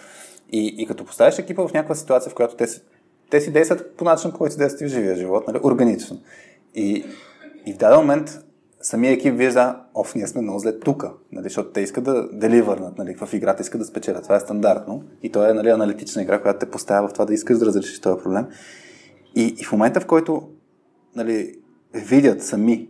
И, 0.51 0.75
и 0.77 0.87
като 0.87 1.05
поставиш 1.05 1.39
екипа 1.39 1.67
в 1.67 1.73
някаква 1.73 1.95
ситуация, 1.95 2.31
в 2.31 2.35
която 2.35 2.55
те 2.55 2.67
си, 2.67 2.81
те 3.29 3.41
си 3.41 3.51
действат 3.51 3.97
по 3.97 4.05
начин, 4.05 4.31
по 4.31 4.37
който 4.37 4.53
си 4.53 4.59
действат 4.59 4.89
в 4.89 4.93
живия 4.93 5.15
живот, 5.15 5.47
нали? 5.47 5.59
органично. 5.63 6.19
И, 6.75 7.05
и 7.65 7.73
в 7.73 7.77
даден 7.77 7.99
момент 7.99 8.39
самия 8.83 9.11
екип 9.11 9.37
вижда, 9.37 9.79
оф, 9.93 10.15
ние 10.15 10.27
сме 10.27 10.41
много 10.41 10.59
зле 10.59 10.79
тук, 10.79 11.05
нали, 11.31 11.43
защото 11.43 11.69
те 11.69 11.81
искат 11.81 12.03
да 12.03 12.27
деливърнат 12.31 12.97
нали, 12.97 13.15
в 13.15 13.33
играта, 13.33 13.61
искат 13.61 13.81
да 13.81 13.85
спечелят. 13.85 14.23
Това 14.23 14.35
е 14.35 14.39
стандартно. 14.39 15.03
И 15.23 15.31
то 15.31 15.49
е 15.49 15.53
нали, 15.53 15.69
аналитична 15.69 16.21
игра, 16.21 16.41
която 16.41 16.59
те 16.59 16.71
поставя 16.71 17.07
в 17.07 17.13
това 17.13 17.25
да 17.25 17.33
искаш 17.33 17.57
да 17.57 17.65
разрешиш 17.65 18.01
този 18.01 18.23
проблем. 18.23 18.45
И, 19.35 19.55
и 19.59 19.63
в 19.63 19.71
момента, 19.71 19.99
в 19.99 20.05
който 20.05 20.49
нали, 21.15 21.55
видят 21.93 22.43
сами, 22.43 22.89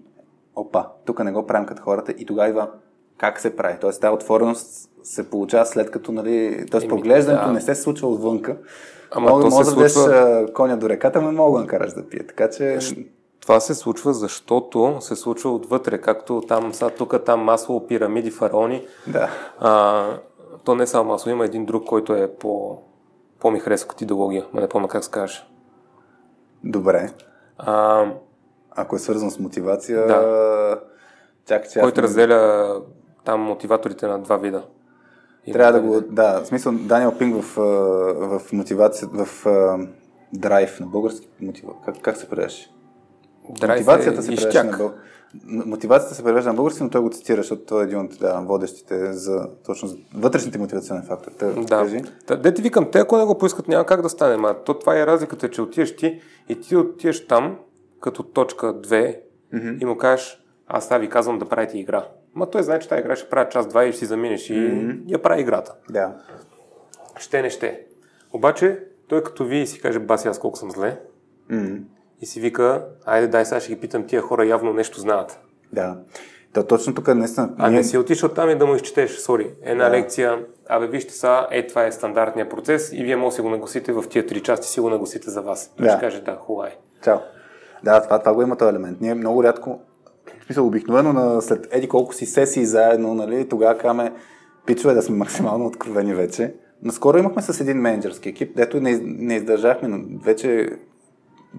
опа, 0.55 0.87
тук 1.05 1.23
не 1.23 1.31
го 1.31 1.47
правим 1.47 1.65
като 1.67 1.81
хората, 1.81 2.13
и 2.17 2.25
тогава 2.25 2.49
идва 2.49 2.69
как 3.17 3.39
се 3.39 3.55
прави. 3.55 3.77
Тоест 3.81 4.01
тази 4.01 4.13
отвореност 4.13 4.89
се 5.03 5.29
получава 5.29 5.65
след 5.65 5.91
като, 5.91 6.11
нали, 6.11 6.65
т.е. 6.71 6.87
поглеждането 6.87 7.47
да. 7.47 7.53
не 7.53 7.61
се 7.61 7.75
случва 7.75 8.07
отвънка. 8.07 8.57
Ама 9.11 9.29
мога, 9.29 9.43
то 9.43 9.51
се 9.51 9.75
да 9.75 9.89
случва... 9.89 10.47
коня 10.53 10.77
до 10.77 10.89
реката, 10.89 11.21
но 11.21 11.31
мога 11.31 11.61
да 11.61 11.67
караш 11.67 11.93
да 11.93 12.09
пие. 12.09 12.27
Така 12.27 12.49
че... 12.49 12.79
Това 13.43 13.59
се 13.59 13.75
случва, 13.75 14.13
защото 14.13 14.97
се 14.99 15.15
случва 15.15 15.51
отвътре, 15.51 16.01
както 16.01 16.41
там, 16.47 16.73
са, 16.73 16.89
тук, 16.89 17.23
там 17.25 17.39
масло, 17.39 17.87
пирамиди, 17.87 18.31
фараони. 18.31 18.85
Да. 19.07 19.29
А, 19.59 20.05
то 20.63 20.75
не 20.75 20.83
е 20.83 20.87
само 20.87 21.09
масло, 21.09 21.31
има 21.31 21.45
един 21.45 21.65
друг, 21.65 21.85
който 21.85 22.13
е 22.13 22.35
по, 22.35 22.77
по-ми 23.39 23.59
харесва 23.59 23.87
като 23.87 24.03
идеология, 24.03 24.45
но 24.53 24.61
не 24.61 24.69
помня 24.69 24.87
как 24.87 25.03
се 25.03 25.11
каже. 25.11 25.43
Добре. 26.63 27.09
А, 27.57 28.05
Ако 28.71 28.95
е 28.95 28.99
свързан 28.99 29.31
с 29.31 29.39
мотивация, 29.39 30.07
да. 30.07 30.79
чак, 31.45 31.69
че 31.69 31.79
който 31.79 32.01
разделя 32.01 32.81
там 33.25 33.41
мотиваторите 33.41 34.07
на 34.07 34.19
два 34.19 34.37
вида. 34.37 34.63
И 35.45 35.51
Трябва 35.51 35.71
да 35.71 35.81
го, 35.81 36.01
да, 36.01 36.39
в 36.39 36.47
смисъл 36.47 36.73
Даниел 36.73 37.17
Пинг 37.17 37.43
в, 37.43 37.55
в 38.39 38.53
мотивация, 38.53 39.09
в 39.13 39.45
драйв 40.33 40.79
на 40.79 40.85
български 40.85 41.27
мотива. 41.41 41.73
Как, 41.85 42.01
как 42.01 42.17
се 42.17 42.29
предаш? 42.29 42.69
Мотивацията 43.49 44.23
се 44.23 44.35
превежда 44.35 44.63
на, 44.63 44.77
бъл... 44.77 44.91
Мотивацията 45.45 46.15
се 46.15 46.23
превежда 46.23 46.49
на 46.49 46.55
български, 46.55 46.83
но 46.83 46.89
той 46.89 47.01
го 47.01 47.09
цитира, 47.09 47.37
защото 47.37 47.61
той 47.61 47.81
е 47.81 47.85
един 47.85 47.99
от 47.99 48.19
да, 48.19 48.39
водещите 48.39 49.13
за 49.13 49.49
точно 49.65 49.87
за 49.87 49.97
вътрешните 50.15 50.57
мотивационни 50.57 51.05
фактори. 51.05 51.33
Те, 51.39 51.45
да. 51.45 51.65
Кажи. 51.65 52.01
Да, 52.27 52.37
де 52.37 52.53
ти 52.53 52.61
викам, 52.61 52.91
те 52.91 52.99
ако 52.99 53.17
не 53.17 53.25
го 53.25 53.37
поискат, 53.37 53.67
няма 53.67 53.85
как 53.85 54.01
да 54.01 54.09
стане. 54.09 54.37
Ма, 54.37 54.55
то 54.65 54.79
това 54.79 54.99
е 54.99 55.07
разликата, 55.07 55.49
че 55.49 55.61
отиеш 55.61 55.95
ти 55.95 56.21
и 56.49 56.61
ти 56.61 56.75
отиеш 56.75 57.27
там, 57.27 57.57
като 58.01 58.23
точка 58.23 58.67
2 58.67 59.17
mm-hmm. 59.53 59.81
и 59.81 59.85
му 59.85 59.97
кажеш, 59.97 60.43
аз 60.67 60.83
сега 60.83 60.97
ви 60.97 61.09
казвам 61.09 61.39
да 61.39 61.49
правите 61.49 61.79
игра. 61.79 62.07
Ма 62.35 62.49
той 62.49 62.63
знае, 62.63 62.79
че 62.79 62.89
тази 62.89 62.99
игра 62.99 63.15
ще 63.15 63.29
прави 63.29 63.49
час, 63.51 63.67
два 63.67 63.85
и 63.85 63.91
ще 63.91 63.99
си 63.99 64.05
заминеш 64.05 64.49
и 64.49 64.53
mm-hmm. 64.53 65.01
я 65.07 65.21
прави 65.21 65.41
играта. 65.41 65.75
Да. 65.89 66.15
Ще 67.17 67.41
не 67.41 67.49
ще. 67.49 67.81
Обаче, 68.33 68.79
той 69.07 69.23
като 69.23 69.45
ви 69.45 69.67
си 69.67 69.81
каже, 69.81 69.99
баси 69.99 70.27
аз 70.27 70.39
колко 70.39 70.57
съм 70.57 70.71
зле, 70.71 70.99
mm-hmm 71.51 71.81
и 72.23 72.25
си 72.25 72.39
вика, 72.39 72.85
айде 73.05 73.27
дай 73.27 73.45
сега 73.45 73.59
ще 73.59 73.73
ги 73.73 73.79
питам, 73.79 74.07
тия 74.07 74.21
хора 74.21 74.45
явно 74.45 74.73
нещо 74.73 74.99
знаят. 74.99 75.39
Да. 75.73 75.97
То 76.53 76.63
точно 76.63 76.95
тук 76.95 77.07
наистина... 77.07 77.53
А 77.57 77.69
не 77.69 77.83
си 77.83 77.97
отишъл 77.97 78.29
там 78.29 78.49
и 78.49 78.55
да 78.55 78.65
му 78.65 78.75
изчетеш, 78.75 79.17
сори, 79.17 79.51
една 79.61 79.85
да. 79.85 79.91
лекция, 79.91 80.45
абе 80.69 80.87
вижте 80.87 81.13
са, 81.13 81.47
е 81.51 81.67
това 81.67 81.85
е 81.85 81.91
стандартният 81.91 82.49
процес 82.49 82.93
и 82.93 83.03
вие 83.03 83.15
може 83.15 83.33
да 83.33 83.35
си 83.35 83.41
го 83.41 83.49
нагласите 83.49 83.91
в 83.91 84.03
тия 84.09 84.25
три 84.25 84.41
части, 84.41 84.67
си 84.67 84.79
го 84.79 84.89
нагласите 84.89 85.29
за 85.29 85.41
вас. 85.41 85.73
Да. 85.79 85.89
Ще 85.89 85.99
каже, 85.99 86.21
да, 86.21 86.35
хубаво 86.35 86.67
е. 86.67 86.77
Чао. 87.03 87.17
Да, 87.83 88.01
това, 88.01 88.19
това 88.19 88.33
го 88.33 88.41
има 88.41 88.55
този 88.57 88.69
елемент. 88.69 89.01
Ние 89.01 89.13
много 89.13 89.43
рядко, 89.43 89.79
смисъл 90.45 90.67
обикновено 90.67 91.13
на, 91.13 91.41
след 91.41 91.67
еди 91.71 91.87
колко 91.87 92.13
си 92.13 92.25
сесии 92.25 92.65
заедно, 92.65 93.13
нали, 93.13 93.49
тогава 93.49 93.77
каме 93.77 94.13
пичове 94.65 94.93
да 94.93 95.01
сме 95.01 95.15
максимално 95.15 95.65
откровени 95.65 96.13
вече. 96.13 96.53
Наскоро 96.83 97.17
имахме 97.17 97.41
с 97.41 97.61
един 97.61 97.77
менеджерски 97.77 98.29
екип, 98.29 98.55
дето 98.55 98.81
не, 98.81 98.99
не 99.03 99.35
издържахме, 99.35 99.87
но 99.87 100.19
вече 100.23 100.69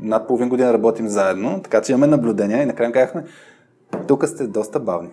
над 0.01 0.27
половин 0.29 0.49
година 0.49 0.73
работим 0.73 1.09
заедно, 1.09 1.61
така 1.62 1.83
че 1.83 1.93
имаме 1.93 2.07
наблюдения 2.07 2.62
и 2.62 2.66
накрая 2.66 2.93
казахме, 2.93 3.25
тук 4.07 4.29
сте 4.29 4.47
доста 4.47 4.81
бавни. 4.81 5.11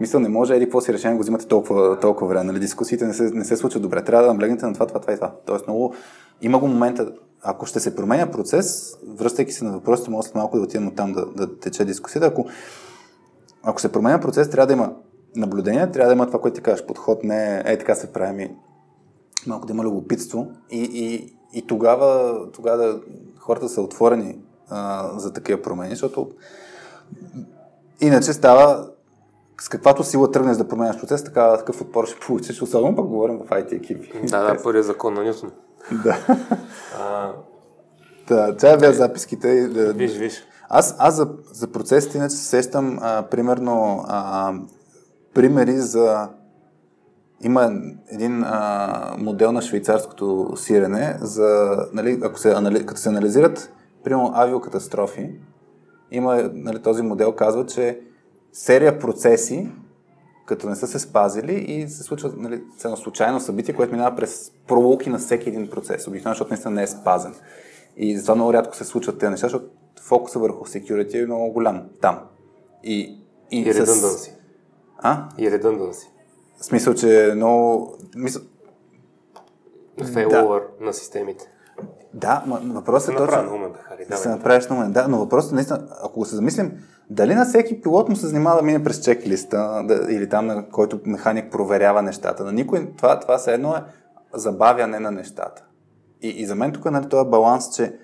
Мисля, 0.00 0.20
не 0.20 0.28
може, 0.28 0.56
еди, 0.56 0.64
какво 0.64 0.80
си 0.80 0.92
решение 0.92 1.16
го 1.16 1.22
взимате 1.22 1.46
толкова, 1.46 2.00
толкова 2.00 2.28
време. 2.28 2.44
Нали? 2.44 2.60
Дискусиите 2.60 3.06
не 3.06 3.14
се, 3.14 3.22
не 3.22 3.44
се 3.44 3.56
случват 3.56 3.82
добре. 3.82 4.04
Трябва 4.04 4.22
да 4.26 4.32
наблегнете 4.32 4.66
на 4.66 4.74
това, 4.74 4.86
това, 4.86 5.00
това 5.00 5.12
и 5.12 5.16
това. 5.16 5.32
Тоест, 5.46 5.66
много, 5.66 5.94
има 6.42 6.58
го 6.58 6.68
момента, 6.68 7.12
ако 7.42 7.66
ще 7.66 7.80
се 7.80 7.96
променя 7.96 8.30
процес, 8.30 8.96
връщайки 9.08 9.52
се 9.52 9.64
на 9.64 9.72
въпросите, 9.72 10.10
може 10.10 10.26
след 10.28 10.34
малко 10.34 10.56
да 10.56 10.62
отидем 10.62 10.94
там 10.94 11.12
да, 11.12 11.26
да 11.26 11.58
тече 11.58 11.84
дискусията. 11.84 12.26
Ако, 12.26 12.46
ако 13.62 13.80
се 13.80 13.92
променя 13.92 14.20
процес, 14.20 14.50
трябва 14.50 14.66
да 14.66 14.72
има 14.72 14.92
наблюдение, 15.36 15.90
трябва 15.90 16.08
да 16.08 16.14
има 16.14 16.26
това, 16.26 16.40
което 16.40 16.54
ти 16.54 16.62
кажеш. 16.62 16.86
Подход 16.86 17.24
не 17.24 17.56
е, 17.56 17.72
е 17.72 17.78
така 17.78 17.94
се 17.94 18.12
прави, 18.12 18.50
малко 19.46 19.66
да 19.66 19.72
има 19.72 19.84
любопитство 19.84 20.50
и, 20.70 20.82
и, 20.82 21.34
и 21.58 21.66
тогава, 21.66 22.38
тогава 22.52 22.76
да, 22.76 23.00
хората 23.46 23.68
са 23.68 23.82
отворени 23.82 24.38
а, 24.70 25.10
за 25.18 25.32
такива 25.32 25.62
промени, 25.62 25.90
защото 25.90 26.30
иначе 28.00 28.32
става 28.32 28.88
с 29.60 29.68
каквато 29.68 30.04
сила 30.04 30.30
тръгнеш 30.30 30.56
да 30.56 30.68
променяш 30.68 31.00
процес, 31.00 31.24
така, 31.24 31.56
такъв 31.56 31.80
отпор 31.80 32.06
ще 32.06 32.20
получиш, 32.20 32.62
особено 32.62 32.96
пък 32.96 33.06
говорим 33.06 33.38
в 33.38 33.48
IT 33.48 33.72
екипи. 33.72 34.12
Да, 34.24 34.54
да, 34.54 34.62
първият 34.62 34.86
закон 34.86 35.14
на 35.14 35.24
Ньютон. 35.24 35.52
да. 36.04 36.18
Да, 38.28 38.56
тя 38.56 38.76
бе 38.76 38.92
записките. 38.92 39.68
Да, 39.68 39.92
виж, 39.92 40.12
виж. 40.12 40.42
Аз, 40.68 40.96
аз 40.98 41.14
за, 41.14 41.28
за 41.52 41.72
процесите 41.72 42.18
иначе 42.18 42.34
се 42.36 42.44
сещам 42.44 42.98
а, 43.02 43.22
примерно 43.22 44.04
а, 44.08 44.54
примери 45.34 45.76
за 45.76 46.28
има 47.44 47.72
един 48.08 48.44
а, 48.44 49.16
модел 49.18 49.52
на 49.52 49.62
швейцарското 49.62 50.52
сирене, 50.56 51.16
за, 51.20 51.76
нали, 51.92 52.20
ако 52.22 52.38
се, 52.38 52.52
анали, 52.52 52.86
като 52.86 53.00
се 53.00 53.08
анализират, 53.08 53.72
примерно 54.04 54.30
авиокатастрофи, 54.34 55.30
има, 56.10 56.50
нали, 56.54 56.82
този 56.82 57.02
модел 57.02 57.32
казва, 57.32 57.66
че 57.66 58.00
серия 58.52 58.98
процеси, 58.98 59.70
като 60.46 60.68
не 60.68 60.76
са 60.76 60.86
се 60.86 60.98
спазили 60.98 61.54
и 61.54 61.88
се 61.88 62.02
случва 62.02 62.32
нали, 62.36 62.62
едно 62.84 62.96
случайно 62.96 63.40
събитие, 63.40 63.74
което 63.74 63.92
минава 63.92 64.16
през 64.16 64.52
пролуки 64.66 65.10
на 65.10 65.18
всеки 65.18 65.48
един 65.48 65.70
процес, 65.70 66.08
обикновено, 66.08 66.34
защото 66.34 66.50
наистина 66.50 66.74
не 66.74 66.82
е 66.82 66.86
спазен. 66.86 67.34
И 67.96 68.16
затова 68.16 68.34
много 68.34 68.52
рядко 68.52 68.76
се 68.76 68.84
случват 68.84 69.18
тези 69.18 69.30
неща, 69.30 69.44
защото 69.44 69.70
фокуса 70.00 70.38
върху 70.38 70.64
security 70.64 71.22
е 71.22 71.26
много 71.26 71.52
голям 71.52 71.82
там. 72.00 72.18
И, 72.84 73.18
и, 73.50 73.60
и 73.60 73.72
с... 73.72 74.30
А? 74.98 75.28
И 75.38 75.50
редънданси. 75.50 76.13
В 76.56 76.64
смисъл, 76.64 76.94
че 76.94 77.30
е 77.30 77.34
много... 77.34 77.94
Мисъл... 78.16 78.42
Фейловър 80.12 80.62
да. 80.78 80.84
на 80.84 80.92
системите. 80.92 81.50
Да, 82.14 82.44
въпросът 82.64 83.14
е 83.14 83.16
точно... 83.16 83.54
Умен, 83.54 83.72
Хари, 83.82 84.06
да 84.10 84.16
се 84.16 84.28
направиш 84.28 84.66
на 84.66 84.76
умен. 84.76 84.92
Да, 84.92 85.08
но 85.08 85.18
въпросът 85.18 85.52
е 85.52 85.54
наистина, 85.54 85.88
ако 86.02 86.24
се 86.24 86.36
замислим, 86.36 86.72
дали 87.10 87.34
на 87.34 87.44
всеки 87.44 87.80
пилот 87.80 88.08
му 88.08 88.16
се 88.16 88.26
занимава 88.26 88.56
да 88.56 88.62
мине 88.62 88.84
през 88.84 89.00
чек-листа 89.00 89.86
да, 89.86 90.12
или 90.12 90.28
там, 90.28 90.46
на 90.46 90.68
който 90.68 91.00
механик 91.04 91.52
проверява 91.52 92.02
нещата. 92.02 92.44
На 92.44 92.52
никой 92.52 92.92
това, 92.96 93.20
това 93.20 93.38
все 93.38 93.54
едно 93.54 93.74
е 93.74 93.82
забавяне 94.34 95.00
на 95.00 95.10
нещата. 95.10 95.64
И, 96.22 96.28
и 96.28 96.46
за 96.46 96.54
мен 96.54 96.72
тук 96.72 96.84
нали, 96.84 97.08
този 97.08 97.30
баланс, 97.30 97.74
че 97.76 97.98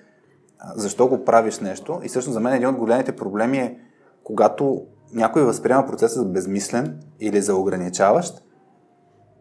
защо 0.75 1.07
го 1.07 1.25
правиш 1.25 1.59
нещо. 1.59 1.99
И 2.03 2.07
всъщност 2.07 2.33
за 2.33 2.39
мен 2.39 2.53
един 2.53 2.69
от 2.69 2.75
големите 2.75 3.15
проблеми 3.15 3.57
е, 3.57 3.79
когато 4.23 4.85
някой 5.13 5.43
възприема 5.43 5.85
процеса 5.85 6.19
за 6.19 6.25
безмислен 6.25 6.99
или 7.19 7.41
за 7.41 7.55
ограничаващ, 7.55 8.43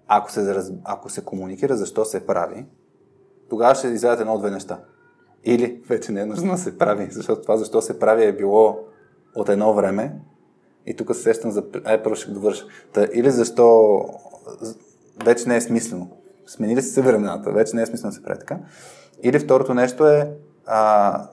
ако 0.06 0.32
се, 0.32 0.64
ако 0.84 1.10
се 1.10 1.24
комуникира 1.24 1.76
защо 1.76 2.04
се 2.04 2.26
прави, 2.26 2.66
тогава 3.50 3.74
ще 3.74 3.88
излязат 3.88 4.20
едно 4.20 4.34
от 4.34 4.40
две 4.40 4.50
неща. 4.50 4.80
Или 5.44 5.82
вече 5.88 6.12
не 6.12 6.20
е 6.20 6.26
нужно 6.26 6.52
да 6.52 6.58
се 6.58 6.78
прави, 6.78 7.08
защото 7.10 7.42
това 7.42 7.56
защо 7.56 7.82
се 7.82 7.98
прави 7.98 8.24
е 8.24 8.36
било 8.36 8.78
от 9.34 9.48
едно 9.48 9.74
време 9.74 10.20
и 10.86 10.96
тук 10.96 11.14
се 11.14 11.22
сещам 11.22 11.50
за... 11.50 11.64
Ай, 11.84 12.02
първо 12.02 12.16
ще 12.16 12.30
довърша. 12.30 12.66
Та, 12.92 13.06
или 13.14 13.30
защо 13.30 14.00
вече 15.24 15.48
не 15.48 15.56
е 15.56 15.60
смислено. 15.60 16.10
Сменили 16.46 16.82
се 16.82 17.02
времената, 17.02 17.52
вече 17.52 17.76
не 17.76 17.82
е 17.82 17.86
смислено 17.86 18.10
да 18.10 18.16
се 18.16 18.22
прави 18.22 18.38
така. 18.38 18.58
Или 19.22 19.38
второто 19.38 19.74
нещо 19.74 20.08
е 20.08 20.32
а, 20.66 21.28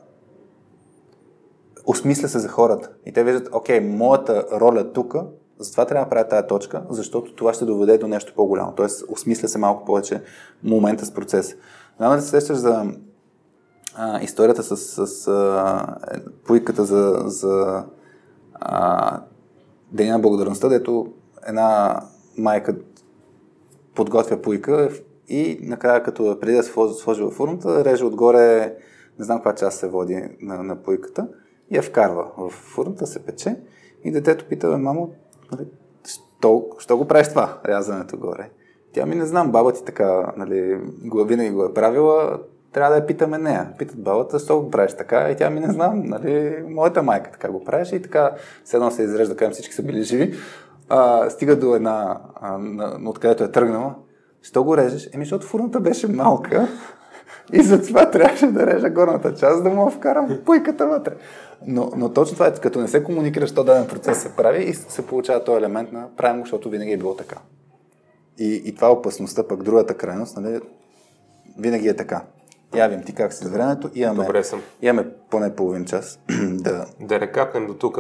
осмисля 1.88 2.28
се 2.28 2.40
за 2.40 2.48
хората. 2.48 2.90
И 3.06 3.14
те 3.14 3.24
виждат, 3.24 3.50
окей, 3.54 3.80
моята 3.80 4.46
роля 4.52 4.94
тук, 4.94 5.16
затова 5.60 5.86
трябва 5.86 6.06
да 6.06 6.10
правя 6.10 6.28
тази 6.28 6.48
точка, 6.48 6.84
защото 6.90 7.36
това 7.36 7.54
ще 7.54 7.66
доведе 7.66 7.98
до 7.98 8.08
нещо 8.08 8.34
по-голямо. 8.36 8.74
Тоест, 8.76 9.06
осмисля 9.10 9.48
се 9.48 9.58
малко 9.58 9.86
повече 9.86 10.22
момента 10.64 11.06
с 11.06 11.12
процеса. 11.12 11.56
Няма 12.00 12.16
да 12.16 12.22
се 12.22 12.30
сещаш 12.30 12.58
за 12.58 12.86
а, 13.96 14.22
историята 14.22 14.64
с, 14.64 14.78
с 14.78 15.28
а, 15.28 15.96
пуйката 16.48 16.86
за, 16.86 17.24
за 17.26 17.84
Деня 19.92 20.12
на 20.12 20.20
благодарността, 20.20 20.70
дето 20.70 21.14
една 21.48 22.02
майка 22.38 22.76
подготвя 23.96 24.42
пуйка 24.42 24.90
и 25.28 25.60
накрая, 25.62 26.04
като 26.04 26.38
преди 26.42 26.58
да 26.58 26.64
се 26.64 26.72
сложи 26.72 27.22
във 27.22 27.34
фурната, 27.34 27.86
реже 27.86 28.06
отгоре, 28.06 28.76
не 29.20 29.26
знам 29.26 29.38
каква 29.38 29.56
част 29.56 29.80
се 29.80 29.88
води 29.88 30.24
на, 30.42 30.64
на 30.64 30.76
пуйката 30.76 31.28
я 31.72 31.82
вкарва 31.82 32.32
в 32.38 32.50
фурната, 32.50 33.08
се 33.08 33.26
пече 33.26 33.56
и 34.04 34.12
детето 34.12 34.46
пита, 34.46 34.78
мамо, 34.78 35.10
нали, 35.52 35.68
що, 36.06 36.66
що 36.80 36.98
го 36.98 37.08
правиш 37.08 37.30
това, 37.30 37.58
рязането 37.66 38.18
горе? 38.18 38.50
Тя 38.94 39.06
ми 39.06 39.16
не 39.16 39.26
знам, 39.26 39.52
баба 39.52 39.74
ти 39.74 39.84
така, 39.86 40.34
нали, 40.38 40.82
винаги 41.14 41.50
го 41.50 41.66
е 41.66 41.74
правила, 41.74 42.40
трябва 42.72 42.92
да 42.92 42.96
я 42.96 43.06
питаме 43.08 43.38
нея. 43.38 43.74
Питат 43.78 44.04
бабата, 44.04 44.38
защо 44.38 44.62
го 44.62 44.72
правиш 44.72 44.94
така? 44.94 45.30
И 45.30 45.36
тя 45.36 45.50
ми 45.50 45.60
не 45.60 45.74
знам, 45.74 46.02
нали, 46.06 46.64
моята 46.70 47.04
майка 47.04 47.32
така 47.32 47.52
го 47.52 47.64
правеше 47.64 47.96
и 47.96 48.02
така, 48.02 48.32
все 48.64 48.78
едно 48.78 48.92
се 48.92 49.04
изрежда, 49.04 49.36
към 49.36 49.52
всички 49.52 49.74
са 49.74 49.84
били 49.84 50.04
живи. 50.04 50.34
А, 50.90 51.30
стига 51.30 51.56
до 51.56 51.76
една, 51.76 52.22
а, 52.36 52.58
на, 52.58 53.00
откъдето 53.06 53.44
е 53.44 53.52
тръгнала. 53.52 53.96
Що 54.42 54.64
го 54.64 54.78
режеш? 54.78 55.10
Еми, 55.14 55.26
защото 55.26 55.48
фурната 55.48 55.80
беше 55.80 56.08
малка 56.08 56.68
и 57.54 57.64
затова 57.64 58.12
трябваше 58.12 58.48
да 58.48 58.68
режа 58.68 58.90
горната 58.90 59.36
част, 59.36 59.64
да 59.64 59.70
му 59.70 59.90
вкарам 59.90 60.40
пуйката 60.46 60.88
вътре. 60.88 61.14
Но, 61.68 61.92
но 61.96 62.14
точно 62.14 62.34
това 62.34 62.48
е, 62.48 62.54
като 62.54 62.82
не 62.82 62.88
се 62.88 63.04
комуникира, 63.04 63.48
що 63.48 63.64
даден 63.64 63.88
процес 63.88 64.22
се 64.22 64.36
прави 64.36 64.64
и 64.64 64.74
се 64.74 65.08
получава 65.08 65.44
този 65.44 65.58
елемент 65.58 65.92
на 65.92 66.08
правим 66.18 66.40
го, 66.40 66.46
защото 66.46 66.70
винаги 66.70 66.92
е 66.92 66.98
било 66.98 67.16
така. 67.16 67.36
И, 68.40 68.62
и 68.66 68.76
това 68.76 68.88
е 68.88 68.92
опасността, 68.92 69.48
пък 69.48 69.64
другата 69.64 69.94
крайност, 69.94 70.38
нали, 70.38 70.60
винаги 71.60 71.88
е 71.88 71.96
така. 71.96 72.22
Явим 72.76 73.04
ти 73.04 73.14
как 73.14 73.34
си 73.34 73.46
с 73.46 73.50
времето. 73.50 73.90
Имаме, 73.96 74.24
Добре 74.24 74.44
съм. 74.44 74.62
Имаме 74.82 75.08
поне 75.30 75.56
половин 75.56 75.86
час 75.86 76.20
да... 76.44 76.86
Да 77.00 77.20
рекапнем 77.20 77.68
до 77.68 77.74
тук. 77.74 78.00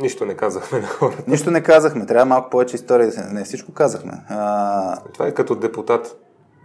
Нищо 0.00 0.24
не 0.24 0.34
казахме 0.34 0.80
на 0.80 0.86
хората. 0.86 1.22
Нищо 1.26 1.50
не 1.50 1.62
казахме. 1.62 2.06
Трябва 2.06 2.24
малко 2.24 2.50
повече 2.50 2.76
история 2.76 3.06
да 3.06 3.12
се... 3.12 3.24
Не, 3.24 3.44
всичко 3.44 3.72
казахме. 3.72 4.12
А... 4.28 5.00
Това 5.14 5.26
е 5.26 5.34
като 5.34 5.54
депутат. 5.54 6.16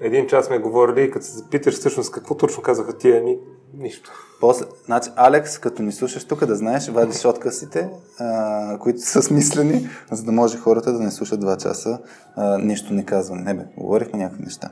Един 0.04 0.28
час 0.28 0.46
сме 0.46 0.60
говорили 0.60 1.04
и 1.04 1.12
като 1.12 1.26
се 1.26 1.32
запиташ 1.32 1.74
всъщност 1.74 2.12
какво 2.12 2.36
точно 2.36 2.64
казаха 2.64 2.98
тия 2.98 3.24
ми, 3.24 3.38
нищо. 3.78 4.12
После, 4.40 4.66
значи, 4.86 5.10
Алекс, 5.16 5.58
като 5.58 5.84
ни 5.84 5.92
слушаш 5.92 6.26
тук, 6.26 6.46
да 6.46 6.56
знаеш, 6.56 6.88
вадиш 6.88 7.26
откъсите, 7.26 7.90
а, 8.20 8.78
които 8.80 9.02
са 9.02 9.22
смислени, 9.22 9.90
за 10.12 10.24
да 10.24 10.32
може 10.32 10.58
хората 10.58 10.94
да 10.94 11.00
не 11.00 11.12
слушат 11.12 11.40
два 11.40 11.58
часа 11.58 12.00
а, 12.36 12.58
нищо 12.58 12.94
не 12.94 13.06
казване. 13.06 13.42
Не 13.42 13.54
бе, 13.54 13.64
говорихме 13.78 14.20
някакви 14.20 14.44
неща. 14.44 14.70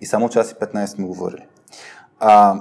И 0.00 0.06
само 0.06 0.28
час 0.28 0.50
и 0.50 0.54
15 0.54 0.86
сме 0.86 1.04
говорили. 1.04 1.46
А, 2.18 2.60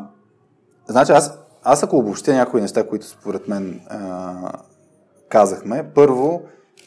значи 0.87 1.11
аз, 1.11 1.37
аз 1.63 1.83
ако 1.83 1.97
обобщя 1.97 2.33
някои 2.33 2.61
неща, 2.61 2.87
които 2.87 3.07
според 3.07 3.47
мен 3.47 3.81
а, 3.89 4.51
казахме, 5.29 5.91
първо 5.95 6.41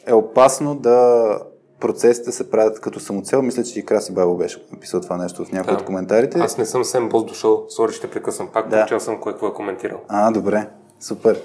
е 0.05 0.13
опасно 0.13 0.75
да 0.75 1.37
процесите 1.83 2.31
се 2.31 2.49
правят 2.49 2.79
като 2.79 2.99
самоцел. 2.99 3.41
Мисля, 3.41 3.63
че 3.63 3.79
и 3.79 3.85
Краси 3.85 4.13
Бабо 4.13 4.37
беше 4.37 4.65
написал 4.71 5.01
това 5.01 5.17
нещо 5.17 5.45
в 5.45 5.51
някои 5.51 5.73
да. 5.73 5.79
от 5.79 5.85
коментарите. 5.85 6.39
Аз 6.39 6.57
не 6.57 6.65
съм 6.65 6.83
Сем 6.83 7.09
Бос 7.09 7.25
дошъл, 7.25 7.65
сори 7.69 7.93
ще 7.93 8.09
прекъсвам 8.09 8.47
пак, 8.53 8.69
да. 8.69 8.81
прочел 8.81 8.99
съм 8.99 9.21
кое 9.21 9.33
какво 9.33 9.47
е 9.47 9.53
коментирал. 9.53 9.99
А, 10.07 10.31
добре, 10.31 10.67
супер. 10.99 11.41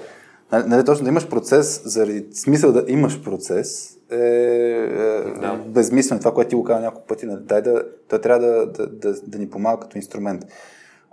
Нали, 0.51 0.63
нали, 0.67 0.85
точно 0.85 1.03
да 1.03 1.09
имаш 1.09 1.29
процес, 1.29 1.81
заради 1.85 2.25
смисъл 2.33 2.71
да 2.71 2.83
имаш 2.87 3.23
процес, 3.23 3.97
е, 4.11 4.15
е 4.15 5.21
да. 5.41 5.59
безмислено. 5.67 6.19
Това, 6.19 6.33
което 6.33 6.49
ти 6.49 6.55
го 6.55 6.63
казва 6.63 6.81
няколко 6.81 7.07
пъти, 7.07 7.25
нали, 7.25 7.39
дай 7.41 7.61
да, 7.61 7.83
той 8.09 8.21
трябва 8.21 8.47
да, 8.47 8.65
да, 8.65 8.87
да, 8.87 9.13
да 9.27 9.39
ни 9.39 9.49
помага 9.49 9.79
като 9.79 9.97
инструмент. 9.97 10.45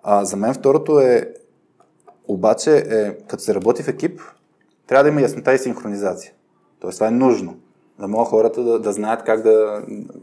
А, 0.03 0.25
за 0.25 0.37
мен 0.37 0.55
второто 0.55 1.01
е, 1.01 1.33
обаче, 2.29 2.77
е, 2.77 3.19
като 3.19 3.43
се 3.43 3.55
работи 3.55 3.83
в 3.83 3.89
екип, 3.89 4.21
трябва 4.87 5.03
да 5.03 5.09
има 5.09 5.21
яснота 5.21 5.55
и 5.55 5.59
синхронизация. 5.59 6.33
Тоест, 6.81 6.97
това 6.97 7.09
е 7.09 7.11
нужно. 7.11 7.57
Да 8.01 8.09
могат 8.09 8.29
хората 8.29 8.65
да, 8.65 8.79
да 8.79 8.93
знаят 8.93 9.23
как 9.23 9.43
да, 9.43 9.83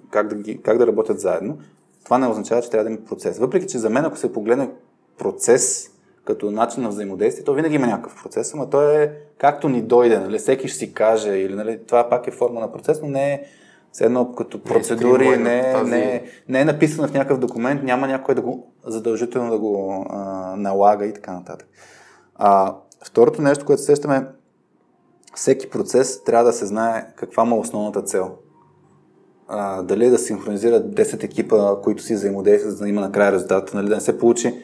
как, 0.09 0.27
да 0.27 0.57
как 0.61 0.77
да 0.77 0.87
работят 0.87 1.19
заедно. 1.19 1.57
Това 2.03 2.17
не 2.17 2.27
означава, 2.27 2.61
че 2.61 2.69
трябва 2.69 2.83
да 2.83 2.89
има 2.89 3.05
процес. 3.05 3.39
Въпреки, 3.39 3.67
че 3.67 3.77
за 3.77 3.89
мен, 3.89 4.05
ако 4.05 4.17
се 4.17 4.33
погледне 4.33 4.69
процес 5.17 5.89
като 6.25 6.51
начин 6.51 6.83
на 6.83 6.89
взаимодействие, 6.89 7.45
то 7.45 7.53
винаги 7.53 7.75
има 7.75 7.87
някакъв 7.87 8.23
процес, 8.23 8.53
но 8.53 8.69
той 8.69 9.03
е 9.03 9.11
както 9.37 9.69
ни 9.69 9.81
дойде, 9.81 10.19
нали? 10.19 10.37
всеки 10.37 10.67
ще 10.67 10.77
си 10.77 10.93
каже, 10.93 11.29
или 11.29 11.55
нали? 11.55 11.79
това 11.87 12.09
пак 12.09 12.27
е 12.27 12.31
форма 12.31 12.59
на 12.59 12.71
процес, 12.71 13.01
но 13.01 13.07
не 13.07 13.33
е 13.33 13.43
все 13.91 14.05
едно 14.05 14.35
като 14.35 14.63
процедури, 14.63 15.29
не, 15.29 15.37
не, 15.37 15.73
тази... 15.73 15.91
не, 15.91 16.23
не 16.49 16.61
е 16.61 16.65
написано 16.65 17.07
в 17.07 17.13
някакъв 17.13 17.39
документ, 17.39 17.83
няма 17.83 18.07
някой 18.07 18.35
да 18.35 18.41
го 18.41 18.73
задължително 18.85 19.51
да 19.51 19.59
го 19.59 20.05
а, 20.09 20.55
налага 20.57 21.05
и 21.05 21.13
така 21.13 21.33
нататък. 21.33 21.67
А, 22.35 22.75
второто 23.05 23.41
нещо, 23.41 23.65
което 23.65 23.81
сещаме, 23.81 24.27
всеки 25.35 25.69
процес 25.69 26.23
трябва 26.23 26.45
да 26.45 26.53
се 26.53 26.65
знае 26.65 27.07
каква 27.15 27.45
му 27.45 27.55
е 27.55 27.59
основната 27.59 28.01
цел. 28.01 28.31
А, 29.47 29.81
дали 29.81 30.05
е 30.05 30.09
да 30.09 30.19
синхронизира 30.19 30.81
10 30.81 31.23
екипа, 31.23 31.75
които 31.83 32.03
си 32.03 32.13
взаимодействат, 32.13 32.77
за 32.77 32.83
да 32.83 32.89
има 32.89 33.01
накрая 33.01 33.31
резултат, 33.31 33.73
нали, 33.73 33.89
да 33.89 33.95
не 33.95 34.01
се 34.01 34.17
получи 34.17 34.63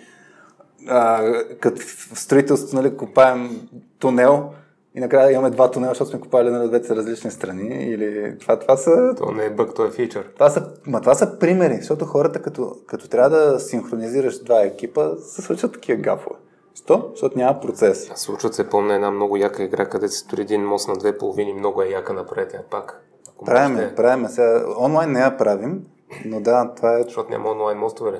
а, 0.87 1.33
като 1.59 1.81
в 2.13 2.19
строителството, 2.19 2.75
нали, 2.75 2.97
копаем 2.97 3.67
тунел, 3.99 4.49
и 4.95 4.99
накрая 4.99 5.31
имаме 5.31 5.49
два 5.49 5.71
тунела, 5.71 5.91
защото 5.91 6.09
сме 6.09 6.19
купали 6.19 6.49
на 6.49 6.67
двете 6.67 6.95
различни 6.95 7.31
страни. 7.31 7.83
Или 7.83 8.37
това, 8.39 8.59
това 8.59 8.77
са... 8.77 9.15
То 9.17 9.31
не 9.31 9.45
е 9.45 9.49
бък, 9.49 9.75
то 9.75 9.85
е 9.85 9.91
фичър. 9.91 10.29
Това 10.33 10.49
са, 10.49 10.71
ма 10.87 11.01
това 11.01 11.15
са 11.15 11.39
примери, 11.39 11.75
защото 11.75 12.05
хората, 12.05 12.41
като, 12.41 12.75
като 12.87 13.09
трябва 13.09 13.29
да 13.29 13.59
синхронизираш 13.59 14.43
два 14.43 14.61
екипа, 14.61 15.15
се 15.17 15.41
случват 15.41 15.73
такива 15.73 16.01
гафове. 16.01 16.35
Що? 16.75 17.09
Защото 17.11 17.37
няма 17.37 17.59
процес. 17.59 18.11
Случват 18.15 18.53
се, 18.53 18.69
помня 18.69 18.93
една 18.93 19.11
много 19.11 19.37
яка 19.37 19.63
игра, 19.63 19.85
където 19.85 20.13
се 20.13 20.19
строи 20.19 20.41
един 20.41 20.65
мост 20.65 20.87
на 20.87 20.95
две 20.95 21.17
половини, 21.17 21.53
много 21.53 21.81
е 21.81 21.87
яка 21.87 22.13
напред, 22.13 22.53
а 22.53 22.63
пак. 22.69 23.05
Правиме, 23.45 23.75
можете... 23.75 23.95
правиме. 23.95 24.29
Сега, 24.29 24.65
онлайн 24.79 25.11
не 25.11 25.19
я 25.19 25.37
правим, 25.37 25.83
но 26.25 26.41
да, 26.41 26.73
това 26.75 26.99
е... 26.99 27.03
Защото 27.03 27.31
няма 27.31 27.49
онлайн 27.49 27.77
мостове, 27.77 28.11
ли? 28.11 28.19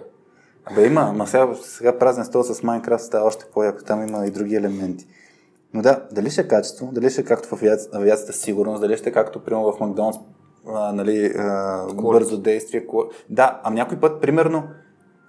Бе, 0.75 0.85
има, 0.85 1.01
ама 1.01 1.27
сега, 1.27 1.47
сега 1.53 1.97
празен 1.97 2.25
стол 2.25 2.43
с 2.43 2.63
Майнкрафт 2.63 3.05
става 3.05 3.25
още 3.25 3.45
по-яко, 3.53 3.83
там 3.83 4.07
има 4.07 4.25
и 4.25 4.31
други 4.31 4.55
елементи. 4.55 5.07
Но 5.73 5.81
да, 5.81 6.07
дали 6.11 6.29
ще 6.29 6.41
е 6.41 6.47
качество, 6.47 6.89
дали 6.91 7.09
ще 7.09 7.21
е 7.21 7.23
както 7.23 7.55
в 7.55 7.63
авиацията, 7.93 8.33
сигурност, 8.33 8.81
дали 8.81 8.97
ще 8.97 9.09
е 9.09 9.13
както, 9.13 9.43
примерно 9.43 9.71
в 9.71 9.79
Макдоналдс, 9.79 10.17
нали, 10.93 11.33
а, 11.37 11.85
бързо 11.93 12.37
действие. 12.37 12.87
Ко... 12.87 13.09
Да, 13.29 13.61
а 13.63 13.69
някой 13.69 13.99
път, 13.99 14.21
примерно, 14.21 14.63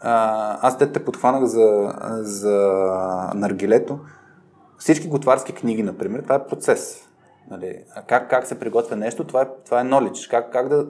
аз 0.00 0.78
те 0.78 0.92
те 0.92 1.04
подхванах 1.04 1.44
за, 1.44 1.94
за 2.20 2.56
наргилето. 3.34 3.98
Всички 4.78 5.08
готварски 5.08 5.52
книги, 5.52 5.82
например, 5.82 6.22
това 6.22 6.34
е 6.34 6.46
процес. 6.46 7.08
Нали, 7.50 7.84
как, 8.06 8.30
как 8.30 8.46
се 8.46 8.58
приготвя 8.58 8.96
нещо, 8.96 9.24
това 9.24 9.42
е, 9.42 9.46
това 9.64 9.80
е 9.80 9.84
knowledge. 9.84 10.30
Как, 10.30 10.52
как 10.52 10.68
да 10.68 10.86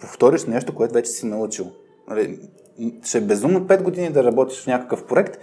повториш 0.00 0.44
нещо, 0.44 0.74
което 0.74 0.94
вече 0.94 1.10
си 1.10 1.26
научил. 1.26 1.66
Нали, 2.08 2.40
ще 3.04 3.18
е 3.18 3.20
безумно 3.20 3.60
5 3.60 3.82
години 3.82 4.10
да 4.10 4.24
работиш 4.24 4.62
в 4.62 4.66
някакъв 4.66 5.06
проект 5.06 5.38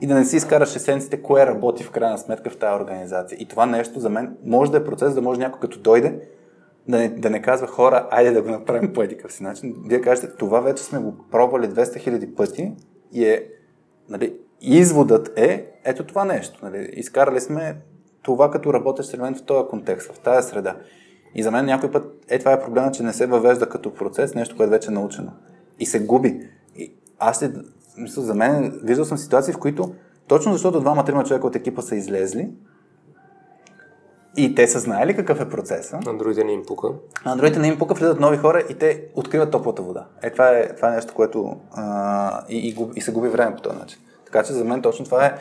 и 0.00 0.06
да 0.06 0.14
не 0.14 0.24
си 0.24 0.36
изкараш 0.36 0.76
есенците, 0.76 1.22
кое 1.22 1.46
работи 1.46 1.84
в 1.84 1.90
крайна 1.90 2.18
сметка 2.18 2.50
в 2.50 2.56
тази 2.56 2.82
организация. 2.82 3.36
И 3.40 3.48
това 3.48 3.66
нещо 3.66 4.00
за 4.00 4.10
мен 4.10 4.36
може 4.44 4.70
да 4.70 4.76
е 4.76 4.84
процес, 4.84 5.14
да 5.14 5.22
може 5.22 5.40
някой 5.40 5.60
като 5.60 5.78
дойде 5.78 6.20
да 6.90 6.98
не, 6.98 7.08
да 7.08 7.30
не 7.30 7.42
казва 7.42 7.66
хора, 7.66 8.08
айде 8.10 8.30
да 8.30 8.42
го 8.42 8.50
направим 8.50 8.92
по 8.92 9.02
едикъв 9.02 9.32
си 9.32 9.42
начин. 9.42 9.74
Вие 9.86 10.00
кажете, 10.00 10.28
това 10.28 10.60
вече 10.60 10.82
сме 10.82 10.98
го 10.98 11.14
пробвали 11.30 11.66
200 11.66 11.98
хиляди 11.98 12.34
пъти 12.34 12.72
и 13.12 13.24
е, 13.24 13.46
нали, 14.08 14.36
изводът 14.60 15.38
е 15.38 15.66
ето 15.84 16.06
това 16.06 16.24
нещо. 16.24 16.58
Нали, 16.62 16.90
изкарали 16.92 17.40
сме 17.40 17.76
това 18.22 18.50
като 18.50 18.74
работещ 18.74 19.14
елемент 19.14 19.38
в 19.38 19.44
този 19.44 19.68
контекст, 19.68 20.12
в 20.12 20.18
тази 20.18 20.48
среда. 20.48 20.76
И 21.34 21.42
за 21.42 21.50
мен 21.50 21.66
някой 21.66 21.90
път 21.90 22.24
е 22.28 22.38
това 22.38 22.52
е 22.52 22.60
проблема, 22.60 22.90
че 22.90 23.02
не 23.02 23.12
се 23.12 23.26
въвежда 23.26 23.68
като 23.68 23.94
процес 23.94 24.34
нещо, 24.34 24.56
което 24.56 24.70
вече 24.70 24.90
е 24.90 24.94
научено. 24.94 25.32
И 25.78 25.86
се 25.86 26.00
губи. 26.00 26.48
И 26.76 26.94
аз 27.18 27.42
ли, 27.42 27.50
мисля, 27.98 28.22
за 28.22 28.34
мен, 28.34 28.80
виждал 28.82 29.04
съм 29.04 29.18
ситуации, 29.18 29.54
в 29.54 29.58
които 29.58 29.94
точно 30.28 30.52
защото 30.52 30.80
двама-трима 30.80 31.24
човека 31.24 31.46
от 31.46 31.56
екипа 31.56 31.82
са 31.82 31.96
излезли 31.96 32.50
и 34.36 34.54
те 34.54 34.68
са 34.68 34.78
знаели 34.78 35.16
какъв 35.16 35.40
е 35.40 35.48
процеса. 35.48 35.98
На 36.06 36.18
другите 36.18 36.44
не 36.44 36.52
им 36.52 36.62
пука. 36.66 36.88
На 37.24 37.36
другите 37.36 37.58
не 37.58 37.68
им 37.68 37.78
пука, 37.78 37.94
влизат 37.94 38.20
нови 38.20 38.36
хора 38.36 38.64
и 38.70 38.74
те 38.74 39.04
откриват 39.14 39.50
топлата 39.50 39.82
вода. 39.82 40.06
Е, 40.22 40.30
това 40.30 40.48
е, 40.48 40.76
това 40.76 40.88
е 40.88 40.94
нещо, 40.94 41.14
което 41.14 41.56
а, 41.72 42.44
и, 42.48 42.68
и, 42.68 42.74
губ, 42.74 42.92
и 42.96 43.00
се 43.00 43.12
губи 43.12 43.28
време 43.28 43.56
по 43.56 43.62
този 43.62 43.76
начин. 43.76 44.00
Така 44.24 44.42
че 44.42 44.52
за 44.52 44.64
мен 44.64 44.82
точно 44.82 45.04
това 45.04 45.26
е 45.26 45.38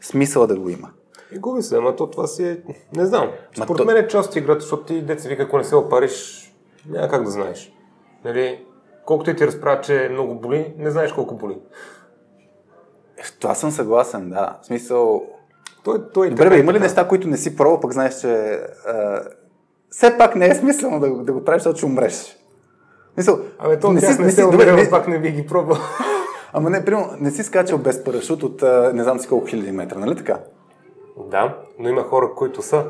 смисъла 0.00 0.46
да 0.46 0.56
го 0.56 0.68
има. 0.68 0.90
И 1.32 1.38
губи 1.38 1.62
се, 1.62 1.76
ама 1.76 1.96
то 1.96 2.10
това 2.10 2.26
си 2.26 2.48
е... 2.48 2.62
Не 2.96 3.06
знам. 3.06 3.30
Според 3.56 3.76
то... 3.76 3.84
мен 3.84 3.96
е 3.96 4.08
част 4.08 4.30
от 4.30 4.36
играта, 4.36 4.60
защото 4.60 4.84
ти 4.84 5.02
деца 5.02 5.28
вика, 5.28 5.42
ако 5.42 5.58
не 5.58 5.64
се 5.64 5.76
опариш, 5.76 6.46
няма 6.88 7.08
как 7.08 7.24
да 7.24 7.30
знаеш. 7.30 7.72
Нали? 8.24 8.64
Колкото 9.06 9.30
и 9.30 9.36
ти 9.36 9.46
разправя, 9.46 9.80
че 9.80 10.08
много 10.12 10.34
боли, 10.34 10.74
не 10.78 10.90
знаеш 10.90 11.12
колко 11.12 11.34
боли. 11.34 11.58
Е, 13.16 13.22
това 13.40 13.54
съм 13.54 13.70
съгласен, 13.70 14.30
да. 14.30 14.58
В 14.62 14.66
смисъл... 14.66 15.26
Той, 15.84 15.98
той 16.14 16.30
Добре, 16.30 16.48
бе, 16.48 16.58
има 16.58 16.72
ли 16.72 16.78
неща, 16.78 17.08
които 17.08 17.28
не 17.28 17.36
си 17.36 17.56
пробвал, 17.56 17.80
пък 17.80 17.92
знаеш, 17.92 18.20
че 18.20 18.60
а, 18.86 19.22
все 19.90 20.18
пак 20.18 20.36
не 20.36 20.46
е 20.46 20.54
смислено 20.54 21.00
да, 21.00 21.10
да 21.10 21.32
го 21.32 21.44
правиш, 21.44 21.62
защото 21.62 21.76
ще 21.76 21.86
умреш. 21.86 22.36
Мисъл, 23.16 23.38
Абе, 23.58 23.78
то 23.78 23.92
не, 23.92 24.00
си, 24.00 24.22
не, 24.22 24.30
си, 24.30 24.42
добре, 24.42 24.72
не, 24.72 24.90
пак 24.90 25.08
не 25.08 25.18
би 25.18 25.30
ги 25.30 25.46
пробвал. 25.46 25.78
Ама 26.52 26.70
не, 26.70 26.84
примерно, 26.84 27.08
не 27.20 27.30
си 27.30 27.42
скачал 27.42 27.78
без 27.78 28.04
парашут 28.04 28.42
от 28.42 28.62
не 28.94 29.02
знам 29.02 29.18
си 29.18 29.28
колко 29.28 29.46
хиляди 29.46 29.72
метра, 29.72 29.98
нали 29.98 30.16
така? 30.16 30.38
Да, 31.30 31.56
но 31.78 31.88
има 31.88 32.02
хора, 32.02 32.30
които 32.36 32.62
са. 32.62 32.84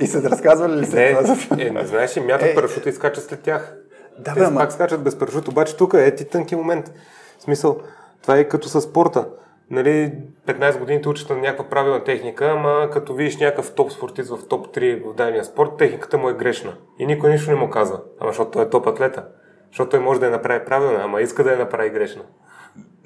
И 0.00 0.06
са 0.06 0.22
разказвали 0.22 0.76
ли 0.76 0.86
се 0.86 1.14
това? 1.14 1.56
Е, 1.58 1.70
не 1.70 1.86
знаеш, 1.86 2.16
мятат 2.16 2.48
е... 2.48 2.54
парашута 2.54 2.88
и 2.88 2.92
скачат 2.92 3.24
след 3.24 3.40
тях. 3.40 3.76
Да, 4.18 4.34
Те 4.34 4.40
бе, 4.40 4.46
ама... 4.46 4.60
пак 4.60 4.72
скачат 4.72 5.02
без 5.02 5.18
парашут, 5.18 5.48
обаче 5.48 5.76
тук 5.76 5.94
е 5.94 6.14
ти 6.14 6.24
тънки 6.24 6.56
момент. 6.56 6.92
В 7.38 7.42
смисъл, 7.42 7.80
това 8.22 8.38
е 8.38 8.48
като 8.48 8.68
със 8.68 8.84
спорта. 8.84 9.28
Нали, 9.70 10.12
15 10.46 10.78
години 10.78 11.02
те 11.02 11.08
учат 11.08 11.30
на 11.30 11.36
някаква 11.36 11.68
правилна 11.68 12.04
техника, 12.04 12.46
ама 12.46 12.90
като 12.92 13.14
видиш 13.14 13.36
някакъв 13.36 13.74
топ 13.74 13.92
спортист 13.92 14.30
в 14.30 14.48
топ 14.48 14.76
3 14.76 15.04
в 15.04 15.14
дадения 15.14 15.44
спорт, 15.44 15.70
техниката 15.78 16.18
му 16.18 16.28
е 16.28 16.34
грешна. 16.34 16.76
И 16.98 17.06
никой 17.06 17.30
нищо 17.30 17.50
не 17.50 17.56
му 17.56 17.70
казва. 17.70 18.00
Ама 18.20 18.30
защото 18.30 18.50
той 18.50 18.64
е 18.64 18.70
топ 18.70 18.86
атлета. 18.86 19.24
Защото 19.70 19.90
той 19.90 20.00
може 20.00 20.20
да 20.20 20.26
я 20.26 20.32
направи 20.32 20.64
правилна, 20.64 21.00
ама 21.02 21.20
иска 21.20 21.44
да 21.44 21.52
я 21.52 21.58
направи 21.58 21.90
грешна. 21.90 22.22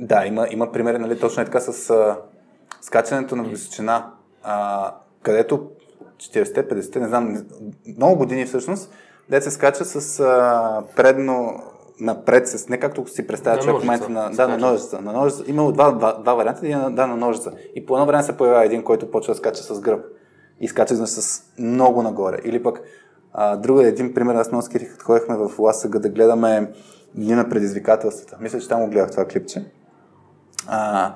Да, 0.01 0.26
има, 0.26 0.47
има 0.51 0.72
примери, 0.72 0.98
нали, 0.98 1.20
точно 1.20 1.43
е 1.43 1.47
така 1.47 1.60
с 1.60 1.90
а, 1.90 2.18
скачането 2.80 3.36
на 3.36 3.44
височина, 3.44 4.10
а, 4.43 4.94
където 5.22 5.70
40-50, 6.16 6.97
не 6.97 7.09
знам, 7.09 7.47
много 7.97 8.16
години 8.16 8.47
всъщност, 8.47 8.94
де 9.30 9.40
се 9.40 9.51
скача 9.51 9.85
с 9.85 10.20
а, 10.20 10.82
предно 10.97 11.62
напред, 12.01 12.49
с, 12.49 12.69
не 12.69 12.81
както 12.81 13.07
си 13.07 13.27
представя 13.27 13.59
човек 13.59 13.77
в 13.77 13.85
момента 13.85 14.09
на, 14.09 14.31
да, 14.31 14.49
на 14.49 14.59
ножица. 14.59 15.01
На 15.01 15.12
ножица. 15.12 15.45
Имало 15.47 15.73
два, 15.73 15.91
два, 15.91 16.12
два 16.12 16.35
варианта, 16.35 16.66
един 16.66 16.95
да, 16.95 17.07
на 17.07 17.16
ножица. 17.16 17.53
И 17.75 17.87
по 17.87 17.95
едно 17.95 18.07
време 18.07 18.23
се 18.23 18.37
появява 18.37 18.65
един, 18.65 18.83
който 18.83 19.11
почва 19.11 19.35
да 19.35 19.39
скача 19.39 19.62
с 19.62 19.81
гръб. 19.81 20.05
И 20.61 20.69
скача 20.69 20.97
с 20.97 21.43
много 21.59 22.03
нагоре. 22.03 22.39
Или 22.45 22.62
пък 22.62 22.81
а, 23.33 23.57
друга 23.57 23.87
един 23.87 24.15
пример, 24.15 24.35
аз 24.35 24.51
много 24.51 24.62
скирих, 24.65 25.03
ходихме 25.03 25.37
в 25.37 25.59
Ласъга 25.59 25.99
да 25.99 26.09
гледаме 26.09 26.73
Дни 27.15 27.35
на 27.35 27.49
предизвикателствата. 27.49 28.37
Мисля, 28.41 28.61
че 28.61 28.69
там 28.69 28.81
го 28.81 28.91
гледах 28.91 29.11
това 29.11 29.25
клипче. 29.25 29.65
А, 30.66 31.15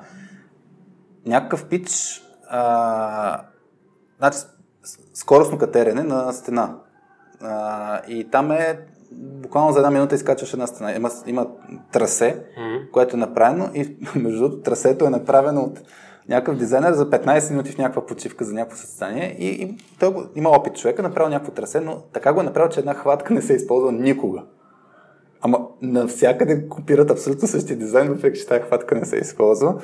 някакъв 1.25 1.65
пич 1.65 2.21
а, 2.49 3.41
значи, 4.17 4.37
скоростно 5.13 5.57
катерене 5.57 6.03
на 6.03 6.33
стена. 6.33 6.75
А, 7.41 8.01
и 8.07 8.29
там 8.31 8.51
е 8.51 8.79
буквално 9.17 9.71
за 9.71 9.79
една 9.79 9.91
минута 9.91 10.15
изкачваш 10.15 10.53
една 10.53 10.67
стена. 10.67 10.95
Има, 10.95 11.11
има 11.27 11.47
трасе, 11.91 12.43
mm-hmm. 12.59 12.91
което 12.91 13.15
е 13.15 13.19
направено 13.19 13.69
и 13.73 13.97
между 14.15 14.39
другото 14.39 14.61
трасето 14.61 15.05
е 15.05 15.09
направено 15.09 15.61
от 15.61 15.81
някакъв 16.29 16.57
дизайнер 16.57 16.93
за 16.93 17.09
15 17.09 17.49
минути 17.49 17.71
в 17.71 17.77
някаква 17.77 18.05
почивка 18.05 18.45
за 18.45 18.53
някакво 18.53 18.77
състезание 18.77 19.35
и, 19.39 19.47
и 19.47 19.77
той 19.99 20.13
го, 20.13 20.23
има 20.35 20.49
опит 20.49 20.75
човека, 20.75 21.03
направил 21.03 21.29
някакво 21.29 21.51
трасе, 21.51 21.79
но 21.79 21.97
така 22.13 22.33
го 22.33 22.41
е 22.41 22.43
направил, 22.43 22.69
че 22.69 22.79
една 22.79 22.93
хватка 22.93 23.33
не 23.33 23.41
се 23.41 23.53
използва 23.53 23.91
никога. 23.91 24.43
Ама 25.41 25.59
навсякъде 25.81 26.67
копират 26.67 27.11
абсолютно 27.11 27.47
същия 27.47 27.77
дизайн, 27.77 28.07
въпреки 28.07 28.39
че 28.39 28.47
тази 28.47 28.61
хватка 28.61 28.95
не 28.95 29.05
се 29.05 29.15
използва. 29.15 29.75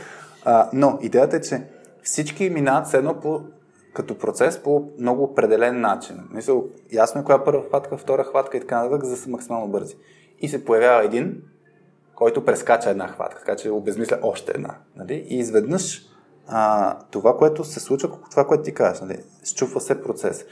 А, 0.45 0.69
но 0.73 0.99
идеята 1.01 1.35
е, 1.35 1.41
че 1.41 1.64
всички 2.03 2.49
минават 2.49 2.88
с 2.88 2.93
едно 2.93 3.19
по, 3.19 3.41
като 4.00 4.18
процес 4.18 4.64
по 4.64 4.90
много 5.00 5.24
определен 5.24 5.82
начин. 5.82 6.20
Мисъл, 6.32 6.66
ясно 6.92 7.22
е 7.22 7.24
коя 7.24 7.44
първа 7.44 7.64
хватка, 7.68 7.98
втора 7.98 8.24
хватка 8.24 8.58
и 8.58 8.60
така 8.60 8.84
нататък, 8.84 9.04
за 9.04 9.12
да 9.12 9.18
са 9.18 9.30
максимално 9.30 9.68
бързи. 9.68 9.96
И 10.40 10.50
се 10.50 10.66
появява 10.66 11.04
един, 11.04 11.42
който 12.16 12.46
прескача 12.46 12.90
една 12.90 13.08
хватка, 13.08 13.40
така 13.40 13.56
че 13.56 13.70
обезмисля 13.70 14.20
още 14.22 14.52
една. 14.56 14.76
Нали? 14.96 15.14
И 15.30 15.38
изведнъж 15.38 16.06
а, 16.48 16.98
това, 17.12 17.38
което 17.38 17.64
се 17.64 17.80
случва, 17.80 18.10
това, 18.32 18.48
което 18.48 18.64
ти 18.64 18.74
кажеш, 18.74 19.02
нали? 19.02 19.24
счупва 19.44 19.82
се 19.82 20.04
процес. 20.04 20.46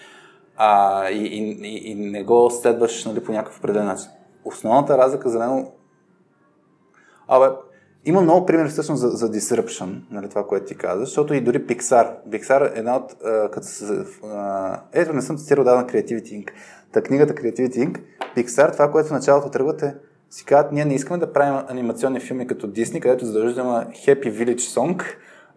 А, 0.57 1.09
и, 1.09 1.23
и, 1.25 1.91
и, 1.91 1.95
не 1.95 2.23
го 2.23 2.49
следваш 2.49 3.05
нали, 3.05 3.23
по 3.23 3.31
някакъв 3.31 3.59
определен 3.59 3.85
начин. 3.85 4.09
Основната 4.45 4.97
разлика 4.97 5.29
за 5.29 5.39
него... 5.39 5.73
Абе, 7.27 7.55
има 8.07 8.21
много 8.21 8.45
примери 8.45 8.69
всъщност 8.69 9.01
за, 9.01 9.09
за 9.09 9.31
disruption, 9.31 9.99
нали, 10.11 10.29
това, 10.29 10.47
което 10.47 10.65
ти 10.65 10.75
казваш, 10.75 11.09
защото 11.09 11.33
и 11.33 11.41
дори 11.41 11.65
Pixar. 11.65 12.13
Pixar 12.29 12.75
е 12.75 12.79
една 12.79 12.95
от... 12.95 13.15
А, 13.25 13.51
като 13.51 13.67
а, 14.23 14.81
ето, 14.93 15.13
не 15.13 15.21
съм 15.21 15.37
цитирал 15.37 15.63
на 15.63 15.85
Creativity 15.85 16.43
Inc. 16.43 16.49
Та 16.91 17.01
книгата 17.01 17.33
Creativity 17.33 17.87
Inc. 17.87 18.01
Pixar, 18.37 18.71
това, 18.73 18.91
което 18.91 19.09
в 19.09 19.11
началото 19.11 19.49
тръгват 19.49 19.81
е 19.81 19.95
си 20.29 20.45
казват, 20.45 20.71
ние 20.71 20.85
не 20.85 20.95
искаме 20.95 21.19
да 21.19 21.33
правим 21.33 21.65
анимационни 21.69 22.19
филми 22.19 22.47
като 22.47 22.67
Disney, 22.67 22.99
където 22.99 23.25
задължително 23.25 23.69
има 23.69 23.85
Happy 23.85 24.31
Village 24.31 24.57
Song, 24.57 25.03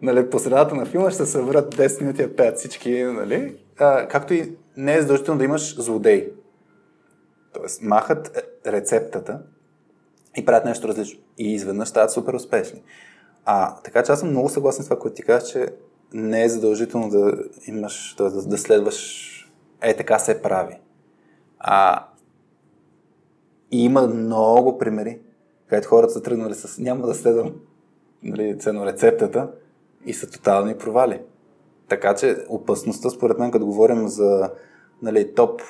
нали, 0.01 0.29
по 0.29 0.39
средата 0.39 0.75
на 0.75 0.85
филма 0.85 1.11
ще 1.11 1.25
се 1.25 1.31
съберат 1.31 1.75
10 1.75 2.01
минути 2.01 2.21
да 2.21 2.35
пеят 2.35 2.57
всички, 2.57 3.03
нали? 3.03 3.55
А, 3.79 4.07
както 4.07 4.33
и 4.33 4.55
не 4.77 4.95
е 4.95 5.01
задължително 5.01 5.37
да 5.37 5.45
имаш 5.45 5.81
злодей. 5.81 6.31
Тоест, 7.53 7.81
махат 7.81 8.45
рецептата 8.67 9.39
и 10.37 10.45
правят 10.45 10.65
нещо 10.65 10.87
различно. 10.87 11.19
И 11.37 11.53
изведнъж 11.53 11.89
стават 11.89 12.11
супер 12.11 12.33
успешни. 12.33 12.81
А, 13.45 13.75
така 13.75 14.03
че 14.03 14.11
аз 14.11 14.19
съм 14.19 14.29
много 14.29 14.49
съгласен 14.49 14.83
с 14.83 14.87
това, 14.87 14.99
което 14.99 15.15
ти 15.15 15.23
казваш, 15.23 15.51
че 15.51 15.67
не 16.13 16.43
е 16.43 16.49
задължително 16.49 17.09
да 17.09 17.33
имаш, 17.67 18.15
да, 18.17 18.31
да, 18.31 18.41
да 18.41 18.57
следваш 18.57 19.27
е 19.81 19.97
така 19.97 20.19
се 20.19 20.41
прави. 20.41 20.77
А, 21.59 22.05
има 23.71 24.07
много 24.07 24.77
примери, 24.77 25.19
където 25.67 25.87
хората 25.87 26.13
са 26.13 26.21
тръгнали 26.21 26.53
с 26.53 26.77
няма 26.77 27.07
да 27.07 27.15
следвам 27.15 27.53
нали, 28.23 28.59
цено 28.59 28.85
рецептата 28.85 29.51
и 30.05 30.13
са 30.13 30.29
тотални 30.29 30.77
провали. 30.77 31.21
Така 31.87 32.15
че 32.15 32.45
опасността, 32.49 33.09
според 33.09 33.39
мен, 33.39 33.51
като 33.51 33.65
говорим 33.65 34.07
за 34.07 34.51
нали, 35.01 35.33
топ 35.35 35.61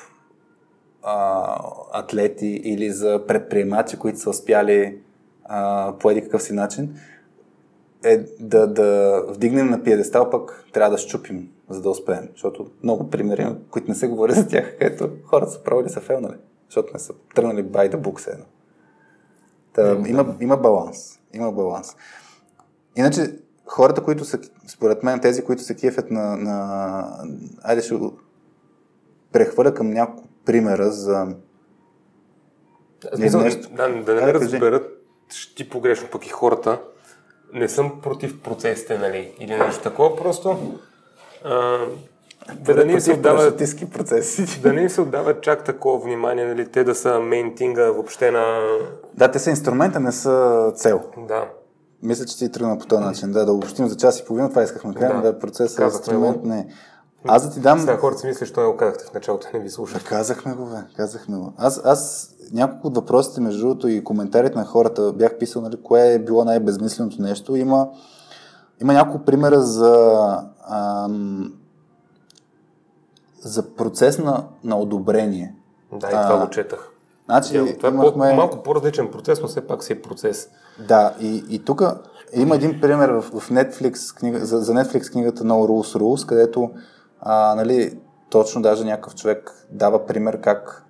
а, 1.03 1.59
атлети 1.91 2.47
или 2.47 2.91
за 2.91 3.23
предприемачи, 3.27 3.99
които 3.99 4.19
са 4.19 4.29
успяли 4.29 4.97
а, 5.45 5.93
по 5.99 6.11
един 6.11 6.23
какъв 6.23 6.43
си 6.43 6.53
начин, 6.53 6.95
е 8.03 8.17
да, 8.39 8.67
да 8.67 9.21
вдигнем 9.27 9.69
на 9.69 9.83
пиедестал, 9.83 10.29
пък 10.29 10.65
трябва 10.73 10.91
да 10.91 10.97
щупим, 10.97 11.49
за 11.69 11.81
да 11.81 11.89
успеем. 11.89 12.29
Защото 12.31 12.71
много 12.83 13.09
примери, 13.09 13.47
които 13.69 13.87
не 13.89 13.95
се 13.95 14.07
говори 14.07 14.33
за 14.33 14.47
тях, 14.47 14.77
където 14.79 15.09
хората 15.25 15.51
са 15.51 15.63
правили 15.63 15.89
са 15.89 16.01
фелнали, 16.01 16.35
защото 16.69 16.93
не 16.93 16.99
са 16.99 17.13
тръгнали 17.35 17.63
бай 17.63 17.89
да 17.89 17.97
букс 17.97 18.27
едно. 18.27 18.45
Та, 19.73 19.97
има, 20.07 20.35
има 20.39 20.57
баланс. 20.57 21.19
Има 21.33 21.51
баланс. 21.51 21.95
Иначе, 22.95 23.35
хората, 23.65 24.03
които 24.03 24.25
са, 24.25 24.39
според 24.67 25.03
мен, 25.03 25.19
тези, 25.19 25.43
които 25.43 25.61
се 25.61 25.75
кефят 25.75 26.11
на, 26.11 26.37
на... 26.37 27.25
Айде 27.63 27.81
ще 27.81 27.95
прехвърля 29.31 29.73
към 29.73 29.89
няколко 29.89 30.27
примера 30.45 30.91
за... 30.91 31.27
Смисъл, 33.15 33.41
нещо... 33.41 33.69
Да, 33.71 34.03
да 34.03 34.13
не 34.15 34.25
ме 34.25 34.33
разберат, 34.33 34.89
ще 35.29 35.55
ти 35.55 35.69
погрешно 35.69 36.07
пък 36.11 36.25
и 36.25 36.29
хората. 36.29 36.79
Не 37.53 37.69
съм 37.69 38.01
против 38.01 38.41
процесите, 38.41 38.97
нали? 38.97 39.35
Или 39.39 39.55
нещо 39.55 39.83
такова, 39.83 40.15
просто... 40.15 40.57
А, 41.43 41.77
да, 42.55 42.75
да 42.75 42.85
не 42.85 43.01
се 43.01 43.13
отдава, 43.13 43.57
процеси. 43.93 44.61
Да 44.61 44.73
не 44.73 44.89
се 44.89 45.01
отдава 45.01 45.41
чак 45.41 45.63
такова 45.63 45.99
внимание, 45.99 46.45
нали, 46.45 46.71
те 46.71 46.83
да 46.83 46.95
са 46.95 47.19
мейнтинга 47.19 47.91
въобще 47.91 48.31
на... 48.31 48.61
Да, 49.13 49.31
те 49.31 49.39
са 49.39 49.49
инструмента, 49.49 49.99
не 49.99 50.11
са 50.11 50.71
цел. 50.75 51.01
Да. 51.17 51.49
Мисля, 52.03 52.25
че 52.25 52.37
ти 52.37 52.51
тръгна 52.51 52.77
по 52.77 52.85
този 52.85 53.03
начин. 53.03 53.31
Да, 53.31 53.45
да 53.45 53.51
обобщим 53.51 53.87
за 53.87 53.97
час 53.97 54.19
и 54.19 54.25
половина, 54.25 54.49
това 54.49 54.63
искахме 54.63 54.93
да 54.93 54.99
кажем, 54.99 55.21
да, 55.21 55.33
да 55.33 55.39
процесът 55.39 55.79
е 55.79 55.83
инструмент 55.83 56.43
не. 56.43 56.67
Аз 57.27 57.47
да 57.47 57.53
ти 57.53 57.59
дам... 57.59 57.79
Сега 57.79 57.97
хората 57.97 58.19
си 58.19 58.27
мислят, 58.27 58.49
що 58.49 58.61
не 58.61 58.67
го 58.67 58.77
казахте 58.77 59.05
в 59.05 59.13
началото, 59.13 59.47
не 59.53 59.59
ви 59.59 59.69
слушах. 59.69 60.03
Казахме 60.03 60.53
го, 60.53 60.65
бе, 60.65 60.77
казахме 60.95 61.37
го. 61.37 61.53
Аз, 61.57 61.81
аз 61.85 62.29
няколко 62.53 62.87
от 62.87 62.95
въпросите, 62.95 63.41
между 63.41 63.59
другото, 63.61 63.87
и 63.87 64.03
коментарите 64.03 64.57
на 64.57 64.65
хората 64.65 65.13
бях 65.13 65.37
писал, 65.37 65.61
нали, 65.61 65.77
кое 65.83 66.13
е 66.13 66.19
било 66.19 66.45
най-безмисленото 66.45 67.21
нещо. 67.21 67.55
Има, 67.55 67.89
има 68.81 68.93
няколко 68.93 69.25
примера 69.25 69.61
за, 69.61 70.37
ам, 70.69 71.53
за 73.41 73.75
процес 73.75 74.19
на, 74.19 74.43
на 74.63 74.77
одобрение. 74.77 75.55
Да, 75.91 76.07
и 76.07 76.09
това 76.09 76.29
а, 76.29 76.45
го 76.45 76.49
четах. 76.49 76.89
Значи, 77.25 77.57
Явно, 77.57 77.73
това 77.77 77.89
имахме... 77.89 78.31
е 78.31 78.35
малко 78.35 78.63
по-различен 78.63 79.11
процес, 79.11 79.41
но 79.41 79.47
все 79.47 79.67
пак 79.67 79.83
си 79.83 79.93
е 79.93 80.01
процес. 80.01 80.49
Да, 80.87 81.15
и, 81.19 81.43
и 81.49 81.65
тук 81.65 81.83
има 82.33 82.55
един 82.55 82.81
пример 82.81 83.09
в, 83.09 83.21
в 83.21 83.49
Netflix, 83.49 84.17
книга, 84.17 84.45
за, 84.45 84.59
за 84.59 84.73
Netflix 84.73 85.11
книгата 85.11 85.43
No 85.43 85.67
Rules 85.67 85.99
Rules, 85.99 86.27
където 86.27 86.71
а, 87.21 87.55
нали, 87.55 87.99
точно 88.29 88.61
даже 88.61 88.85
някакъв 88.85 89.15
човек 89.15 89.67
дава 89.71 90.05
пример 90.05 90.41
как 90.41 90.85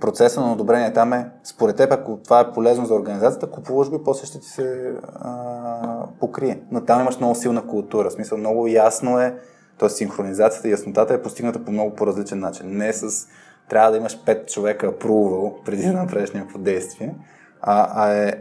процеса 0.00 0.40
на 0.40 0.52
одобрение 0.52 0.92
там 0.92 1.12
е, 1.12 1.30
според 1.44 1.76
теб, 1.76 1.92
ако 1.92 2.16
това 2.16 2.40
е 2.40 2.52
полезно 2.52 2.86
за 2.86 2.94
организацията, 2.94 3.50
купуваш 3.50 3.88
го 3.88 3.96
и 3.96 4.04
после 4.04 4.26
ще 4.26 4.40
ти 4.40 4.46
се 4.46 4.94
а, 5.14 6.06
покрие. 6.20 6.62
Но 6.70 6.84
там 6.84 7.00
имаш 7.00 7.18
много 7.18 7.34
силна 7.34 7.66
култура, 7.66 8.10
в 8.10 8.12
смисъл 8.12 8.38
много 8.38 8.66
ясно 8.66 9.20
е, 9.20 9.38
т.е. 9.78 9.88
синхронизацията 9.88 10.68
и 10.68 10.70
яснотата 10.70 11.14
е 11.14 11.22
постигната 11.22 11.64
по 11.64 11.72
много 11.72 11.94
по-различен 11.94 12.40
начин. 12.40 12.76
Не 12.76 12.92
с 12.92 13.28
трябва 13.68 13.90
да 13.90 13.96
имаш 13.96 14.24
пет 14.24 14.48
човека 14.48 14.86
апрувал 14.86 15.54
преди 15.64 15.86
да 15.86 15.92
направиш 15.92 16.30
някакво 16.30 16.58
действие, 16.58 17.14
а, 17.60 17.88
а 17.94 18.12
е 18.12 18.32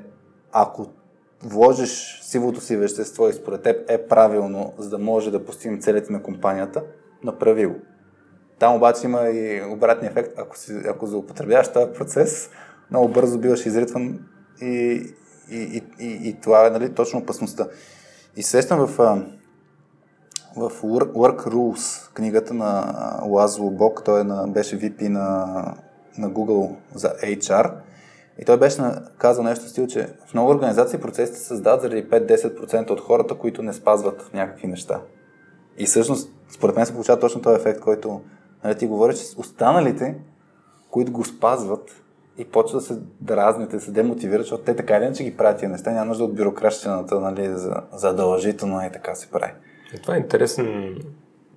ако 0.52 0.88
вложиш 1.43 2.19
сивото 2.23 2.61
си 2.61 2.77
вещество 2.77 3.27
и 3.27 3.34
според 3.34 3.61
теб 3.61 3.89
е 3.89 4.07
правилно, 4.07 4.73
за 4.77 4.89
да 4.89 4.98
може 4.98 5.31
да 5.31 5.45
постигне 5.45 5.80
целите 5.80 6.14
на 6.14 6.23
компанията, 6.23 6.84
направи 7.23 7.65
го. 7.65 7.76
Там 8.60 8.76
обаче 8.76 9.06
има 9.06 9.30
и 9.30 9.61
обратния 9.64 10.11
ефект. 10.11 10.39
Ако, 10.39 10.57
си, 10.57 10.81
ако 10.89 11.07
злоупотребяваш 11.07 11.72
този 11.72 11.93
процес, 11.93 12.49
много 12.91 13.07
бързо 13.07 13.39
биваш 13.39 13.65
изритван 13.65 14.19
и, 14.61 15.02
и, 15.52 15.56
и, 15.56 15.84
и, 15.99 16.30
и 16.30 16.34
това 16.41 16.68
е 16.68 16.69
нали, 16.69 16.93
точно 16.93 17.19
опасността. 17.19 17.68
И 18.35 18.43
сещам 18.43 18.88
в, 18.88 18.98
в 20.56 20.81
Work 20.81 21.48
Rules, 21.48 22.14
книгата 22.14 22.53
на 22.53 22.93
Лазло 23.26 23.72
Бок, 23.72 24.02
той 24.06 24.22
е 24.22 24.23
на, 24.23 24.48
беше 24.48 24.80
VP 24.80 25.07
на, 25.07 25.56
на 26.18 26.30
Google 26.30 26.76
за 26.95 27.10
HR, 27.10 27.72
и 28.39 28.45
той 28.45 28.60
беше 28.60 28.81
казал 29.18 29.43
нещо 29.43 29.68
стил, 29.69 29.88
че 29.88 30.07
в 30.27 30.34
много 30.34 30.52
организации 30.52 30.99
процесите 30.99 31.38
се 31.38 31.45
създават 31.45 31.81
заради 31.81 32.10
5-10% 32.10 32.89
от 32.89 33.02
хората, 33.02 33.35
които 33.35 33.64
не 33.64 33.73
спазват 33.73 34.30
някакви 34.34 34.68
неща. 34.68 35.02
И 35.77 35.85
всъщност, 35.85 36.34
според 36.49 36.76
мен 36.76 36.85
се 36.85 36.93
получава 36.93 37.19
точно 37.19 37.41
този 37.41 37.60
ефект, 37.60 37.80
който 37.80 38.22
нали, 38.64 38.77
ти 38.77 38.88
говориш, 38.88 39.19
че 39.19 39.39
останалите, 39.39 40.15
които 40.89 41.11
го 41.11 41.26
спазват 41.26 42.03
и 42.38 42.45
почват 42.45 42.81
да 42.81 42.88
се 42.88 42.99
дразнят, 43.22 43.72
да 43.72 43.80
се 43.80 43.91
демотивират, 43.91 44.41
защото 44.41 44.64
те 44.64 44.76
така 44.76 44.98
или 44.98 45.03
иначе 45.03 45.23
ги 45.23 45.38
правят 45.38 45.60
тия 45.60 45.69
неща, 45.69 45.91
няма 45.91 46.06
нужда 46.06 46.23
от 46.23 46.35
бюрокращината, 46.35 47.19
нали, 47.19 47.48
за, 47.53 47.81
задължително 47.93 48.85
и 48.85 48.91
така 48.91 49.15
се 49.15 49.31
прави. 49.31 49.53
И 49.95 50.02
това 50.02 50.15
е 50.15 50.19
интересен, 50.19 50.98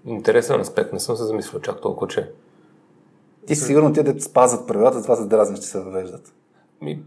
интересен 0.06 0.60
аспект, 0.60 0.92
не 0.92 1.00
съм 1.00 1.16
се 1.16 1.24
замислил 1.24 1.60
чак 1.60 1.80
толкова, 1.80 2.08
че... 2.08 2.32
Ти 3.46 3.56
си 3.56 3.64
сигурно 3.64 3.92
те 3.92 4.02
да 4.02 4.20
спазват 4.20 4.66
правилата, 4.66 5.02
това 5.02 5.16
се 5.16 5.26
дразнят, 5.26 5.62
че 5.62 5.68
се 5.68 5.80
въвеждат. 5.80 6.32
Ми, 6.82 7.02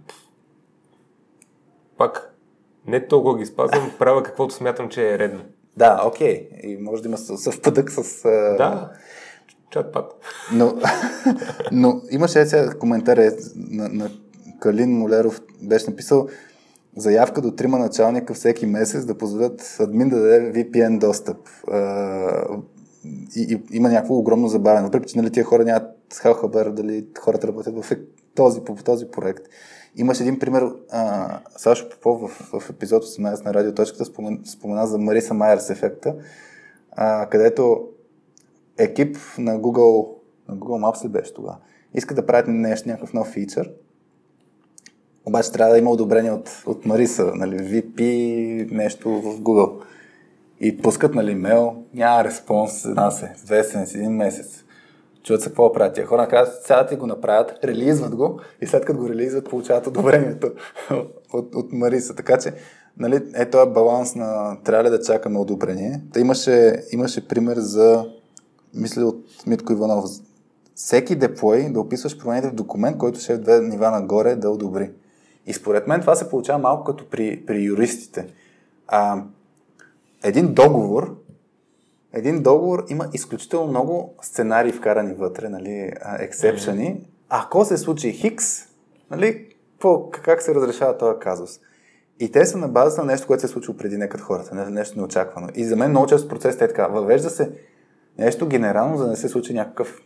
пак, 1.97 2.35
не 2.87 3.07
толкова 3.07 3.37
ги 3.37 3.45
спазвам, 3.45 3.91
правя 3.99 4.23
каквото 4.23 4.53
смятам, 4.53 4.89
че 4.89 5.13
е 5.13 5.19
редно. 5.19 5.43
Да, 5.77 6.01
окей. 6.05 6.49
И 6.63 6.77
може 6.77 7.01
да 7.01 7.07
има 7.07 7.17
съвпадък 7.17 7.91
с... 7.91 8.21
Да, 8.57 8.91
чат-пат. 9.71 10.11
Но, 10.53 10.73
но 11.71 12.01
имаше 12.11 12.45
сега 12.45 12.73
коментар 12.73 13.17
е, 13.17 13.31
на, 13.55 13.89
на 13.89 14.09
Калин 14.59 14.97
Молеров, 14.97 15.41
беше 15.61 15.89
написал 15.89 16.27
заявка 16.97 17.41
до 17.41 17.51
трима 17.51 17.79
началника 17.79 18.33
всеки 18.33 18.65
месец 18.65 19.05
да 19.05 19.17
позволят 19.17 19.77
админ 19.79 20.09
да 20.09 20.19
даде 20.19 20.53
VPN 20.53 20.99
достъп. 20.99 21.37
И, 23.35 23.41
и, 23.41 23.75
има 23.75 23.89
някакво 23.89 24.15
огромно 24.15 24.47
забавяне. 24.47 24.85
Въпреки, 24.85 25.11
че 25.11 25.17
нали, 25.17 25.31
тия 25.31 25.43
хора 25.43 25.63
нямат 25.63 25.83
хал 26.15 26.33
хабар 26.33 26.69
дали 26.69 27.05
хората 27.19 27.47
работят 27.47 27.85
в 27.85 27.95
този, 28.35 28.61
по 28.61 28.75
този 28.75 29.05
проект. 29.11 29.43
Имаше 29.97 30.23
един 30.23 30.39
пример, 30.39 30.71
а, 30.91 31.39
Сашо 31.57 31.89
Попов 31.89 32.21
в, 32.21 32.59
в 32.59 32.69
епизод 32.69 33.03
18 33.03 33.45
на 33.45 33.53
Радиоточката 33.53 34.05
спомена, 34.05 34.39
спомена 34.45 34.87
за 34.87 34.97
Мариса 34.97 35.33
Майерс 35.33 35.69
ефекта, 35.69 36.15
а, 36.91 37.29
където 37.29 37.87
екип 38.77 39.17
на 39.37 39.59
Google, 39.59 40.07
на 40.47 40.55
Google 40.55 40.85
Maps 40.85 41.05
ли 41.05 41.09
беше 41.09 41.33
тогава, 41.33 41.57
иска 41.93 42.15
да 42.15 42.25
правят 42.25 42.47
нещо, 42.47 42.89
някакъв 42.89 43.13
нов 43.13 43.27
фичър, 43.27 43.71
обаче 45.25 45.51
трябва 45.51 45.73
да 45.73 45.79
има 45.79 45.91
одобрение 45.91 46.31
от, 46.31 46.63
от 46.65 46.85
Мариса, 46.85 47.31
нали, 47.35 47.59
VP, 47.59 48.71
нещо 48.71 49.09
в 49.09 49.39
Google. 49.39 49.83
И 50.59 50.77
пускат, 50.77 51.15
нали, 51.15 51.35
мейл, 51.35 51.83
няма 51.93 52.23
респонс, 52.23 52.85
една 52.85 53.11
се, 53.11 53.33
две 53.45 53.63
седмици, 53.63 53.97
един 53.97 54.11
месец 54.11 54.63
чуят 55.23 55.41
се 55.41 55.49
какво 55.49 55.73
правят 55.73 55.93
тия 55.93 56.05
хора, 56.05 56.27
казват, 56.27 56.63
сега 56.63 56.85
ти 56.85 56.95
го 56.95 57.07
направят, 57.07 57.59
релизват 57.63 58.15
го 58.15 58.39
и 58.61 58.67
след 58.67 58.85
като 58.85 58.99
го 58.99 59.09
релизват, 59.09 59.49
получават 59.49 59.87
одобрението 59.87 60.51
от, 61.33 61.55
от 61.55 61.71
Мариса. 61.71 62.15
Така 62.15 62.37
че, 62.37 62.53
нали, 62.97 63.21
е 63.35 63.49
този 63.49 63.71
баланс 63.71 64.15
на 64.15 64.57
трябва 64.63 64.83
ли 64.83 64.89
да 64.89 65.01
чакаме 65.01 65.39
одобрение. 65.39 66.01
Та 66.13 66.19
имаше, 66.19 66.83
имаше 66.91 67.27
пример 67.27 67.57
за, 67.57 68.05
мисля 68.73 69.05
от 69.05 69.25
Митко 69.47 69.73
Иванов, 69.73 70.05
всеки 70.75 71.15
деплой 71.15 71.69
да 71.69 71.79
описваш 71.79 72.17
промените 72.17 72.49
в 72.49 72.53
документ, 72.53 72.97
който 72.97 73.19
ще 73.19 73.33
е 73.33 73.37
две 73.37 73.61
нива 73.61 73.91
нагоре 73.91 74.35
да 74.35 74.49
одобри. 74.49 74.91
И 75.45 75.53
според 75.53 75.87
мен 75.87 76.01
това 76.01 76.15
се 76.15 76.29
получава 76.29 76.59
малко 76.59 76.83
като 76.83 77.09
при, 77.09 77.45
при 77.45 77.63
юристите. 77.63 78.27
А, 78.87 79.23
един 80.23 80.53
договор 80.53 81.17
един 82.17 82.43
договор 82.43 82.85
има 82.89 83.09
изключително 83.13 83.67
много 83.67 84.15
сценарии 84.21 84.71
вкарани 84.71 85.13
вътре, 85.13 85.49
нали, 85.49 85.91
ексепшени. 86.19 87.07
Ако 87.29 87.65
се 87.65 87.77
случи 87.77 88.11
Хикс, 88.11 88.45
нали, 89.11 89.47
по, 89.79 90.09
как 90.11 90.41
се 90.41 90.55
разрешава 90.55 90.97
този 90.97 91.19
казус? 91.19 91.59
И 92.19 92.31
те 92.31 92.45
са 92.45 92.57
на 92.57 92.67
базата 92.67 93.01
на 93.01 93.11
нещо, 93.11 93.27
което 93.27 93.41
се 93.41 93.47
е 93.47 93.49
случило 93.49 93.77
преди 93.77 93.97
некът 93.97 94.21
хората, 94.21 94.69
нещо 94.69 94.97
неочаквано. 94.97 95.47
И 95.55 95.65
за 95.65 95.75
мен 95.75 95.89
много 95.89 96.07
често 96.07 96.27
процесът 96.27 96.61
е 96.61 96.67
така. 96.67 96.87
Въвежда 96.87 97.29
се 97.29 97.51
нещо 98.17 98.47
генерално, 98.47 98.97
за 98.97 99.03
да 99.03 99.09
не 99.09 99.15
се 99.15 99.29
случи 99.29 99.53
някакъв, 99.53 100.01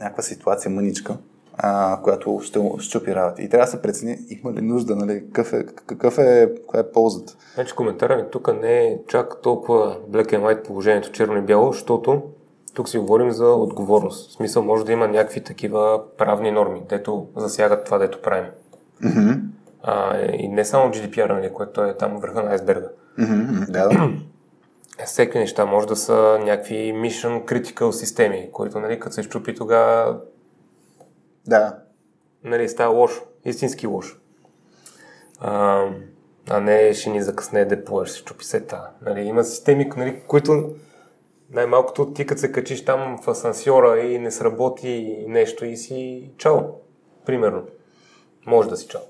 някаква 0.00 0.22
ситуация 0.22 0.70
мъничка 0.70 1.16
а, 1.58 2.00
която 2.02 2.40
ще 2.42 2.60
щупи 2.78 3.14
работа. 3.14 3.42
И 3.42 3.48
трябва 3.48 3.64
да 3.64 3.70
се 3.70 3.82
прецени 3.82 4.18
има 4.28 4.52
ли 4.52 4.62
нужда, 4.62 4.96
нали, 4.96 5.24
какъв 5.26 5.52
е, 5.52 5.66
какъв 5.86 6.18
е, 6.18 6.52
каква 6.54 6.80
е 6.80 6.90
ползата. 6.92 7.36
Значи 7.54 7.74
коментара 7.74 8.16
ми 8.16 8.22
тук 8.30 8.54
не 8.62 8.86
е 8.86 8.98
чак 9.08 9.42
толкова 9.42 9.96
black 10.10 10.32
and 10.32 10.42
white 10.42 10.66
положението 10.66 11.12
черно 11.12 11.36
и 11.36 11.42
бяло, 11.42 11.72
защото 11.72 12.22
тук 12.74 12.88
си 12.88 12.98
говорим 12.98 13.30
за 13.30 13.46
отговорност. 13.46 14.30
В 14.30 14.32
смисъл 14.32 14.62
може 14.62 14.84
да 14.84 14.92
има 14.92 15.08
някакви 15.08 15.40
такива 15.40 16.00
правни 16.16 16.50
норми, 16.50 16.82
дето 16.88 17.26
засягат 17.36 17.84
това, 17.84 17.98
дето 17.98 18.22
правим. 18.22 18.50
Mm-hmm. 19.04 19.40
А, 19.82 20.18
и 20.32 20.48
не 20.48 20.64
само 20.64 20.92
GDPR, 20.92 21.32
нали, 21.32 21.52
което 21.52 21.82
е 21.82 21.96
там 21.96 22.16
върха 22.16 22.42
на 22.42 22.50
айсберга. 22.50 22.88
Mm-hmm. 23.18 23.70
Да, 23.70 23.88
да. 23.88 24.10
Всеки 25.06 25.38
неща 25.38 25.66
може 25.66 25.86
да 25.86 25.96
са 25.96 26.38
някакви 26.44 26.74
mission 26.74 27.44
critical 27.44 27.90
системи, 27.90 28.48
които, 28.52 28.80
нали, 28.80 29.00
като 29.00 29.14
се 29.14 29.22
щупи 29.22 29.54
тогава 29.54 30.16
да. 31.48 31.78
Нали, 32.44 32.68
става 32.68 32.94
лошо. 32.94 33.22
Истински 33.44 33.86
лошо. 33.86 34.16
А, 35.40 35.84
а 36.50 36.60
не 36.60 36.94
ще 36.94 37.10
ни 37.10 37.22
закъсне 37.22 37.64
деплоя, 37.64 38.06
ще 38.06 38.34
се 38.40 38.48
сета. 38.48 38.90
Нали, 39.02 39.20
има 39.20 39.44
системи, 39.44 39.90
нали, 39.96 40.22
които 40.26 40.70
най-малкото 41.50 42.12
ти 42.12 42.26
като 42.26 42.40
се 42.40 42.52
качиш 42.52 42.84
там 42.84 43.18
в 43.22 43.28
асансьора 43.28 44.00
и 44.00 44.18
не 44.18 44.30
сработи 44.30 45.24
нещо 45.28 45.64
и 45.64 45.76
си 45.76 46.30
чао. 46.36 46.60
Примерно. 47.26 47.62
Може 48.46 48.68
да 48.68 48.76
си 48.76 48.86
чао. 48.86 49.00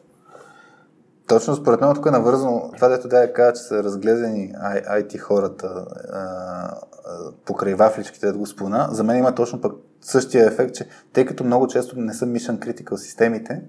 Точно 1.28 1.56
според 1.56 1.80
мен 1.80 1.94
тук 1.94 2.06
е 2.06 2.10
навързано 2.10 2.70
това, 2.76 2.88
дето 2.88 3.08
да 3.08 3.22
я 3.22 3.32
кажа, 3.32 3.52
че 3.52 3.62
са 3.62 3.84
разглезени 3.84 4.52
IT 4.90 5.18
хората 5.18 5.86
а, 6.12 6.18
а, 6.18 7.32
покрай 7.44 7.74
вафличките, 7.74 8.26
да 8.26 8.38
го 8.38 8.46
спомена. 8.46 8.88
За 8.90 9.04
мен 9.04 9.18
има 9.18 9.34
точно 9.34 9.60
пък 9.60 9.74
същия 10.00 10.46
ефект, 10.46 10.74
че 10.74 10.86
тъй 11.12 11.26
като 11.26 11.44
много 11.44 11.66
често 11.66 11.98
не 11.98 12.14
са 12.14 12.26
mission 12.26 12.58
critical 12.58 12.96
системите 12.96 13.62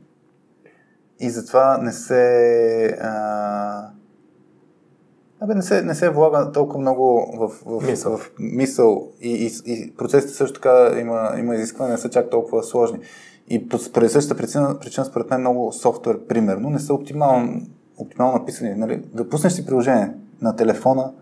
и 1.20 1.30
затова 1.30 1.78
не 1.78 1.92
се 1.92 2.98
а, 3.02 3.90
Абе, 5.42 5.56
не 5.56 5.62
се, 5.62 5.82
не 5.82 5.96
се 5.96 6.10
влага 6.10 6.52
толкова 6.52 6.80
много 6.80 7.38
в, 7.38 7.52
в, 7.66 7.88
мисъл. 7.88 8.18
в 8.18 8.32
мисъл 8.40 9.08
и, 9.22 9.32
и, 9.46 9.72
и 9.72 9.94
процесите 9.98 10.34
също 10.34 10.62
така 10.62 11.00
има, 11.00 11.36
има 11.38 11.56
изискване, 11.56 11.92
не 11.92 11.98
са 11.98 12.10
чак 12.10 12.30
толкова 12.30 12.64
сложни. 12.64 13.00
И 13.50 13.70
поради 13.70 14.10
същата 14.10 14.38
причина, 14.42 14.80
причина, 14.80 15.06
според 15.06 15.30
мен, 15.30 15.40
много 15.40 15.72
софтуер, 15.74 16.20
примерно, 16.28 16.70
не 16.70 16.80
са 16.80 16.94
оптимално, 16.94 17.62
оптимално 17.98 18.38
написани. 18.38 18.76
Нали? 18.76 19.04
Да 19.14 19.30
пуснеш 19.30 19.54
си 19.54 19.66
приложение 19.66 20.14
на 20.42 20.56
телефона 20.56 21.14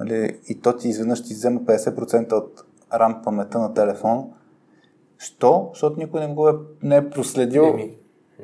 нали? 0.00 0.38
и 0.48 0.60
то 0.60 0.76
ти 0.76 0.88
изведнъж 0.88 1.22
ти 1.22 1.34
взема 1.34 1.60
50% 1.60 2.32
от 2.32 2.64
RAM 2.92 3.24
паметта 3.24 3.58
на 3.58 3.74
телефон. 3.74 4.30
Що? 5.18 5.68
Защото 5.72 5.98
никой 5.98 6.20
не 6.20 6.34
го 6.34 6.48
е, 6.48 6.52
не 6.82 6.96
е 6.96 7.10
проследил. 7.10 7.62
Еми, 7.62 7.98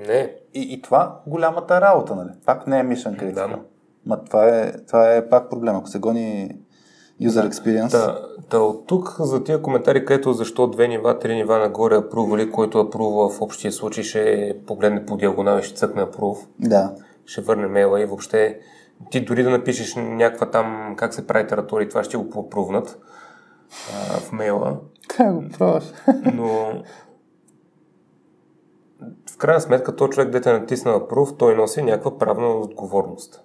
не. 0.08 0.34
И, 0.54 0.60
и 0.74 0.82
това 0.82 1.20
голямата 1.26 1.80
работа, 1.80 2.14
нали? 2.14 2.30
Пак 2.46 2.66
не 2.66 2.78
е 2.78 2.84
mission 2.84 3.20
critical. 3.22 3.34
Да, 3.34 3.48
но... 3.48 3.58
Ма 4.06 4.24
това 4.24 4.48
е, 4.48 4.72
това 4.86 5.14
е 5.14 5.28
пак 5.28 5.50
проблем. 5.50 5.76
Ако 5.76 5.88
се 5.88 5.98
гони 5.98 6.56
User 7.22 7.50
experience. 7.50 7.90
Да, 7.90 8.26
да, 8.50 8.58
от 8.58 8.86
тук 8.86 9.16
за 9.20 9.44
тия 9.44 9.62
коментари, 9.62 10.04
където 10.04 10.32
защо 10.32 10.66
две 10.66 10.88
нива, 10.88 11.18
три 11.18 11.34
нива 11.34 11.58
нагоре 11.58 11.96
апрували, 11.96 12.50
който 12.50 12.78
апрува 12.78 13.28
в 13.28 13.42
общия 13.42 13.72
случай 13.72 14.04
ще 14.04 14.56
погледне 14.66 15.06
по 15.06 15.16
диагонал 15.16 15.58
и 15.58 15.62
ще 15.62 15.76
цъкне 15.76 16.02
апрув. 16.02 16.46
Да. 16.58 16.94
Ще 17.26 17.40
върне 17.40 17.66
мейла 17.66 18.00
и 18.00 18.04
въобще 18.04 18.58
ти 19.10 19.24
дори 19.24 19.42
да 19.42 19.50
напишеш 19.50 19.94
някаква 19.96 20.50
там 20.50 20.94
как 20.96 21.14
се 21.14 21.26
прави 21.26 21.46
територия, 21.46 21.88
това 21.88 22.04
ще 22.04 22.16
го 22.16 22.30
попрувнат 22.30 22.98
а, 23.92 24.20
в 24.20 24.32
мейла. 24.32 24.80
Как 25.08 25.34
го 25.34 25.44
пробваш? 25.58 25.84
Но 26.34 26.82
в 29.30 29.36
крайна 29.36 29.60
сметка, 29.60 29.96
то 29.96 30.08
човек, 30.08 30.30
дете 30.30 30.52
натисна 30.52 30.96
апрув, 30.96 31.36
той 31.36 31.54
носи 31.54 31.82
някаква 31.82 32.18
правна 32.18 32.48
отговорност. 32.48 33.42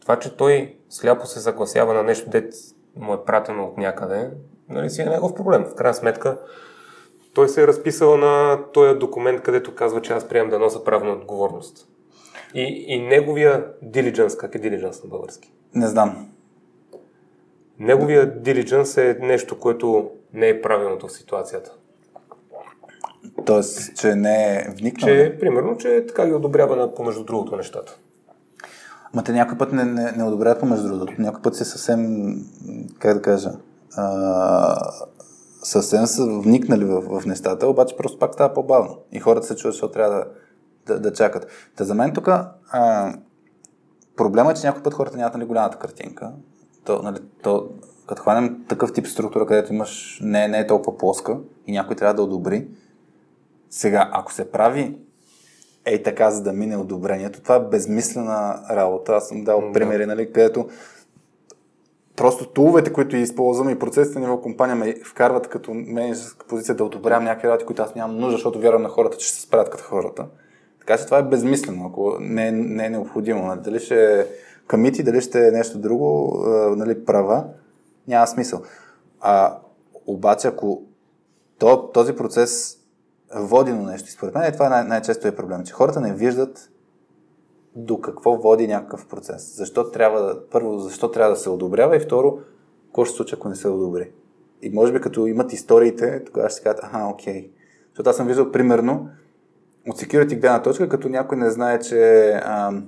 Това, 0.00 0.18
че 0.18 0.36
той 0.36 0.76
сляпо 0.90 1.26
се 1.26 1.40
съгласява 1.40 1.94
на 1.94 2.02
нещо, 2.02 2.30
дете 2.30 2.56
му 2.96 3.14
е 3.14 3.24
пратено 3.24 3.64
от 3.64 3.78
някъде, 3.78 4.30
нали 4.68 4.90
си 4.90 5.02
е 5.02 5.04
негов 5.04 5.34
проблем. 5.34 5.64
В 5.64 5.74
крайна 5.74 5.94
сметка, 5.94 6.38
той 7.34 7.48
се 7.48 7.62
е 7.62 7.66
разписал 7.66 8.16
на 8.16 8.58
този 8.72 8.98
документ, 8.98 9.42
където 9.42 9.74
казва, 9.74 10.02
че 10.02 10.12
аз 10.12 10.28
приемам 10.28 10.50
да 10.50 10.58
нося 10.58 10.84
правна 10.84 11.12
отговорност. 11.12 11.88
И, 12.54 12.84
и 12.88 13.02
неговия 13.02 13.66
дилидженс, 13.82 14.36
как 14.36 14.54
е 14.54 14.58
дилидженс 14.58 15.02
на 15.02 15.08
български? 15.10 15.52
Не 15.74 15.86
знам. 15.86 16.33
Неговия 17.78 18.40
дилидженс 18.40 18.96
е 18.96 19.18
нещо, 19.20 19.58
което 19.58 20.10
не 20.34 20.48
е 20.48 20.62
правилното 20.62 21.08
в 21.08 21.12
ситуацията. 21.12 21.72
Тоест, 23.46 23.96
че 23.96 24.14
не 24.14 24.56
е 24.56 24.70
вникнал. 24.70 25.08
Че, 25.08 25.36
примерно, 25.40 25.76
че 25.76 26.04
така 26.08 26.26
ги 26.26 26.32
одобрява 26.32 26.76
на 26.76 26.94
помежду 26.94 27.24
другото 27.24 27.56
нещата. 27.56 27.98
Ма 29.14 29.24
те 29.24 29.32
някой 29.32 29.58
път 29.58 29.72
не, 29.72 29.84
не, 29.84 30.12
не 30.12 30.24
одобряват 30.24 30.60
помежду 30.60 30.88
другото. 30.88 31.12
Някой 31.18 31.42
път 31.42 31.56
се 31.56 31.64
съвсем, 31.64 32.34
как 32.98 33.14
да 33.14 33.22
кажа, 33.22 33.50
а, 33.96 34.76
съвсем 35.62 36.06
са 36.06 36.26
вникнали 36.26 36.84
в, 36.84 37.20
в 37.20 37.26
нещата, 37.26 37.68
обаче 37.68 37.96
просто 37.96 38.18
пак 38.18 38.34
става 38.34 38.54
по-бавно. 38.54 38.98
И 39.12 39.20
хората 39.20 39.46
се 39.46 39.56
чуват, 39.56 39.74
защото 39.74 39.92
трябва 39.92 40.14
да, 40.14 40.26
да, 40.86 41.00
да 41.00 41.12
чакат. 41.12 41.46
Та 41.76 41.84
за 41.84 41.94
мен 41.94 42.12
тук 42.12 42.28
проблема 44.16 44.50
е, 44.50 44.54
че 44.54 44.66
някой 44.66 44.82
път 44.82 44.94
хората 44.94 45.16
нямат 45.16 45.34
нали, 45.34 45.44
голямата 45.44 45.78
картинка. 45.78 46.32
То, 46.84 47.02
нали, 47.02 47.18
то, 47.42 47.68
като 48.08 48.22
хванем 48.22 48.64
такъв 48.68 48.92
тип 48.92 49.06
структура, 49.06 49.46
където 49.46 49.72
имаш 49.74 50.20
не, 50.22 50.48
не 50.48 50.58
е 50.58 50.66
толкова 50.66 50.98
плоска 50.98 51.38
и 51.66 51.72
някой 51.72 51.96
трябва 51.96 52.14
да 52.14 52.22
одобри, 52.22 52.66
сега, 53.70 54.10
ако 54.12 54.32
се 54.32 54.50
прави 54.50 54.96
ей 55.84 56.02
така, 56.02 56.30
за 56.30 56.42
да 56.42 56.52
мине 56.52 56.76
одобрението, 56.76 57.42
това 57.42 57.54
е 57.54 57.60
безмислена 57.60 58.64
работа. 58.70 59.12
Аз 59.12 59.28
съм 59.28 59.44
дал 59.44 59.72
примери, 59.72 60.06
нали, 60.06 60.32
където 60.32 60.68
просто 62.16 62.46
туловете, 62.46 62.92
които 62.92 63.16
използвам 63.16 63.70
и 63.70 63.78
процесите 63.78 64.18
на 64.18 64.26
ниво 64.26 64.40
компания 64.40 64.76
ме 64.76 64.94
вкарват 65.04 65.48
като 65.48 65.74
менеджерска 65.74 66.46
позиция 66.46 66.74
да 66.74 66.84
одобрявам 66.84 67.24
някакви 67.24 67.48
работи, 67.48 67.64
които 67.64 67.82
аз 67.82 67.94
нямам 67.94 68.16
нужда, 68.16 68.32
защото 68.32 68.60
вярвам 68.60 68.82
на 68.82 68.88
хората, 68.88 69.16
че 69.16 69.26
ще 69.26 69.36
се 69.36 69.42
справят 69.42 69.70
като 69.70 69.84
хората. 69.84 70.26
Така 70.80 70.98
че 70.98 71.04
това 71.04 71.18
е 71.18 71.22
безмислено, 71.22 71.86
ако 71.86 72.16
не, 72.20 72.50
не 72.50 72.86
е 72.86 72.90
необходимо. 72.90 73.46
Нали? 73.46 73.60
Дали 73.60 73.80
ще 73.80 74.20
е 74.20 74.26
камити, 74.66 75.02
дали 75.02 75.20
ще 75.20 75.48
е 75.48 75.50
нещо 75.50 75.78
друго, 75.78 76.38
нали, 76.76 77.04
права, 77.04 77.44
няма 78.08 78.26
смисъл. 78.26 78.62
А, 79.20 79.58
обаче, 80.06 80.48
ако 80.48 80.82
то, 81.58 81.90
този 81.90 82.12
процес 82.12 82.78
води 83.34 83.72
на 83.72 83.82
нещо, 83.82 84.10
според 84.10 84.34
мен 84.34 84.52
това 84.52 84.66
е 84.66 84.70
най- 84.70 84.84
най-често 84.84 85.28
е 85.28 85.36
проблем, 85.36 85.64
че 85.64 85.72
хората 85.72 86.00
не 86.00 86.14
виждат 86.14 86.70
до 87.76 88.00
какво 88.00 88.36
води 88.36 88.66
някакъв 88.66 89.06
процес. 89.06 89.56
Защо 89.56 89.90
трябва 89.90 90.22
да, 90.22 90.48
първо, 90.50 90.78
защо 90.78 91.10
трябва 91.10 91.30
да 91.30 91.40
се 91.40 91.50
одобрява 91.50 91.96
и 91.96 92.00
второ, 92.00 92.38
какво 92.86 93.04
ще 93.04 93.10
се 93.10 93.16
случи, 93.16 93.34
ако 93.34 93.48
не 93.48 93.54
се 93.54 93.68
одобри. 93.68 94.12
И 94.62 94.70
може 94.70 94.92
би 94.92 95.00
като 95.00 95.26
имат 95.26 95.52
историите, 95.52 96.24
тогава 96.24 96.48
ще 96.48 96.56
се 96.56 96.62
кажат, 96.62 96.84
аха, 96.84 97.08
окей. 97.12 97.50
Защото 97.88 98.10
аз 98.10 98.16
съм 98.16 98.26
виждал 98.26 98.52
примерно 98.52 99.08
от 99.88 100.00
security 100.00 100.40
гледна 100.40 100.62
точка, 100.62 100.88
като 100.88 101.08
някой 101.08 101.38
не 101.38 101.50
знае, 101.50 101.78
че 101.78 102.30
а, 102.44 102.82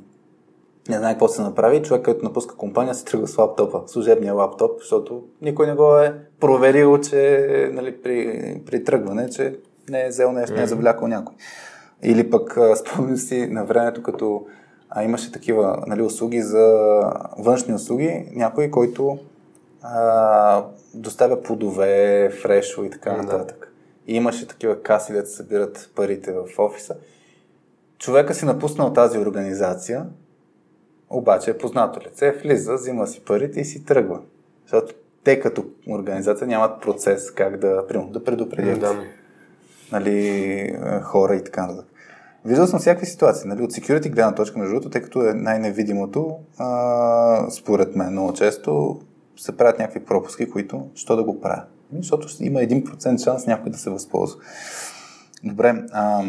не 0.88 0.98
знае 0.98 1.12
какво 1.12 1.28
се 1.28 1.42
направи, 1.42 1.82
човек, 1.82 2.04
който 2.04 2.24
напуска 2.24 2.56
компания, 2.56 2.94
се 2.94 3.04
тръгва 3.04 3.28
с 3.28 3.38
лаптопа, 3.38 3.82
служебния 3.86 4.34
лаптоп, 4.34 4.80
защото 4.80 5.24
никой 5.42 5.66
не 5.66 5.74
го 5.74 5.98
е 5.98 6.14
проверил, 6.40 7.00
че 7.00 7.70
нали, 7.72 8.02
при, 8.02 8.60
при 8.66 8.84
тръгване, 8.84 9.30
че 9.30 9.56
не 9.90 10.04
е 10.04 10.08
взел 10.08 10.32
нещо, 10.32 10.54
не 10.54 10.62
е 10.62 10.66
завлякал 10.66 11.08
някой. 11.08 11.34
Или 12.02 12.30
пък 12.30 12.58
спомням 12.76 13.16
си 13.16 13.46
на 13.46 13.64
времето, 13.64 14.02
като 14.02 14.46
а, 14.90 15.04
имаше 15.04 15.32
такива 15.32 15.84
нали, 15.86 16.02
услуги 16.02 16.42
за 16.42 16.66
външни 17.38 17.74
услуги, 17.74 18.28
някой, 18.32 18.70
който 18.70 19.18
а, 19.82 20.64
доставя 20.94 21.42
плодове, 21.42 22.30
фрешо 22.42 22.84
и 22.84 22.90
така 22.90 23.16
нататък. 23.16 23.72
И 24.06 24.16
имаше 24.16 24.48
такива 24.48 24.82
каси, 24.82 25.12
да 25.12 25.26
се 25.26 25.36
събират 25.36 25.90
парите 25.94 26.32
в 26.32 26.58
офиса. 26.58 26.96
Човека 27.98 28.34
си 28.34 28.44
напуснал 28.44 28.92
тази 28.92 29.18
организация, 29.18 30.06
обаче 31.10 31.50
е 31.50 31.58
познато 31.58 32.00
лице, 32.00 32.32
влиза, 32.42 32.74
взима 32.74 33.06
си 33.06 33.20
парите 33.20 33.60
и 33.60 33.64
си 33.64 33.84
тръгва. 33.84 34.20
Защото 34.62 34.94
те 35.24 35.40
като 35.40 35.64
организация 35.90 36.46
нямат 36.46 36.82
процес 36.82 37.30
как 37.30 37.56
да, 37.56 37.86
примерно, 37.86 38.10
да 38.10 38.24
предупредят 38.24 38.80
Да. 38.80 39.02
нали, 39.92 40.78
хора 41.02 41.36
и 41.36 41.44
така 41.44 41.66
нататък. 41.66 41.86
Виждал 42.44 42.66
съм 42.66 42.80
всякакви 42.80 43.06
ситуации. 43.06 43.48
Нали, 43.48 43.62
от 43.62 43.72
security 43.72 44.10
гледна 44.10 44.34
точка, 44.34 44.58
между 44.58 44.74
другото, 44.74 44.90
тъй 44.90 45.02
като 45.02 45.28
е 45.28 45.34
най-невидимото, 45.34 46.36
а, 46.58 47.50
според 47.50 47.96
мен 47.96 48.12
много 48.12 48.32
често 48.32 49.00
се 49.36 49.56
правят 49.56 49.78
някакви 49.78 50.04
пропуски, 50.04 50.50
които, 50.50 50.88
що 50.94 51.16
да 51.16 51.24
го 51.24 51.40
правя? 51.40 51.62
Ами, 51.92 52.02
Защото 52.02 52.26
има 52.40 52.60
1% 52.60 53.24
шанс 53.24 53.46
някой 53.46 53.72
да 53.72 53.78
се 53.78 53.90
възползва. 53.90 54.40
Добре, 55.44 55.84
а, 55.92 56.22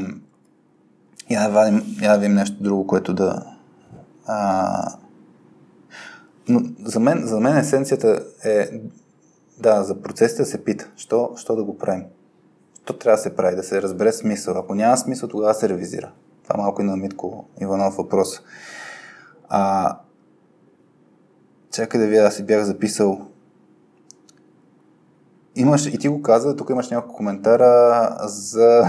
да 1.29 1.81
я 2.01 2.11
да 2.11 2.17
видим 2.17 2.35
нещо 2.35 2.63
друго, 2.63 2.87
което 2.87 3.13
да... 3.13 3.56
А, 4.27 4.97
но 6.47 6.61
за 6.85 6.99
мен, 6.99 7.27
за 7.27 7.39
мен 7.39 7.57
есенцията 7.57 8.25
е 8.43 8.69
да, 9.59 9.83
за 9.83 10.01
процесите 10.01 10.41
да 10.41 10.45
се 10.45 10.63
пита, 10.63 10.91
що, 10.95 11.31
що 11.35 11.55
да 11.55 11.63
го 11.63 11.77
правим. 11.77 12.03
То 12.85 12.93
трябва 12.93 13.17
да 13.17 13.21
се 13.23 13.35
прави, 13.35 13.55
да 13.55 13.63
се 13.63 13.81
разбере 13.81 14.11
смисъл. 14.11 14.57
Ако 14.57 14.75
няма 14.75 14.97
смисъл, 14.97 15.29
тогава 15.29 15.53
се 15.53 15.69
ревизира. 15.69 16.11
Това 16.43 16.57
малко 16.57 16.81
и 16.81 16.85
на 16.85 16.97
Митко 16.97 17.45
Иванов 17.61 17.95
въпрос. 17.95 18.41
А, 19.49 19.97
чакай 21.71 22.01
да 22.01 22.07
видя, 22.07 22.21
аз 22.21 22.35
си 22.35 22.45
бях 22.45 22.63
записал. 22.63 23.21
Имаш, 25.55 25.85
и 25.85 25.97
ти 25.97 26.07
го 26.07 26.21
каза, 26.21 26.55
тук 26.55 26.69
имаш 26.69 26.89
няколко 26.89 27.15
коментара 27.15 28.15
за 28.23 28.83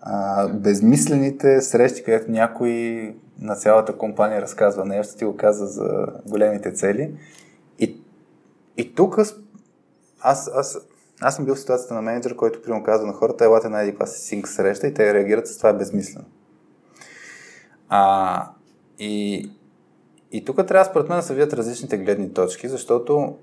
а, 0.00 0.48
безмислените 0.48 1.60
срещи, 1.60 2.04
където 2.04 2.30
някой 2.30 3.16
на 3.40 3.56
цялата 3.56 3.98
компания 3.98 4.42
разказва 4.42 4.84
нещо, 4.84 5.16
ти 5.16 5.24
го 5.24 5.36
каза 5.36 5.66
за 5.66 6.06
големите 6.26 6.72
цели. 6.72 7.14
И, 7.78 8.00
и 8.76 8.94
тук 8.94 9.18
аз, 10.20 10.50
аз, 10.54 10.78
аз 11.20 11.36
съм 11.36 11.44
бил 11.44 11.54
в 11.54 11.60
ситуацията 11.60 11.94
на 11.94 12.02
менеджер, 12.02 12.36
който 12.36 12.62
примерно 12.62 12.84
казва 12.84 13.06
на 13.06 13.12
хората, 13.12 13.44
елате 13.44 13.68
на 13.68 13.82
един 13.82 14.06
си 14.06 14.20
синк 14.20 14.48
среща 14.48 14.86
и 14.86 14.94
те 14.94 15.14
реагират 15.14 15.48
с 15.48 15.56
това 15.56 15.68
е 15.68 15.76
безмислено. 15.76 16.26
А, 17.88 18.50
и, 18.98 19.50
и 20.32 20.44
тук 20.44 20.66
трябва 20.66 20.84
според 20.84 21.08
мен 21.08 21.18
да 21.18 21.22
се 21.22 21.34
видят 21.34 21.52
различните 21.52 21.98
гледни 21.98 22.32
точки, 22.32 22.68
защото 22.68 23.36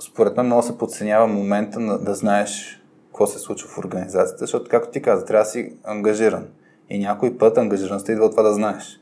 според 0.00 0.36
мен 0.36 0.46
много 0.46 0.62
се 0.62 0.78
подценява 0.78 1.26
момента 1.26 1.80
на, 1.80 1.98
да 1.98 2.14
знаеш 2.14 2.82
какво 3.06 3.26
се 3.26 3.38
случва 3.38 3.68
в 3.68 3.78
организацията, 3.78 4.38
защото, 4.38 4.70
както 4.70 4.90
ти 4.90 5.02
каза, 5.02 5.24
трябва 5.24 5.44
да 5.44 5.50
си 5.50 5.76
ангажиран. 5.84 6.48
И 6.90 6.98
някой 6.98 7.38
път 7.38 7.58
ангажираността 7.58 8.12
идва 8.12 8.24
от 8.24 8.30
това 8.30 8.42
да 8.42 8.54
знаеш, 8.54 9.00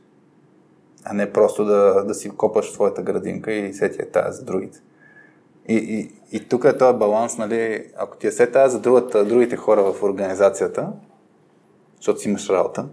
а 1.04 1.12
не 1.12 1.32
просто 1.32 1.64
да, 1.64 2.04
да 2.04 2.14
си 2.14 2.30
копаш 2.30 2.70
в 2.70 2.72
твоята 2.72 3.02
градинка 3.02 3.52
и 3.52 3.74
сети 3.74 4.02
е 4.02 4.10
тая 4.10 4.32
за 4.32 4.44
другите. 4.44 4.80
И, 5.68 5.76
и, 5.76 6.12
и 6.36 6.48
тук 6.48 6.64
е 6.64 6.78
този 6.78 6.98
баланс, 6.98 7.38
нали, 7.38 7.86
ако 7.96 8.16
ти 8.16 8.26
е 8.26 8.32
се 8.32 8.46
тая 8.46 8.70
за 8.70 8.80
другата, 8.80 9.24
другите 9.24 9.56
хора 9.56 9.92
в 9.92 10.02
организацията, 10.02 10.92
защото 11.96 12.20
си 12.20 12.28
имаш 12.28 12.48
работа, 12.48 12.88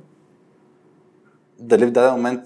дали 1.59 1.85
в 1.85 1.91
даден 1.91 2.13
момент 2.13 2.41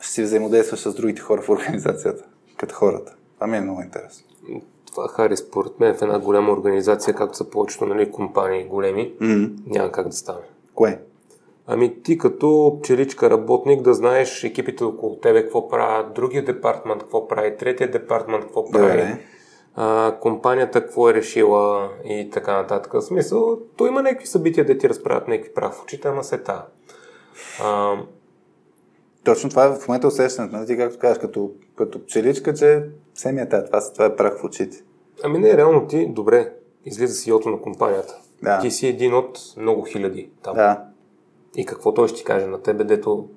ще 0.00 0.12
си 0.12 0.22
взаимодействаш 0.22 0.80
с 0.80 0.94
другите 0.94 1.20
хора 1.20 1.42
в 1.42 1.48
организацията, 1.48 2.24
като 2.56 2.74
хората. 2.74 3.14
Това 3.34 3.46
ми 3.46 3.56
е 3.56 3.60
много 3.60 3.82
интересно. 3.82 4.26
Това, 4.86 5.08
Хари, 5.08 5.36
според 5.36 5.80
мен 5.80 5.94
в 5.94 6.02
една 6.02 6.18
голяма 6.18 6.52
организация, 6.52 7.14
както 7.14 7.36
са 7.36 7.50
повечето 7.50 7.86
нали, 7.86 8.10
компании 8.10 8.64
големи, 8.64 9.14
Mm. 9.20 9.52
няма 9.66 9.92
как 9.92 10.08
да 10.08 10.12
стане. 10.12 10.38
Кое? 10.74 11.00
Ами 11.66 12.02
ти 12.02 12.18
като 12.18 12.78
пчеличка 12.82 13.30
работник 13.30 13.82
да 13.82 13.94
знаеш 13.94 14.44
екипите 14.44 14.84
около 14.84 15.16
тебе 15.16 15.42
какво 15.42 15.68
правят, 15.68 16.14
другия 16.14 16.44
департмент 16.44 17.02
какво 17.02 17.28
прави, 17.28 17.56
третия 17.56 17.90
департмент 17.90 18.44
какво 18.44 18.70
прави, 18.70 18.88
Добре. 18.88 19.18
а, 19.74 20.16
компанията 20.20 20.82
какво 20.82 21.10
е 21.10 21.14
решила 21.14 21.90
и 22.04 22.30
така 22.30 22.52
нататък. 22.52 22.92
В 22.92 23.02
смисъл, 23.02 23.58
то 23.76 23.86
има 23.86 24.02
някакви 24.02 24.26
събития 24.26 24.66
да 24.66 24.78
ти 24.78 24.88
разправят 24.88 25.28
някакви 25.28 25.54
прах 25.54 25.72
в 25.72 25.82
очите, 25.82 26.08
ама 26.08 26.24
се 26.24 26.38
та. 26.38 26.66
А, 27.62 27.94
точно 29.24 29.50
това 29.50 29.64
е 29.64 29.68
в 29.68 29.88
момента 29.88 30.06
усещането. 30.06 30.56
Нали? 30.56 30.66
Ти 30.66 30.76
както 30.76 30.98
кажеш, 30.98 31.18
като, 31.18 31.50
като 31.76 32.04
пчеличка, 32.04 32.54
че 32.54 32.84
ми 33.32 33.40
е 33.40 33.48
това, 33.48 33.92
това 33.92 34.04
е 34.04 34.16
прах 34.16 34.40
в 34.40 34.44
очите. 34.44 34.76
Ами 35.24 35.38
не, 35.38 35.56
реално 35.56 35.86
ти, 35.86 36.06
добре, 36.06 36.52
излиза 36.84 37.14
си 37.14 37.30
на 37.30 37.60
компанията. 37.60 38.18
Да. 38.42 38.58
Ти 38.60 38.70
си 38.70 38.86
един 38.86 39.14
от 39.14 39.38
много 39.56 39.82
хиляди 39.82 40.30
там. 40.42 40.54
Да. 40.54 40.84
И 41.56 41.66
какво 41.66 41.94
той 41.94 42.08
ще 42.08 42.18
ти 42.18 42.24
каже 42.24 42.46
на 42.46 42.62
тебе, 42.62 42.84
дето 42.84 43.28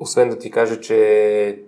освен 0.00 0.30
да 0.30 0.38
ти 0.38 0.50
каже, 0.50 0.80
че 0.80 1.62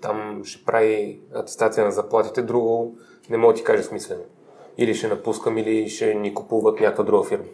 там 0.00 0.40
ще 0.44 0.64
прави 0.64 1.20
атестация 1.34 1.84
на 1.84 1.90
заплатите, 1.90 2.42
друго 2.42 2.94
не 3.30 3.36
мога 3.36 3.52
да 3.52 3.56
ти 3.56 3.64
каже 3.64 3.82
смислено. 3.82 4.22
Или 4.78 4.94
ще 4.94 5.08
напускам, 5.08 5.58
или 5.58 5.88
ще 5.88 6.14
ни 6.14 6.34
купуват 6.34 6.80
някаква 6.80 7.04
друга 7.04 7.28
фирма. 7.28 7.44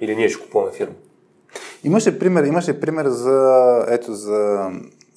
Или 0.00 0.16
ние 0.16 0.28
ще 0.28 0.44
купуваме 0.44 0.72
фирма. 0.72 0.94
Имаше 1.84 2.18
пример, 2.18 2.44
имаше 2.44 2.80
пример 2.80 3.06
за, 3.06 3.84
ето, 3.88 4.12
за 4.12 4.70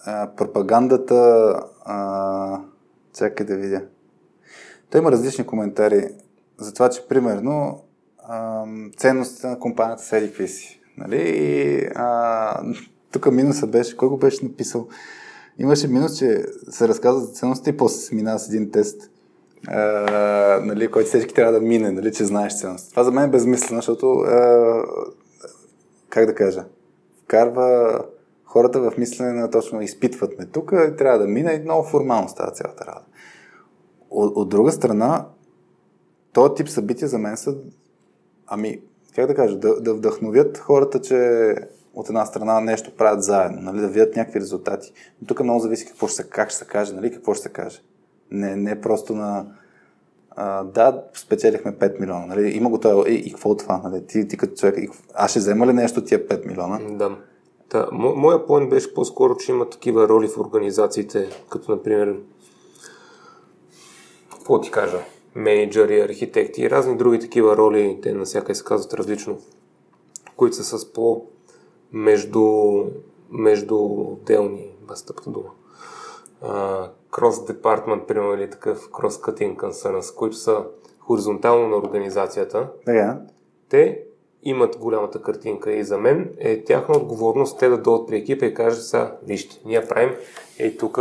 а, 0.05 0.29
пропагандата, 0.35 1.15
а, 1.85 2.59
чакай 3.17 3.45
да 3.45 3.55
видя. 3.55 3.81
Той 4.89 5.01
има 5.01 5.11
различни 5.11 5.45
коментари 5.45 6.07
за 6.57 6.73
това, 6.73 6.89
че 6.89 7.07
примерно 7.07 7.83
а, 8.19 8.65
ценностите 8.97 9.47
на 9.47 9.59
компанията 9.59 10.03
са 10.03 10.17
еди 10.17 10.47
си. 10.47 10.74
Нали? 10.97 11.21
И 11.21 11.81
а, 11.95 12.63
тук 13.11 13.31
минуса 13.31 13.67
беше, 13.67 13.97
кой 13.97 14.07
го 14.07 14.17
беше 14.17 14.45
написал? 14.45 14.87
Имаше 15.59 15.87
минус, 15.87 16.17
че 16.17 16.45
се 16.69 16.87
разказва 16.87 17.21
за 17.21 17.27
ценностите 17.27 17.69
и 17.69 17.77
после 17.77 17.97
се 17.97 18.15
минава 18.15 18.39
с 18.39 18.47
един 18.47 18.71
тест, 18.71 19.11
а, 19.67 19.81
нали, 20.63 20.91
който 20.91 21.09
всички 21.09 21.33
трябва 21.33 21.53
да 21.53 21.61
мине, 21.61 21.91
нали, 21.91 22.13
че 22.13 22.25
знаеш 22.25 22.59
ценностите. 22.59 22.91
Това 22.91 23.03
за 23.03 23.11
мен 23.11 23.23
е 23.23 23.31
безмислено, 23.31 23.77
защото 23.77 24.11
а, 24.11 24.83
как 26.09 26.25
да 26.25 26.35
кажа, 26.35 26.65
вкарва 27.23 27.99
хората 28.45 28.79
в 28.79 28.97
мислене 28.97 29.33
на 29.33 29.51
точно 29.51 29.81
изпитват 29.81 30.39
ме 30.39 30.45
тук 30.45 30.71
и 30.71 30.95
трябва 30.95 31.19
да 31.19 31.27
мина 31.27 31.53
и 31.53 31.61
много 31.61 31.83
формално 31.83 32.29
става 32.29 32.51
цялата 32.51 32.85
работа. 32.85 33.05
От, 34.09 34.35
от 34.35 34.49
друга 34.49 34.71
страна, 34.71 35.25
този 36.33 36.53
тип 36.55 36.69
събития 36.69 37.07
за 37.07 37.17
мен 37.17 37.37
са, 37.37 37.55
ами, 38.47 38.81
как 39.15 39.27
да 39.27 39.35
кажа, 39.35 39.57
да, 39.57 39.81
да 39.81 39.93
вдъхновят 39.93 40.57
хората, 40.57 41.01
че 41.01 41.55
от 41.93 42.09
една 42.09 42.25
страна 42.25 42.59
нещо 42.59 42.95
правят 42.97 43.23
заедно, 43.23 43.61
нали, 43.61 43.81
да 43.81 43.87
видят 43.87 44.15
някакви 44.15 44.39
резултати. 44.39 44.93
Но 45.21 45.27
тук 45.27 45.43
много 45.43 45.59
зависи 45.59 45.85
какво 45.85 46.07
ще 46.07 46.15
се, 46.15 46.29
как 46.29 46.49
ще 46.49 46.57
се 46.57 46.65
каже, 46.65 46.93
нали, 46.93 47.11
какво 47.11 47.33
ще 47.33 47.43
се 47.43 47.49
каже. 47.49 47.81
Не, 48.31 48.55
не 48.55 48.81
просто 48.81 49.15
на 49.15 49.45
а, 50.35 50.63
да, 50.63 51.03
спечелихме 51.13 51.71
5 51.71 51.99
милиона, 51.99 52.25
нали, 52.25 52.49
има 52.49 52.69
го 52.69 52.79
това, 52.79 53.09
и, 53.09 53.13
и 53.13 53.31
какво 53.31 53.49
от 53.49 53.59
това, 53.59 53.81
нали, 53.83 54.05
ти, 54.07 54.27
ти 54.27 54.37
като 54.37 54.55
човек, 54.55 54.77
и, 54.77 54.89
аз 55.13 55.31
ще 55.31 55.39
взема 55.39 55.67
ли 55.67 55.73
нещо 55.73 56.03
тия 56.03 56.27
5 56.27 56.47
милиона? 56.47 56.79
Да. 56.89 57.17
Та, 57.69 57.87
мо, 57.91 58.15
моя 58.15 58.45
поинт 58.45 58.69
беше 58.69 58.93
по-скоро, 58.93 59.37
че 59.37 59.51
има 59.51 59.69
такива 59.69 60.07
роли 60.09 60.27
в 60.27 60.37
организациите, 60.37 61.29
като 61.49 61.71
например, 61.71 62.15
какво 64.31 64.61
ти 64.61 64.71
кажа, 64.71 64.97
менеджери, 65.35 65.99
архитекти 65.99 66.61
и 66.61 66.69
разни 66.69 66.97
други 66.97 67.19
такива 67.19 67.57
роли, 67.57 67.99
те 68.01 68.13
на 68.13 68.25
всяка 68.25 68.55
се 68.55 68.63
казват 68.63 68.93
различно, 68.93 69.37
които 70.35 70.55
са 70.55 70.79
с 70.79 70.93
по 70.93 71.25
между, 71.91 72.73
между 73.31 73.77
отделни, 73.85 74.71
бастъпка 74.81 75.29
дума. 75.29 75.49
Крос 77.11 77.45
департмент, 77.45 78.07
примерно, 78.07 78.33
или 78.33 78.49
такъв 78.49 78.89
cross-cutting 78.89 79.55
concerns, 79.55 80.15
които 80.15 80.35
са 80.35 80.65
хоризонтално 80.99 81.67
на 81.67 81.77
организацията. 81.77 82.69
Да, 82.85 83.21
Те 83.69 84.01
имат 84.43 84.77
голямата 84.77 85.21
картинка 85.21 85.73
и 85.73 85.83
за 85.83 85.97
мен 85.97 86.35
е 86.37 86.63
тяхна 86.63 86.97
отговорност 86.97 87.59
те 87.59 87.69
да 87.69 87.77
дойдат 87.77 88.07
при 88.07 88.17
екипа 88.17 88.45
и 88.45 88.53
кажат 88.53 88.83
са, 88.83 89.11
вижте, 89.23 89.61
ние 89.65 89.85
правим 89.87 90.15
ей 90.59 90.77
тук, 90.77 90.99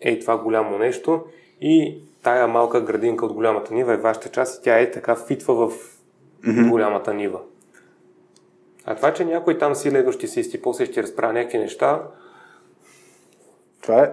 ей 0.00 0.20
това 0.20 0.38
голямо 0.38 0.78
нещо 0.78 1.24
и 1.60 2.02
тая 2.26 2.48
малка 2.48 2.80
градинка 2.80 3.26
от 3.26 3.32
голямата 3.32 3.74
нива 3.74 3.94
е 3.94 3.96
вашата 3.96 4.28
част 4.28 4.58
и 4.58 4.62
тя 4.62 4.78
е 4.78 4.90
така 4.90 5.16
фитва 5.16 5.54
в 5.54 5.72
mm-hmm. 5.72 6.70
голямата 6.70 7.14
нива. 7.14 7.40
А 8.84 8.94
това, 8.94 9.12
че 9.12 9.24
някой 9.24 9.58
там 9.58 9.74
си 9.74 9.92
лего 9.92 10.12
ще 10.12 10.26
се 10.26 10.40
изти, 10.40 10.62
после 10.62 10.86
ще 10.86 11.02
разправя 11.02 11.32
някакви 11.32 11.58
неща, 11.58 12.02
това 13.82 14.02
е 14.02 14.12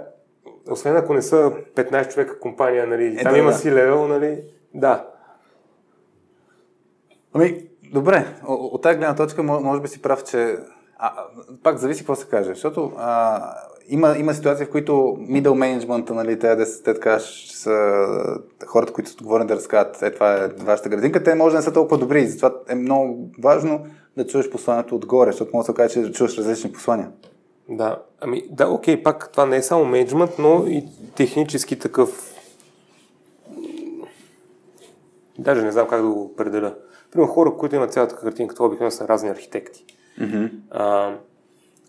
освен 0.72 0.98
ако 0.98 1.14
не 1.14 1.22
са 1.22 1.52
15 1.76 2.14
човека 2.14 2.40
компания, 2.40 2.88
нали, 2.88 3.06
Е, 3.06 3.23
там 3.23 3.34
да, 3.34 3.40
има 3.40 3.52
да. 3.52 3.57
си 3.57 3.72
левел, 3.72 4.07
нали, 4.07 4.44
да. 4.73 5.07
Ами, 7.34 7.68
добре, 7.94 8.26
от, 8.48 8.84
тази 8.84 8.98
гледна 8.98 9.15
точка 9.15 9.41
мо- 9.41 9.64
може 9.64 9.81
би 9.81 9.88
си 9.88 10.02
прав, 10.02 10.23
че 10.23 10.57
а, 10.98 11.26
пак 11.64 11.77
зависи 11.77 12.02
какво 12.02 12.15
се 12.15 12.27
каже, 12.27 12.49
защото 12.49 12.91
а, 12.98 13.41
има, 13.88 14.18
има 14.18 14.34
ситуации, 14.34 14.66
в 14.66 14.70
които 14.70 14.92
middle 15.30 15.48
management, 15.48 16.10
нали, 16.10 16.40
те, 16.40 16.56
да, 16.56 16.66
те 16.84 16.94
така 16.94 17.20
са 17.20 17.96
хората, 18.66 18.94
които 18.94 19.10
са 19.10 19.16
отговорни 19.16 19.48
да 19.48 19.56
разказват, 19.56 20.02
е 20.02 20.12
това 20.12 20.34
е 20.34 20.48
вашата 20.48 20.90
градинка, 20.90 21.24
те 21.24 21.36
може 21.36 21.54
да 21.54 21.60
не 21.60 21.64
са 21.64 21.74
толкова 21.74 21.98
добри 21.98 22.22
и 22.22 22.28
затова 22.28 22.54
е 22.70 22.76
много 22.76 23.30
важно 23.40 23.86
да 24.18 24.28
чуеш 24.28 24.50
посланието 24.50 24.96
отгоре, 24.96 25.32
защото 25.32 25.52
може 25.54 25.66
да 25.66 25.72
се 25.72 25.76
каже, 25.76 25.94
че 25.94 26.12
чуваш 26.12 26.38
различни 26.38 26.72
послания. 26.72 27.12
Да, 27.70 28.02
ами 28.22 28.44
да, 28.50 28.68
окей, 28.68 29.04
пак 29.04 29.32
това 29.32 29.46
не 29.46 29.58
е 29.58 29.62
само 29.62 29.86
менеджмент, 29.86 30.32
но 30.40 30.66
и 30.68 30.86
технически 31.16 31.80
такъв. 31.80 32.34
Даже 35.40 35.62
не 35.62 35.72
знам 35.72 35.88
как 35.88 36.02
да 36.02 36.08
го 36.08 36.22
определя. 36.22 36.76
Примерно 37.12 37.34
хора, 37.34 37.54
които 37.58 37.76
имат 37.76 37.94
цялата 37.94 38.16
картинка, 38.16 38.56
това 38.56 38.68
обикновено 38.68 38.92
са 38.92 39.08
разни 39.08 39.30
архитекти, 39.30 39.86
Mm-hmm. 40.20 40.50
а, 40.72 41.16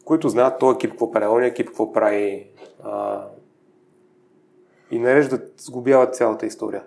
които 0.05 0.29
знаят 0.29 0.59
този 0.59 0.77
екип 0.77 0.91
какво 0.91 1.11
прави, 1.11 1.27
ония 1.27 1.49
екип 1.49 1.67
какво 1.67 1.93
прави 1.93 2.51
а, 2.83 3.25
и 4.91 4.99
нареждат, 4.99 5.53
сгубяват 5.57 6.15
цялата 6.15 6.47
история. 6.47 6.85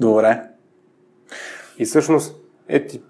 Добре. 0.00 0.42
И 1.78 1.84
всъщност, 1.84 2.36
ети 2.68 3.02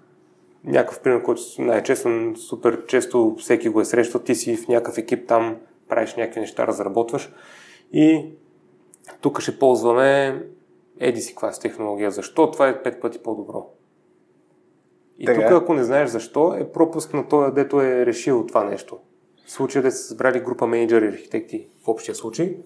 някакъв 0.63 1.01
пример, 1.01 1.23
който 1.23 1.41
най-често, 1.59 2.33
супер 2.35 2.85
често 2.85 3.35
всеки 3.39 3.69
го 3.69 3.81
е 3.81 3.85
срещал, 3.85 4.21
ти 4.21 4.35
си 4.35 4.57
в 4.57 4.67
някакъв 4.67 4.97
екип 4.97 5.27
там, 5.27 5.57
правиш 5.87 6.15
някакви 6.15 6.39
неща, 6.39 6.67
разработваш 6.67 7.33
и 7.93 8.29
тук 9.21 9.41
ще 9.41 9.59
ползваме 9.59 10.43
еди 10.99 11.21
си 11.21 11.33
каква 11.33 11.51
технология. 11.51 12.11
Защо? 12.11 12.51
Това 12.51 12.67
е 12.67 12.83
пет 12.83 13.01
пъти 13.01 13.23
по-добро. 13.23 13.74
И 15.19 15.25
тук, 15.25 15.43
ако 15.43 15.73
не 15.73 15.83
знаеш 15.83 16.09
защо, 16.09 16.55
е 16.59 16.71
пропуск 16.71 17.13
на 17.13 17.27
този, 17.27 17.53
дето 17.53 17.81
е 17.81 18.05
решил 18.05 18.45
това 18.45 18.63
нещо. 18.63 18.97
В 19.45 19.51
случая 19.51 19.83
да 19.83 19.91
са 19.91 20.03
събрали 20.03 20.39
група 20.39 20.67
менеджери 20.67 21.05
и 21.05 21.09
архитекти 21.09 21.67
в 21.83 21.87
общия 21.87 22.15
случай 22.15 22.57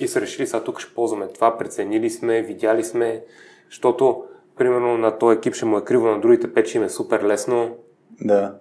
и 0.00 0.08
са 0.08 0.20
решили, 0.20 0.46
сега 0.46 0.64
тук 0.64 0.80
ще 0.80 0.94
ползваме 0.94 1.28
това, 1.28 1.58
преценили 1.58 2.10
сме, 2.10 2.42
видяли 2.42 2.84
сме, 2.84 3.24
защото 3.70 4.24
примерно 4.56 4.98
на 4.98 5.18
този 5.18 5.38
екип 5.38 5.54
ще 5.54 5.64
му 5.64 5.78
е 5.78 5.84
криво, 5.84 6.06
на 6.06 6.20
другите 6.20 6.54
пет 6.54 6.66
ще 6.66 6.78
им 6.78 6.84
е 6.84 6.88
супер 6.88 7.22
лесно. 7.22 7.76
Да. 8.20 8.54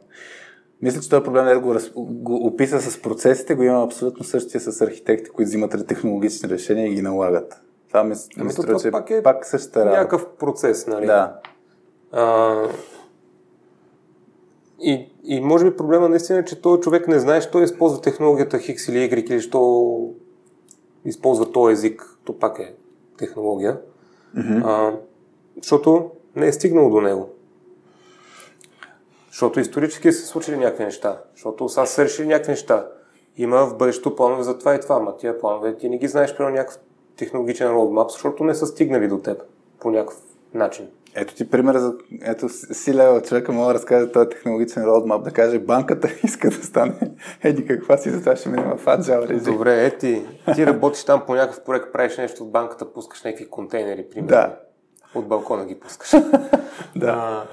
Мисля, 0.82 1.02
че 1.02 1.10
този 1.10 1.24
проблем, 1.24 1.46
да 1.46 1.60
го, 1.60 1.76
раз, 1.76 1.92
го 1.96 2.48
описа 2.48 2.82
с 2.82 3.02
процесите, 3.02 3.56
го 3.56 3.64
има 3.64 3.84
абсолютно 3.84 4.24
същия 4.24 4.62
с 4.62 4.82
архитекти, 4.82 5.30
които 5.30 5.50
взимат 5.50 5.88
технологични 5.88 6.50
решения 6.50 6.88
и 6.88 6.96
ги 6.96 7.02
налагат. 7.02 7.62
Това 7.88 8.04
ми, 8.04 8.16
Ами 8.38 8.46
ми 8.46 8.52
струва, 8.52 8.80
че 8.80 8.92
пак 8.92 9.10
е 9.10 9.24
пак 9.24 9.46
същата 9.46 9.80
работа. 9.80 9.98
Някакъв 9.98 10.28
процес, 10.40 10.88
нали? 10.88 11.06
Да. 11.06 11.40
А, 12.12 12.56
и, 14.82 15.10
и 15.24 15.42
може 15.42 15.66
би 15.66 15.78
проблема 15.78 16.10
наистина 16.10 16.40
е, 16.40 16.46
че 16.46 16.62
този 16.62 16.82
човек 16.82 17.08
не 17.08 17.20
знае, 17.20 17.42
що 17.42 17.62
използва 17.62 18.02
технологията 18.02 18.58
X 18.58 18.92
или 18.92 18.98
Y, 18.98 19.32
или 19.32 19.42
що 19.42 20.14
използва 21.06 21.52
този 21.52 21.74
език, 21.74 22.18
то 22.24 22.40
пак 22.40 22.60
е 22.60 22.74
технология, 23.18 23.78
Mm-hmm. 24.38 24.62
а, 24.66 24.98
защото 25.62 26.12
не 26.36 26.48
е 26.48 26.54
стигнал 26.54 26.90
до 26.90 27.02
него. 27.02 27.30
Защото 29.28 29.60
исторически 29.60 30.12
са 30.12 30.20
се 30.20 30.28
случили 30.28 30.58
някакви 30.58 30.84
неща, 30.84 31.22
защото 31.34 31.70
са 31.70 32.04
решили 32.04 32.28
някакви 32.28 32.52
неща. 32.52 32.88
Има 33.38 33.66
в 33.66 33.78
бъдещето 33.78 34.16
планове 34.16 34.44
за 34.44 34.58
това 34.58 34.76
и 34.76 34.80
това, 34.80 34.96
ама 34.96 35.18
тия 35.18 35.40
планове 35.40 35.78
ти 35.78 35.90
не 35.90 35.98
ги 35.98 36.08
знаеш 36.08 36.38
при 36.38 36.44
някакъв 36.44 36.80
технологичен 37.18 37.68
roadmap, 37.68 38.12
защото 38.12 38.44
не 38.44 38.56
са 38.56 38.68
стигнали 38.68 39.08
до 39.08 39.18
теб 39.18 39.42
по 39.80 39.92
някакъв 39.92 40.18
начин. 40.54 40.88
Ето 41.16 41.36
ти 41.36 41.50
пример 41.50 41.78
за... 41.78 41.94
Ето 42.22 42.50
си 42.50 42.94
лева 42.94 43.22
човека 43.22 43.52
мога 43.52 43.68
да 43.68 43.74
разкаже 43.74 44.12
този 44.12 44.30
технологичен 44.30 44.84
roadmap, 44.84 45.24
да 45.24 45.32
каже 45.32 45.60
банката 45.60 46.10
иска 46.24 46.50
да 46.50 46.56
стане 46.56 46.94
еди 47.44 47.66
каква 47.66 47.98
си, 47.98 48.10
затова 48.10 48.36
ще 48.36 48.50
минем 48.50 48.78
в 48.78 48.86
Agile 48.86 49.28
режим. 49.28 49.54
Добре, 49.54 49.86
е 49.86 49.98
ти, 49.98 50.26
ти 50.56 50.66
работиш 50.66 51.04
там 51.04 51.24
по 51.28 51.36
някакъв 51.36 51.64
проект, 51.64 51.94
правиш 51.94 52.18
нещо 52.18 52.46
в 52.46 52.50
банката, 52.50 52.94
пускаш 52.94 53.24
някакви 53.24 53.50
контейнери, 53.50 54.10
примерно. 54.10 54.28
Да. 54.28 54.60
От 55.16 55.28
балкона 55.28 55.66
ги 55.66 55.80
пускаш. 55.80 56.12
Да. 56.96 57.46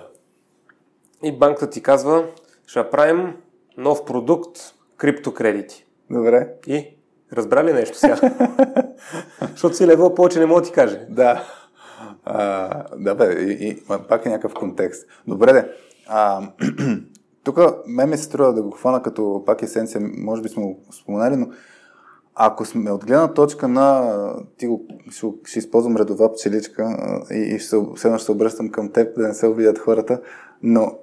И 1.22 1.38
банката 1.38 1.70
ти 1.70 1.82
казва, 1.82 2.24
ще 2.66 2.78
направим 2.78 3.36
нов 3.76 4.04
продукт, 4.04 4.58
криптокредити. 4.96 5.86
Добре. 6.10 6.48
И 6.66 6.96
разбра 7.32 7.64
ли 7.64 7.72
нещо 7.72 7.98
сега? 7.98 8.16
Защото 9.50 9.76
си 9.76 9.86
левел 9.86 10.14
повече 10.14 10.38
не 10.38 10.46
мога 10.46 10.60
да 10.60 10.66
ти 10.66 10.72
каже. 10.72 11.06
Да. 11.08 11.44
А, 12.26 12.84
да, 12.96 13.14
бе, 13.14 13.32
и, 13.42 13.68
и, 13.68 13.82
пак 14.08 14.26
е 14.26 14.28
някакъв 14.28 14.54
контекст. 14.54 15.08
Добре, 15.26 15.52
де. 15.52 15.72
А, 16.06 16.50
тук 17.44 17.58
ме 17.86 18.06
ми 18.06 18.16
се 18.16 18.22
струва 18.22 18.54
да 18.54 18.62
го 18.62 18.70
хвана 18.70 19.02
като 19.02 19.42
пак 19.46 19.62
есенция, 19.62 20.00
може 20.18 20.42
би 20.42 20.48
сме 20.48 20.62
го 20.62 20.80
споменали, 20.90 21.36
но 21.36 21.48
ако 22.34 22.64
сме 22.64 22.90
от 22.90 23.06
гледна 23.06 23.34
точка 23.34 23.68
на, 23.68 24.34
ти 24.58 24.66
го, 24.66 24.86
ще, 25.10 25.26
ще 25.44 25.58
използвам 25.58 25.96
редова 25.96 26.32
пчеличка 26.32 26.96
и, 27.30 27.38
и 27.38 27.58
ще, 27.58 27.76
ще 27.96 28.18
се 28.18 28.32
обръщам 28.32 28.70
към 28.70 28.92
теб, 28.92 29.16
да 29.16 29.28
не 29.28 29.34
се 29.34 29.46
обидят 29.46 29.78
хората, 29.78 30.20
но 30.62 30.98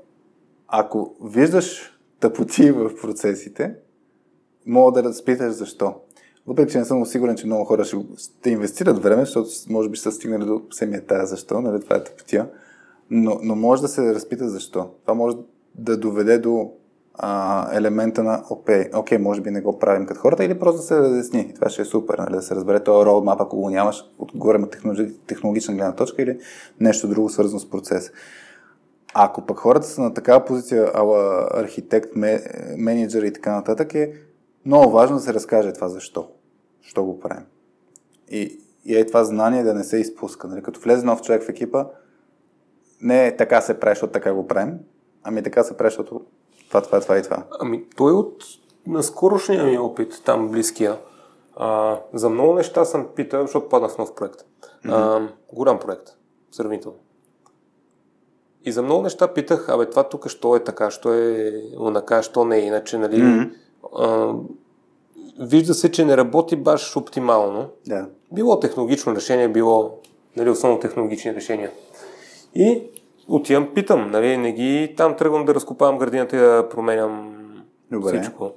ако 0.67 1.15
виждаш 1.23 1.97
тъпоти 2.19 2.71
в 2.71 2.91
процесите, 3.01 3.75
мога 4.65 5.01
да 5.01 5.09
разпиташ 5.09 5.53
защо. 5.53 5.95
Въпреки, 6.47 6.71
че 6.71 6.77
не 6.77 6.85
съм 6.85 7.05
сигурен, 7.05 7.35
че 7.35 7.45
много 7.45 7.65
хора 7.65 7.85
ще, 7.85 7.97
инвестират 8.45 9.03
време, 9.03 9.25
защото 9.25 9.49
може 9.69 9.89
би 9.89 9.97
ще 9.97 10.11
стигнали 10.11 10.45
до 10.45 10.61
самия 10.71 11.05
тая 11.05 11.25
защо, 11.25 11.61
нали, 11.61 11.81
това 11.81 11.95
е 11.95 12.03
тъпотия, 12.03 12.49
но, 13.09 13.39
но 13.43 13.55
може 13.55 13.81
да 13.81 13.87
се 13.87 14.15
разпита 14.15 14.49
защо. 14.49 14.89
Това 15.01 15.13
може 15.13 15.37
да 15.75 15.97
доведе 15.97 16.37
до 16.37 16.71
а, 17.15 17.67
елемента 17.77 18.23
на 18.23 18.43
окей, 18.49 18.89
окей, 18.95 19.17
може 19.17 19.41
би 19.41 19.51
не 19.51 19.61
го 19.61 19.79
правим 19.79 20.05
като 20.05 20.19
хората 20.19 20.43
или 20.43 20.59
просто 20.59 20.77
да 20.77 20.83
се 20.83 20.97
разясни. 20.97 21.53
Това 21.55 21.69
ще 21.69 21.81
е 21.81 21.85
супер, 21.85 22.17
нали, 22.17 22.35
да 22.35 22.41
се 22.41 22.55
разбере 22.55 22.83
този 22.83 23.05
roadmap, 23.05 23.35
ако 23.39 23.57
го 23.57 23.69
нямаш, 23.69 24.03
отговорим 24.19 24.63
от 24.63 24.77
технологична 25.27 25.73
гледна 25.73 25.95
точка 25.95 26.21
или 26.21 26.39
нещо 26.79 27.07
друго 27.07 27.29
свързано 27.29 27.59
с 27.59 27.69
процес. 27.69 28.11
Ако 29.13 29.45
пък 29.45 29.57
хората 29.57 29.87
са 29.87 30.01
на 30.01 30.13
такава 30.13 30.45
позиция, 30.45 30.91
ала 30.93 31.47
архитект, 31.53 32.09
менеджер 32.77 33.23
и 33.23 33.33
така 33.33 33.55
нататък, 33.55 33.95
е 33.95 34.13
много 34.65 34.91
важно 34.91 35.15
да 35.15 35.21
се 35.21 35.33
разкаже 35.33 35.73
това 35.73 35.89
защо. 35.89 36.27
Защо 36.83 37.03
го 37.03 37.19
правим. 37.19 37.45
И, 38.29 38.59
и 38.85 38.95
е 38.95 39.05
това 39.05 39.23
знание 39.23 39.63
да 39.63 39.73
не 39.73 39.83
се 39.83 39.97
изпуска. 39.97 40.47
Нали? 40.47 40.63
Като 40.63 40.79
влезе 40.79 41.05
нов 41.05 41.21
човек 41.21 41.43
в 41.43 41.49
екипа, 41.49 41.85
не 43.01 43.27
е 43.27 43.35
така 43.35 43.61
се 43.61 43.79
прави, 43.79 43.95
защото 43.95 44.13
така 44.13 44.33
го 44.33 44.47
правим, 44.47 44.79
ами 45.23 45.43
така 45.43 45.63
се 45.63 45.77
прави, 45.77 45.89
защото 45.89 46.21
това, 46.67 46.81
това, 46.81 46.99
това 46.99 47.17
и 47.17 47.23
това. 47.23 47.43
Ами 47.59 47.89
той 47.95 48.11
от 48.11 48.43
на 48.87 49.03
скорошния 49.03 49.63
ми 49.63 49.77
опит, 49.77 50.21
там 50.25 50.49
близкия, 50.49 50.97
а, 51.55 51.99
за 52.13 52.29
много 52.29 52.53
неща 52.53 52.85
съм 52.85 53.07
питал, 53.15 53.41
защото 53.41 53.69
паднах 53.69 53.91
в 53.91 53.97
нов 53.97 54.15
проект. 54.15 54.41
Mm-hmm. 54.41 54.91
А, 54.91 55.55
голям 55.55 55.79
проект, 55.79 56.09
сравнително. 56.51 56.97
И 58.65 58.71
за 58.71 58.81
много 58.81 59.01
неща 59.01 59.33
питах, 59.33 59.69
абе 59.69 59.85
това 59.85 60.03
тук 60.03 60.29
що 60.29 60.55
е 60.55 60.63
така, 60.63 60.91
що 60.91 61.13
е 61.13 61.51
онака, 61.77 62.23
що 62.23 62.45
не 62.45 62.57
е 62.57 62.61
иначе, 62.61 62.97
нали? 62.97 63.15
Mm-hmm. 63.15 63.51
А, 63.97 64.33
вижда 65.39 65.73
се, 65.73 65.91
че 65.91 66.05
не 66.05 66.17
работи 66.17 66.55
баш 66.55 66.97
оптимално. 66.97 67.69
Да. 67.87 68.09
Било 68.31 68.59
технологично 68.59 69.15
решение, 69.15 69.47
било 69.47 69.97
нали, 70.37 70.49
основно 70.49 70.79
технологични 70.79 71.35
решения. 71.35 71.71
И 72.55 72.83
отивам, 73.27 73.73
питам, 73.73 74.11
нали, 74.11 74.37
не 74.37 74.51
ги 74.51 74.93
там 74.97 75.15
тръгвам 75.15 75.45
да 75.45 75.55
разкопавам 75.55 75.97
градината 75.97 76.35
и 76.35 76.39
да 76.39 76.69
променям 76.69 77.35
Добре. 77.91 78.21
всичко. 78.21 78.51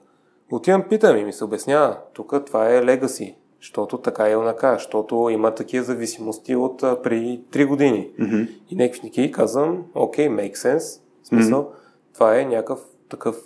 Отивам, 0.52 0.82
питам 0.88 1.16
и 1.16 1.24
ми 1.24 1.32
се 1.32 1.44
обяснява, 1.44 1.98
тук 2.12 2.34
това 2.46 2.74
е 2.74 2.84
легаси, 2.84 3.36
защото 3.60 3.98
така 3.98 4.30
е 4.30 4.36
онака, 4.36 4.72
защото 4.72 5.28
има 5.30 5.54
такива 5.54 5.84
зависимости 5.84 6.56
от 6.56 6.82
а, 6.82 7.02
при 7.02 7.40
3 7.50 7.66
години. 7.66 8.10
Mm-hmm. 8.20 8.48
И 8.70 8.74
някакви 8.76 9.32
казвам, 9.32 9.84
окей, 9.94 10.28
okay, 10.28 10.34
make 10.50 10.54
sense, 10.54 11.00
смисъл, 11.24 11.62
mm-hmm. 11.62 12.14
това 12.14 12.40
е 12.40 12.44
някакъв 12.44 12.80
такъв 13.08 13.36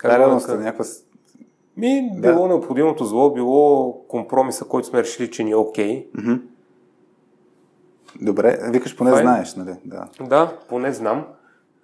как 0.00 0.18
да, 0.18 0.56
някаква... 0.56 0.84
Ми, 1.76 2.10
да. 2.14 2.32
било 2.32 2.48
необходимото 2.48 3.04
зло, 3.04 3.30
било 3.30 3.92
компромиса, 4.08 4.64
който 4.64 4.88
сме 4.88 5.02
решили, 5.02 5.30
че 5.30 5.44
ни 5.44 5.50
е 5.50 5.56
окей. 5.56 6.06
Okay. 6.06 6.20
Mm-hmm. 6.20 6.40
Добре, 8.20 8.58
викаш 8.72 8.96
поне 8.96 9.10
това 9.10 9.20
е... 9.20 9.22
знаеш, 9.22 9.54
нали? 9.54 9.76
Да. 9.84 10.08
да, 10.20 10.52
поне 10.68 10.92
знам. 10.92 11.24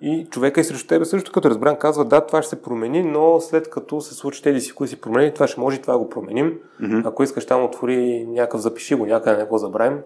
И 0.00 0.26
човека 0.30 0.60
и 0.60 0.64
срещу 0.64 0.88
тебе 0.88 1.04
също, 1.04 1.32
като 1.32 1.50
разбран, 1.50 1.76
казва, 1.76 2.04
да, 2.04 2.26
това 2.26 2.42
ще 2.42 2.50
се 2.50 2.62
промени, 2.62 3.02
но 3.02 3.40
след 3.40 3.70
като 3.70 4.00
се 4.00 4.14
случи 4.14 4.42
тези 4.42 4.60
си, 4.60 4.72
които 4.72 4.90
си 4.90 5.00
промени, 5.00 5.34
това 5.34 5.46
ще 5.46 5.60
може 5.60 5.76
и 5.76 5.82
това 5.82 5.98
го 5.98 6.08
променим. 6.08 6.58
Mm-hmm. 6.80 7.08
Ако 7.08 7.22
искаш 7.22 7.46
там 7.46 7.64
отвори 7.64 8.26
някакъв, 8.26 8.60
запиши 8.60 8.94
го 8.94 9.06
някъде, 9.06 9.36
не 9.36 9.44
го 9.44 9.58
забравим. 9.58 9.98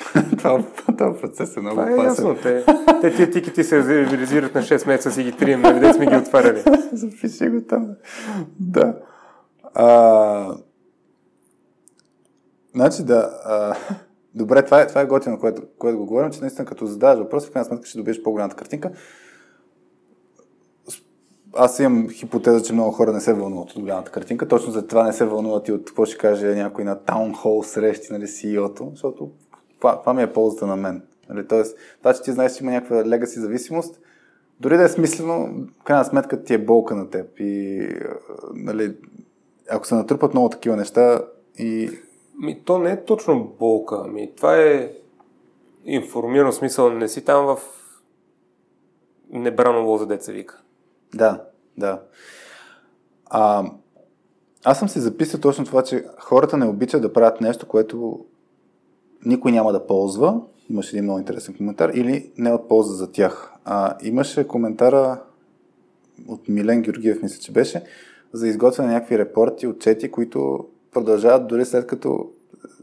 това, 0.38 0.62
това 0.86 1.16
процес 1.20 1.56
е 1.56 1.60
много 1.60 1.76
Това 1.76 1.90
е 1.90 1.96
ясно. 1.96 2.36
Те, 2.42 2.64
те 3.00 3.16
тия 3.16 3.30
тикети 3.30 3.64
се 3.64 3.88
реализират 3.88 4.54
на 4.54 4.62
6 4.62 4.86
месеца 4.86 5.10
си 5.10 5.22
ги 5.22 5.32
трием, 5.32 5.60
нали, 5.60 5.80
да 5.80 5.94
сме 5.94 6.06
ги 6.06 6.16
отваряли. 6.16 6.62
Запиши 6.92 7.48
го 7.48 7.60
там. 7.68 7.88
Да. 8.60 8.94
А... 9.74 10.54
Значи 12.74 13.04
да... 13.04 13.30
А... 13.44 13.76
Добре, 14.34 14.64
това 14.64 14.80
е, 14.80 14.86
това 14.86 15.00
е 15.00 15.06
готино, 15.06 15.38
което, 15.38 15.62
което 15.78 15.98
го 15.98 16.06
говорим, 16.06 16.30
че 16.30 16.40
наистина 16.40 16.66
като 16.66 16.86
задаваш 16.86 17.18
въпрос, 17.18 17.46
в 17.46 17.52
крайна 17.52 17.64
сметка 17.64 17.86
ще 17.86 17.98
добиеш 17.98 18.22
по-голямата 18.22 18.56
картинка. 18.56 18.90
Аз 21.54 21.78
имам 21.78 22.08
хипотеза, 22.10 22.62
че 22.64 22.72
много 22.72 22.92
хора 22.92 23.12
не 23.12 23.20
се 23.20 23.34
вълнуват 23.34 23.70
от 23.70 23.80
голямата 23.80 24.10
картинка. 24.10 24.48
Точно 24.48 24.72
за 24.72 24.86
това 24.86 25.02
не 25.02 25.12
се 25.12 25.24
вълнуват 25.24 25.68
и 25.68 25.72
от 25.72 25.84
какво 25.84 26.04
ще 26.04 26.18
каже 26.18 26.46
някой 26.46 26.84
на 26.84 26.98
таунхол 26.98 27.62
срещи, 27.62 28.12
нали, 28.12 28.26
CEO-то, 28.26 28.88
защото 28.90 29.30
това, 29.80 30.00
това 30.00 30.14
ми 30.14 30.22
е 30.22 30.32
ползата 30.32 30.66
на 30.66 30.76
мен. 30.76 31.02
Нали, 31.28 31.48
тоест, 31.48 31.78
това, 31.98 32.14
че 32.14 32.22
ти 32.22 32.32
знаеш, 32.32 32.52
че 32.52 32.64
има 32.64 32.72
някаква 32.72 33.04
легаси 33.04 33.40
зависимост, 33.40 34.00
дори 34.60 34.76
да 34.76 34.84
е 34.84 34.88
смислено, 34.88 35.66
в 35.80 35.84
крайна 35.84 36.04
сметка 36.04 36.42
ти 36.42 36.54
е 36.54 36.58
болка 36.58 36.96
на 36.96 37.10
теб. 37.10 37.26
И, 37.38 37.88
нали, 38.54 38.96
ако 39.70 39.86
се 39.86 39.94
натрупат 39.94 40.34
много 40.34 40.48
такива 40.48 40.76
неща 40.76 41.24
и 41.58 41.90
ми, 42.38 42.62
то 42.64 42.78
не 42.78 42.90
е 42.90 43.04
точно 43.04 43.44
болка. 43.58 44.04
Ми, 44.04 44.34
това 44.36 44.56
е 44.56 44.92
информиран 45.84 46.52
смисъл. 46.52 46.90
Не 46.90 47.08
си 47.08 47.24
там 47.24 47.46
в 47.46 47.58
небрано 49.30 49.86
лоза, 49.86 50.06
деца 50.06 50.32
вика. 50.32 50.62
Да, 51.14 51.44
да. 51.78 52.02
А, 53.26 53.70
аз 54.64 54.78
съм 54.78 54.88
си 54.88 55.00
записал 55.00 55.40
точно 55.40 55.64
това, 55.64 55.82
че 55.82 56.04
хората 56.18 56.56
не 56.56 56.66
обичат 56.66 57.02
да 57.02 57.12
правят 57.12 57.40
нещо, 57.40 57.68
което 57.68 58.24
никой 59.24 59.52
няма 59.52 59.72
да 59.72 59.86
ползва. 59.86 60.40
Имаше 60.70 60.96
един 60.96 61.04
много 61.04 61.18
интересен 61.18 61.54
коментар. 61.56 61.90
Или 61.94 62.32
не 62.38 62.52
от 62.52 62.68
полза 62.68 62.94
за 62.94 63.12
тях. 63.12 63.52
А, 63.64 63.96
имаше 64.02 64.48
коментара 64.48 65.22
от 66.28 66.48
Милен 66.48 66.82
Георгиев, 66.82 67.22
мисля, 67.22 67.40
че 67.40 67.52
беше, 67.52 67.84
за 68.32 68.48
изготвяне 68.48 68.88
на 68.88 68.94
някакви 68.94 69.18
репорти, 69.18 69.66
отчети, 69.66 70.10
които 70.10 70.66
продължават 70.92 71.46
дори 71.46 71.64
след 71.64 71.86
като 71.86 72.30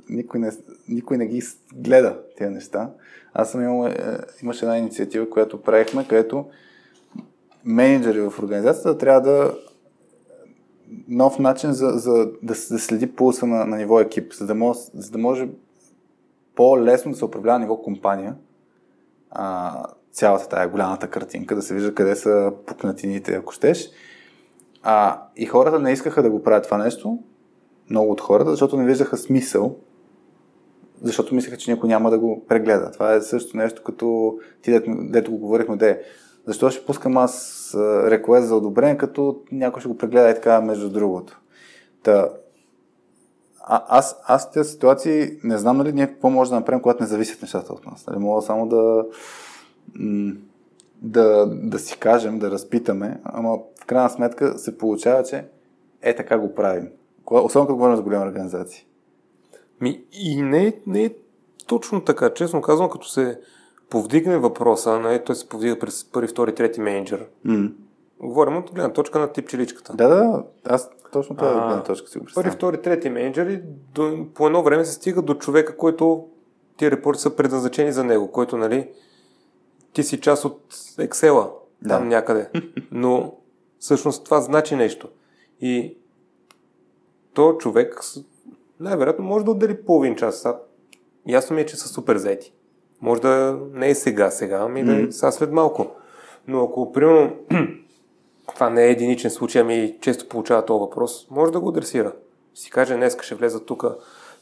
никой 0.09 0.39
не, 0.39 0.51
никой 0.89 1.17
не 1.17 1.27
ги 1.27 1.41
гледа 1.75 2.19
тези 2.37 2.53
неща. 2.53 2.91
Аз 3.33 3.51
съм 3.51 3.61
имал, 3.61 3.87
е, 3.87 3.95
имаше 4.43 4.65
една 4.65 4.77
инициатива, 4.77 5.29
която 5.29 5.61
правихме, 5.61 6.07
където 6.07 6.45
менеджери 7.65 8.21
в 8.21 8.33
организацията 8.39 8.97
трябва 8.97 9.21
да 9.21 9.55
нов 11.07 11.39
начин 11.39 11.71
за, 11.71 11.87
за 11.87 12.11
да, 12.15 12.31
да 12.43 12.55
следи 12.55 13.11
пулса 13.11 13.45
на, 13.45 13.65
на 13.65 13.77
ниво 13.77 13.99
екип, 13.99 14.33
за 14.33 14.45
да 14.45 14.55
може, 14.55 14.79
за 14.93 15.11
да 15.11 15.17
може 15.17 15.47
по-лесно 16.57 17.11
да 17.11 17.17
се 17.17 17.25
управлява 17.25 17.59
ниво 17.59 17.81
компания 17.81 18.35
а, 19.31 19.83
цялата 20.11 20.49
тая 20.49 20.67
голямата 20.67 21.07
картинка, 21.07 21.55
да 21.55 21.61
се 21.61 21.73
вижда 21.73 21.95
къде 21.95 22.15
са 22.15 22.53
пукнатините, 22.65 23.35
ако 23.35 23.53
щеш. 23.53 23.89
А, 24.83 25.23
и 25.35 25.45
хората 25.45 25.79
не 25.79 25.91
искаха 25.91 26.23
да 26.23 26.29
го 26.29 26.43
правят 26.43 26.63
това 26.63 26.77
нещо, 26.77 27.19
много 27.89 28.11
от 28.11 28.21
хората, 28.21 28.51
защото 28.51 28.77
не 28.77 28.85
виждаха 28.85 29.17
смисъл, 29.17 29.75
защото 31.01 31.35
мислеха, 31.35 31.57
че 31.57 31.71
никой 31.71 31.89
няма 31.89 32.09
да 32.09 32.19
го 32.19 32.45
прегледа. 32.47 32.91
Това 32.91 33.13
е 33.13 33.21
също 33.21 33.57
нещо 33.57 33.83
като 33.83 34.37
ти, 34.61 34.71
дето, 34.71 34.91
дето 34.99 35.31
го 35.31 35.37
говорихме, 35.37 35.75
де, 35.75 36.01
защо 36.45 36.69
ще 36.69 36.85
пускам 36.85 37.17
аз 37.17 37.73
реквест 38.05 38.47
за 38.47 38.55
одобрение, 38.55 38.97
като 38.97 39.41
някой 39.51 39.79
ще 39.79 39.89
го 39.89 39.97
прегледа 39.97 40.29
и 40.29 40.33
така 40.33 40.61
между 40.61 40.89
другото. 40.89 41.41
Та, 42.03 42.29
а, 43.69 43.83
аз, 43.87 44.19
аз 44.23 44.51
тези 44.51 44.69
ситуации 44.69 45.31
не 45.43 45.57
знам 45.57 45.77
нали 45.77 45.93
ние 45.93 46.07
какво 46.07 46.29
може 46.29 46.49
да 46.49 46.55
направим, 46.55 46.81
когато 46.81 47.03
не 47.03 47.09
зависят 47.09 47.41
нещата 47.41 47.73
от 47.73 47.85
нас. 47.85 48.07
Нали, 48.07 48.19
мога 48.19 48.41
само 48.41 48.67
да, 48.67 49.05
да, 51.01 51.45
да 51.45 51.79
си 51.79 51.97
кажем, 51.97 52.39
да 52.39 52.51
разпитаме, 52.51 53.21
ама 53.23 53.57
в 53.81 53.85
крайна 53.85 54.09
сметка 54.09 54.59
се 54.59 54.77
получава, 54.77 55.23
че 55.23 55.45
е 56.01 56.15
така 56.15 56.37
го 56.37 56.55
правим. 56.55 56.87
Особено 57.31 57.67
като 57.67 57.75
говорим 57.75 57.95
за 57.95 58.01
голяма 58.01 58.25
организация. 58.25 58.83
Ми, 59.81 60.03
и 60.11 60.41
не, 60.41 60.73
не 60.87 61.03
е 61.03 61.09
точно 61.67 62.01
така. 62.01 62.33
Честно 62.33 62.61
казвам, 62.61 62.89
като 62.89 63.07
се 63.07 63.39
повдигне 63.89 64.37
въпроса, 64.37 64.99
не, 64.99 65.23
той 65.23 65.35
се 65.35 65.49
повдига 65.49 65.79
през 65.79 66.11
първи, 66.11 66.27
втори, 66.27 66.55
трети 66.55 66.81
менеджер. 66.81 67.25
Mm. 67.45 67.73
Говорим 68.19 68.57
от 68.57 68.71
гледна 68.71 68.93
точка 68.93 69.19
на 69.19 69.31
тип 69.31 69.49
челичката. 69.49 69.93
Да, 69.93 70.07
да, 70.07 70.43
аз 70.65 70.89
точно 71.11 71.35
това 71.35 71.49
е 71.49 71.53
гледна 71.53 71.83
точка 71.83 72.07
си 72.07 72.19
го 72.19 72.25
Първи, 72.35 72.51
втори, 72.51 72.81
трети 72.81 73.09
менеджери 73.09 73.61
до, 73.93 74.25
по 74.33 74.45
едно 74.45 74.63
време 74.63 74.85
се 74.85 74.93
стига 74.93 75.21
до 75.21 75.33
човека, 75.33 75.77
който 75.77 76.27
тия 76.77 76.91
репорти 76.91 77.21
са 77.21 77.35
предназначени 77.35 77.91
за 77.91 78.03
него, 78.03 78.31
който, 78.31 78.57
нали, 78.57 78.89
ти 79.93 80.03
си 80.03 80.21
част 80.21 80.45
от 80.45 80.73
Excel 80.97 81.49
там 81.87 82.03
да. 82.03 82.09
някъде. 82.09 82.49
Но 82.91 83.33
всъщност 83.79 84.25
това 84.25 84.41
значи 84.41 84.75
нещо. 84.75 85.07
И 85.61 85.97
то 87.33 87.53
човек 87.53 87.99
най-вероятно 88.79 89.25
може 89.25 89.45
да 89.45 89.51
отдели 89.51 89.81
половин 89.81 90.15
час. 90.15 90.41
Са. 90.41 90.55
Ясно 91.27 91.55
ми 91.55 91.61
е, 91.61 91.65
че 91.65 91.75
са 91.75 91.87
супер 91.87 92.17
заети. 92.17 92.53
Може 93.01 93.21
да 93.21 93.59
не 93.73 93.89
е 93.89 93.95
сега, 93.95 94.31
сега, 94.31 94.57
ами 94.57 94.83
да 94.83 95.01
е 95.01 95.11
сега 95.11 95.31
след 95.31 95.51
малко. 95.51 95.87
Но 96.47 96.63
ако, 96.63 96.91
примерно, 96.91 97.35
това 98.53 98.69
не 98.69 98.85
е 98.85 98.91
единичен 98.91 99.31
случай, 99.31 99.61
ами 99.61 99.97
често 100.01 100.29
получава 100.29 100.65
този 100.65 100.79
въпрос, 100.79 101.27
може 101.29 101.51
да 101.51 101.59
го 101.59 101.69
адресира. 101.69 102.11
Си 102.55 102.71
каже, 102.71 102.95
днес 102.95 103.17
ще 103.21 103.35
влеза 103.35 103.65
тук 103.65 103.83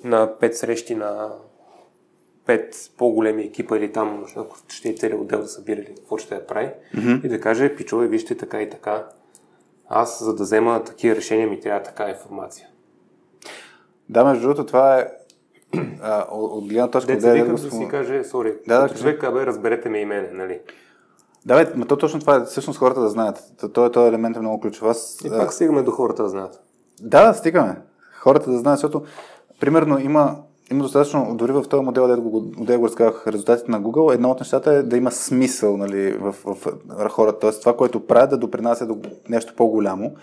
на 0.04 0.40
пет 0.40 0.58
срещи 0.58 0.96
на 0.96 1.30
пет 2.46 2.92
по-големи 2.98 3.44
екипа 3.44 3.78
или 3.78 3.92
там, 3.92 4.26
ако 4.36 4.58
ще 4.68 4.90
и 4.90 4.98
целият 4.98 5.22
отдел 5.22 5.42
да 5.42 5.48
събира 5.48 5.82
или 5.82 5.96
какво 5.96 6.18
ще 6.18 6.36
я 6.36 6.48
прави, 6.48 6.70
mm-hmm. 6.96 7.26
и 7.26 7.30
да 7.30 7.40
каже, 7.40 7.76
пичове, 7.76 8.08
вижте 8.08 8.38
така 8.38 8.62
и 8.62 8.70
така. 8.70 9.08
Аз, 9.90 10.24
за 10.24 10.36
да 10.36 10.44
взема 10.44 10.84
такива 10.84 11.16
решения, 11.16 11.48
ми 11.48 11.60
трябва 11.60 11.84
така 11.84 12.10
информация. 12.10 12.68
Да, 14.10 14.26
между 14.26 14.42
другото, 14.42 14.66
това 14.66 15.00
е 15.00 15.08
а, 16.02 16.28
от 16.32 16.68
гледна 16.68 16.92
точка... 16.92 17.12
Деца 17.12 17.34
да, 17.34 17.46
да 17.46 17.58
си 17.58 17.88
каже, 17.90 18.24
сори, 18.24 18.54
да, 18.68 18.88
да, 18.88 18.96
човек, 18.96 19.22
бе, 19.34 19.46
разберете 19.46 19.90
ме 19.90 20.00
и 20.00 20.06
мене, 20.06 20.30
нали? 20.32 20.60
Да, 21.46 21.56
бе, 21.56 21.72
но 21.76 21.86
то 21.86 21.98
точно 21.98 22.20
това 22.20 22.36
е 22.36 22.46
всъщност 22.46 22.80
хората 22.80 23.02
да 23.02 23.10
знаят. 23.10 23.44
То, 23.74 23.92
този 23.92 24.08
елемент 24.08 24.38
е 24.38 24.40
много 24.40 24.60
ключов. 24.60 24.88
Аз, 24.88 25.18
и 25.26 25.30
пак 25.30 25.54
стигаме 25.54 25.82
до 25.82 25.92
хората 25.92 26.24
да 26.24 26.30
знаят. 26.30 26.60
Да, 27.02 27.34
стигаме. 27.34 27.82
Хората 28.20 28.52
да 28.52 28.58
знаят, 28.58 28.80
защото, 28.80 29.04
примерно, 29.60 30.00
има, 30.00 30.36
има 30.72 30.84
достатъчно, 30.84 31.36
дори 31.36 31.52
в 31.52 31.64
този 31.70 31.84
модел, 31.84 32.04
където 32.04 32.22
го, 32.22 32.42
го 32.80 32.88
разказах 32.88 33.28
резултатите 33.28 33.72
на 33.72 33.82
Google, 33.82 34.14
едно 34.14 34.32
от 34.32 34.40
нещата 34.40 34.74
е 34.74 34.84
да 34.84 34.98
има 34.98 35.12
смисъл 35.12 35.78
нали, 35.78 36.12
в, 36.12 36.36
в, 36.44 36.58
в 36.86 37.10
хората. 37.10 37.40
Тоест, 37.40 37.62
това, 37.62 37.78
което 37.78 38.08
правят, 38.08 38.30
да 38.30 38.38
допринася 38.38 38.88
до 38.88 38.98
нещо 39.30 39.54
по-голямо. 39.56 40.16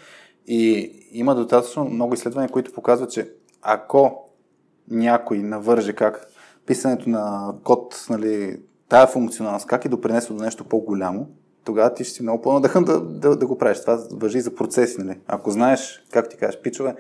И 0.47 0.93
има 1.13 1.35
достатъчно 1.35 1.85
много 1.85 2.15
изследвания, 2.15 2.51
които 2.51 2.73
показват, 2.73 3.11
че 3.11 3.31
ако 3.63 4.29
някой 4.91 5.39
навърже 5.39 5.93
как 5.93 6.27
писането 6.67 7.11
на 7.11 7.55
код, 7.65 8.07
нали, 8.11 8.61
тая 8.93 9.07
функционалност, 9.07 9.67
как 9.67 9.85
е 9.85 9.89
допринесло 9.89 10.37
до 10.37 10.43
нещо 10.43 10.65
по-голямо, 10.65 11.29
тогава 11.65 11.95
ти 11.95 12.05
ще 12.05 12.15
си 12.15 12.23
много 12.23 12.43
по-надъхан 12.43 12.85
да, 12.85 13.01
да, 13.01 13.37
да 13.37 13.47
го 13.47 13.59
правиш. 13.59 13.81
Това 13.81 14.05
въжи 14.11 14.41
за 14.41 14.55
процеси. 14.55 15.01
Нали? 15.01 15.19
Ако 15.27 15.51
знаеш, 15.51 16.05
как 16.11 16.29
ти 16.29 16.37
кажеш, 16.37 16.61
пичове, 16.61 16.95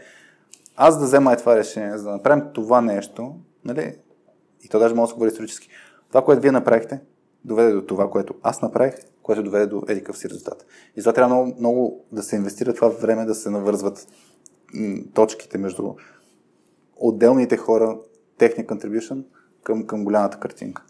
аз 0.76 0.98
да 0.98 1.04
взема 1.04 1.36
това 1.36 1.56
решение, 1.56 1.98
за 1.98 2.04
да 2.04 2.10
направим 2.10 2.44
това 2.54 2.80
нещо, 2.80 3.34
нали? 3.64 3.96
и 4.64 4.68
то 4.68 4.78
даже 4.78 4.94
може 4.94 5.08
да 5.08 5.08
се 5.08 5.14
говори 5.14 5.28
исторически. 5.28 5.68
Това, 6.08 6.24
което 6.24 6.42
вие 6.42 6.52
направихте, 6.52 7.00
доведе 7.44 7.72
до 7.72 7.82
това, 7.82 8.10
което 8.10 8.34
аз 8.42 8.62
направих, 8.62 8.94
което 9.22 9.42
доведе 9.42 9.66
до 9.66 9.82
едикъв 9.88 10.18
си 10.18 10.28
резултат. 10.28 10.66
И 10.96 11.00
затова 11.00 11.12
трябва 11.12 11.34
много, 11.34 11.56
много 11.58 12.04
да 12.12 12.22
се 12.22 12.36
инвестира 12.36 12.74
това 12.74 12.88
време 12.88 13.24
да 13.24 13.34
се 13.34 13.50
навързват 13.50 14.06
точките 15.14 15.58
между 15.58 15.94
отделните 16.96 17.56
хора, 17.56 17.98
техния 18.38 18.66
contribution 18.66 19.24
към, 19.62 19.86
към 19.86 20.04
голямата 20.04 20.40
картинка. 20.40 20.82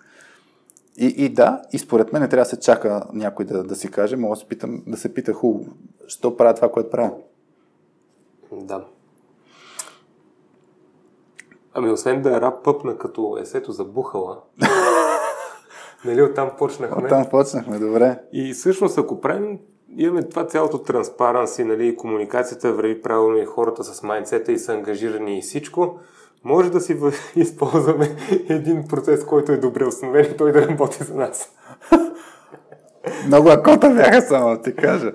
И, 0.96 1.06
и 1.06 1.28
да, 1.28 1.62
и 1.72 1.78
според 1.78 2.12
мен 2.12 2.22
не 2.22 2.28
трябва 2.28 2.42
да 2.42 2.48
се 2.48 2.60
чака 2.60 3.06
някой 3.12 3.44
да, 3.44 3.64
да 3.64 3.76
си 3.76 3.90
каже, 3.90 4.16
може 4.16 4.38
да 4.38 4.42
се, 4.42 4.48
питам, 4.48 4.82
да 4.86 4.96
се 4.96 5.14
пита 5.14 5.32
хубаво, 5.32 5.72
що 6.06 6.36
правя 6.36 6.54
това, 6.54 6.72
което 6.72 6.90
правя. 6.90 7.12
Да. 8.52 8.84
Ами 11.74 11.90
освен 11.90 12.22
да 12.22 12.36
е 12.36 12.40
рап 12.40 12.64
пъпна 12.64 12.98
като 12.98 13.38
есето 13.40 13.72
за 13.72 13.84
бухала, 13.84 14.38
нали 16.04 16.22
оттам 16.22 16.50
почнахме. 16.58 17.04
Оттам 17.04 17.26
почнахме, 17.30 17.78
добре. 17.78 18.18
И 18.32 18.52
всъщност 18.52 18.98
ако 18.98 19.20
правим, 19.20 19.58
имаме 19.96 20.28
това 20.28 20.46
цялото 20.46 20.78
транспаранси, 20.78 21.64
нали, 21.64 21.96
комуникацията 21.96 22.72
върви 22.72 23.02
правилно 23.02 23.38
и 23.38 23.44
хората 23.44 23.84
с 23.84 24.02
майнцета 24.02 24.52
и 24.52 24.58
са 24.58 24.72
ангажирани 24.72 25.38
и 25.38 25.42
всичко, 25.42 25.98
може 26.44 26.70
да 26.70 26.80
си 26.80 26.96
използваме 27.36 28.16
един 28.48 28.84
процес, 28.88 29.24
който 29.24 29.52
е 29.52 29.56
добре 29.56 29.84
установен 29.84 30.24
и 30.24 30.36
той 30.36 30.52
да 30.52 30.68
работи 30.68 31.04
за 31.04 31.14
нас. 31.14 31.48
Много 33.26 33.48
акота 33.48 33.90
бяха 33.90 34.22
само, 34.22 34.58
ти 34.58 34.76
кажа. 34.76 35.12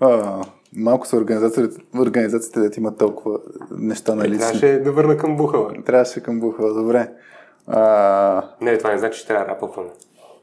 А, 0.00 0.42
малко 0.76 1.06
са 1.06 1.16
организациите, 1.16 1.76
организациите 1.98 2.60
да 2.60 2.70
имат 2.76 2.98
толкова 2.98 3.38
неща 3.70 4.14
на 4.14 4.24
лични. 4.24 4.38
Трябваше 4.38 4.80
да 4.84 4.92
върна 4.92 5.16
към 5.16 5.36
Бухала. 5.36 5.72
Трябваше 5.86 6.22
към 6.22 6.40
Бухала, 6.40 6.74
добре. 6.74 7.08
А... 7.66 8.42
Не, 8.60 8.78
това 8.78 8.92
не 8.92 8.98
значи, 8.98 9.20
че 9.20 9.26
трябва 9.26 9.44
да 9.44 9.50
рапъваме. 9.50 9.88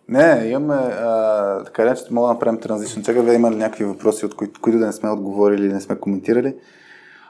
Не, 0.09 0.47
имаме, 0.47 0.75
а, 0.75 1.63
така 1.63 1.95
че 1.95 2.03
мога 2.11 2.27
да 2.27 2.33
направим 2.33 2.59
транзишн. 2.59 3.01
Чакай, 3.01 3.21
вие 3.21 3.33
има 3.33 3.51
ли 3.51 3.55
някакви 3.55 3.85
въпроси, 3.85 4.25
от 4.25 4.35
които, 4.35 4.61
които 4.61 4.79
да 4.79 4.85
не 4.85 4.91
сме 4.91 5.09
отговорили 5.09 5.65
или 5.65 5.73
не 5.73 5.81
сме 5.81 5.95
коментирали? 5.95 6.55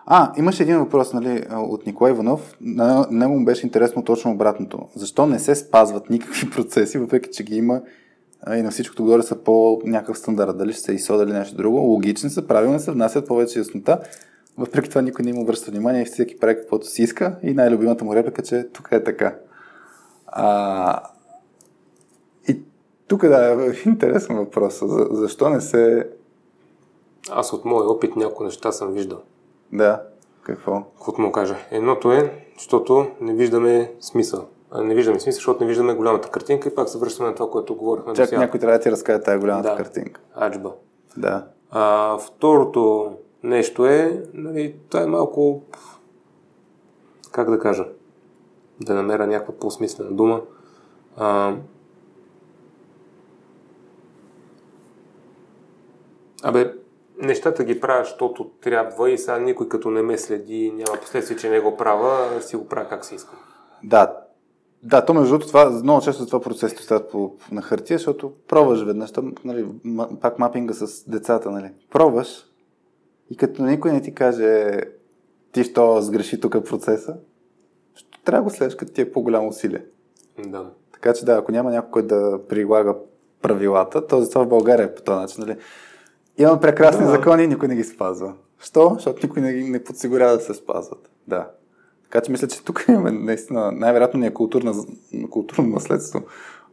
А, 0.05 0.34
имаше 0.38 0.63
един 0.63 0.80
въпрос 0.80 1.13
нали, 1.13 1.45
от 1.51 1.85
Николай 1.85 2.13
Иванов. 2.13 2.57
На 2.61 3.07
него 3.11 3.34
му 3.34 3.45
беше 3.45 3.65
интересно 3.65 4.03
точно 4.03 4.31
обратното. 4.31 4.80
Защо 4.95 5.25
не 5.25 5.39
се 5.39 5.55
спазват 5.55 6.09
никакви 6.09 6.49
процеси, 6.49 6.97
въпреки 6.97 7.30
че 7.34 7.43
ги 7.43 7.55
има 7.55 7.81
и 8.51 8.61
на 8.61 8.71
всичкото 8.71 9.03
горе 9.03 9.23
са 9.23 9.35
по 9.35 9.81
някакъв 9.85 10.17
стандарт. 10.17 10.57
Дали 10.57 10.73
ще 10.73 10.81
се 10.81 10.97
ISO, 10.97 11.17
дали 11.17 11.34
нещо 11.34 11.57
друго. 11.57 11.77
Логични 11.77 12.30
са, 12.30 12.47
правилни 12.47 12.80
са, 12.80 12.91
внасят 12.91 13.27
повече 13.27 13.59
яснота. 13.59 13.99
Въпреки 14.57 14.89
това 14.89 15.01
никой 15.01 15.25
не 15.25 15.31
им 15.31 15.39
обръща 15.39 15.71
внимание 15.71 16.01
и 16.01 16.05
всеки 16.05 16.39
прави 16.39 16.55
каквото 16.55 16.88
си 16.88 17.03
иска. 17.03 17.35
И 17.43 17.53
най-любимата 17.53 18.05
му 18.05 18.15
реплика, 18.15 18.41
че 18.41 18.67
тук 18.73 18.88
е 18.91 19.03
така. 19.03 19.35
А, 20.27 21.01
и 22.47 22.61
тук 23.07 23.27
да, 23.27 23.65
е 23.65 23.89
интересен 23.89 24.35
въпрос. 24.35 24.80
За, 24.85 25.07
защо 25.11 25.49
не 25.49 25.61
се... 25.61 26.09
Аз 27.31 27.53
от 27.53 27.65
моя 27.65 27.89
опит 27.89 28.15
някои 28.15 28.45
неща 28.45 28.71
съм 28.71 28.91
виждал. 28.91 29.19
Да. 29.73 30.01
Какво? 30.43 30.83
Каквото 30.83 31.21
му 31.21 31.31
кажа. 31.31 31.55
Едното 31.71 32.11
е, 32.11 32.45
защото 32.57 33.07
не 33.21 33.33
виждаме 33.33 33.93
смисъл. 33.99 34.45
Не 34.75 34.95
виждаме 34.95 35.19
смисъл, 35.19 35.37
защото 35.37 35.63
не 35.63 35.67
виждаме 35.67 35.93
голямата 35.93 36.29
картинка 36.29 36.69
и 36.69 36.75
пак 36.75 36.89
се 36.89 36.97
връщаме 36.97 37.29
на 37.29 37.35
това, 37.35 37.51
което 37.51 37.75
говорихме. 37.75 38.13
Чак 38.13 38.31
някой 38.31 38.59
трябва 38.59 38.77
да 38.77 38.83
ти 38.83 38.91
разкаже 38.91 39.21
тази 39.21 39.39
голямата 39.39 39.69
да. 39.69 39.75
картинка. 39.75 40.21
Аджба. 40.41 40.73
Да. 41.17 41.45
А, 41.71 42.17
второто 42.17 43.11
нещо 43.43 43.85
е, 43.85 44.23
нали, 44.33 44.75
това 44.89 45.03
е 45.03 45.07
малко, 45.07 45.61
как 47.31 47.49
да 47.49 47.59
кажа, 47.59 47.85
да 48.81 48.93
намеря 48.93 49.27
някаква 49.27 49.53
по-смислена 49.53 50.11
дума. 50.11 50.41
А, 51.17 51.55
Абе, 56.43 56.73
нещата 57.18 57.64
ги 57.64 57.80
правя, 57.80 58.03
защото 58.03 58.49
трябва 58.61 59.11
и 59.11 59.18
сега 59.18 59.40
никой 59.40 59.69
като 59.69 59.90
не 59.90 60.02
ме 60.02 60.18
следи, 60.18 60.72
няма 60.76 61.02
последствие, 61.02 61.38
че 61.38 61.49
не 61.49 61.60
го 61.60 61.77
правя, 61.77 62.41
си 62.41 62.56
го 62.56 62.68
правя 62.68 62.90
как 62.90 63.06
си 63.06 63.15
искам. 63.15 63.40
Да, 63.84 64.18
да, 64.84 65.06
то 65.06 65.14
между 65.14 65.30
другото, 65.30 65.48
това, 65.48 65.69
много 65.69 66.02
често 66.02 66.26
това 66.26 66.40
процесите 66.40 66.84
стават 66.84 67.11
по, 67.11 67.35
на 67.52 67.61
хартия, 67.61 67.98
защото 67.98 68.34
пробваш 68.48 68.84
веднъж, 68.84 69.11
там, 69.11 69.34
нали, 69.45 69.65
пак 70.22 70.40
мапинга 70.40 70.73
с 70.73 71.10
децата, 71.10 71.52
нали, 71.52 71.72
пробваш 71.91 72.45
и 73.30 73.38
като 73.38 73.64
никой 73.64 73.91
не 73.91 74.02
ти 74.02 74.14
каже 74.14 74.80
ти 75.52 75.64
що 75.64 76.02
сгреши 76.02 76.40
тук 76.40 76.65
процеса, 76.65 77.15
трябва 78.26 78.40
да 78.40 78.44
го 78.44 78.49
следваш, 78.49 78.76
като 78.76 78.91
ти 78.91 79.02
е 79.02 79.11
по-голямо 79.11 79.48
усилие. 79.48 79.85
Да. 80.45 80.69
Така 80.94 81.14
че 81.14 81.26
да, 81.26 81.34
ако 81.34 81.52
няма 81.52 81.72
някой 81.72 82.02
да 82.02 82.40
прилага 82.49 82.95
правилата, 83.41 84.07
то 84.07 84.22
затова 84.22 84.44
в 84.44 84.49
България 84.49 84.85
е 84.85 84.95
по 84.95 85.02
този 85.02 85.19
начин. 85.19 85.44
Нали? 85.48 85.57
Има 86.38 86.60
прекрасни 86.60 87.05
да. 87.05 87.11
закони 87.11 87.47
никой 87.47 87.68
не 87.68 87.76
ги 87.76 87.84
спазва. 87.84 88.34
Що? 88.60 88.91
Защото 88.93 89.19
никой 89.27 89.41
не, 89.41 89.51
не 89.51 89.84
подсигурява 89.84 90.38
да 90.38 90.43
се 90.43 90.53
спазват. 90.53 91.10
Да. 91.27 91.47
Така 92.03 92.22
че 92.22 92.31
мисля, 92.31 92.47
че 92.47 92.64
тук 92.64 92.85
имаме 92.89 93.11
наистина, 93.11 93.72
най-вероятно 93.72 94.19
ни 94.19 94.27
е 94.27 94.34
културна, 94.34 94.73
културно 95.30 95.68
наследство 95.68 96.22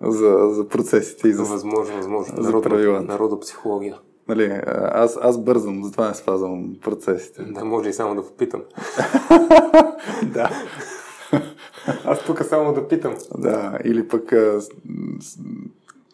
за, 0.01 0.49
за 0.51 0.69
процесите 0.69 1.28
и 1.28 1.32
за, 1.32 1.45
възможно, 1.45 1.97
възможно. 1.97 2.43
за 2.43 2.61
правилата. 2.62 3.05
Народопсихология. 3.05 3.99
Нали, 4.28 4.61
аз, 4.93 5.19
аз 5.23 5.39
бързам, 5.39 5.85
затова 5.85 6.09
не 6.09 6.15
спазвам 6.15 6.77
процесите. 6.82 7.43
Да, 7.43 7.65
може 7.65 7.89
и 7.89 7.93
само 7.93 8.15
да 8.15 8.23
попитам. 8.23 8.62
да. 10.24 10.51
Аз 12.05 12.24
тук 12.24 12.45
само 12.45 12.73
да 12.73 12.89
питам. 12.89 13.15
Да, 13.39 13.78
или 13.85 14.09
пък 14.09 14.32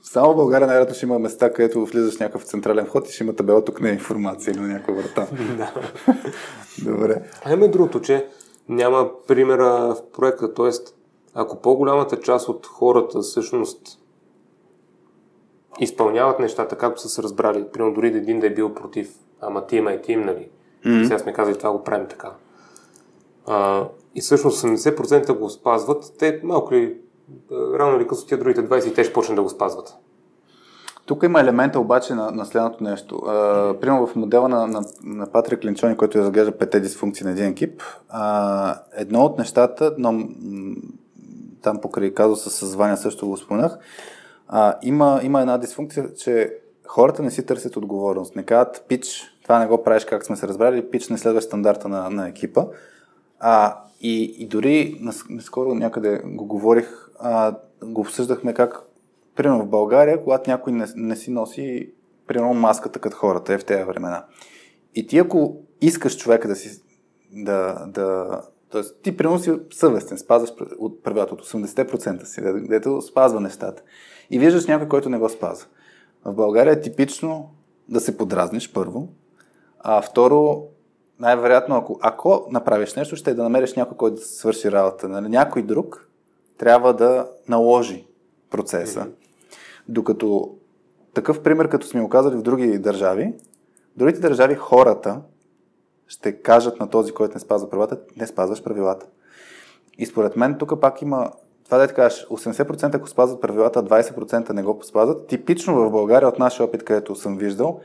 само 0.09 0.33
в 0.33 0.37
България 0.37 0.67
най-вероятно 0.67 0.95
ще 0.95 1.07
има 1.07 1.19
места, 1.19 1.53
където 1.53 1.87
влизаш 1.87 2.17
в 2.17 2.21
някакъв 2.21 2.45
централен 2.45 2.87
вход 2.87 3.09
и 3.09 3.13
ще 3.13 3.25
има 3.25 3.33
табела 3.33 3.65
тук 3.65 3.81
не 3.81 3.91
е 3.91 3.93
информация 3.93 4.53
или 4.53 4.61
на 4.61 4.69
някаква 4.69 4.95
врата. 4.95 5.27
да. 5.57 5.73
Добре. 6.91 7.23
А 7.45 7.53
има 7.53 7.69
другото, 7.69 8.01
че 8.01 8.27
няма 8.69 9.11
примера 9.27 9.65
в 9.65 9.97
проекта, 10.13 10.55
т.е. 10.55 10.71
ако 11.35 11.63
по-голямата 11.63 12.21
част 12.21 12.49
от 12.49 12.67
хората 12.67 13.21
всъщност 13.21 13.99
изпълняват 15.81 16.39
нещата, 16.39 16.79
както 16.79 17.01
са 17.01 17.09
се 17.09 17.23
разбрали, 17.23 17.67
примерно 17.73 17.95
дори 17.95 18.11
да 18.11 18.19
един 18.19 18.41
да 18.41 18.47
е 18.47 18.55
бил 18.55 18.75
против, 18.75 19.15
ама 19.41 19.67
ти 19.67 19.77
има 19.77 19.93
и 19.93 20.03
тим, 20.03 20.21
нали? 20.21 20.49
Mm-hmm. 20.87 21.05
Сега 21.05 21.19
сме 21.19 21.33
казали, 21.33 21.59
това 21.59 21.73
го 21.73 21.85
правим 21.85 22.07
така. 22.09 22.33
А, 23.47 23.89
и 24.15 24.21
всъщност 24.21 24.63
80% 24.63 25.39
го 25.39 25.51
спазват, 25.51 26.13
те 26.19 26.41
малко 26.45 26.75
ли 26.75 26.97
рано 27.53 27.97
или 27.97 28.09
късно 28.09 28.27
тия 28.27 28.39
другите 28.39 28.69
20 28.69 28.95
те 28.95 29.05
ще 29.05 29.13
почнат 29.13 29.37
да 29.37 29.43
го 29.43 29.49
спазват. 29.49 29.97
Тук 31.07 31.23
има 31.23 31.41
елемента 31.41 31.81
обаче 31.81 32.15
на, 32.15 32.31
на 32.31 32.47
следното 32.47 32.85
нещо. 32.85 33.17
А, 33.27 33.75
примерно 33.81 34.07
в 34.07 34.17
модела 34.17 34.49
на, 34.49 34.67
на, 34.67 34.83
на 35.05 35.27
Патрик 35.27 35.65
Линчони, 35.65 35.97
който 35.97 36.19
разглежда 36.19 36.59
пете 36.59 36.81
дисфункции 36.81 37.25
на 37.25 37.31
един 37.31 37.47
екип, 37.47 37.83
а, 38.09 38.79
едно 38.97 39.25
от 39.25 39.39
нещата, 39.39 39.95
но 39.99 40.29
там 41.63 41.81
покрай 41.81 42.15
казуса 42.15 42.51
с 42.51 42.67
звания 42.67 42.97
също 42.97 43.29
го 43.29 43.37
споменах, 43.37 43.79
а, 44.49 44.75
има, 44.83 45.21
има 45.23 45.41
една 45.41 45.59
дисфункция, 45.59 46.15
че 46.15 46.55
хората 46.87 47.23
не 47.23 47.31
си 47.31 47.47
търсят 47.47 47.77
отговорност. 47.77 48.37
Не 48.37 48.43
казват, 48.43 48.85
пич, 48.89 49.37
това 49.43 49.59
не 49.59 49.67
го 49.67 49.83
правиш 49.83 50.05
как 50.05 50.25
сме 50.25 50.37
се 50.37 50.49
разбрали, 50.49 50.91
пич 50.91 51.09
не 51.09 51.19
следваш 51.19 51.45
стандарта 51.45 51.89
на, 51.89 52.11
на 52.11 52.29
екипа. 52.29 52.65
А, 53.41 53.77
и, 54.01 54.23
и 54.39 54.47
дори 54.47 55.01
наскоро 55.31 55.75
някъде 55.75 56.21
го 56.25 56.47
говорих, 56.47 57.09
а, 57.19 57.57
го 57.85 58.01
обсъждахме 58.01 58.55
как, 58.55 58.83
примерно 59.35 59.65
в 59.65 59.69
България, 59.69 60.25
когато 60.25 60.51
някой 60.51 60.73
не, 60.73 60.87
не 60.97 61.17
си 61.17 61.31
носи, 61.31 61.93
примерно 62.27 62.55
маската 62.55 62.99
като 62.99 63.17
хората 63.17 63.55
е 63.55 63.59
в 63.59 63.65
тези 63.65 63.85
времена. 63.85 64.25
И 64.95 65.07
ти 65.07 65.19
ако 65.19 65.57
искаш 65.81 66.19
човека 66.19 66.49
да 66.49 66.57
си, 66.57 66.83
да, 67.33 67.87
да 67.89 68.41
Тоест, 68.71 69.03
ти 69.03 69.17
примерно 69.17 69.39
си 69.39 69.53
съвестен, 69.71 70.19
спазваш 70.19 70.51
от 70.79 71.03
правилата 71.03 71.35
от 71.35 71.43
80% 71.43 72.25
си, 72.25 72.41
дето 72.69 73.03
спазва 73.03 73.41
нещата. 73.41 73.83
И 74.31 74.39
виждаш 74.39 74.67
някой, 74.67 74.89
който 74.89 75.09
не 75.09 75.19
го 75.19 75.29
спазва. 75.29 75.67
В 76.25 76.35
България 76.35 76.73
е 76.73 76.81
типично 76.81 77.51
да 77.89 78.01
се 78.01 78.17
подразниш 78.17 78.73
първо, 78.73 79.09
а 79.79 80.03
второ, 80.03 80.67
най-вероятно, 81.21 81.77
ако, 81.77 81.99
ако 82.03 82.47
направиш 82.51 82.95
нещо, 82.95 83.17
ще 83.17 83.31
е 83.31 83.35
да 83.35 83.43
намериш 83.43 83.75
някой, 83.75 83.97
който 83.97 84.17
да 84.17 84.23
свърши 84.23 84.73
работа. 84.73 85.09
Нали? 85.09 85.29
Някой 85.29 85.63
друг 85.63 86.09
трябва 86.59 86.95
да 86.95 87.29
наложи 87.49 88.07
процеса. 88.51 89.01
Mm-hmm. 89.01 89.13
Докато 89.89 90.55
такъв 91.15 91.43
пример, 91.43 91.69
като 91.69 91.87
сме 91.87 92.01
го 92.01 92.09
казали 92.09 92.37
в 92.37 92.43
други 92.43 92.79
държави, 92.79 93.35
в 93.95 93.99
другите 93.99 94.21
държави 94.21 94.55
хората 94.55 95.21
ще 96.09 96.43
кажат 96.43 96.81
на 96.81 96.91
този, 96.91 97.13
който 97.13 97.35
не 97.35 97.41
спазва 97.41 97.71
правилата, 97.71 97.99
не 98.17 98.27
спазваш 98.27 98.63
правилата. 98.63 99.07
И 99.99 100.07
според 100.07 100.37
мен 100.37 100.59
тук 100.59 100.81
пак 100.81 101.03
има 101.03 101.31
това 101.65 101.79
да 101.79 101.87
ти 101.87 101.95
кажеш, 101.95 102.27
80% 102.27 102.95
ако 102.95 103.09
спазват 103.09 103.41
правилата, 103.41 103.85
20% 103.85 104.51
не 104.51 104.63
го 104.63 104.81
спазват. 104.83 105.27
Типично 105.27 105.75
в 105.75 105.91
България, 105.91 106.29
от 106.29 106.39
нашия 106.39 106.67
опит, 106.67 106.85
където 106.85 107.17
съм 107.17 107.39
виждал, 107.39 107.81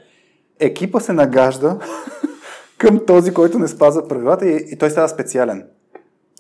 екипа 0.59 0.99
се 0.99 1.13
нагажда 1.13 1.79
към 2.81 3.05
този, 3.05 3.33
който 3.33 3.59
не 3.59 3.67
спазва 3.67 4.07
правилата 4.07 4.49
и, 4.49 4.65
и 4.71 4.77
той 4.77 4.89
става 4.89 5.09
специален. 5.09 5.67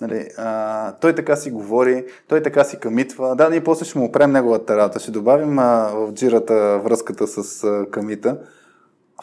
Нали, 0.01 0.27
а, 0.37 0.91
той 0.91 1.15
така 1.15 1.35
си 1.35 1.51
говори, 1.51 2.05
той 2.27 2.41
така 2.41 2.63
си 2.63 2.79
камитва. 2.79 3.35
Да, 3.35 3.49
ние 3.49 3.63
после 3.63 3.85
ще 3.85 3.99
му 3.99 4.05
опрем 4.05 4.31
неговата 4.31 4.77
работа. 4.77 4.99
Ще 4.99 5.11
добавим 5.11 5.59
а, 5.59 5.91
в 5.93 6.13
джирата 6.13 6.81
връзката 6.83 7.27
с 7.27 7.63
а, 7.63 7.85
камита, 7.91 8.39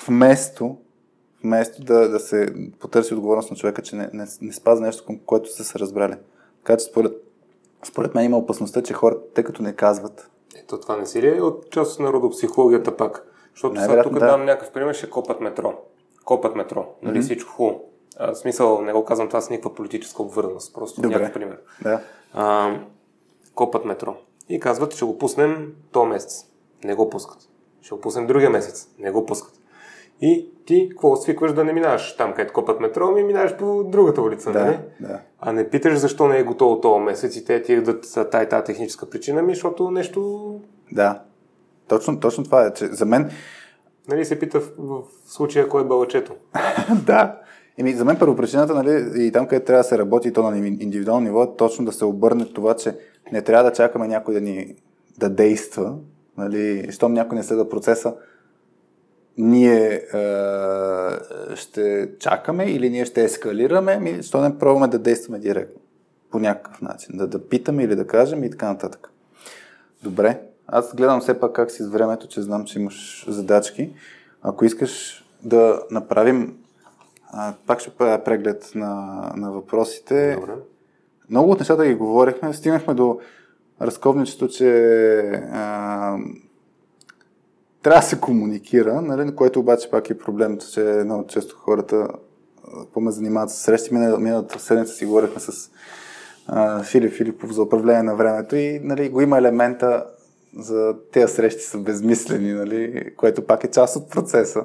вместо, 0.07 0.77
вместо 1.45 1.85
да, 1.85 2.09
да 2.09 2.21
се 2.21 2.55
потърси 2.81 3.15
отговорност 3.15 3.51
на 3.51 3.57
човека, 3.57 3.83
че 3.83 3.97
не, 3.97 4.11
не, 4.13 4.27
не 4.41 4.53
спазва 4.53 4.87
нещо, 4.87 5.05
към 5.07 5.19
което 5.27 5.53
са 5.53 5.65
се 5.65 5.79
разбрали. 5.79 6.15
Така 6.65 6.77
че 6.77 6.85
според 6.85 7.13
според 7.85 8.15
мен 8.15 8.25
има 8.25 8.39
опасността, 8.39 8.83
че 8.83 8.93
хората, 8.93 9.21
тъй 9.35 9.45
като 9.45 9.63
не 9.63 9.73
казват. 9.73 10.31
Ето 10.63 10.81
това 10.81 10.97
не 10.97 11.07
си 11.07 11.23
ли 11.23 11.37
е 11.37 11.41
от 11.43 11.71
част 11.71 11.95
от 11.95 12.01
народопсихологията 12.01 12.97
пак? 12.97 13.25
Защото 13.55 13.81
сега 13.81 14.03
тук 14.03 14.13
да. 14.13 14.27
дам 14.27 14.45
някакъв 14.45 14.73
пример, 14.73 14.95
ще 14.95 15.11
копат 15.11 15.41
метро. 15.41 15.75
Копат 16.29 16.57
метро, 16.57 16.87
нали 17.03 17.19
mm-hmm. 17.19 17.23
всичко 17.23 17.53
хубаво. 17.53 17.81
в 18.21 18.35
смисъл, 18.35 18.83
не 18.83 18.93
го 18.93 19.05
казвам 19.05 19.29
това 19.29 19.41
с 19.41 19.51
никаква 19.51 19.75
политическа 19.75 20.23
обвързаност, 20.23 20.75
просто 20.75 21.01
Добре. 21.01 21.15
някакъв 21.15 21.35
пример. 21.35 21.59
Да. 21.83 22.01
А, 22.33 22.77
копат 23.55 23.85
метро. 23.85 24.17
И 24.49 24.61
казват, 24.61 24.95
ще 24.95 25.05
го 25.05 25.19
пуснем 25.19 25.75
то 25.93 26.05
месец. 26.05 26.45
Не 26.85 26.95
го 26.95 27.11
пускат. 27.11 27.39
Ще 27.83 27.95
го 27.95 28.01
пуснем 28.01 28.27
другия 28.27 28.51
месец. 28.51 28.89
Не 28.99 29.11
го 29.11 29.27
пускат. 29.27 29.55
И 30.21 30.51
ти 30.67 30.89
какво 30.91 31.17
свикваш 31.17 31.53
да 31.53 31.65
не 31.65 31.73
минаваш 31.73 32.17
там, 32.17 32.35
където 32.35 32.55
копат 32.55 32.81
метро, 32.81 33.11
ми 33.11 33.23
минаваш 33.23 33.57
по 33.57 33.85
другата 33.85 34.23
улица, 34.23 34.53
да, 34.53 34.65
нали? 34.65 34.79
Да. 35.01 35.21
А 35.41 35.53
не 35.53 35.71
питаш 35.71 35.99
защо 35.99 36.29
не 36.29 36.39
е 36.39 36.45
готово 36.45 36.81
този 36.81 37.01
месец 37.01 37.37
и 37.37 37.45
те 37.45 37.63
ти 37.63 37.77
дадат 37.77 38.05
за 38.05 38.31
тая, 38.31 38.49
тая 38.49 38.65
техническа 38.65 39.11
причина, 39.11 39.43
ми, 39.43 39.55
защото 39.55 39.91
нещо... 39.91 40.61
Да, 40.93 41.23
точно, 41.89 42.21
точно 42.21 42.45
това 42.45 42.67
е, 42.67 42.75
че 42.75 42.87
за 42.87 43.07
мен... 43.07 43.31
Нали 44.09 44.25
се 44.25 44.39
пита 44.39 44.61
в, 44.61 44.71
в 44.79 45.03
случая 45.27 45.69
кой 45.69 45.83
е 45.83 45.87
балачето? 45.87 46.35
да. 47.07 47.41
Еми, 47.79 47.93
за 47.93 48.05
мен 48.05 48.19
първопричината, 48.19 48.75
нали, 48.75 49.25
и 49.27 49.33
там, 49.33 49.47
където 49.47 49.67
трябва 49.67 49.83
да 49.83 49.89
се 49.89 49.99
работи, 49.99 50.33
то 50.33 50.51
на 50.51 50.59
индивидуално 50.59 51.27
ниво, 51.27 51.43
е 51.43 51.57
точно 51.59 51.85
да 51.85 51.93
се 51.93 52.05
обърне 52.05 52.45
това, 52.45 52.75
че 52.75 52.97
не 53.33 53.43
трябва 53.43 53.71
да 53.71 53.77
чакаме 53.77 54.09
някой 54.09 54.35
да 54.35 54.41
ни 54.41 54.75
да 55.19 55.29
действа, 55.29 55.97
нали, 56.37 56.89
щом 56.91 57.13
някой 57.13 57.39
не 57.39 57.45
следва 57.45 57.69
процеса, 57.69 58.15
ние 59.39 59.93
е, 59.93 60.21
ще 61.55 62.11
чакаме 62.19 62.65
или 62.65 62.91
ние 62.91 63.05
ще 63.05 63.25
ескалираме, 63.25 63.99
ми, 63.99 64.23
що 64.23 64.41
не 64.41 64.59
пробваме 64.59 64.89
да 64.89 64.99
действаме 64.99 65.39
директно. 65.39 65.81
По 66.31 66.39
някакъв 66.39 66.83
начин. 66.83 67.17
Да, 67.17 67.27
да 67.27 67.49
питаме 67.49 67.83
или 67.85 67.97
да 67.97 68.07
кажем 68.07 68.45
и 68.45 68.51
така 68.51 68.69
нататък. 68.69 69.13
Добре. 70.03 70.41
Аз 70.69 70.95
гледам 70.95 71.21
все 71.21 71.41
пак 71.41 71.53
как 71.53 71.71
си 71.71 71.83
с 71.83 71.89
времето, 71.89 72.29
че 72.29 72.43
знам, 72.43 72.65
че 72.65 72.79
имаш 72.79 73.27
задачки. 73.29 73.93
Ако 74.43 74.65
искаш 74.65 75.25
да 75.43 75.83
направим, 75.91 76.57
а, 77.33 77.55
пак 77.67 77.81
ще 77.81 77.91
правя 77.91 78.25
преглед 78.25 78.71
на, 78.75 79.23
на 79.37 79.53
въпросите. 79.53 80.35
Добре. 80.41 80.53
Много 81.31 81.51
от 81.51 81.59
нещата 81.59 81.87
ги 81.87 81.95
говорихме. 81.95 82.55
Стигнахме 82.55 82.95
до 82.95 83.21
разковничето, 83.81 84.49
че 84.49 84.71
а, 85.53 86.17
трябва 87.83 88.01
да 88.01 88.07
се 88.07 88.21
комуникира, 88.21 89.03
нали, 89.03 89.35
което 89.35 89.61
обаче 89.61 89.91
пак 89.91 90.11
е 90.11 90.19
проблем, 90.19 90.59
че 90.73 90.81
много 91.05 91.27
често 91.27 91.57
хората 91.57 92.09
по-ме 92.93 93.11
занимават 93.11 93.51
с 93.51 93.55
срещи. 93.55 93.95
Миналата 93.95 94.59
седмица 94.59 94.93
си 94.93 95.07
говорихме 95.07 95.41
с 95.41 95.71
а, 96.47 96.83
Филип 96.83 97.13
Филипов 97.13 97.53
за 97.53 97.63
управление 97.63 98.03
на 98.03 98.15
времето 98.15 98.57
и 98.57 98.81
нали, 98.83 99.09
го 99.09 99.21
има 99.21 99.39
елемента 99.39 100.05
за 100.57 100.95
тези 101.13 101.35
срещи 101.35 101.63
са 101.63 101.79
безмислени, 101.79 102.53
нали, 102.53 103.11
което 103.17 103.47
пак 103.47 103.65
е 103.65 103.71
част 103.71 103.97
от 103.97 104.11
процеса. 104.11 104.65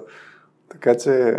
Така 0.70 0.96
че 0.98 1.36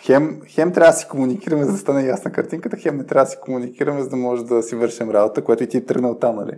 хем, 0.00 0.40
хем 0.46 0.72
трябва 0.72 0.92
да 0.92 0.98
си 0.98 1.08
комуникираме, 1.08 1.64
за 1.64 1.72
да 1.72 1.78
стане 1.78 2.06
ясна 2.06 2.32
картинката, 2.32 2.76
хем 2.76 2.96
не 2.96 3.06
трябва 3.06 3.24
да 3.24 3.30
си 3.30 3.36
комуникираме, 3.40 4.02
за 4.02 4.08
да 4.08 4.16
може 4.16 4.44
да 4.44 4.62
си 4.62 4.76
вършим 4.76 5.10
работа, 5.10 5.44
което 5.44 5.62
и 5.62 5.68
ти 5.68 5.76
е 5.76 5.84
тръгнал 5.84 6.18
там, 6.18 6.36
нали. 6.36 6.52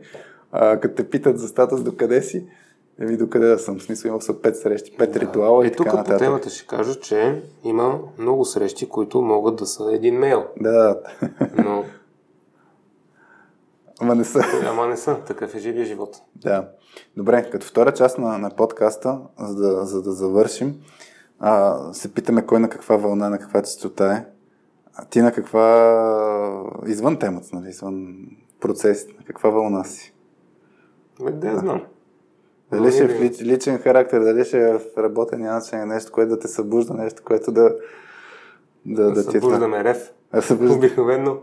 А, 0.53 0.81
като 0.81 0.95
те 0.95 1.11
питат 1.11 1.39
за 1.39 1.49
статус 1.49 1.83
до 1.83 1.97
къде 1.97 2.23
си, 2.23 2.47
Еми, 3.01 3.17
докъде 3.17 3.47
да 3.47 3.59
съм? 3.59 3.79
В 3.79 3.83
смисъл, 3.83 4.09
имал 4.09 4.21
са 4.21 4.43
пет 4.43 4.57
срещи, 4.57 4.97
пет 4.99 5.13
да. 5.13 5.21
ритуала 5.21 5.65
и, 5.65 5.69
и 5.69 5.73
така 5.73 5.91
тук 5.91 6.07
по 6.07 6.19
темата 6.19 6.51
ще 6.51 6.67
кажа, 6.67 7.01
че 7.01 7.43
има 7.65 8.01
много 8.19 8.45
срещи, 8.45 8.89
които 8.89 9.23
могат 9.23 9.57
да 9.57 9.67
са 9.67 9.93
един 9.93 10.19
мейл. 10.19 10.47
Да. 10.61 11.01
Но... 11.57 11.85
Ама 14.01 14.15
не 14.15 14.25
са. 14.25 14.43
Ама 14.67 14.87
не 14.87 14.97
са. 14.97 15.17
Такъв 15.27 15.55
е 15.55 15.59
живия 15.59 15.85
живот. 15.85 16.17
Да. 16.37 16.69
Добре, 17.16 17.51
като 17.51 17.66
втора 17.66 17.93
част 17.93 18.19
на, 18.19 18.39
на 18.39 18.51
подкаста, 18.51 19.20
за 19.39 19.55
да, 19.55 19.87
за 19.87 20.03
да 20.03 20.12
завършим, 20.12 20.75
а, 21.39 21.79
се 21.93 22.15
питаме 22.15 22.47
кой 22.47 22.61
на 22.61 22.69
каква 22.69 22.97
вълна, 22.97 23.31
на 23.31 23.39
каква 23.39 23.62
частота 23.62 24.12
е. 24.12 24.25
А 24.95 25.05
ти 25.05 25.23
на 25.23 25.33
каква... 25.33 26.65
Извън 26.87 27.16
темата, 27.16 27.49
нали? 27.53 27.69
Извън 27.69 28.16
процес, 28.61 29.07
на 29.19 29.25
каква 29.25 29.51
вълна 29.51 29.85
си? 29.85 30.15
Не, 31.20 31.31
да, 31.31 31.59
знам. 31.59 31.83
Дали 32.73 32.93
ще 32.93 33.05
е 33.05 33.09
в 33.09 33.20
лич, 33.20 33.43
личен 33.43 33.79
характер, 33.79 34.20
дали 34.20 34.45
ще 34.45 34.59
е 34.59 34.73
в 34.73 34.81
работен 34.99 35.41
начин, 35.41 35.89
нещо, 35.89 36.12
което 36.12 36.31
да 36.31 36.39
те 36.39 36.49
събужда, 36.49 36.95
нещо, 36.95 37.23
което 37.25 37.53
да... 37.53 37.77
Да, 38.87 39.12
да, 39.12 39.23
събуждаме 39.23 39.85
рев. 39.85 40.12
А 40.33 40.41
събужда... 40.41 40.75
Обикновено. 40.77 41.39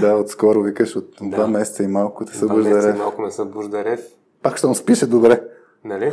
да, 0.00 0.16
отскоро 0.16 0.62
викаш, 0.62 0.96
от 0.96 1.16
да. 1.22 1.28
два 1.28 1.46
месеца 1.46 1.82
и 1.82 1.86
малко 1.86 2.24
те 2.24 2.36
събужда 2.36 2.70
рев. 2.70 2.70
Два 2.70 2.76
месеца 2.76 2.96
и 2.96 2.98
малко 2.98 3.22
ме 3.22 3.30
събужда 3.30 3.84
рев. 3.84 4.00
Пак 4.42 4.56
ще 4.56 4.66
му 4.66 4.74
спише 4.74 5.06
добре. 5.06 5.40
Нали? 5.84 6.12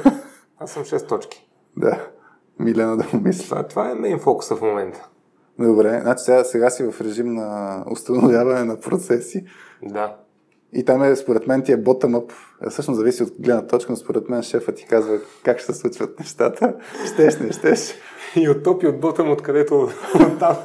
Аз 0.57 0.71
съм 0.71 0.83
6 0.83 1.07
точки. 1.09 1.49
да. 1.77 2.07
Милена 2.59 2.97
да 2.97 3.05
му 3.13 3.21
мисля. 3.21 3.43
Това, 3.43 3.63
това 3.63 3.91
е 3.91 3.93
мейн 3.93 4.19
фокуса 4.19 4.55
в 4.55 4.61
момента. 4.61 5.09
Добре, 5.59 5.99
значи 6.01 6.23
сега, 6.23 6.43
сега 6.43 6.69
си 6.69 6.83
в 6.83 7.01
режим 7.01 7.33
на 7.33 7.83
установяване 7.91 8.63
на 8.63 8.79
процеси. 8.79 9.45
Да. 9.83 10.15
И 10.73 10.85
там 10.85 11.03
е, 11.03 11.15
според 11.15 11.47
мен, 11.47 11.63
ти 11.63 11.71
е 11.71 11.77
bottom-up. 11.77 12.31
Е, 12.65 12.69
всъщност 12.69 12.97
зависи 12.97 13.23
от 13.23 13.33
гледна 13.39 13.67
точка, 13.67 13.91
но 13.91 13.95
според 13.95 14.29
мен 14.29 14.43
шефа 14.43 14.71
ти 14.71 14.85
казва 14.85 15.17
как 15.43 15.59
ще 15.59 15.73
се 15.73 15.79
случват 15.79 16.19
нещата. 16.19 16.75
Щеш, 17.13 17.39
не 17.39 17.51
щеш. 17.51 17.93
И 18.35 18.49
от 18.49 18.63
топ 18.63 18.83
и 18.83 18.87
от 18.87 18.99
ботъм, 18.99 19.31
откъдето 19.31 19.89
там. 20.39 20.55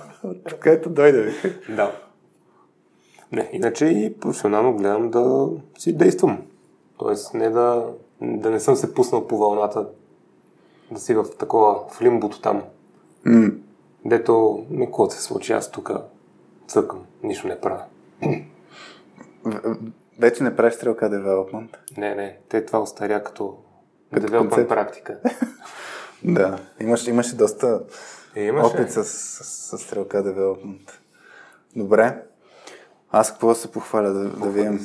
Откъдето 0.46 0.90
дойде. 0.90 1.32
Да. 1.68 1.92
Не, 3.32 3.50
иначе 3.52 3.86
и 3.86 4.14
професионално 4.20 4.76
гледам 4.76 5.10
да 5.10 5.48
си 5.78 5.96
действам. 5.96 6.42
Тоест 7.02 7.34
не 7.34 7.50
да, 7.50 7.92
да 8.20 8.50
не 8.50 8.60
съм 8.60 8.76
се 8.76 8.94
пуснал 8.94 9.26
по 9.28 9.38
вълната, 9.38 9.88
да 10.90 11.00
си 11.00 11.14
в 11.14 11.24
такова, 11.38 11.88
в 11.90 12.02
лимбото 12.02 12.40
там. 12.40 12.62
Mm. 13.26 13.58
Дето, 14.04 14.64
ми 14.70 14.86
какво 14.86 15.10
се 15.10 15.22
случи, 15.22 15.52
аз 15.52 15.70
тук 15.70 15.90
цъкам, 16.66 17.06
нищо 17.22 17.48
не 17.48 17.60
правя. 17.60 17.84
Вече 20.18 20.44
не 20.44 20.56
правиш 20.56 20.74
стрелка 20.74 21.10
девелопмент? 21.10 21.70
Не, 21.96 22.14
не. 22.14 22.38
Те 22.48 22.66
това 22.66 22.80
остаря 22.80 23.22
като, 23.22 23.56
като 24.14 24.26
девелопмент 24.26 24.68
практика. 24.68 25.20
да. 26.24 26.58
Имаш, 26.80 27.06
имаше 27.06 27.36
доста 27.36 27.82
е, 28.36 28.44
имаше. 28.44 28.74
опит 28.74 28.92
с, 28.92 29.04
с, 29.04 29.44
с, 29.44 29.78
стрелка 29.78 30.22
девелопмент. 30.22 31.00
Добре. 31.76 32.22
Аз 33.10 33.30
какво 33.30 33.48
да 33.48 33.54
се 33.54 33.72
похваля 33.72 34.10
да, 34.10 34.28
да 34.28 34.50
видим? 34.50 34.80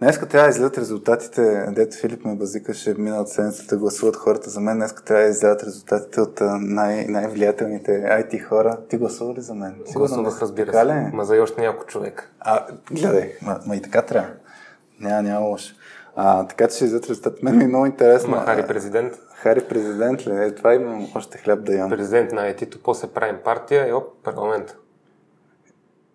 Днеска 0.00 0.26
трябва 0.26 0.48
да 0.48 0.50
излезат 0.50 0.78
резултатите, 0.78 1.66
дето 1.68 1.96
Филип 1.96 2.24
ме 2.24 2.34
базикаше 2.34 2.94
миналата 2.98 3.30
седмица 3.30 3.66
да 3.66 3.78
гласуват 3.78 4.16
хората 4.16 4.50
за 4.50 4.60
мен. 4.60 4.76
Днеска 4.76 5.04
трябва 5.04 5.22
да 5.22 5.28
излезат 5.30 5.62
резултатите 5.62 6.20
от 6.20 6.40
най- 6.60 7.06
най-влиятелните 7.08 7.90
IT 7.90 8.42
хора. 8.42 8.78
Ти 8.88 8.96
гласува 8.96 9.34
ли 9.34 9.40
за 9.40 9.54
мен? 9.54 9.74
Гласувах, 9.96 10.42
разбира 10.42 10.72
се. 10.72 11.10
Ма 11.12 11.24
за 11.24 11.42
още 11.42 11.60
няколко 11.60 11.86
човек. 11.86 12.30
А, 12.40 12.66
гледай, 12.90 13.32
ма, 13.42 13.60
ма 13.66 13.76
и 13.76 13.82
така 13.82 14.02
трябва. 14.02 14.30
Няма, 15.00 15.22
няма 15.22 15.46
лошо. 15.46 15.74
А, 16.16 16.46
така 16.46 16.68
че 16.68 16.76
ще 16.76 16.84
излезат 16.84 17.10
резултатите. 17.10 17.44
Мен 17.44 17.56
ми 17.56 17.64
е 17.64 17.68
много 17.68 17.86
интересно. 17.86 18.30
Ма 18.30 18.44
Хари 18.44 18.66
президент. 18.66 19.14
Хари 19.34 19.60
президент 19.68 20.26
ли? 20.26 20.32
Е, 20.32 20.54
това 20.54 20.74
имам 20.74 21.08
още 21.14 21.38
хляб 21.38 21.64
да 21.64 21.74
ям. 21.74 21.90
Президент 21.90 22.32
на 22.32 22.40
IT-то, 22.40 22.78
после 22.82 23.08
правим 23.08 23.36
партия 23.44 23.88
и 23.88 23.92
оп, 23.92 24.04
парламент. 24.24 24.76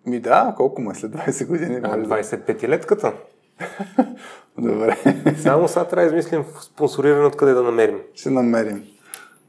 Ми 0.06 0.20
да, 0.20 0.54
колко 0.56 0.82
му 0.82 0.90
е 0.90 0.94
след 0.94 1.12
20 1.12 1.46
години? 1.46 1.80
А, 1.82 1.98
25-летката? 1.98 3.12
Добре. 4.58 4.96
Само 5.38 5.68
сега 5.68 5.84
трябва 5.84 6.10
да 6.10 6.18
измислим 6.18 6.44
спонсориране 6.60 7.26
откъде 7.26 7.52
да 7.52 7.62
намерим. 7.62 8.00
Ще 8.14 8.30
намерим. 8.30 8.84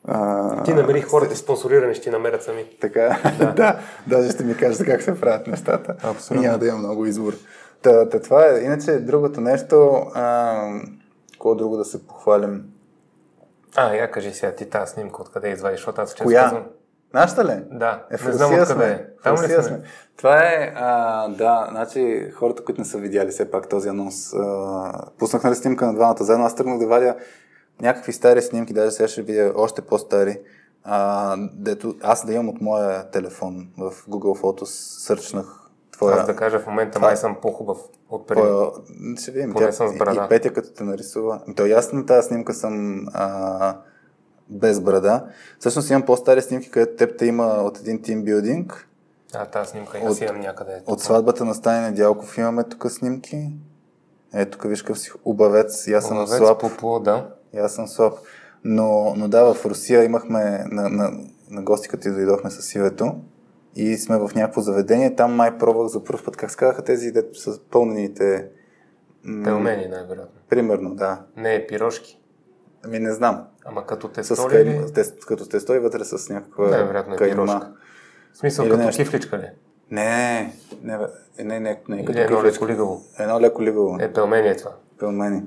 А... 0.07 0.63
Ти 0.63 0.73
намери 0.73 1.01
хората 1.01 1.35
спонсорирани, 1.35 1.93
ще 1.93 2.03
ти 2.03 2.09
намерят 2.09 2.43
сами. 2.43 2.65
Така, 2.81 3.19
да. 3.39 3.51
да, 3.55 3.79
даже 4.07 4.31
ще 4.31 4.43
ми 4.43 4.57
кажете 4.57 4.85
как 4.85 5.01
се 5.01 5.19
правят 5.19 5.47
нещата. 5.47 5.95
Абсолютно. 6.03 6.43
И 6.43 6.47
няма 6.47 6.57
да 6.57 6.67
има 6.67 6.77
много 6.77 7.05
избор. 7.05 7.34
Та, 7.81 8.09
та 8.09 8.21
това 8.21 8.45
е. 8.45 8.59
Иначе 8.59 8.91
другото 8.91 9.41
нещо, 9.41 10.01
а, 10.13 10.79
какво 11.31 11.55
друго 11.55 11.77
да 11.77 11.85
се 11.85 12.07
похвалим? 12.07 12.63
А, 13.75 13.93
я 13.93 14.11
кажи 14.11 14.34
сега 14.34 14.51
ти 14.51 14.69
тази 14.69 14.93
снимка, 14.93 15.21
откъде 15.21 15.49
извадиш, 15.49 15.79
защото 15.79 16.01
аз 16.01 16.15
Коя? 16.15 16.43
Казвам... 16.43 16.63
Нашата 17.13 17.45
ли? 17.45 17.63
Да, 17.71 18.05
е, 18.11 18.17
в 18.17 18.25
не 18.25 18.34
знам 18.34 18.61
откъде 18.61 18.85
е. 18.85 19.05
Там 19.23 19.35
ли 19.35 19.47
сме? 19.47 19.63
сме? 19.63 19.81
Това 20.17 20.38
е, 20.38 20.73
а, 20.75 21.27
да, 21.27 21.67
значи 21.71 22.31
хората, 22.35 22.63
които 22.63 22.81
не 22.81 22.85
са 22.85 22.97
видяли 22.97 23.29
все 23.29 23.51
пак 23.51 23.69
този 23.69 23.89
анонс, 23.89 24.34
а, 24.34 24.91
пуснах 25.19 25.43
нали 25.43 25.55
снимка 25.55 25.85
на 25.85 25.93
двамата 25.93 26.23
заедно, 26.23 26.45
аз 26.45 26.55
тръгнах 26.55 26.79
да 26.79 26.88
вадя 26.88 27.15
някакви 27.81 28.13
стари 28.13 28.41
снимки, 28.41 28.73
даже 28.73 28.91
сега 28.91 29.07
ще 29.07 29.21
видя 29.21 29.53
още 29.55 29.81
по-стари, 29.81 30.39
а, 30.84 31.35
дето 31.53 31.95
аз 32.03 32.25
да 32.25 32.34
имам 32.34 32.49
от 32.49 32.61
моя 32.61 33.09
телефон 33.09 33.67
в 33.77 33.91
Google 33.91 34.41
Photos, 34.41 34.99
сърчнах 34.99 35.69
твоя... 35.91 36.15
Аз 36.15 36.25
да 36.25 36.35
кажа, 36.35 36.59
в 36.59 36.67
момента 36.67 36.99
май 36.99 37.17
съм 37.17 37.38
по-хубав 37.41 37.77
от 38.09 38.27
преди. 38.27 38.41
Твоя... 38.41 38.67
Ще 39.17 39.31
видим. 39.31 39.53
Поне 39.53 39.65
тя, 39.65 39.71
съм 39.71 39.88
с 39.88 39.97
брада. 39.97 40.21
И, 40.21 40.25
и 40.25 40.29
Петя 40.29 40.53
като 40.53 40.73
те 40.73 40.84
нарисува. 40.84 41.41
То 41.55 41.65
ясно 41.65 41.99
на 41.99 42.05
тази 42.05 42.27
снимка 42.27 42.53
съм 42.53 43.05
а, 43.13 43.77
без 44.49 44.79
брада. 44.79 45.25
Всъщност 45.59 45.89
имам 45.89 46.05
по-стари 46.05 46.41
снимки, 46.41 46.71
където 46.71 46.95
теб 46.95 47.17
те 47.17 47.25
има 47.25 47.45
от 47.45 47.79
един 47.79 48.01
тимбилдинг. 48.01 48.87
А, 49.33 49.45
тази 49.45 49.69
снимка 49.69 49.97
от, 49.97 50.21
имам 50.21 50.39
някъде. 50.39 50.81
От 50.85 51.01
сватбата 51.01 51.45
на 51.45 51.55
Стани 51.55 51.85
Недялков 51.85 52.37
имаме 52.37 52.63
тук 52.63 52.91
снимки. 52.91 53.49
Ето 54.33 54.51
тук 54.51 54.69
виж 54.69 54.81
какъв 54.81 54.99
си 54.99 55.11
убавец. 55.25 55.87
И 55.87 55.93
аз 55.93 56.07
съм 56.07 56.27
слаб. 56.27 56.59
Попо, 56.61 56.99
да. 56.99 57.29
И 57.53 57.57
аз 57.57 57.73
съм 57.73 57.87
слаб. 57.87 58.13
Но, 58.63 59.13
но 59.17 59.27
да, 59.27 59.53
в 59.53 59.65
Русия 59.65 60.03
имахме 60.03 60.65
на, 60.71 60.89
на, 60.89 61.11
на 61.49 61.63
гости, 61.63 61.87
като 61.87 62.13
дойдохме 62.13 62.49
с 62.49 62.75
Ивето 62.75 63.15
и 63.75 63.97
сме 63.97 64.17
в 64.17 64.29
някакво 64.35 64.61
заведение. 64.61 65.15
Там 65.15 65.35
май 65.35 65.57
пробвах 65.57 65.87
за 65.87 66.03
първ 66.03 66.23
път, 66.25 66.37
как 66.37 66.51
се 66.51 66.57
казаха 66.57 66.83
тези, 66.83 67.11
дето 67.11 67.39
са 67.39 67.59
пълнените... 67.71 68.49
Пелмени, 69.43 69.87
най-вероятно. 69.87 70.41
Примерно, 70.49 70.95
да. 70.95 71.21
Не, 71.37 71.55
е 71.55 71.67
пирошки. 71.67 72.16
Ами 72.88 72.99
не 72.99 73.14
знам. 73.14 73.43
Ама 73.65 73.85
като 73.85 74.07
тесто 74.07 74.35
с 74.35 74.47
кайма, 74.47 74.72
ли? 74.72 74.93
Тест, 74.93 75.26
като 75.26 75.49
тесто 75.49 75.73
и 75.73 75.80
вътре 75.80 76.05
с 76.05 76.30
някаква 76.30 76.68
Най-вероятно 76.68 77.14
е 77.14 77.18
пирошка. 77.18 77.72
В 78.34 78.38
смисъл 78.38 78.64
Или 78.64 78.72
като 78.72 78.84
нещо. 78.84 79.03
кифличка 79.03 79.38
ли? 79.38 79.49
Не, 79.91 80.53
не, 80.84 80.97
не, 81.39 81.43
не, 81.43 81.59
не, 81.59 81.81
не 81.89 82.05
като 82.05 82.19
едно 82.19 82.43
леко 82.43 82.68
лигаво. 82.68 83.01
Едно 83.19 83.41
леко 83.41 83.64
лигаво. 83.64 83.97
Е, 83.99 84.14
пелмени 84.14 84.47
е 84.47 84.57
това. 84.57 84.72
Пелмени. 84.99 85.43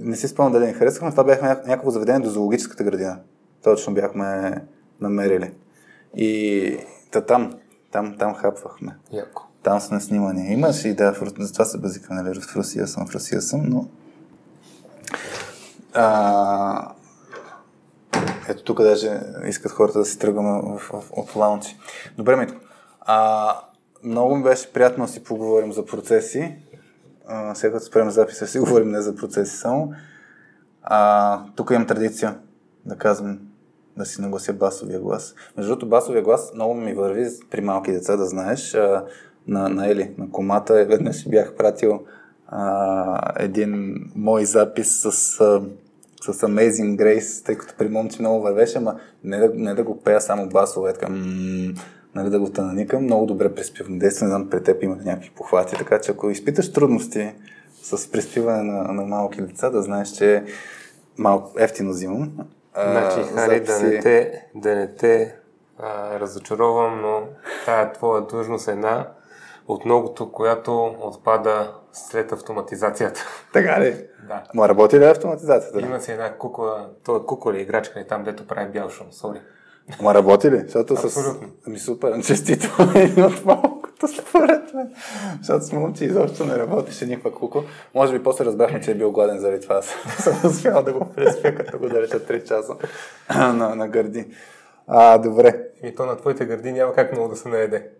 Не 0.00 0.16
си 0.16 0.28
спомням 0.28 0.52
дали 0.52 0.66
не 0.66 0.72
харесахме, 0.72 1.10
това 1.10 1.24
бяхме 1.24 1.48
някакво 1.48 1.90
заведение 1.90 2.20
до 2.20 2.30
зоологическата 2.30 2.84
градина. 2.84 3.18
Точно 3.62 3.94
бяхме 3.94 4.54
намерили. 5.00 5.52
И 6.16 6.78
та 7.10 7.20
там, 7.20 7.52
там, 7.90 8.16
там 8.18 8.34
хапвахме. 8.34 8.96
Яко. 9.12 9.48
Там 9.62 9.80
сме 9.80 10.00
снимани. 10.00 10.52
Имаш 10.52 10.84
и 10.84 10.94
да, 10.94 11.14
за 11.38 11.52
това 11.52 11.64
се 11.64 11.78
базикам, 11.78 12.16
нали, 12.16 12.40
в 12.40 12.56
Русия 12.56 12.86
съм, 12.86 13.06
в 13.06 13.14
Русия 13.14 13.42
съм, 13.42 13.62
но... 13.64 13.88
А, 15.94 16.92
ето 18.48 18.62
тук 18.64 18.82
даже 18.82 19.20
искат 19.46 19.72
хората 19.72 19.98
да 19.98 20.04
си 20.04 20.18
тръгваме 20.18 20.62
в, 20.62 20.78
в, 20.78 21.02
от 21.12 21.36
лаунчи. 21.36 21.76
Добре, 22.16 22.36
Митко. 22.36 22.60
А, 23.00 23.54
много 24.04 24.36
ми 24.36 24.42
беше 24.42 24.72
приятно 24.72 25.06
да 25.06 25.12
си 25.12 25.24
поговорим 25.24 25.72
за 25.72 25.86
процеси. 25.86 26.56
А, 27.26 27.54
сега 27.54 27.72
като 27.72 27.86
спрем 27.86 28.10
записа, 28.10 28.46
си 28.46 28.58
говорим 28.58 28.88
не 28.88 29.00
за 29.00 29.14
процеси 29.14 29.56
само. 29.56 29.92
А, 30.82 31.42
тук 31.56 31.70
имам 31.70 31.86
традиция 31.86 32.38
да 32.84 32.96
казвам 32.96 33.38
да 33.96 34.06
си 34.06 34.20
наглася 34.20 34.52
басовия 34.52 35.00
глас. 35.00 35.34
Между 35.56 35.70
другото, 35.70 35.88
басовия 35.88 36.22
глас 36.22 36.50
много 36.54 36.74
ми 36.74 36.94
върви 36.94 37.26
при 37.50 37.60
малки 37.60 37.92
деца, 37.92 38.16
да 38.16 38.26
знаеш. 38.26 38.74
А, 38.74 39.04
на, 39.48 39.68
на 39.68 39.90
Ели, 39.90 40.14
на 40.18 40.30
комата, 40.30 40.84
веднъж 40.84 41.28
бях 41.28 41.54
пратил 41.54 42.04
а, 42.48 43.32
един 43.36 43.94
мой 44.16 44.44
запис 44.44 45.00
с, 45.00 45.12
с 46.20 46.32
Amazing 46.32 46.96
Grace, 46.96 47.46
тъй 47.46 47.58
като 47.58 47.74
при 47.78 47.88
момче 47.88 48.22
много 48.22 48.42
вървеше, 48.42 48.78
ама 48.78 49.00
не 49.24 49.38
да, 49.38 49.50
не 49.54 49.74
да 49.74 49.82
го 49.82 50.02
пея 50.02 50.20
само 50.20 50.48
басово, 50.48 50.88
е 50.88 50.92
така, 50.92 51.08
м- 51.08 51.72
нали, 52.14 52.30
да 52.30 52.40
го 52.40 52.50
тананикам, 52.50 53.02
много 53.02 53.26
добре 53.26 53.54
приспивам. 53.54 53.98
Действам, 53.98 54.28
не 54.28 54.34
знам, 54.34 54.50
при 54.50 54.62
теб 54.62 54.82
има 54.82 54.96
някакви 54.96 55.30
похвати, 55.30 55.76
така 55.76 56.00
че 56.00 56.10
ако 56.10 56.30
изпиташ 56.30 56.72
трудности 56.72 57.34
с 57.82 58.10
приспиване 58.10 58.62
на, 58.62 58.92
на 58.92 59.02
малки 59.02 59.42
деца, 59.42 59.70
да 59.70 59.82
знаеш, 59.82 60.08
че 60.08 60.44
малко 61.18 61.52
ефтино 61.58 61.90
взимам. 61.90 62.32
Значи, 62.74 63.22
Хари, 63.34 63.66
записи... 63.66 63.82
да 63.82 63.88
не 63.88 64.00
те, 64.00 64.46
да 64.54 64.74
не 64.74 64.94
те 64.94 65.34
а, 65.78 66.20
разочаровам, 66.20 67.00
но 67.00 67.22
тая 67.66 67.92
твоя 67.92 68.22
длъжност 68.26 68.68
е 68.68 68.70
една 68.70 69.06
от 69.68 69.84
многото, 69.84 70.32
която 70.32 70.94
отпада 71.00 71.72
след 71.92 72.32
автоматизацията. 72.32 73.20
Така 73.52 73.80
ли? 73.80 74.06
Да. 74.28 74.42
Ма 74.54 74.68
работи 74.68 75.00
ли 75.00 75.04
автоматизацията? 75.04 75.80
Има 75.80 76.00
си 76.00 76.12
една 76.12 76.34
кукла, 76.34 76.88
това 77.04 77.26
кукла 77.26 77.52
ли 77.52 77.60
играчка 77.60 78.00
и 78.00 78.06
там, 78.06 78.24
дето 78.24 78.46
прави 78.46 78.72
бял 78.72 78.88
шум, 78.88 79.06
сори. 79.12 79.40
Ма 80.02 80.14
работи 80.14 80.50
ли? 80.50 80.58
Защото 80.58 80.94
Абсолютно. 80.94 81.48
с... 81.48 81.66
Ами 81.66 81.78
супер, 81.78 82.22
честито 82.26 82.68
е 82.94 83.22
от 83.22 83.44
малкото 83.44 84.08
според 84.08 84.74
мен. 84.74 84.94
Защото 85.38 85.64
с 85.64 85.72
момче 85.72 86.04
изобщо 86.04 86.44
не 86.44 86.58
работеше 86.58 87.06
никаква 87.06 87.34
кукла. 87.34 87.64
Може 87.94 88.12
би 88.12 88.22
после 88.22 88.44
разбрахме, 88.44 88.80
че 88.80 88.90
е 88.90 88.94
бил 88.94 89.10
гладен 89.12 89.38
заради 89.38 89.60
това. 89.60 89.82
Съм 90.18 90.40
успял 90.44 90.82
да 90.82 90.92
го 90.92 91.06
преспя, 91.16 91.54
като 91.54 91.78
го 91.78 91.88
държа 91.88 92.20
3 92.20 92.44
часа 92.44 92.74
на, 93.54 93.74
на 93.74 93.88
гърди. 93.88 94.26
А, 94.86 95.18
добре. 95.18 95.62
И 95.82 95.94
то 95.94 96.06
на 96.06 96.16
твоите 96.16 96.46
гърди 96.46 96.72
няма 96.72 96.94
как 96.94 97.12
много 97.12 97.28
да 97.28 97.36
се 97.36 97.48
наеде. 97.48 97.90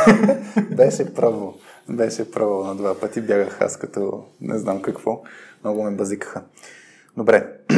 Беше 0.70 1.14
право. 1.14 1.54
Беше 1.88 2.30
право 2.30 2.64
на 2.64 2.74
два 2.74 3.00
пъти. 3.00 3.20
Бягах 3.20 3.60
аз 3.60 3.76
като 3.76 4.24
не 4.40 4.58
знам 4.58 4.82
какво. 4.82 5.22
Много 5.64 5.82
ме 5.82 5.90
базикаха. 5.90 6.42
Добре. 7.16 7.46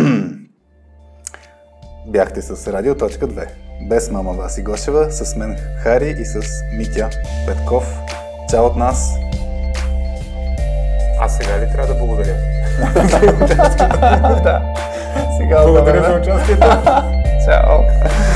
Бяхте 2.08 2.42
с 2.42 2.72
Радио.2. 2.72 3.48
Без 3.88 4.10
мама 4.10 4.32
Васи 4.32 4.62
Гошева, 4.62 5.10
с 5.10 5.36
мен 5.36 5.56
Хари 5.82 6.14
и 6.18 6.24
с 6.24 6.40
Митя 6.76 7.10
Петков. 7.46 7.98
Чао 8.50 8.66
от 8.66 8.76
нас. 8.76 9.12
Аз 11.20 11.36
сега 11.36 11.58
ли 11.58 11.72
трябва 11.72 11.94
да 11.94 11.98
благодаря? 11.98 12.34
да. 14.42 14.74
Сега 15.38 15.66
благодаря 15.66 16.02
за 16.02 16.20
участието. 16.20 16.60
Чао. 17.44 17.78